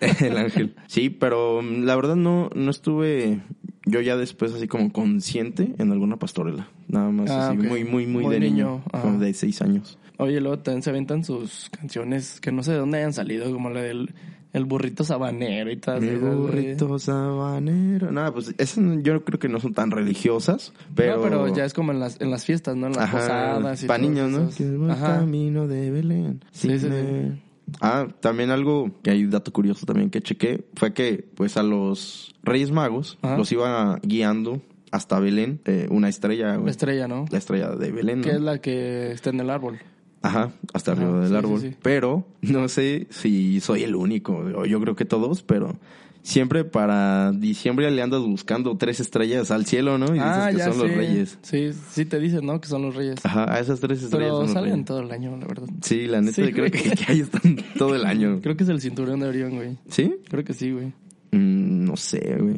el 0.20 0.36
ángel. 0.38 0.74
Sí, 0.86 1.10
pero 1.10 1.60
mm, 1.62 1.84
la 1.84 1.96
verdad 1.96 2.16
no, 2.16 2.50
no 2.54 2.70
estuve 2.70 3.40
yo 3.88 4.00
ya 4.00 4.16
después 4.16 4.52
así 4.54 4.68
como 4.68 4.92
consciente 4.92 5.74
en 5.78 5.92
alguna 5.92 6.16
pastorela. 6.18 6.68
Nada 6.88 7.10
más 7.10 7.30
Ah, 7.30 7.48
así, 7.48 7.56
muy, 7.58 7.84
muy, 7.84 8.06
muy, 8.06 8.24
Muy 8.24 8.34
de 8.34 8.40
niño, 8.40 8.82
como 8.90 9.18
de 9.18 9.32
seis 9.34 9.60
años. 9.62 9.98
Oye, 10.18 10.40
luego 10.40 10.58
también 10.58 10.82
se 10.82 10.90
aventan 10.90 11.24
sus 11.24 11.70
canciones 11.70 12.40
que 12.40 12.50
no 12.50 12.62
sé 12.62 12.72
de 12.72 12.78
dónde 12.78 12.98
hayan 12.98 13.12
salido, 13.12 13.52
como 13.52 13.70
la 13.70 13.82
del 13.82 14.14
el 14.52 14.64
burrito 14.64 15.04
sabanero 15.04 15.70
y 15.70 15.76
tal. 15.76 16.00
Mi 16.00 16.16
burrito 16.16 16.98
sabanero. 16.98 18.10
Nada, 18.10 18.32
pues 18.32 18.54
esas 18.58 18.82
yo 19.02 19.24
creo 19.24 19.38
que 19.38 19.48
no 19.48 19.60
son 19.60 19.74
tan 19.74 19.90
religiosas, 19.90 20.72
pero... 20.94 21.16
No, 21.16 21.22
pero 21.22 21.54
ya 21.54 21.64
es 21.64 21.74
como 21.74 21.92
en 21.92 22.00
las, 22.00 22.20
en 22.20 22.30
las 22.30 22.44
fiestas, 22.44 22.76
¿no? 22.76 22.86
En 22.86 22.94
las 22.94 23.04
Ajá, 23.04 23.18
posadas 23.18 23.82
y 23.82 23.86
para 23.86 24.02
niños, 24.02 24.30
¿no? 24.30 24.48
Que 24.50 24.64
el 24.64 24.88
camino 25.00 25.68
de 25.68 25.90
Belén. 25.90 26.44
Sí, 26.50 26.78
sí, 26.78 26.88
sí. 26.88 27.40
Ah, 27.80 28.08
también 28.20 28.50
algo 28.50 28.90
que 29.02 29.10
hay 29.10 29.24
un 29.24 29.30
dato 29.30 29.52
curioso 29.52 29.86
también 29.86 30.10
que 30.10 30.22
chequé 30.22 30.64
fue 30.74 30.92
que 30.94 31.26
pues 31.34 31.56
a 31.56 31.62
los 31.62 32.34
Reyes 32.42 32.70
Magos 32.70 33.18
Ajá. 33.22 33.36
los 33.36 33.50
iba 33.52 33.98
guiando 34.02 34.62
hasta 34.90 35.20
Belén 35.20 35.60
eh, 35.66 35.86
una 35.90 36.08
estrella, 36.08 36.54
güey. 36.54 36.64
La 36.66 36.70
estrella, 36.70 37.08
¿no? 37.08 37.26
La 37.30 37.38
estrella 37.38 37.70
de 37.70 37.92
Belén. 37.92 38.22
Que 38.22 38.30
¿no? 38.32 38.36
es 38.36 38.42
la 38.42 38.58
que 38.60 39.12
está 39.12 39.30
en 39.30 39.40
el 39.40 39.50
árbol. 39.50 39.78
Ajá, 40.22 40.50
hasta 40.72 40.92
Ajá, 40.92 41.02
arriba 41.02 41.20
del 41.20 41.28
sí, 41.28 41.34
árbol. 41.36 41.60
sí, 41.60 41.68
sí. 41.70 41.76
Pero 41.82 42.26
no 42.42 42.68
sé 42.68 43.06
si 43.10 43.60
soy 43.60 43.84
el 43.84 43.94
único, 43.94 44.36
o 44.56 44.64
yo 44.64 44.80
creo 44.80 44.96
que 44.96 45.04
todos, 45.04 45.42
pero 45.42 45.76
siempre 46.22 46.64
para 46.64 47.32
diciembre 47.32 47.90
le 47.90 48.02
andas 48.02 48.20
buscando 48.22 48.76
tres 48.76 49.00
estrellas 49.00 49.50
al 49.50 49.64
cielo, 49.66 49.98
¿no? 49.98 50.06
Y 50.14 50.18
dices 50.18 50.56
que 50.56 50.62
son 50.62 50.78
los 50.78 50.88
sé. 50.88 50.96
reyes. 50.96 51.38
Sí, 51.42 51.70
sí 51.90 52.04
te 52.04 52.18
dicen, 52.18 52.44
¿no? 52.46 52.60
Que 52.60 52.68
son 52.68 52.82
los 52.82 52.94
reyes. 52.94 53.16
Ajá, 53.24 53.52
a 53.52 53.60
esas 53.60 53.80
tres 53.80 54.02
estrellas 54.02 54.26
Pero 54.26 54.36
son 54.36 54.42
los 54.44 54.52
salen 54.52 54.70
reyes. 54.72 54.86
todo 54.86 55.00
el 55.00 55.10
año, 55.10 55.36
la 55.36 55.46
verdad. 55.46 55.68
Sí, 55.82 56.06
la 56.06 56.20
neta, 56.20 56.44
Sí, 56.44 56.52
creo 56.52 56.70
que, 56.70 56.82
que 56.82 57.04
ahí 57.12 57.20
están 57.20 57.56
todo 57.78 57.94
el 57.94 58.04
año. 58.04 58.40
Creo 58.42 58.56
que 58.56 58.64
es 58.64 58.70
el 58.70 58.80
cinturón 58.80 59.20
de 59.20 59.28
Orión, 59.28 59.54
güey. 59.56 59.78
¿Sí? 59.88 60.14
Creo 60.28 60.44
que 60.44 60.52
sí, 60.54 60.70
güey. 60.72 60.86
Mm, 61.32 61.84
no 61.84 61.96
sé, 61.96 62.36
güey. 62.40 62.56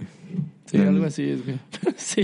Sí, 0.66 0.78
Me- 0.78 0.86
algo 0.86 1.04
así 1.04 1.22
es, 1.24 1.44
güey. 1.44 1.58
sí, 1.96 2.22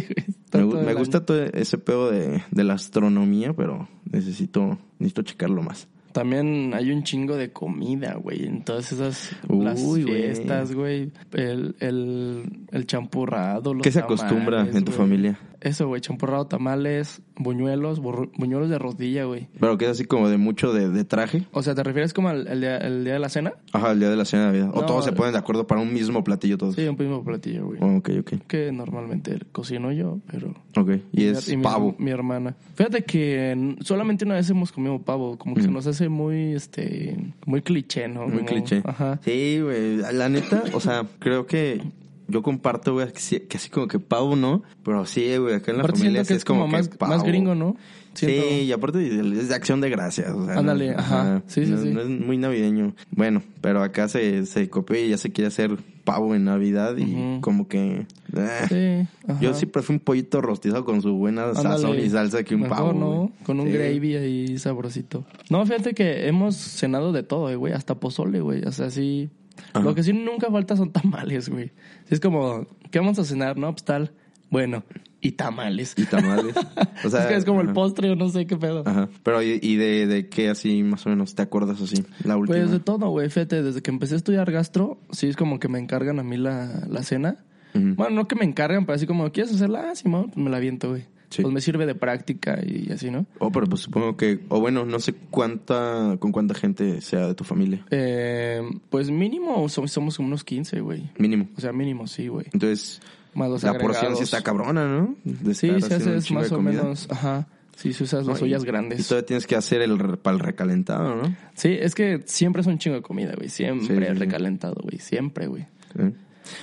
güey. 0.52 0.74
Me, 0.84 0.90
año. 0.90 0.98
gusta 0.98 1.26
todo 1.26 1.42
ese 1.44 1.76
pedo 1.78 2.10
de, 2.10 2.42
de 2.50 2.64
la 2.64 2.74
astronomía, 2.74 3.52
pero 3.52 3.88
necesito, 4.10 4.78
necesito 4.98 5.22
checarlo 5.22 5.62
más. 5.62 5.88
También 6.16 6.72
hay 6.72 6.92
un 6.92 7.02
chingo 7.02 7.36
de 7.36 7.52
comida, 7.52 8.14
güey. 8.14 8.46
En 8.46 8.64
todas 8.64 8.90
esas 8.90 9.36
Uy, 9.50 9.64
las 9.66 9.82
fiestas, 9.82 10.72
güey. 10.72 11.12
El, 11.32 11.76
el 11.78 12.66
el 12.72 12.86
champurrado, 12.86 13.74
los 13.74 13.82
¿Qué 13.82 13.92
se 13.92 13.98
acostumbra 13.98 14.58
tamales, 14.60 14.76
en 14.76 14.84
tu 14.84 14.92
güey. 14.92 14.98
familia? 14.98 15.38
Eso, 15.66 15.88
güey, 15.88 16.00
champurrado, 16.00 16.46
tamales, 16.46 17.22
buñuelos, 17.36 18.00
buñuelos 18.00 18.70
de 18.70 18.78
rodilla, 18.78 19.24
güey. 19.24 19.48
Pero 19.58 19.76
que 19.76 19.86
es 19.86 19.90
así 19.90 20.04
como 20.04 20.28
de 20.28 20.36
mucho 20.36 20.72
de, 20.72 20.88
de 20.90 21.04
traje. 21.04 21.42
O 21.50 21.62
sea, 21.62 21.74
¿te 21.74 21.82
refieres 21.82 22.14
como 22.14 22.28
al 22.28 22.46
el 22.46 22.60
día, 22.60 22.76
el 22.78 23.02
día 23.02 23.14
de 23.14 23.18
la 23.18 23.28
cena? 23.28 23.52
Ajá, 23.72 23.90
el 23.90 23.98
día 23.98 24.08
de 24.08 24.16
la 24.16 24.24
cena 24.24 24.42
de 24.42 24.48
Navidad. 24.60 24.70
O 24.74 24.80
No, 24.82 24.86
todos 24.86 25.04
se 25.04 25.10
ponen 25.12 25.32
de 25.32 25.38
acuerdo 25.40 25.66
para 25.66 25.80
un 25.80 25.92
mismo 25.92 26.22
platillo 26.22 26.56
todos. 26.56 26.76
Sí, 26.76 26.86
un 26.86 26.96
mismo 26.96 27.24
platillo, 27.24 27.66
güey. 27.66 27.80
Oh, 27.82 27.96
ok, 27.96 28.10
ok. 28.20 28.32
Que 28.46 28.70
normalmente 28.70 29.38
cocino 29.50 29.90
yo, 29.90 30.20
pero... 30.30 30.54
Ok. 30.76 31.00
Y 31.12 31.24
es 31.24 31.52
pavo. 31.62 31.96
Mi, 31.98 32.12
hermana. 32.12 32.54
Fíjate 32.76 33.02
que 33.02 33.76
solamente 33.80 34.24
una 34.24 34.34
vez 34.36 34.48
hemos 34.48 34.70
comido 34.70 35.00
pavo, 35.02 35.36
como 35.36 35.56
que 35.56 35.62
se 35.62 35.68
Mm. 35.68 35.72
nos 35.72 35.86
hace 35.88 36.08
muy, 36.08 36.52
este, 36.54 37.16
muy 37.44 37.60
cliché, 37.62 38.06
¿no? 38.06 38.20
Muy 38.28 38.36
Como- 38.44 38.46
cliché. 38.46 38.82
Ajá. 38.84 39.18
Sí, 39.24 39.58
güey. 39.60 39.96
La 40.12 40.28
neta, 40.28 40.62
o 40.74 40.78
sea, 40.80 41.04
creo 41.18 41.46
que 41.46 41.80
yo 42.28 42.42
comparto, 42.42 42.94
güey, 42.94 43.12
que, 43.12 43.20
sí- 43.20 43.40
que 43.40 43.56
así 43.56 43.68
como 43.70 43.86
que 43.88 43.98
pavo, 43.98 44.36
¿no? 44.36 44.62
Pero 44.84 45.06
sí, 45.06 45.36
güey, 45.36 45.54
acá 45.54 45.70
en 45.70 45.78
la 45.78 45.84
Aparte 45.84 45.98
familia 46.00 46.22
que 46.22 46.26
sí 46.28 46.34
es 46.34 46.44
como, 46.44 46.66
más, 46.68 46.88
que 46.88 46.96
pavo. 46.96 47.12
más 47.12 47.22
gringo, 47.22 47.54
¿no? 47.54 47.76
Siento- 48.14 48.48
Sí, 48.48 48.54
y 48.62 48.72
aparte 48.72 49.06
es 49.06 49.48
de 49.50 49.54
acción 49.54 49.80
de 49.82 49.90
gracias. 49.90 50.30
o 50.30 50.46
sea, 50.46 50.58
Ándale, 50.58 50.92
no- 50.92 50.98
ajá. 50.98 51.42
Sí, 51.46 51.66
sí, 51.66 51.70
no, 51.72 51.82
sí. 51.82 51.90
no 51.90 52.00
es 52.00 52.08
muy 52.08 52.38
navideño. 52.38 52.94
Bueno, 53.10 53.42
pero 53.60 53.82
acá 53.82 54.08
se, 54.08 54.46
se 54.46 54.70
copió 54.70 54.98
y 54.98 55.10
ya 55.10 55.18
se 55.18 55.32
quiere 55.32 55.48
hacer 55.48 55.76
pavo 56.04 56.34
en 56.34 56.44
Navidad 56.44 56.96
y 56.96 57.40
como 57.42 57.68
que... 57.68 58.06
eh. 58.34 59.06
Sí, 59.16 59.30
ajá. 59.30 59.40
Yo 59.40 59.52
sí 59.54 59.66
prefiero 59.66 59.98
un 59.98 60.04
pollito 60.04 60.40
rostizado 60.40 60.84
con 60.86 61.02
su 61.02 61.12
buena 61.14 61.44
Ándale. 61.48 61.68
sazón 61.68 61.98
y 61.98 62.08
salsa 62.08 62.42
que 62.42 62.54
un 62.54 62.62
Mejor, 62.62 62.76
pavo. 62.76 62.92
¿no? 62.94 63.32
Con 63.44 63.60
un 63.60 63.66
Sí. 63.66 63.72
gravy 63.72 64.16
ahí 64.16 64.58
sabrosito. 64.58 65.26
No, 65.50 65.66
fíjate 65.66 65.92
que 65.94 66.26
hemos 66.26 66.56
cenado 66.56 67.12
de 67.12 67.22
todo, 67.22 67.50
eh, 67.50 67.56
güey. 67.56 67.74
Hasta 67.74 67.96
pozole, 67.96 68.40
güey. 68.40 68.62
O 68.64 68.72
sea, 68.72 68.88
sí... 68.90 69.28
Ajá. 69.72 69.84
Lo 69.84 69.94
que 69.94 70.02
sí 70.02 70.12
nunca 70.12 70.50
falta 70.50 70.76
son 70.76 70.92
tamales, 70.92 71.48
güey. 71.48 71.68
Sí, 72.04 72.14
es 72.14 72.20
como, 72.20 72.66
¿qué 72.90 72.98
vamos 72.98 73.18
a 73.18 73.24
cenar? 73.24 73.56
No, 73.56 73.72
pues 73.72 73.84
tal. 73.84 74.12
Bueno, 74.50 74.84
y 75.20 75.32
tamales. 75.32 75.94
Y 75.96 76.04
tamales. 76.04 76.54
O 77.04 77.10
sea, 77.10 77.20
es 77.22 77.26
que 77.26 77.34
es 77.36 77.44
como 77.44 77.60
el 77.60 77.72
postre 77.72 78.10
o 78.10 78.16
no 78.16 78.28
sé 78.30 78.46
qué 78.46 78.56
pedo. 78.56 78.82
Ajá. 78.86 79.08
Pero, 79.22 79.42
¿y, 79.42 79.60
y 79.62 79.76
de, 79.76 80.06
de 80.06 80.28
qué 80.28 80.48
así 80.48 80.82
más 80.82 81.04
o 81.06 81.10
menos 81.10 81.34
te 81.34 81.42
acuerdas 81.42 81.80
así? 81.80 82.04
La 82.24 82.36
última. 82.36 82.58
Pues 82.58 82.70
de 82.70 82.80
todo, 82.80 83.08
güey. 83.10 83.28
Fíjate, 83.28 83.62
desde 83.62 83.82
que 83.82 83.90
empecé 83.90 84.14
a 84.14 84.16
estudiar 84.16 84.50
gastro, 84.50 84.98
sí 85.10 85.28
es 85.28 85.36
como 85.36 85.60
que 85.60 85.68
me 85.68 85.78
encargan 85.78 86.18
a 86.18 86.22
mí 86.22 86.36
la, 86.36 86.86
la 86.88 87.02
cena. 87.02 87.44
Bueno, 87.74 88.16
no 88.16 88.26
que 88.26 88.36
me 88.36 88.46
encargan, 88.46 88.86
pero 88.86 88.96
así 88.96 89.06
como, 89.06 89.30
¿quieres 89.32 89.52
hacerla? 89.54 89.90
Ah, 89.90 89.94
Simón, 89.94 90.30
pues 90.30 90.38
me 90.38 90.48
la 90.48 90.56
aviento, 90.56 90.88
güey. 90.88 91.04
Sí. 91.30 91.42
Pues 91.42 91.52
me 91.52 91.60
sirve 91.60 91.86
de 91.86 91.94
práctica 91.94 92.58
y 92.64 92.90
así, 92.92 93.10
¿no? 93.10 93.26
Oh, 93.40 93.50
pero 93.50 93.66
pues 93.66 93.82
supongo 93.82 94.16
que... 94.16 94.40
O 94.48 94.60
bueno, 94.60 94.84
no 94.86 94.98
sé 95.00 95.12
cuánta... 95.30 96.16
Con 96.20 96.30
cuánta 96.32 96.54
gente 96.54 97.00
sea 97.00 97.26
de 97.28 97.34
tu 97.34 97.44
familia. 97.44 97.84
Eh, 97.90 98.62
pues 98.90 99.10
mínimo 99.10 99.68
somos, 99.68 99.90
somos 99.92 100.18
unos 100.18 100.44
15, 100.44 100.80
güey. 100.80 101.10
Mínimo. 101.18 101.48
O 101.56 101.60
sea, 101.60 101.72
mínimo, 101.72 102.06
sí, 102.06 102.28
güey. 102.28 102.46
Entonces, 102.52 103.00
Más 103.34 103.48
los 103.50 103.62
la 103.64 103.76
porción 103.76 104.16
sí 104.16 104.22
está 104.22 104.42
cabrona, 104.42 104.86
¿no? 104.86 105.16
De 105.24 105.54
Sí, 105.54 105.68
si 105.80 105.92
haces 105.92 106.30
más 106.30 106.52
o 106.52 106.56
comida. 106.56 106.82
menos, 106.82 107.08
ajá. 107.10 107.48
Sí, 107.76 107.92
si 107.92 108.04
usas 108.04 108.24
las 108.26 108.40
y- 108.40 108.44
ollas 108.44 108.62
Y 108.62 108.66
grandes. 108.66 109.06
todavía 109.06 109.26
tienes 109.26 109.46
que 109.46 109.54
hacer 109.56 109.82
el 109.82 109.98
para 110.18 110.34
el 110.36 110.40
recalentado, 110.40 111.14
¿no? 111.14 111.36
Sí, 111.54 111.76
es 111.78 111.94
que 111.94 112.22
siempre 112.24 112.62
es 112.62 112.66
un 112.68 112.78
chingo 112.78 112.96
de 112.96 113.02
comida, 113.02 113.34
güey. 113.36 113.50
Siempre 113.50 113.86
Sí, 114.06 114.12
sí. 114.14 114.18
recalentado, 114.18 114.76
güey. 114.82 114.98
Siempre, 114.98 115.46
güey. 115.46 115.66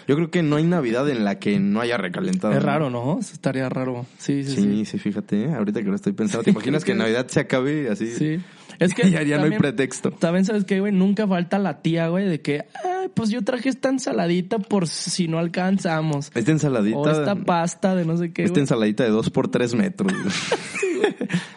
Yo 0.07 0.15
creo 0.15 0.31
que 0.31 0.43
no 0.43 0.55
hay 0.57 0.63
Navidad 0.63 1.09
en 1.09 1.23
la 1.25 1.39
que 1.39 1.59
no 1.59 1.81
haya 1.81 1.97
recalentado. 1.97 2.53
Es 2.53 2.63
raro, 2.63 2.89
¿no? 2.89 3.19
Eso 3.19 3.33
estaría 3.33 3.69
raro. 3.69 4.05
Sí, 4.17 4.43
sí, 4.43 4.55
Sí, 4.55 4.61
sí. 4.61 4.85
sí, 4.85 4.99
fíjate, 4.99 5.45
¿eh? 5.45 5.53
ahorita 5.53 5.81
que 5.81 5.89
lo 5.89 5.95
estoy 5.95 6.13
pensando. 6.13 6.43
¿Te 6.43 6.49
imaginas 6.51 6.83
que 6.83 6.93
Navidad 6.95 7.27
se 7.27 7.39
acabe 7.39 7.89
así? 7.89 8.11
Sí. 8.11 8.39
Es 8.79 8.93
que 8.95 9.09
ya, 9.09 9.21
ya 9.23 9.37
no 9.37 9.45
hay 9.45 9.57
pretexto. 9.57 10.11
También 10.11 10.45
sabes 10.45 10.65
que, 10.65 10.79
güey, 10.79 10.91
nunca 10.91 11.27
falta 11.27 11.59
la 11.59 11.81
tía, 11.81 12.07
güey, 12.07 12.27
de 12.27 12.41
que, 12.41 12.65
ay, 12.83 13.09
pues 13.13 13.29
yo 13.29 13.43
traje 13.43 13.69
esta 13.69 13.89
ensaladita 13.89 14.59
por 14.59 14.87
si 14.87 15.27
no 15.27 15.37
alcanzamos. 15.39 16.31
Esta 16.33 16.51
ensaladita... 16.51 16.97
O 16.97 17.09
esta 17.09 17.35
pasta 17.35 17.95
de 17.95 18.05
no 18.05 18.17
sé 18.17 18.31
qué. 18.33 18.43
esta 18.43 18.53
güey. 18.53 18.61
ensaladita 18.61 19.03
de 19.03 19.09
dos 19.09 19.29
por 19.29 19.49
tres 19.49 19.75
metros. 19.75 20.13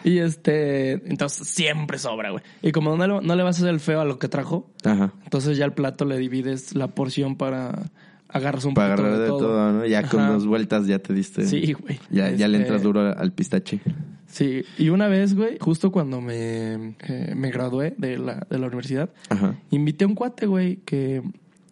Y 0.03 0.19
este, 0.19 0.93
entonces 1.09 1.47
siempre 1.47 1.97
sobra, 1.97 2.31
güey. 2.31 2.43
Y 2.61 2.71
como 2.71 2.95
no 2.95 3.07
le, 3.07 3.25
no 3.25 3.35
le 3.35 3.43
vas 3.43 3.57
a 3.57 3.59
hacer 3.59 3.73
el 3.73 3.79
feo 3.79 3.99
a 4.01 4.05
lo 4.05 4.19
que 4.19 4.27
trajo, 4.29 4.69
Ajá. 4.83 5.13
entonces 5.23 5.57
ya 5.57 5.65
el 5.65 5.73
plato 5.73 6.05
le 6.05 6.17
divides 6.17 6.75
la 6.75 6.87
porción 6.87 7.35
para 7.35 7.89
agarras 8.29 8.65
un 8.65 8.73
Para 8.73 8.93
agarrar 8.93 9.19
de 9.19 9.27
todo, 9.27 9.73
¿no? 9.73 9.85
Ya 9.85 10.03
con 10.07 10.27
dos 10.27 10.45
vueltas 10.45 10.87
ya 10.87 10.99
te 10.99 11.13
diste. 11.13 11.45
Sí, 11.45 11.73
güey. 11.73 11.99
Ya, 12.09 12.31
ya 12.31 12.47
le 12.47 12.57
Este, 12.57 12.67
entras 12.67 12.83
duro 12.83 13.17
al 13.17 13.31
pistache. 13.31 13.79
Sí, 14.27 14.63
y 14.77 14.89
una 14.89 15.07
vez, 15.07 15.35
güey, 15.35 15.57
justo 15.59 15.91
cuando 15.91 16.19
me, 16.19 16.95
eh, 17.07 17.33
me 17.35 17.49
gradué 17.49 17.95
de 17.97 18.17
la, 18.17 18.45
de 18.49 18.59
la 18.59 18.67
universidad, 18.67 19.09
Ajá. 19.29 19.55
invité 19.71 20.03
a 20.03 20.07
un 20.07 20.15
cuate, 20.15 20.45
güey, 20.45 20.77
que, 20.85 21.21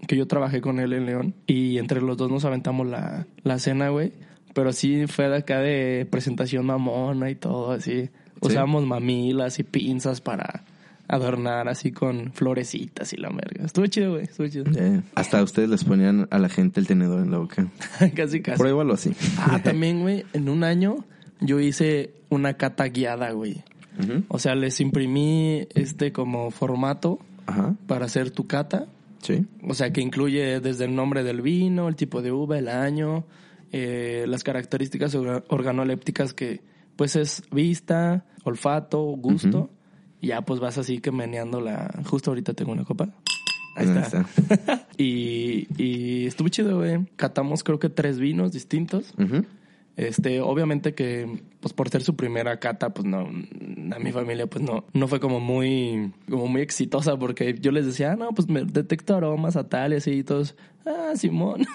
que 0.07 0.15
yo 0.15 0.25
trabajé 0.25 0.61
con 0.61 0.79
él 0.79 0.93
en 0.93 1.05
León. 1.05 1.33
Y 1.47 1.77
entre 1.79 2.01
los 2.01 2.15
dos 2.15 2.31
nos 2.31 2.45
aventamos 2.45 2.87
la, 2.87 3.27
la 3.43 3.59
cena, 3.59 3.89
güey. 3.89 4.13
Pero 4.53 4.71
sí 4.71 5.05
fue 5.07 5.27
de 5.27 5.35
acá 5.37 5.59
de 5.59 6.07
presentación 6.09 6.65
mamona 6.65 7.29
y 7.29 7.35
todo, 7.35 7.71
así. 7.73 8.09
Usamos 8.39 8.85
mamilas 8.85 9.59
y 9.59 9.63
pinzas 9.63 10.21
para 10.21 10.63
adornar 11.07 11.67
así 11.69 11.91
con 11.91 12.31
florecitas 12.33 13.13
y 13.13 13.17
la 13.17 13.29
merga. 13.29 13.65
Estuvo 13.65 13.85
chido, 13.87 14.11
güey, 14.13 14.23
estuvo 14.23 14.47
chido. 14.47 14.65
Eh, 14.75 15.01
hasta 15.15 15.41
ustedes 15.43 15.69
les 15.69 15.83
ponían 15.83 16.27
a 16.31 16.39
la 16.39 16.49
gente 16.49 16.79
el 16.79 16.87
tenedor 16.87 17.21
en 17.21 17.31
la 17.31 17.37
boca. 17.37 17.67
casi, 18.15 18.41
casi. 18.41 18.57
Pruébalo 18.57 18.93
así. 18.93 19.11
Ah, 19.37 19.59
también, 19.63 20.01
güey, 20.01 20.25
en 20.33 20.49
un 20.49 20.63
año 20.63 21.05
yo 21.41 21.59
hice 21.59 22.11
una 22.29 22.53
cata 22.55 22.85
guiada, 22.87 23.31
güey. 23.31 23.63
Ujú. 23.99 24.23
O 24.27 24.39
sea, 24.39 24.55
les 24.55 24.81
imprimí 24.81 25.67
este 25.75 26.11
como 26.11 26.51
formato 26.51 27.19
Ajá. 27.45 27.75
para 27.87 28.05
hacer 28.05 28.31
tu 28.31 28.47
cata. 28.47 28.87
Sí. 29.21 29.45
O 29.67 29.73
sea, 29.73 29.91
que 29.91 30.01
incluye 30.01 30.59
desde 30.59 30.85
el 30.85 30.95
nombre 30.95 31.23
del 31.23 31.41
vino, 31.41 31.87
el 31.87 31.95
tipo 31.95 32.21
de 32.21 32.31
uva, 32.31 32.57
el 32.59 32.67
año, 32.67 33.25
eh, 33.71 34.25
las 34.27 34.43
características 34.43 35.15
orga- 35.15 35.43
organolépticas 35.49 36.33
que 36.33 36.61
pues 36.95 37.15
es 37.15 37.43
vista, 37.51 38.25
olfato, 38.43 39.01
gusto. 39.03 39.69
Ya 40.25 40.41
pues 40.41 40.59
vas 40.59 40.77
así 40.77 40.99
que 40.99 41.11
meneando 41.11 41.61
la... 41.61 41.93
Justo 42.05 42.31
ahorita 42.31 42.53
tengo 42.53 42.71
una 42.71 42.83
copa. 42.83 43.09
Ahí 43.75 43.87
está. 43.87 44.25
y, 44.97 45.67
y 45.77 46.25
estuvo 46.27 46.47
chido, 46.49 46.77
güey. 46.77 47.05
Catamos 47.15 47.63
creo 47.63 47.79
que 47.79 47.89
tres 47.89 48.19
vinos 48.19 48.51
distintos. 48.51 49.13
Este, 49.97 50.41
obviamente 50.41 50.93
que, 50.93 51.41
pues 51.61 51.73
por 51.73 51.89
ser 51.89 52.03
su 52.03 52.17
primera 52.17 52.59
cata, 52.59 52.93
pues 52.93 53.05
no, 53.05 53.19
a 53.19 53.99
mi 53.99 54.11
familia, 54.11 54.45
pues 54.47 54.63
no, 54.63 54.85
no 54.93 55.07
fue 55.07 55.21
como 55.21 55.39
muy, 55.39 56.11
como 56.29 56.47
muy 56.47 56.61
exitosa 56.61 57.17
porque 57.17 57.55
yo 57.59 57.71
les 57.71 57.85
decía, 57.85 58.11
ah, 58.11 58.15
no, 58.17 58.29
pues 58.29 58.49
me 58.49 58.65
detecto 58.65 59.15
aromas 59.15 59.55
a 59.55 59.69
tal 59.69 59.93
y 59.93 59.97
así 59.97 60.11
y 60.11 60.23
todos, 60.23 60.55
ah, 60.85 61.13
Simón. 61.15 61.65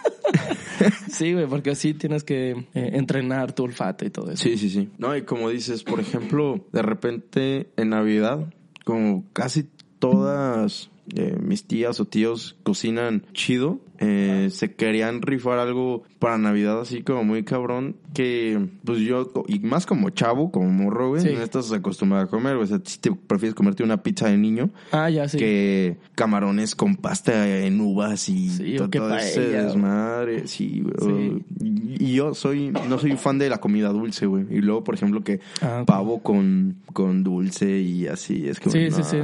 sí, 1.11 1.33
güey, 1.33 1.47
porque 1.47 1.71
así 1.71 1.95
tienes 1.95 2.23
que 2.23 2.51
eh, 2.51 2.67
entrenar 2.75 3.55
tu 3.55 3.65
olfato 3.65 4.05
y 4.05 4.11
todo 4.11 4.31
eso. 4.33 4.43
Sí, 4.43 4.59
sí, 4.59 4.69
sí. 4.69 4.91
No, 4.99 5.17
y 5.17 5.23
como 5.23 5.49
dices, 5.49 5.83
por 5.83 5.99
ejemplo, 5.99 6.67
de 6.73 6.83
repente 6.83 7.71
en 7.77 7.89
Navidad, 7.89 8.53
como 8.85 9.25
casi 9.33 9.67
todas 9.99 10.90
eh, 11.17 11.37
mis 11.43 11.65
tías 11.65 12.01
o 12.01 12.05
tíos 12.05 12.57
cocinan 12.63 13.25
chido, 13.33 13.81
eh, 13.99 14.49
se 14.51 14.73
querían 14.75 15.21
rifar 15.21 15.59
algo 15.59 16.05
para 16.19 16.39
Navidad 16.39 16.81
así 16.81 17.03
como 17.03 17.23
muy 17.25 17.43
cabrón, 17.45 17.97
que 18.15 18.59
pues 18.85 19.01
yo, 19.01 19.31
y 19.47 19.59
más 19.61 19.85
como 19.85 20.09
chavo, 20.11 20.51
como 20.51 20.71
morro, 20.71 21.11
güey, 21.11 21.23
Sí. 21.23 21.29
no 21.35 21.43
estás 21.43 21.71
acostumbrado 21.73 22.25
a 22.25 22.29
comer, 22.29 22.55
güey. 22.57 22.65
O 22.65 22.67
sea, 22.67 22.81
si 22.83 22.99
te 22.99 23.13
prefieres 23.13 23.55
comerte 23.55 23.83
una 23.83 24.03
pizza 24.03 24.29
de 24.29 24.39
niño 24.39 24.71
Ah, 24.93 25.11
ya 25.11 25.29
sí. 25.29 25.37
que 25.39 25.99
camarones 26.15 26.75
con 26.75 26.97
pasta 26.97 27.47
en 27.65 27.79
uvas 27.81 28.29
y 28.31 28.49
Sí, 28.49 28.77
to- 28.77 28.85
o 28.87 28.91
que 28.91 28.99
todo 28.99 29.15
ese 29.17 29.41
desmadre. 29.51 30.47
Sí, 30.47 30.83
güey. 30.83 31.45
Y 31.61 31.81
y 32.11 32.15
yo 32.15 32.33
soy, 32.33 32.71
no 32.71 32.99
soy 32.99 33.17
fan 33.17 33.39
de 33.39 33.51
la 33.51 33.59
comida 33.59 33.91
dulce, 33.91 34.25
güey. 34.27 34.47
Y 34.51 34.63
luego, 34.63 34.83
por 34.83 34.95
ejemplo, 34.95 35.23
que 35.23 35.41
Ah, 35.61 35.85
pavo 35.87 36.23
con, 36.23 36.77
con 36.95 37.23
dulce 37.23 37.79
y 37.81 38.07
así. 38.07 38.49
Es 38.49 38.59
que, 38.59 38.71
Sí, 38.71 38.91
sí, 38.91 39.03
sí. 39.03 39.19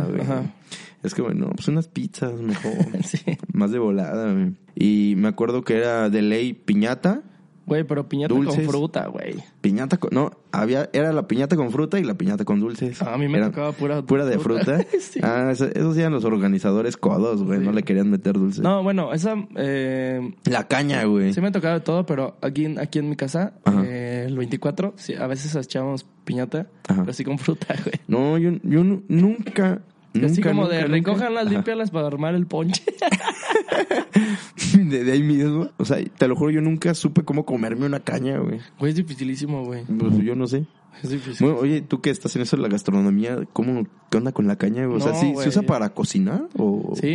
Es 1.06 1.14
que, 1.14 1.22
bueno, 1.22 1.50
pues 1.54 1.68
unas 1.68 1.88
pizzas 1.88 2.40
mejor. 2.40 2.72
sí. 3.04 3.18
Más 3.52 3.70
de 3.70 3.78
volada, 3.78 4.32
güey. 4.32 4.52
Y 4.74 5.14
me 5.16 5.28
acuerdo 5.28 5.62
que 5.64 5.76
era 5.78 6.10
de 6.10 6.22
ley 6.22 6.52
piñata. 6.52 7.22
Güey, 7.66 7.82
pero 7.82 8.08
piñata 8.08 8.32
Dulces. 8.32 8.54
con 8.54 8.64
fruta, 8.68 9.06
güey. 9.08 9.34
Piñata 9.60 9.96
con, 9.96 10.10
no, 10.12 10.30
había, 10.52 10.88
era 10.92 11.12
la 11.12 11.26
piñata 11.26 11.56
con 11.56 11.72
fruta 11.72 11.98
y 11.98 12.04
la 12.04 12.14
piñata 12.14 12.44
con 12.44 12.60
dulces. 12.60 13.02
A 13.02 13.18
mí 13.18 13.26
me 13.26 13.38
Era 13.38 13.48
tocaba 13.48 13.72
pura 13.72 14.02
Pura 14.02 14.24
de 14.24 14.38
fruta. 14.38 14.86
Sí. 15.00 15.18
Ah, 15.20 15.48
eso- 15.50 15.66
esos 15.74 15.96
eran 15.96 16.12
los 16.12 16.24
organizadores 16.24 16.96
codos, 16.96 17.42
güey. 17.42 17.58
Sí. 17.58 17.64
No 17.64 17.72
le 17.72 17.82
querían 17.82 18.08
meter 18.08 18.34
dulces. 18.34 18.62
No, 18.62 18.84
bueno, 18.84 19.12
esa... 19.12 19.34
Eh, 19.56 20.32
La 20.44 20.68
caña, 20.68 21.02
güey. 21.06 21.32
Sí 21.32 21.40
me 21.40 21.48
ha 21.48 21.52
tocado 21.52 21.74
de 21.74 21.80
todo, 21.80 22.06
pero 22.06 22.36
aquí, 22.40 22.66
en- 22.66 22.78
aquí 22.78 23.00
en 23.00 23.08
mi 23.08 23.16
casa, 23.16 23.54
eh, 23.84 24.26
el 24.28 24.36
24, 24.38 24.94
sí, 24.96 25.14
a 25.14 25.26
veces 25.26 25.52
echábamos 25.56 26.06
piñata, 26.24 26.68
Ajá. 26.86 27.00
pero 27.00 27.10
así 27.10 27.24
con 27.24 27.36
fruta, 27.38 27.74
güey. 27.84 27.96
No, 28.06 28.38
yo, 28.38 28.52
yo 28.62 28.84
nu- 28.84 29.02
nunca, 29.08 29.82
nunca, 30.16 30.32
así 30.32 30.42
como 30.42 30.62
nunca, 30.62 30.74
de 30.76 30.82
nunca- 30.82 30.94
recojan 30.94 31.34
las 31.34 31.44
Ajá. 31.46 31.52
limpialas 31.54 31.90
para 31.90 32.06
armar 32.06 32.34
el 32.34 32.46
ponche. 32.46 32.82
de, 34.74 35.04
de 35.04 35.12
ahí 35.12 35.22
mismo. 35.22 35.68
O 35.76 35.84
sea, 35.84 35.98
te 36.04 36.28
lo 36.28 36.36
juro, 36.36 36.50
yo 36.50 36.60
nunca 36.60 36.94
supe 36.94 37.22
cómo 37.24 37.44
comerme 37.44 37.86
una 37.86 38.00
caña, 38.00 38.38
güey. 38.38 38.60
Güey, 38.78 38.90
es 38.90 38.96
dificilísimo, 38.96 39.64
güey. 39.64 39.84
Pues 39.84 40.16
yo 40.18 40.34
no 40.34 40.46
sé. 40.46 40.66
Es 41.02 41.10
difícil. 41.10 41.46
Bueno, 41.46 41.60
oye, 41.60 41.82
tú 41.82 42.00
que 42.00 42.10
estás 42.10 42.34
en 42.36 42.42
eso 42.42 42.56
de 42.56 42.62
la 42.62 42.68
gastronomía, 42.68 43.38
¿cómo, 43.52 43.86
qué 44.10 44.16
onda 44.18 44.32
con 44.32 44.46
la 44.46 44.56
caña? 44.56 44.86
güey? 44.86 44.96
O 44.98 45.00
sea, 45.00 45.12
No, 45.12 45.20
¿sí, 45.20 45.32
güey. 45.32 45.42
¿se 45.44 45.48
usa 45.50 45.62
para 45.62 45.90
cocinar? 45.90 46.48
O... 46.56 46.94
Sí, 47.00 47.12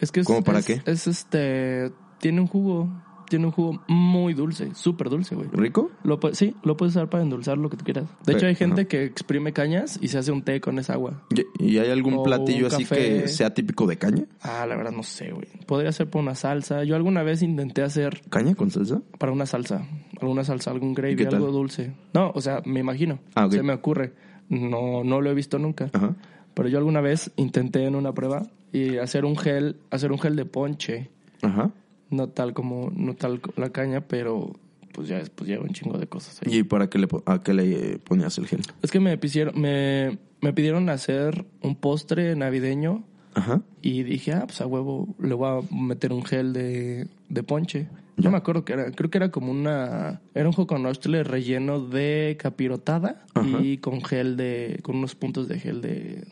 es 0.00 0.12
que 0.12 0.20
es... 0.20 0.26
¿Cómo 0.26 0.42
para 0.44 0.60
es- 0.60 0.66
qué? 0.66 0.82
Es 0.86 1.06
este... 1.06 1.90
Tiene 2.20 2.40
un 2.40 2.46
jugo. 2.46 2.88
Tiene 3.34 3.46
un 3.46 3.50
jugo 3.50 3.82
muy 3.88 4.32
dulce, 4.32 4.76
súper 4.76 5.10
dulce, 5.10 5.34
güey. 5.34 5.48
¿Rico? 5.50 5.90
Lo, 6.04 6.20
sí, 6.34 6.54
lo 6.62 6.76
puedes 6.76 6.94
usar 6.94 7.10
para 7.10 7.24
endulzar 7.24 7.58
lo 7.58 7.68
que 7.68 7.76
tú 7.76 7.84
quieras. 7.84 8.04
De 8.24 8.34
hecho, 8.34 8.46
hay 8.46 8.54
gente 8.54 8.82
ajá. 8.82 8.88
que 8.88 9.02
exprime 9.02 9.52
cañas 9.52 9.98
y 10.00 10.06
se 10.06 10.18
hace 10.18 10.30
un 10.30 10.42
té 10.42 10.60
con 10.60 10.78
esa 10.78 10.92
agua. 10.92 11.24
¿Y, 11.58 11.72
y 11.72 11.78
hay 11.78 11.90
algún 11.90 12.14
O 12.14 12.22
platillo 12.22 12.68
así 12.68 12.84
que 12.84 13.26
sea 13.26 13.52
típico 13.52 13.88
de 13.88 13.98
caña? 13.98 14.26
Ah, 14.40 14.66
la 14.68 14.76
verdad 14.76 14.92
no 14.92 15.02
sé, 15.02 15.32
güey. 15.32 15.48
Podría 15.66 15.90
ser 15.90 16.08
para 16.08 16.22
una 16.22 16.36
salsa. 16.36 16.84
Yo 16.84 16.94
alguna 16.94 17.24
vez 17.24 17.42
intenté 17.42 17.82
hacer 17.82 18.22
¿Caña 18.30 18.54
con 18.54 18.70
salsa? 18.70 19.02
para 19.18 19.32
una 19.32 19.46
salsa. 19.46 19.84
Alguna 20.20 20.44
salsa, 20.44 20.70
algún 20.70 20.94
gravy, 20.94 21.24
algo 21.24 21.50
dulce. 21.50 21.92
No, 22.12 22.30
o 22.36 22.40
sea, 22.40 22.62
me 22.64 22.78
imagino. 22.78 23.18
Ah. 23.34 23.48
Se 23.50 23.64
me 23.64 23.72
ocurre. 23.72 24.12
No, 24.48 25.02
no 25.02 25.20
lo 25.20 25.28
he 25.28 25.34
visto 25.34 25.58
nunca. 25.58 25.90
Ajá. 25.92 26.14
Pero 26.54 26.68
yo 26.68 26.78
alguna 26.78 27.00
vez 27.00 27.32
intenté 27.34 27.84
en 27.84 27.96
una 27.96 28.12
prueba 28.14 28.46
y 28.70 28.98
hacer 28.98 29.24
un 29.24 29.36
gel, 29.36 29.80
hacer 29.90 30.12
un 30.12 30.20
gel 30.20 30.36
de 30.36 30.44
ponche. 30.44 31.10
Ajá. 31.42 31.72
No 32.10 32.28
tal 32.28 32.52
como, 32.54 32.90
no 32.94 33.14
tal 33.14 33.40
la 33.56 33.70
caña, 33.70 34.02
pero 34.02 34.52
pues 34.92 35.08
ya 35.08 35.18
después 35.18 35.48
lleva 35.48 35.64
un 35.64 35.70
chingo 35.70 35.98
de 35.98 36.06
cosas. 36.06 36.40
ahí. 36.46 36.58
¿Y 36.58 36.62
para 36.62 36.88
qué 36.88 36.98
le, 36.98 37.08
a 37.26 37.42
qué 37.42 37.52
le 37.54 37.98
ponías 37.98 38.38
el 38.38 38.46
gel? 38.46 38.60
Es 38.82 38.90
que 38.90 39.00
me 39.00 39.16
pidieron, 39.18 39.60
me, 39.60 40.18
me 40.40 40.52
pidieron 40.52 40.88
hacer 40.88 41.44
un 41.62 41.74
postre 41.74 42.36
navideño 42.36 43.02
Ajá. 43.34 43.62
y 43.82 44.04
dije, 44.04 44.32
ah, 44.34 44.44
pues 44.46 44.60
a 44.60 44.66
huevo, 44.66 45.08
le 45.18 45.34
voy 45.34 45.48
a 45.48 45.74
meter 45.74 46.12
un 46.12 46.24
gel 46.24 46.52
de, 46.52 47.08
de 47.28 47.42
ponche. 47.42 47.88
Ya. 48.16 48.24
No 48.26 48.30
me 48.30 48.36
acuerdo 48.36 48.64
qué 48.64 48.74
era, 48.74 48.92
creo 48.92 49.10
que 49.10 49.18
era 49.18 49.32
como 49.32 49.50
una, 49.50 50.20
era 50.34 50.46
un 50.46 50.52
joconostle 50.52 51.24
relleno 51.24 51.80
de 51.80 52.36
capirotada 52.38 53.24
Ajá. 53.34 53.60
y 53.60 53.78
con 53.78 54.00
gel 54.04 54.36
de, 54.36 54.78
con 54.84 54.94
unos 54.96 55.16
puntos 55.16 55.48
de 55.48 55.58
gel 55.58 55.80
de, 55.82 56.24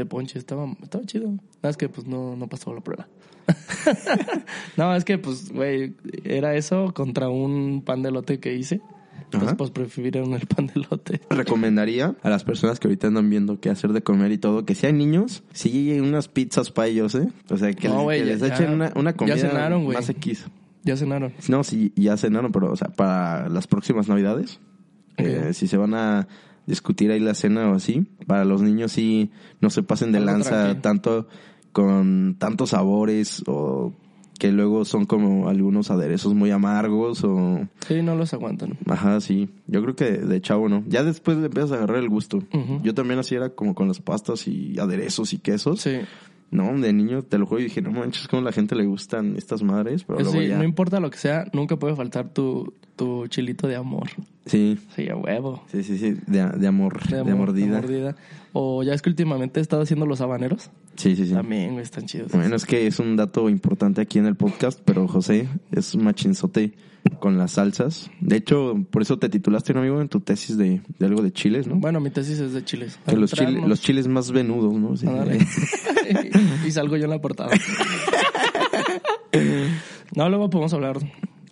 de 0.00 0.06
ponche. 0.06 0.38
Estaba, 0.38 0.66
estaba 0.82 1.04
chido. 1.04 1.28
Nada, 1.30 1.70
es 1.70 1.76
que 1.76 1.88
pues 1.88 2.06
no, 2.06 2.36
no 2.36 2.48
pasó 2.48 2.74
la 2.74 2.80
prueba. 2.80 3.06
no, 4.76 4.94
es 4.94 5.04
que 5.04 5.18
pues, 5.18 5.50
güey, 5.52 5.94
era 6.24 6.54
eso 6.54 6.92
contra 6.94 7.28
un 7.28 7.82
pan 7.84 8.02
de 8.02 8.08
elote 8.10 8.40
que 8.40 8.54
hice. 8.54 8.80
Ajá. 9.32 9.56
pues 9.56 9.70
prefirieron 9.70 10.32
el 10.34 10.44
pan 10.46 10.66
de 10.66 10.72
elote. 10.80 11.20
Recomendaría 11.30 12.16
a 12.20 12.30
las 12.30 12.42
personas 12.42 12.80
que 12.80 12.88
ahorita 12.88 13.06
andan 13.06 13.30
viendo 13.30 13.60
qué 13.60 13.70
hacer 13.70 13.92
de 13.92 14.02
comer 14.02 14.32
y 14.32 14.38
todo, 14.38 14.64
que 14.64 14.74
si 14.74 14.86
hay 14.86 14.92
niños, 14.92 15.44
sí 15.52 16.00
unas 16.00 16.26
pizzas 16.26 16.72
para 16.72 16.88
ellos, 16.88 17.14
¿eh? 17.14 17.28
O 17.48 17.56
sea, 17.56 17.72
que, 17.72 17.88
No, 17.88 17.94
les, 17.98 18.02
güey, 18.04 18.18
que 18.20 18.26
ya- 18.26 18.32
les 18.32 18.40
ya- 18.40 18.46
echen 18.54 18.70
una, 18.72 18.92
una 18.96 19.10
ya 19.12 19.16
comida 19.16 19.36
cenaron, 19.36 19.84
güey. 19.84 19.96
más 19.96 20.08
X. 20.08 20.46
Ya 20.82 20.96
cenaron. 20.96 21.32
No, 21.48 21.62
sí, 21.62 21.92
ya 21.94 22.16
cenaron, 22.16 22.50
pero, 22.50 22.72
o 22.72 22.76
sea, 22.76 22.88
para 22.88 23.48
las 23.48 23.68
próximas 23.68 24.08
navidades, 24.08 24.58
eh, 25.16 25.44
Ok. 25.48 25.52
si 25.52 25.68
se 25.68 25.76
van 25.76 25.94
a 25.94 26.26
discutir 26.66 27.10
ahí 27.10 27.20
la 27.20 27.34
cena 27.34 27.70
o 27.70 27.74
así, 27.74 28.06
para 28.26 28.44
los 28.44 28.62
niños 28.62 28.92
sí 28.92 29.30
no 29.60 29.70
se 29.70 29.82
pasen 29.82 30.12
de 30.12 30.18
Algo 30.18 30.32
lanza 30.32 30.80
tanto 30.80 31.28
con 31.72 32.36
tantos 32.38 32.70
sabores 32.70 33.42
o 33.46 33.92
que 34.40 34.50
luego 34.52 34.86
son 34.86 35.04
como 35.04 35.50
algunos 35.50 35.90
aderezos 35.90 36.32
muy 36.32 36.50
amargos 36.50 37.22
o... 37.24 37.68
Sí, 37.86 38.00
no 38.00 38.16
los 38.16 38.32
aguantan. 38.32 38.78
Ajá, 38.86 39.20
sí. 39.20 39.50
Yo 39.66 39.82
creo 39.82 39.94
que 39.94 40.12
de 40.12 40.40
chavo 40.40 40.70
no. 40.70 40.82
Ya 40.88 41.04
después 41.04 41.36
le 41.36 41.46
empiezas 41.46 41.72
a 41.72 41.74
agarrar 41.74 41.98
el 41.98 42.08
gusto. 42.08 42.42
Yo 42.82 42.94
también 42.94 43.20
así 43.20 43.34
era 43.34 43.50
como 43.50 43.74
con 43.74 43.86
las 43.86 44.00
pastas 44.00 44.48
y 44.48 44.78
aderezos 44.78 45.34
y 45.34 45.38
quesos. 45.38 45.82
Sí. 45.82 45.98
No, 46.50 46.76
de 46.80 46.92
niño 46.92 47.22
te 47.22 47.38
lo 47.38 47.46
juro 47.46 47.60
y 47.60 47.64
dije, 47.64 47.80
no 47.80 47.92
manches, 47.92 48.26
como 48.26 48.42
la 48.42 48.50
gente 48.50 48.74
le 48.74 48.84
gustan 48.84 49.36
estas 49.36 49.62
madres, 49.62 50.02
pero 50.04 50.18
luego 50.20 50.32
sí, 50.40 50.48
ya... 50.48 50.58
no 50.58 50.64
importa 50.64 50.98
lo 50.98 51.08
que 51.10 51.16
sea, 51.18 51.44
nunca 51.52 51.76
puede 51.76 51.94
faltar 51.94 52.30
tu, 52.30 52.74
tu 52.96 53.28
chilito 53.28 53.68
de 53.68 53.76
amor. 53.76 54.08
Sí, 54.46 54.76
Sí, 54.96 55.08
a 55.08 55.14
huevo. 55.16 55.62
sí, 55.70 55.84
sí, 55.84 55.96
sí, 55.96 56.16
de, 56.26 56.48
de 56.48 56.66
amor, 56.66 57.00
de, 57.08 57.20
amor, 57.20 57.36
mordida. 57.36 57.80
mordida. 57.80 58.16
O 58.52 58.82
ya 58.82 58.94
es 58.94 59.02
que 59.02 59.10
últimamente 59.10 59.60
he 59.60 59.62
estado 59.62 59.82
haciendo 59.82 60.06
los 60.06 60.20
habaneros. 60.20 60.70
Sí, 60.96 61.14
sí, 61.14 61.26
sí. 61.26 61.32
También, 61.34 61.78
están 61.78 62.06
chidos. 62.06 62.32
Bueno, 62.32 62.56
es 62.56 62.66
que 62.66 62.86
es 62.88 62.98
un 62.98 63.14
dato 63.16 63.48
importante 63.48 64.00
aquí 64.00 64.18
en 64.18 64.26
el 64.26 64.34
podcast, 64.34 64.80
pero 64.84 65.06
José 65.06 65.46
es 65.70 65.94
un 65.94 66.02
machinzote 66.02 66.72
con 67.18 67.38
las 67.38 67.52
salsas. 67.52 68.10
De 68.20 68.36
hecho, 68.36 68.74
por 68.90 69.02
eso 69.02 69.18
te 69.18 69.28
titulaste, 69.28 69.74
¿no, 69.74 69.80
amigo? 69.80 70.00
En 70.00 70.08
tu 70.08 70.20
tesis 70.20 70.56
de, 70.56 70.80
de 70.98 71.06
algo 71.06 71.22
de 71.22 71.32
chiles, 71.32 71.66
¿no? 71.66 71.76
Bueno, 71.76 72.00
mi 72.00 72.10
tesis 72.10 72.38
es 72.38 72.52
de 72.52 72.64
chiles. 72.64 72.98
que 73.06 73.16
los, 73.16 73.32
chile- 73.32 73.62
los 73.66 73.80
chiles 73.80 74.06
más 74.08 74.30
venudos, 74.30 74.74
¿no? 74.74 74.96
Sí. 74.96 75.06
Ándale. 75.06 75.38
y 76.66 76.70
salgo 76.70 76.96
yo 76.96 77.04
en 77.04 77.10
la 77.10 77.20
portada. 77.20 77.50
no, 80.14 80.28
luego 80.28 80.50
podemos 80.50 80.72
hablar. 80.72 80.98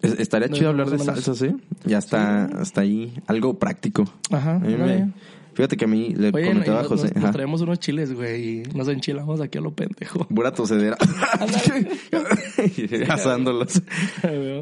Es- 0.03 0.19
Estaría 0.21 0.49
chido 0.49 0.69
hablar 0.71 0.91
de 0.91 0.99
salsas, 0.99 1.43
¿eh? 1.43 1.57
Ya 1.85 1.99
está 1.99 2.45
hasta 2.45 2.83
ahí 2.83 3.13
algo 3.27 3.59
práctico. 3.59 4.05
Ajá. 4.31 4.57
A 4.57 4.61
mí 4.61 4.75
me-. 4.77 5.11
Fíjate 5.59 5.77
que 5.77 5.87
a 5.87 5.89
mí 5.89 6.15
le 6.17 6.31
Oye, 6.33 6.47
comentaba 6.47 6.81
a 6.81 6.85
José. 6.85 7.07
nos- 7.09 7.15
nos 7.17 7.25
ajá, 7.25 7.33
traemos 7.33 7.61
unos 7.63 7.81
chiles, 7.81 8.13
güey, 8.15 8.61
y 8.61 8.63
nos 8.75 8.87
enchilamos 8.87 9.41
aquí 9.41 9.59
a 9.59 9.61
lo 9.61 9.73
pendejo. 9.73 10.25
Pura 10.29 10.53
tosedera. 10.55 10.97
Asándolos. 13.09 13.83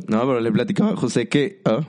No, 0.09 0.21
pero 0.21 0.41
le 0.41 0.53
platicaba 0.53 0.91
a 0.93 0.97
José 0.97 1.29
que... 1.29 1.61
ah, 1.65 1.81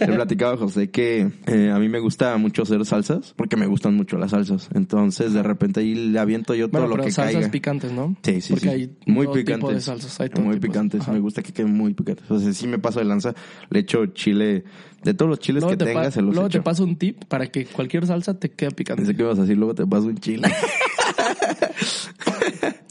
le 0.00 0.06
platicaba 0.14 0.54
a 0.54 0.56
José 0.56 0.90
que 0.90 1.28
eh, 1.46 1.70
a 1.72 1.78
mí 1.78 1.88
me 1.88 2.00
gusta 2.00 2.36
mucho 2.38 2.62
hacer 2.62 2.84
salsas 2.86 3.34
porque 3.36 3.56
me 3.56 3.66
gustan 3.66 3.94
mucho 3.94 4.16
las 4.16 4.30
salsas. 4.30 4.68
Entonces, 4.74 5.32
de 5.32 5.42
repente 5.42 5.80
ahí 5.80 5.94
le 5.94 6.18
aviento 6.18 6.54
yo 6.54 6.68
todo 6.68 6.80
Bueno, 6.80 6.88
lo 6.88 6.94
pero 6.94 7.04
que 7.04 7.10
salsas 7.12 7.34
caiga. 7.34 7.50
picantes, 7.50 7.92
¿no? 7.92 8.16
Sí, 8.22 8.40
sí, 8.40 8.54
Porque 8.54 8.68
sí. 8.68 8.74
hay 8.74 8.96
muy 9.06 9.26
todo 9.26 9.34
picantes. 9.34 9.60
tipo 9.68 9.72
de 9.72 9.80
salsas. 9.80 10.20
Hay 10.20 10.30
todo 10.30 10.44
muy 10.44 10.54
tipo 10.54 10.72
picantes. 10.72 11.02
Ajá. 11.02 11.12
Me 11.12 11.20
gusta 11.20 11.42
que 11.42 11.52
queden 11.52 11.74
muy 11.74 11.92
picantes. 11.94 12.30
O 12.30 12.38
sea, 12.38 12.52
sí 12.52 12.66
me 12.66 12.78
paso 12.78 13.00
de 13.00 13.04
lanza. 13.04 13.34
Le 13.70 13.80
echo 13.80 14.06
chile. 14.06 14.64
De 15.06 15.14
todos 15.14 15.28
los 15.30 15.38
chiles 15.38 15.62
Luego, 15.62 15.78
que 15.78 15.84
te, 15.84 15.92
tengas, 15.92 16.12
se 16.14 16.20
los 16.20 16.34
luego 16.34 16.48
te 16.50 16.58
echo. 16.58 16.64
paso 16.64 16.82
un 16.82 16.96
tip 16.96 17.24
para 17.26 17.46
que 17.46 17.64
cualquier 17.64 18.06
salsa 18.06 18.38
te 18.38 18.50
quede 18.50 18.72
picante. 18.72 19.02
Pensé 19.02 19.16
que 19.16 19.22
ibas 19.22 19.38
a 19.38 19.42
decir, 19.42 19.56
luego 19.56 19.72
te 19.74 19.86
paso 19.86 20.06
un 20.06 20.18
chile. 20.18 20.48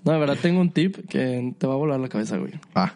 No, 0.06 0.12
de 0.14 0.20
verdad, 0.20 0.38
tengo 0.40 0.62
un 0.62 0.70
tip 0.70 0.98
que 1.10 1.56
te 1.58 1.66
va 1.66 1.74
a 1.74 1.78
volar 1.78 2.00
la 2.00 2.08
cabeza, 2.08 2.38
güey. 2.38 2.52
ah. 2.76 2.94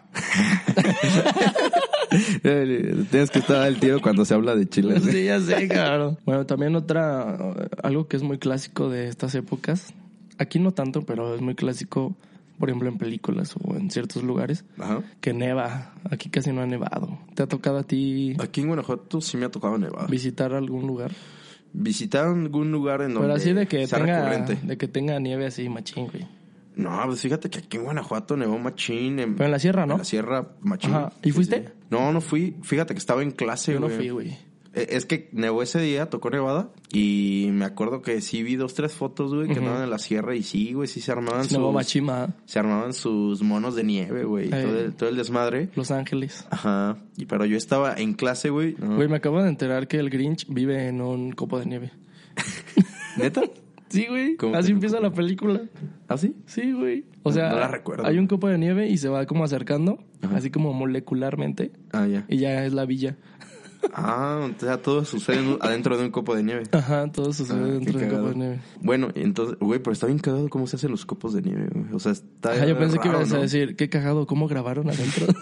Tienes 2.42 3.30
que 3.30 3.40
estar 3.40 3.62
al 3.62 3.80
tiro 3.80 4.00
cuando 4.00 4.24
se 4.24 4.32
habla 4.34 4.54
de 4.54 4.68
chiles. 4.68 5.04
¿eh? 5.06 5.12
Sí, 5.12 5.24
ya 5.24 5.40
sé, 5.40 5.66
cabrón. 5.68 6.18
Bueno, 6.24 6.46
también 6.46 6.76
otra, 6.76 7.36
algo 7.82 8.06
que 8.06 8.16
es 8.16 8.22
muy 8.22 8.38
clásico 8.38 8.88
de 8.88 9.08
estas 9.08 9.34
épocas. 9.34 9.92
Aquí 10.38 10.60
no 10.60 10.70
tanto, 10.72 11.02
pero 11.02 11.34
es 11.34 11.40
muy 11.40 11.56
clásico, 11.56 12.14
por 12.60 12.68
ejemplo, 12.68 12.88
en 12.88 12.98
películas 12.98 13.56
o 13.60 13.74
en 13.74 13.90
ciertos 13.90 14.22
lugares, 14.22 14.64
Ajá. 14.78 15.02
que 15.20 15.32
neva. 15.32 15.94
Aquí 16.10 16.28
casi 16.28 16.52
no 16.52 16.60
ha 16.60 16.66
nevado. 16.66 17.18
¿Te 17.34 17.42
ha 17.42 17.46
tocado 17.48 17.78
a 17.78 17.82
ti 17.82 18.36
Aquí 18.38 18.60
en 18.60 18.68
Guanajuato 18.68 19.20
sí 19.20 19.36
me 19.36 19.46
ha 19.46 19.50
tocado 19.50 19.76
nevar. 19.78 20.08
visitar 20.08 20.52
algún 20.54 20.86
lugar? 20.86 21.10
Visitar 21.72 22.26
algún 22.26 22.70
lugar 22.72 23.00
en 23.02 23.14
donde 23.14 23.20
Pero 23.28 23.34
así 23.34 23.52
de 23.52 23.66
que 23.66 23.86
sea 23.86 23.98
tenga, 23.98 24.28
recurrente. 24.28 24.66
de 24.66 24.76
que 24.76 24.86
tenga 24.88 25.18
nieve 25.18 25.46
así, 25.46 25.68
machín, 25.68 26.06
güey. 26.08 26.26
No, 26.76 27.00
pues 27.06 27.20
fíjate 27.20 27.50
que 27.50 27.58
aquí 27.58 27.76
en 27.76 27.84
Guanajuato 27.84 28.36
nevó 28.36 28.58
machín. 28.58 29.18
En, 29.18 29.34
Pero 29.34 29.46
en 29.46 29.50
la 29.52 29.58
sierra, 29.58 29.86
¿no? 29.86 29.94
En 29.94 29.98
la 29.98 30.04
sierra, 30.04 30.48
machín. 30.60 30.90
Ajá. 30.94 31.12
¿Y 31.22 31.30
fuiste? 31.32 31.64
sí. 31.66 31.72
No, 31.90 32.12
no 32.12 32.20
fui. 32.20 32.56
Fíjate 32.62 32.94
que 32.94 32.98
estaba 32.98 33.22
en 33.22 33.30
clase, 33.32 33.72
Yo 33.72 33.80
no 33.80 33.86
güey. 33.86 33.98
fui, 33.98 34.08
güey. 34.10 34.38
Eh, 34.74 34.86
Es 34.90 35.04
que 35.04 35.28
nevó 35.32 35.62
ese 35.62 35.80
día, 35.80 36.08
tocó 36.10 36.30
nevada. 36.30 36.70
Y 36.92 37.48
me 37.52 37.64
acuerdo 37.64 38.02
que 38.02 38.20
sí 38.20 38.42
vi 38.42 38.56
dos, 38.56 38.74
tres 38.74 38.92
fotos, 38.92 39.34
güey, 39.34 39.48
que 39.48 39.58
andaban 39.58 39.82
en 39.82 39.90
la 39.90 39.98
sierra. 39.98 40.34
Y 40.36 40.42
sí, 40.42 40.72
güey, 40.72 40.86
sí 40.88 41.00
se 41.00 41.10
armaban 41.12 41.44
Sí, 41.44 41.54
sus... 41.56 41.72
machima, 41.72 42.34
Se 42.46 42.58
armaban 42.58 42.92
sus 42.92 43.42
monos 43.42 43.74
de 43.74 43.84
nieve, 43.84 44.24
güey. 44.24 44.48
Todo 44.50 44.78
el, 44.78 44.94
todo 44.94 45.08
el 45.08 45.16
desmadre. 45.16 45.68
Los 45.74 45.90
Ángeles. 45.90 46.46
Ajá. 46.50 46.98
Y 47.16 47.26
pero 47.26 47.44
yo 47.46 47.56
estaba 47.56 47.94
en 47.94 48.14
clase, 48.14 48.50
güey. 48.50 48.76
no. 48.78 48.96
Güey, 48.96 49.08
me 49.08 49.16
acabo 49.16 49.42
de 49.42 49.48
enterar 49.48 49.88
que 49.88 49.98
el 49.98 50.10
Grinch 50.10 50.46
vive 50.48 50.86
en 50.88 51.00
un 51.00 51.32
copo 51.32 51.58
de 51.58 51.66
nieve. 51.66 51.90
¿Neta? 53.16 53.42
Sí, 53.88 54.06
güey. 54.08 54.36
¿Cómo 54.36 54.54
Así 54.56 54.70
empieza 54.70 54.98
copo? 54.98 55.08
la 55.08 55.14
película. 55.14 55.62
¿Ah, 56.06 56.16
sí? 56.16 56.34
Sí, 56.46 56.70
güey. 56.72 57.04
O 57.24 57.32
sea, 57.32 57.50
no 57.50 57.58
la 57.58 57.66
recuerdo. 57.68 58.06
hay 58.06 58.18
un 58.18 58.28
copo 58.28 58.46
de 58.48 58.56
nieve 58.56 58.88
y 58.88 58.96
se 58.98 59.08
va 59.08 59.26
como 59.26 59.42
acercando, 59.44 59.98
Ajá. 60.22 60.36
así 60.36 60.50
como 60.50 60.72
molecularmente, 60.72 61.72
Ah, 61.92 62.06
ya. 62.06 62.24
y 62.28 62.38
ya 62.38 62.64
es 62.64 62.72
la 62.72 62.86
villa. 62.86 63.16
Ah, 63.94 64.48
o 64.56 64.60
sea, 64.60 64.80
todo 64.80 65.04
sucede 65.04 65.56
adentro 65.60 65.96
de 65.96 66.04
un 66.04 66.10
copo 66.10 66.34
de 66.34 66.42
nieve. 66.42 66.64
Ajá, 66.72 67.10
todo 67.10 67.32
sucede 67.32 67.58
Ah, 67.60 67.66
dentro 67.66 67.98
de 67.98 68.04
un 68.04 68.10
copo 68.10 68.28
de 68.28 68.34
nieve. 68.36 68.60
Bueno, 68.80 69.08
entonces, 69.14 69.58
güey, 69.58 69.80
pero 69.80 69.92
está 69.92 70.06
bien 70.06 70.18
cagado 70.18 70.48
cómo 70.48 70.66
se 70.66 70.76
hacen 70.76 70.90
los 70.90 71.06
copos 71.06 71.32
de 71.32 71.42
nieve, 71.42 71.68
güey. 71.72 71.86
O 71.94 71.98
sea, 71.98 72.12
está. 72.12 72.52
Ajá, 72.52 72.66
yo 72.66 72.78
pensé 72.78 72.98
que 72.98 73.08
ibas 73.08 73.32
a 73.32 73.38
decir, 73.38 73.76
qué 73.76 73.88
cagado, 73.88 74.26
¿cómo 74.26 74.48
grabaron 74.48 74.88
adentro? 74.88 75.26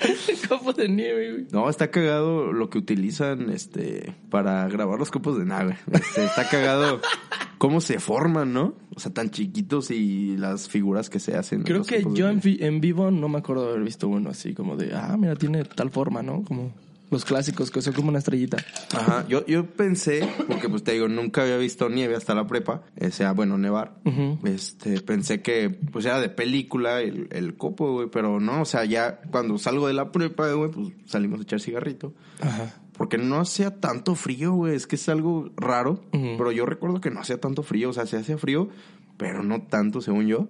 el 0.00 0.48
copo 0.48 0.72
de 0.72 0.88
nieve, 0.88 1.32
güey. 1.32 1.46
No, 1.52 1.68
está 1.68 1.90
cagado 1.90 2.52
lo 2.52 2.70
que 2.70 2.78
utilizan 2.78 3.50
este 3.50 4.14
para 4.30 4.68
grabar 4.68 4.98
los 4.98 5.10
copos 5.10 5.38
de 5.38 5.44
nave. 5.44 5.78
Este, 5.90 6.24
está 6.24 6.48
cagado 6.48 7.00
cómo 7.58 7.80
se 7.80 7.98
forman, 7.98 8.52
¿no? 8.52 8.74
O 8.94 9.00
sea, 9.00 9.12
tan 9.12 9.30
chiquitos 9.30 9.90
y 9.90 10.36
las 10.36 10.68
figuras 10.68 11.10
que 11.10 11.20
se 11.20 11.36
hacen. 11.36 11.60
en 11.60 11.64
Creo 11.64 11.82
que 11.82 12.04
yo 12.14 12.28
en, 12.28 12.40
en 12.44 12.80
vivo 12.80 13.10
no 13.10 13.28
me 13.28 13.38
acuerdo 13.38 13.64
de 13.64 13.70
haber 13.72 13.84
visto 13.84 14.08
uno 14.08 14.30
así 14.30 14.54
como 14.54 14.76
de, 14.76 14.94
ah, 14.94 15.16
mira, 15.18 15.36
tiene 15.36 15.64
tal 15.64 15.90
forma, 15.90 16.22
¿no? 16.22 16.42
Como 16.44 16.72
los 17.10 17.24
clásicos, 17.24 17.70
que 17.70 17.80
son 17.80 17.94
como 17.94 18.08
una 18.08 18.18
estrellita. 18.18 18.58
Ajá, 18.92 19.26
yo, 19.28 19.44
yo 19.46 19.66
pensé, 19.66 20.28
porque 20.46 20.68
pues 20.68 20.82
te 20.84 20.92
digo, 20.92 21.08
nunca 21.08 21.42
había 21.42 21.56
visto 21.56 21.88
nieve 21.88 22.14
hasta 22.14 22.34
la 22.34 22.46
prepa, 22.46 22.82
o 23.00 23.10
sea, 23.10 23.32
bueno, 23.32 23.58
nevar. 23.58 23.98
Este, 24.44 25.00
pensé 25.00 25.40
que 25.40 25.70
pues 25.70 26.04
era 26.04 26.20
de 26.20 26.28
película 26.28 27.00
el, 27.00 27.28
el 27.30 27.56
copo, 27.56 27.92
güey, 27.92 28.08
pero 28.10 28.40
no, 28.40 28.62
o 28.62 28.64
sea, 28.64 28.84
ya 28.84 29.20
cuando 29.30 29.58
salgo 29.58 29.86
de 29.86 29.94
la 29.94 30.12
prepa, 30.12 30.52
güey, 30.52 30.70
pues 30.70 30.88
salimos 31.06 31.40
a 31.40 31.42
echar 31.42 31.60
cigarrito. 31.60 32.14
Ajá. 32.40 32.74
Porque 32.98 33.16
no 33.16 33.40
hacía 33.40 33.80
tanto 33.80 34.14
frío, 34.16 34.52
güey. 34.52 34.74
Es 34.74 34.86
que 34.86 34.96
es 34.96 35.08
algo 35.08 35.50
raro. 35.56 36.00
Pero 36.10 36.52
yo 36.52 36.66
recuerdo 36.66 37.00
que 37.00 37.10
no 37.10 37.20
hacía 37.20 37.40
tanto 37.40 37.62
frío. 37.62 37.90
O 37.90 37.92
sea, 37.92 38.04
se 38.04 38.18
hacía 38.18 38.36
frío, 38.36 38.68
pero 39.18 39.42
no 39.42 39.60
tanto 39.62 40.00
según 40.00 40.26
yo. 40.26 40.48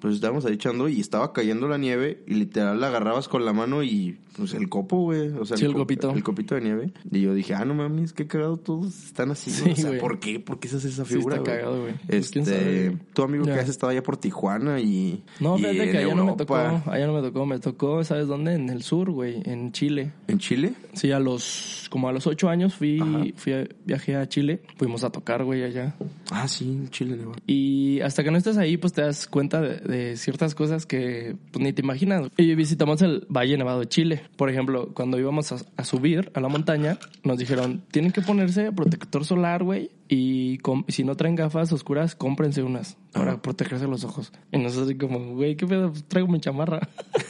Pues 0.00 0.16
estábamos 0.16 0.44
ahí 0.44 0.54
echando 0.54 0.88
y 0.88 1.00
estaba 1.00 1.32
cayendo 1.32 1.66
la 1.68 1.78
nieve 1.78 2.22
y 2.26 2.34
literal 2.34 2.78
la 2.80 2.88
agarrabas 2.88 3.28
con 3.28 3.44
la 3.46 3.52
mano 3.54 3.82
y 3.82 4.18
pues 4.36 4.52
el 4.52 4.68
copo, 4.68 4.96
güey. 5.02 5.28
O 5.28 5.44
sea, 5.46 5.56
Sí, 5.56 5.64
el 5.64 5.72
co- 5.72 5.78
copito. 5.78 6.10
El 6.10 6.22
copito 6.22 6.54
de 6.56 6.60
nieve. 6.60 6.92
Y 7.10 7.20
yo 7.22 7.32
dije, 7.34 7.54
ah, 7.54 7.64
no 7.64 7.74
mames, 7.74 8.12
qué 8.12 8.26
cagado 8.26 8.56
todos 8.58 9.04
están 9.04 9.30
así. 9.30 9.50
Sí, 9.50 9.70
o 9.70 9.76
sea. 9.76 9.98
¿por 10.00 10.18
qué? 10.18 10.40
¿Por 10.40 10.58
qué 10.58 10.68
se 10.68 10.76
hace 10.76 10.88
esa 10.88 11.04
Sí, 11.04 11.14
figura, 11.14 11.36
está 11.36 11.50
güey? 11.50 11.62
cagado, 11.62 11.80
güey. 11.82 11.94
Pues, 12.06 12.36
Este, 12.36 12.96
tu 13.14 13.22
amigo 13.22 13.44
que 13.44 13.52
has 13.52 13.68
estado 13.68 13.92
allá 13.92 14.02
por 14.02 14.16
Tijuana 14.16 14.80
y. 14.80 15.22
No, 15.40 15.56
fíjate 15.56 15.90
que 15.90 15.98
allá 15.98 16.14
no 16.14 16.24
me 16.26 16.32
tocó, 16.34 16.56
allá 16.56 17.06
no 17.06 17.14
me 17.14 17.22
tocó, 17.22 17.46
me 17.46 17.58
tocó, 17.60 18.04
¿sabes 18.04 18.26
dónde? 18.26 18.54
En 18.54 18.68
el 18.70 18.82
sur, 18.82 19.10
güey, 19.10 19.40
en 19.44 19.72
Chile. 19.72 20.12
¿En 20.26 20.38
Chile? 20.38 20.74
Sí, 20.94 21.12
a 21.12 21.20
los, 21.20 21.86
como 21.90 22.08
a 22.08 22.12
los 22.12 22.26
ocho 22.26 22.48
años 22.48 22.74
fui, 22.74 23.32
fui 23.36 23.52
a- 23.52 23.68
viajé 23.86 24.16
a 24.16 24.28
Chile, 24.28 24.62
fuimos 24.76 25.04
a 25.04 25.10
tocar, 25.10 25.44
güey, 25.44 25.62
allá. 25.62 25.94
Ah, 26.30 26.48
sí, 26.48 26.64
en 26.68 26.88
Chile, 26.90 27.16
Nevada. 27.16 27.36
Y 27.46 27.83
hasta 28.00 28.22
que 28.24 28.30
no 28.30 28.38
estés 28.38 28.56
ahí, 28.56 28.76
pues 28.76 28.92
te 28.92 29.02
das 29.02 29.26
cuenta 29.26 29.60
de, 29.60 29.76
de 29.78 30.16
ciertas 30.16 30.54
cosas 30.54 30.86
que 30.86 31.36
pues, 31.52 31.62
ni 31.62 31.72
te 31.72 31.82
imaginas. 31.82 32.28
Y 32.36 32.54
visitamos 32.54 33.02
el 33.02 33.26
Valle 33.28 33.56
Nevado 33.56 33.80
de 33.80 33.88
Chile. 33.88 34.22
Por 34.36 34.50
ejemplo, 34.50 34.92
cuando 34.94 35.18
íbamos 35.18 35.52
a, 35.52 35.56
a 35.76 35.84
subir 35.84 36.30
a 36.34 36.40
la 36.40 36.48
montaña, 36.48 36.98
nos 37.22 37.38
dijeron, 37.38 37.82
tienen 37.90 38.12
que 38.12 38.22
ponerse 38.22 38.72
protector 38.72 39.24
solar, 39.24 39.62
güey. 39.64 39.90
Y 40.08 40.58
si 40.88 41.04
no 41.04 41.16
traen 41.16 41.34
gafas 41.34 41.72
oscuras, 41.72 42.14
cómprense 42.14 42.62
unas 42.62 42.96
para 43.12 43.32
Ajá. 43.32 43.42
protegerse 43.42 43.86
los 43.86 44.04
ojos. 44.04 44.32
Y 44.52 44.58
nosotros 44.58 44.88
así 44.88 44.96
como, 44.98 45.34
güey, 45.34 45.56
¿qué 45.56 45.66
pedo? 45.66 45.90
Pues 45.90 46.04
traigo 46.04 46.28
mi 46.28 46.40
chamarra. 46.40 46.88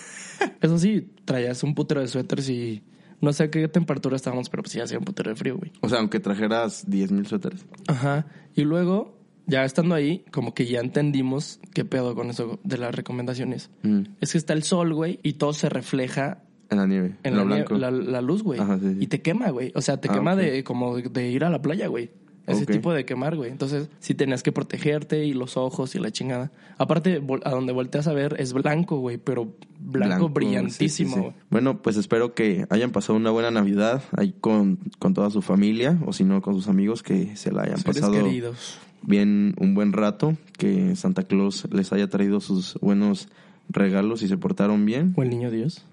Eso 0.61 0.79
sí, 0.79 1.09
traías 1.25 1.63
un 1.63 1.75
putero 1.75 2.01
de 2.01 2.09
suéteres 2.09 2.49
y... 2.49 2.83
No 3.21 3.33
sé 3.33 3.45
a 3.45 3.51
qué 3.51 3.69
temperatura 3.69 4.17
estábamos, 4.17 4.51
pero 4.51 4.63
pues 4.63 4.73
sí 4.73 4.81
hacía 4.81 4.99
un 4.99 5.05
putero 5.05 5.31
de 5.31 5.37
frío, 5.37 5.57
güey. 5.57 5.73
O 5.81 5.89
sea, 5.89 6.01
aunque 6.01 6.21
trajeras 6.21 6.85
10 6.91 7.13
mil 7.13 7.27
suéteres. 7.27 7.65
Ajá. 7.87 8.27
Y 8.55 8.63
luego, 8.65 9.17
ya 9.47 9.65
estando 9.65 9.95
ahí, 9.95 10.25
como 10.31 10.55
que 10.55 10.67
ya 10.67 10.81
entendimos 10.81 11.61
qué 11.73 11.85
pedo 11.85 12.15
con 12.15 12.31
eso 12.31 12.59
de 12.65 12.79
las 12.79 12.95
recomendaciones. 12.95 13.71
Mm, 13.83 14.01
Es 14.21 14.33
que 14.33 14.39
está 14.39 14.53
el 14.53 14.63
sol, 14.63 14.95
güey, 14.95 15.21
y 15.23 15.35
todo 15.35 15.53
se 15.53 15.69
refleja 15.69 16.43
En 16.71 16.79
la 16.79 16.87
nieve. 16.87 17.17
en 17.23 17.37
la, 17.37 17.43
nie- 17.45 17.47
blanco. 17.47 17.75
la, 17.75 17.91
la 17.91 18.21
luz, 18.23 18.43
güey. 18.43 18.59
Ajá, 18.61 18.79
sí, 18.79 18.91
sí. 18.93 18.97
Y 19.01 19.07
te 19.09 19.21
quema, 19.23 19.51
güey. 19.51 19.73
O 19.75 19.81
sea, 19.83 20.01
te 20.01 20.09
Ah, 20.11 20.15
quema 20.15 20.35
de 20.37 20.65
como 20.65 20.97
de, 20.99 21.31
ir 21.31 21.45
a 21.45 21.51
la 21.51 21.61
playa, 21.63 21.87
güey. 21.89 22.11
Ese 22.47 22.67
tipo 22.67 22.93
de 22.93 23.07
quemar, 23.07 23.37
güey. 23.37 23.51
Entonces, 23.51 23.89
sí 24.01 24.13
tenías 24.15 24.43
que 24.43 24.53
protegerte 24.53 25.25
y 25.25 25.33
los 25.33 25.57
ojos 25.57 25.95
y 25.95 25.99
la 25.99 26.11
chingada. 26.11 26.53
Aparte, 26.77 27.23
a 27.45 27.51
donde 27.51 27.73
volteas 27.73 28.07
a 28.07 28.13
ver 28.13 28.37
es 28.39 28.53
blanco, 28.53 28.99
güey, 28.99 29.17
pero 29.17 29.55
blanco, 29.81 30.29
brillantísimo, 30.29 30.79
sí, 30.79 30.89
sí, 30.91 31.07
sí. 31.15 31.21
güey. 31.21 31.33
Bueno, 31.49 31.81
pues 31.81 31.97
espero 31.97 32.35
que 32.35 32.67
hayan 32.69 32.91
pasado 32.91 33.17
una 33.17 33.31
buena 33.31 33.51
Navidad 33.51 34.03
ahí 34.15 34.35
con, 34.39 34.79
con 34.99 35.15
toda 35.15 35.31
su 35.31 35.41
familia, 35.41 35.99
o 36.05 36.13
si 36.13 36.25
no, 36.25 36.43
con 36.43 36.53
sus 36.55 36.69
amigos, 36.69 37.03
que 37.03 37.35
se 37.35 37.51
la 37.51 37.63
hayan 37.63 37.79
Seres 37.79 38.03
pasado 38.03 38.13
queridos. 38.13 38.79
Bien 39.07 39.55
un 39.59 39.75
buen 39.75 39.93
rato, 39.93 40.37
que 40.59 40.97
Santa 40.97 41.23
Claus 41.25 41.67
les 41.73 41.93
haya 41.93 42.09
traído 42.09 42.41
sus 42.41 42.75
buenos 42.81 43.29
regalos 43.69 44.23
y 44.23 44.29
se 44.29 44.37
portaron 44.37 44.85
bien, 44.85 45.15
O 45.17 45.23
el 45.23 45.31
niño 45.31 45.51
Dios. 45.51 45.85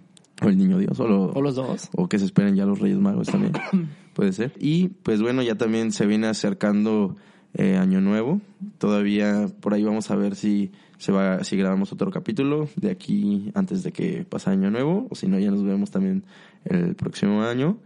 o 0.42 0.48
el 0.50 0.58
niño 0.58 0.78
Dios, 0.78 1.00
o, 1.00 1.08
lo- 1.08 1.32
O 1.32 1.42
los 1.42 1.56
dos. 1.56 1.90
o 1.96 2.08
que 2.10 2.20
se 2.20 2.26
esperen 2.26 2.56
ya 2.56 2.66
los 2.66 2.80
Reyes 2.80 3.00
Magos 3.00 3.28
también, 3.28 3.54
puede 4.14 4.34
ser. 4.34 4.54
Y 4.60 4.90
pues 4.90 5.22
bueno, 5.22 5.42
ya 5.42 5.56
también 5.56 5.92
se 5.92 6.06
viene 6.06 6.28
acercando 6.28 7.16
eh, 7.54 7.78
Año 7.78 8.00
Nuevo, 8.02 8.40
todavía 8.78 9.48
por 9.60 9.74
ahí 9.74 9.84
vamos 9.84 10.10
a 10.12 10.16
ver 10.16 10.36
si 10.36 10.72
se 10.98 11.12
va, 11.12 11.44
si 11.44 11.58
grabamos 11.58 11.92
otro 11.92 12.12
capítulo 12.12 12.70
de 12.76 12.92
aquí 12.92 13.52
antes 13.56 13.84
de 13.84 13.92
que 13.92 14.24
pase 14.30 14.50
Año 14.52 14.70
Nuevo, 14.72 15.08
o 15.10 15.16
si 15.16 15.28
no 15.28 15.38
ya 15.40 15.52
nos 15.52 15.64
vemos 15.64 15.92
también 15.92 16.24
el 16.66 16.96
próximo 16.96 17.42
año. 17.44 17.78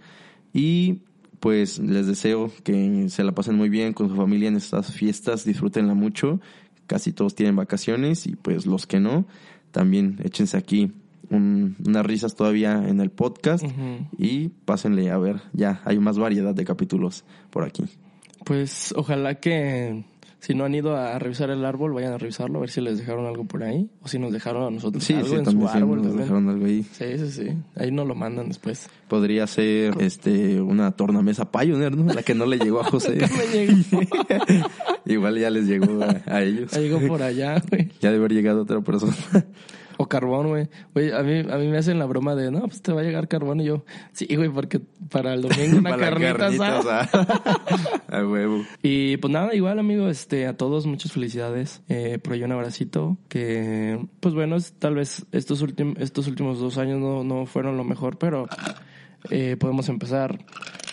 Y 0.53 0.99
pues 1.45 1.77
les 1.77 2.07
deseo 2.07 2.51
que 2.63 3.07
se 3.09 3.23
la 3.23 3.31
pasen 3.31 3.53
muy 3.55 3.69
bien 3.69 3.93
con 3.93 4.09
su 4.09 4.15
familia 4.15 4.47
en 4.47 4.55
estas 4.55 4.91
fiestas, 4.91 5.45
disfrútenla 5.45 5.93
mucho. 5.93 6.39
Casi 6.87 7.13
todos 7.13 7.35
tienen 7.35 7.55
vacaciones 7.55 8.25
y 8.25 8.35
pues 8.35 8.65
los 8.65 8.87
que 8.87 8.99
no, 8.99 9.27
también 9.69 10.17
échense 10.23 10.57
aquí 10.57 10.91
un- 11.29 11.75
unas 11.85 12.03
risas 12.03 12.33
todavía 12.35 12.83
en 12.87 12.99
el 12.99 13.11
podcast 13.11 13.63
y 14.17 14.49
pásenle 14.65 15.11
a 15.11 15.19
ver, 15.19 15.39
ya 15.53 15.83
hay 15.85 15.99
más 15.99 16.17
variedad 16.17 16.55
de 16.55 16.65
capítulos 16.65 17.25
por 17.51 17.63
aquí. 17.63 17.83
Pues 18.43 18.91
ojalá 18.97 19.35
que 19.35 20.03
si 20.45 20.53
no 20.53 20.63
han 20.63 20.75
ido 20.75 20.95
a 20.95 21.17
revisar 21.17 21.49
el 21.49 21.65
árbol, 21.65 21.93
vayan 21.93 22.13
a 22.13 22.19
revisarlo, 22.19 22.59
a 22.59 22.61
ver 22.61 22.69
si 22.69 22.79
les 22.79 22.99
dejaron 22.99 23.25
algo 23.25 23.45
por 23.45 23.63
ahí. 23.63 23.89
O 24.03 24.07
si 24.07 24.19
nos 24.19 24.31
dejaron 24.31 24.63
a 24.63 24.69
nosotros 24.69 25.03
Sí, 25.03 25.13
algo 25.15 25.27
sí, 25.27 25.35
en 25.37 25.43
también 25.43 25.67
su 25.67 25.73
sí, 25.73 25.77
árbol. 25.79 25.97
nos 25.97 26.05
también. 26.07 26.21
dejaron 26.21 26.49
algo 26.49 26.65
ahí. 26.67 26.83
Sí, 26.83 27.05
sí, 27.17 27.31
sí. 27.31 27.47
Ahí 27.75 27.91
nos 27.91 28.07
lo 28.07 28.13
mandan 28.13 28.49
después. 28.49 28.87
Podría 29.07 29.47
ser 29.47 29.95
este 29.99 30.61
una 30.61 30.91
tornamesa 30.91 31.49
Pioneer, 31.51 31.97
¿no? 31.97 32.13
La 32.13 32.21
que 32.21 32.35
no 32.35 32.45
le 32.45 32.59
llegó 32.59 32.81
a 32.81 32.83
José. 32.83 33.17
Igual 35.05 35.39
ya 35.39 35.49
les 35.49 35.65
llegó 35.65 36.03
a, 36.03 36.21
a 36.27 36.43
ellos. 36.43 36.71
Ahí 36.73 36.83
llegó 36.89 36.99
por 37.07 37.23
allá, 37.23 37.59
güey. 37.67 37.89
Ya 37.99 38.11
debe 38.11 38.25
haber 38.25 38.33
llegado 38.33 38.61
otra 38.61 38.81
persona. 38.81 39.15
O 39.97 40.07
carbón, 40.09 40.47
güey. 40.49 40.67
Güey, 40.93 41.11
a 41.11 41.23
mí, 41.23 41.39
a 41.39 41.57
mí 41.57 41.67
me 41.67 41.77
hacen 41.77 41.97
la 41.99 42.05
broma 42.05 42.35
de, 42.35 42.51
no, 42.51 42.61
pues 42.61 42.81
te 42.81 42.91
va 42.91 43.01
a 43.01 43.03
llegar 43.03 43.27
carbón. 43.29 43.61
Y 43.61 43.65
yo, 43.65 43.85
sí, 44.11 44.27
güey, 44.35 44.49
porque 44.49 44.81
para 45.09 45.33
el 45.33 45.41
domingo 45.41 45.77
una 45.77 45.95
carnita 45.97 46.47
asada. 46.47 47.01
asada. 47.01 47.61
A 48.09 48.25
huevo. 48.27 48.61
Y 48.83 49.17
pues 49.17 49.31
nada, 49.31 49.55
igual, 49.55 49.79
amigo, 49.79 50.09
este, 50.09 50.47
a 50.47 50.57
todos 50.57 50.85
muchas 50.85 51.11
felicidades. 51.13 51.81
Eh, 51.87 52.19
por 52.21 52.33
ahí 52.33 52.43
un 52.43 52.51
abracito. 52.51 53.17
Que, 53.29 54.05
pues 54.19 54.33
bueno, 54.35 54.57
es- 54.57 54.73
tal 54.73 54.95
vez 54.95 55.25
estos, 55.31 55.61
últimos 55.61 55.95
estos 55.99 56.27
últimos 56.27 56.59
dos 56.59 56.77
años 56.77 56.99
no, 56.99 57.23
no 57.23 57.45
fueron 57.45 57.77
lo 57.77 57.83
mejor, 57.83 58.17
pero 58.17 58.47
eh, 59.29 59.55
podemos 59.59 59.87
empezar 59.89 60.39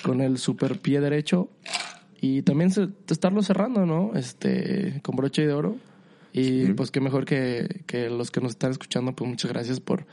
con 0.04 0.20
el 0.20 0.38
super 0.38 0.78
pie 0.80 1.00
derecho 1.00 1.48
y 2.20 2.42
también 2.42 2.70
se- 2.70 2.88
estarlo 3.08 3.42
cerrando, 3.42 3.84
¿no? 3.84 4.12
Este, 4.14 5.00
con 5.02 5.16
broche 5.16 5.46
de 5.46 5.52
oro. 5.52 5.76
Y 6.32 6.66
Sí. 6.66 6.72
pues 6.74 6.90
qué 6.90 7.00
mejor 7.00 7.24
que, 7.24 7.82
que 7.86 8.08
los 8.08 8.30
que 8.30 8.40
nos 8.40 8.52
están 8.52 8.70
escuchando, 8.70 9.14
pues 9.14 9.28
muchas 9.28 9.50
gracias 9.52 9.80
por 9.80 10.06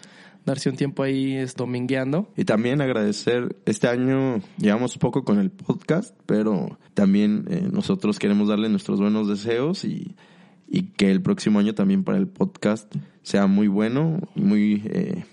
darse 0.46 0.70
un 0.70 0.76
tiempo 0.76 1.04
ahí 1.04 1.36
es, 1.36 1.56
domingueando. 1.56 2.32
Y 2.36 2.46
también 2.46 2.82
agradecer, 2.82 3.56
este 3.66 3.88
año 3.88 4.42
llevamos 4.58 4.98
poco 4.98 5.24
con 5.24 5.40
el 5.40 5.52
podcast, 5.52 6.16
pero 6.26 6.78
también 6.94 7.46
eh, 7.50 7.68
nosotros 7.72 8.20
queremos 8.20 8.48
darle 8.50 8.70
nuestros 8.70 9.00
buenos 9.00 9.28
deseos 9.28 9.86
y, 9.86 10.16
y 10.68 10.84
que 10.92 11.12
el 11.12 11.22
próximo 11.22 11.60
año 11.60 11.74
también 11.76 12.04
para 12.04 12.18
el 12.18 12.28
podcast 12.28 12.94
sea 13.22 13.48
muy 13.48 13.68
bueno, 13.68 14.20
muy, 14.36 14.82
eh, 14.86 15.24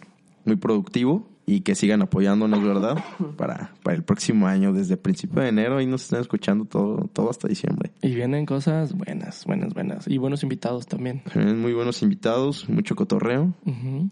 muy 0.44 0.56
productivo 0.56 1.28
y 1.46 1.60
que 1.60 1.76
sigan 1.76 2.02
apoyándonos, 2.02 2.62
¿verdad? 2.62 3.02
Para, 3.36 3.72
para 3.84 3.96
el 3.96 4.02
próximo 4.02 4.48
año, 4.48 4.72
desde 4.72 4.96
principio 4.96 5.42
de 5.42 5.48
enero, 5.48 5.80
y 5.80 5.86
nos 5.86 6.02
están 6.02 6.20
escuchando 6.20 6.64
todo, 6.64 7.08
todo 7.12 7.30
hasta 7.30 7.46
diciembre. 7.46 7.92
Y 8.02 8.14
vienen 8.14 8.44
cosas 8.44 8.92
buenas, 8.92 9.44
buenas, 9.46 9.72
buenas. 9.72 10.08
Y 10.08 10.18
buenos 10.18 10.42
invitados 10.42 10.86
también. 10.86 11.22
también 11.32 11.60
muy 11.60 11.72
buenos 11.72 12.02
invitados, 12.02 12.68
mucho 12.68 12.96
cotorreo. 12.96 13.54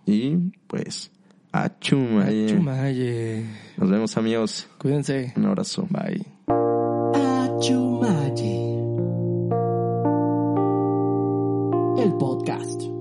Y 0.06 0.36
pues, 0.68 1.10
a 1.52 1.78
Chumaye. 1.80 2.46
A 2.46 2.48
Chumaye. 2.48 3.44
Nos 3.76 3.90
vemos, 3.90 4.16
amigos. 4.16 4.68
Cuídense. 4.78 5.32
Un 5.36 5.46
abrazo. 5.46 5.88
Bye. 5.90 6.24
A 6.48 7.48
El 11.96 12.12
podcast. 12.18 12.93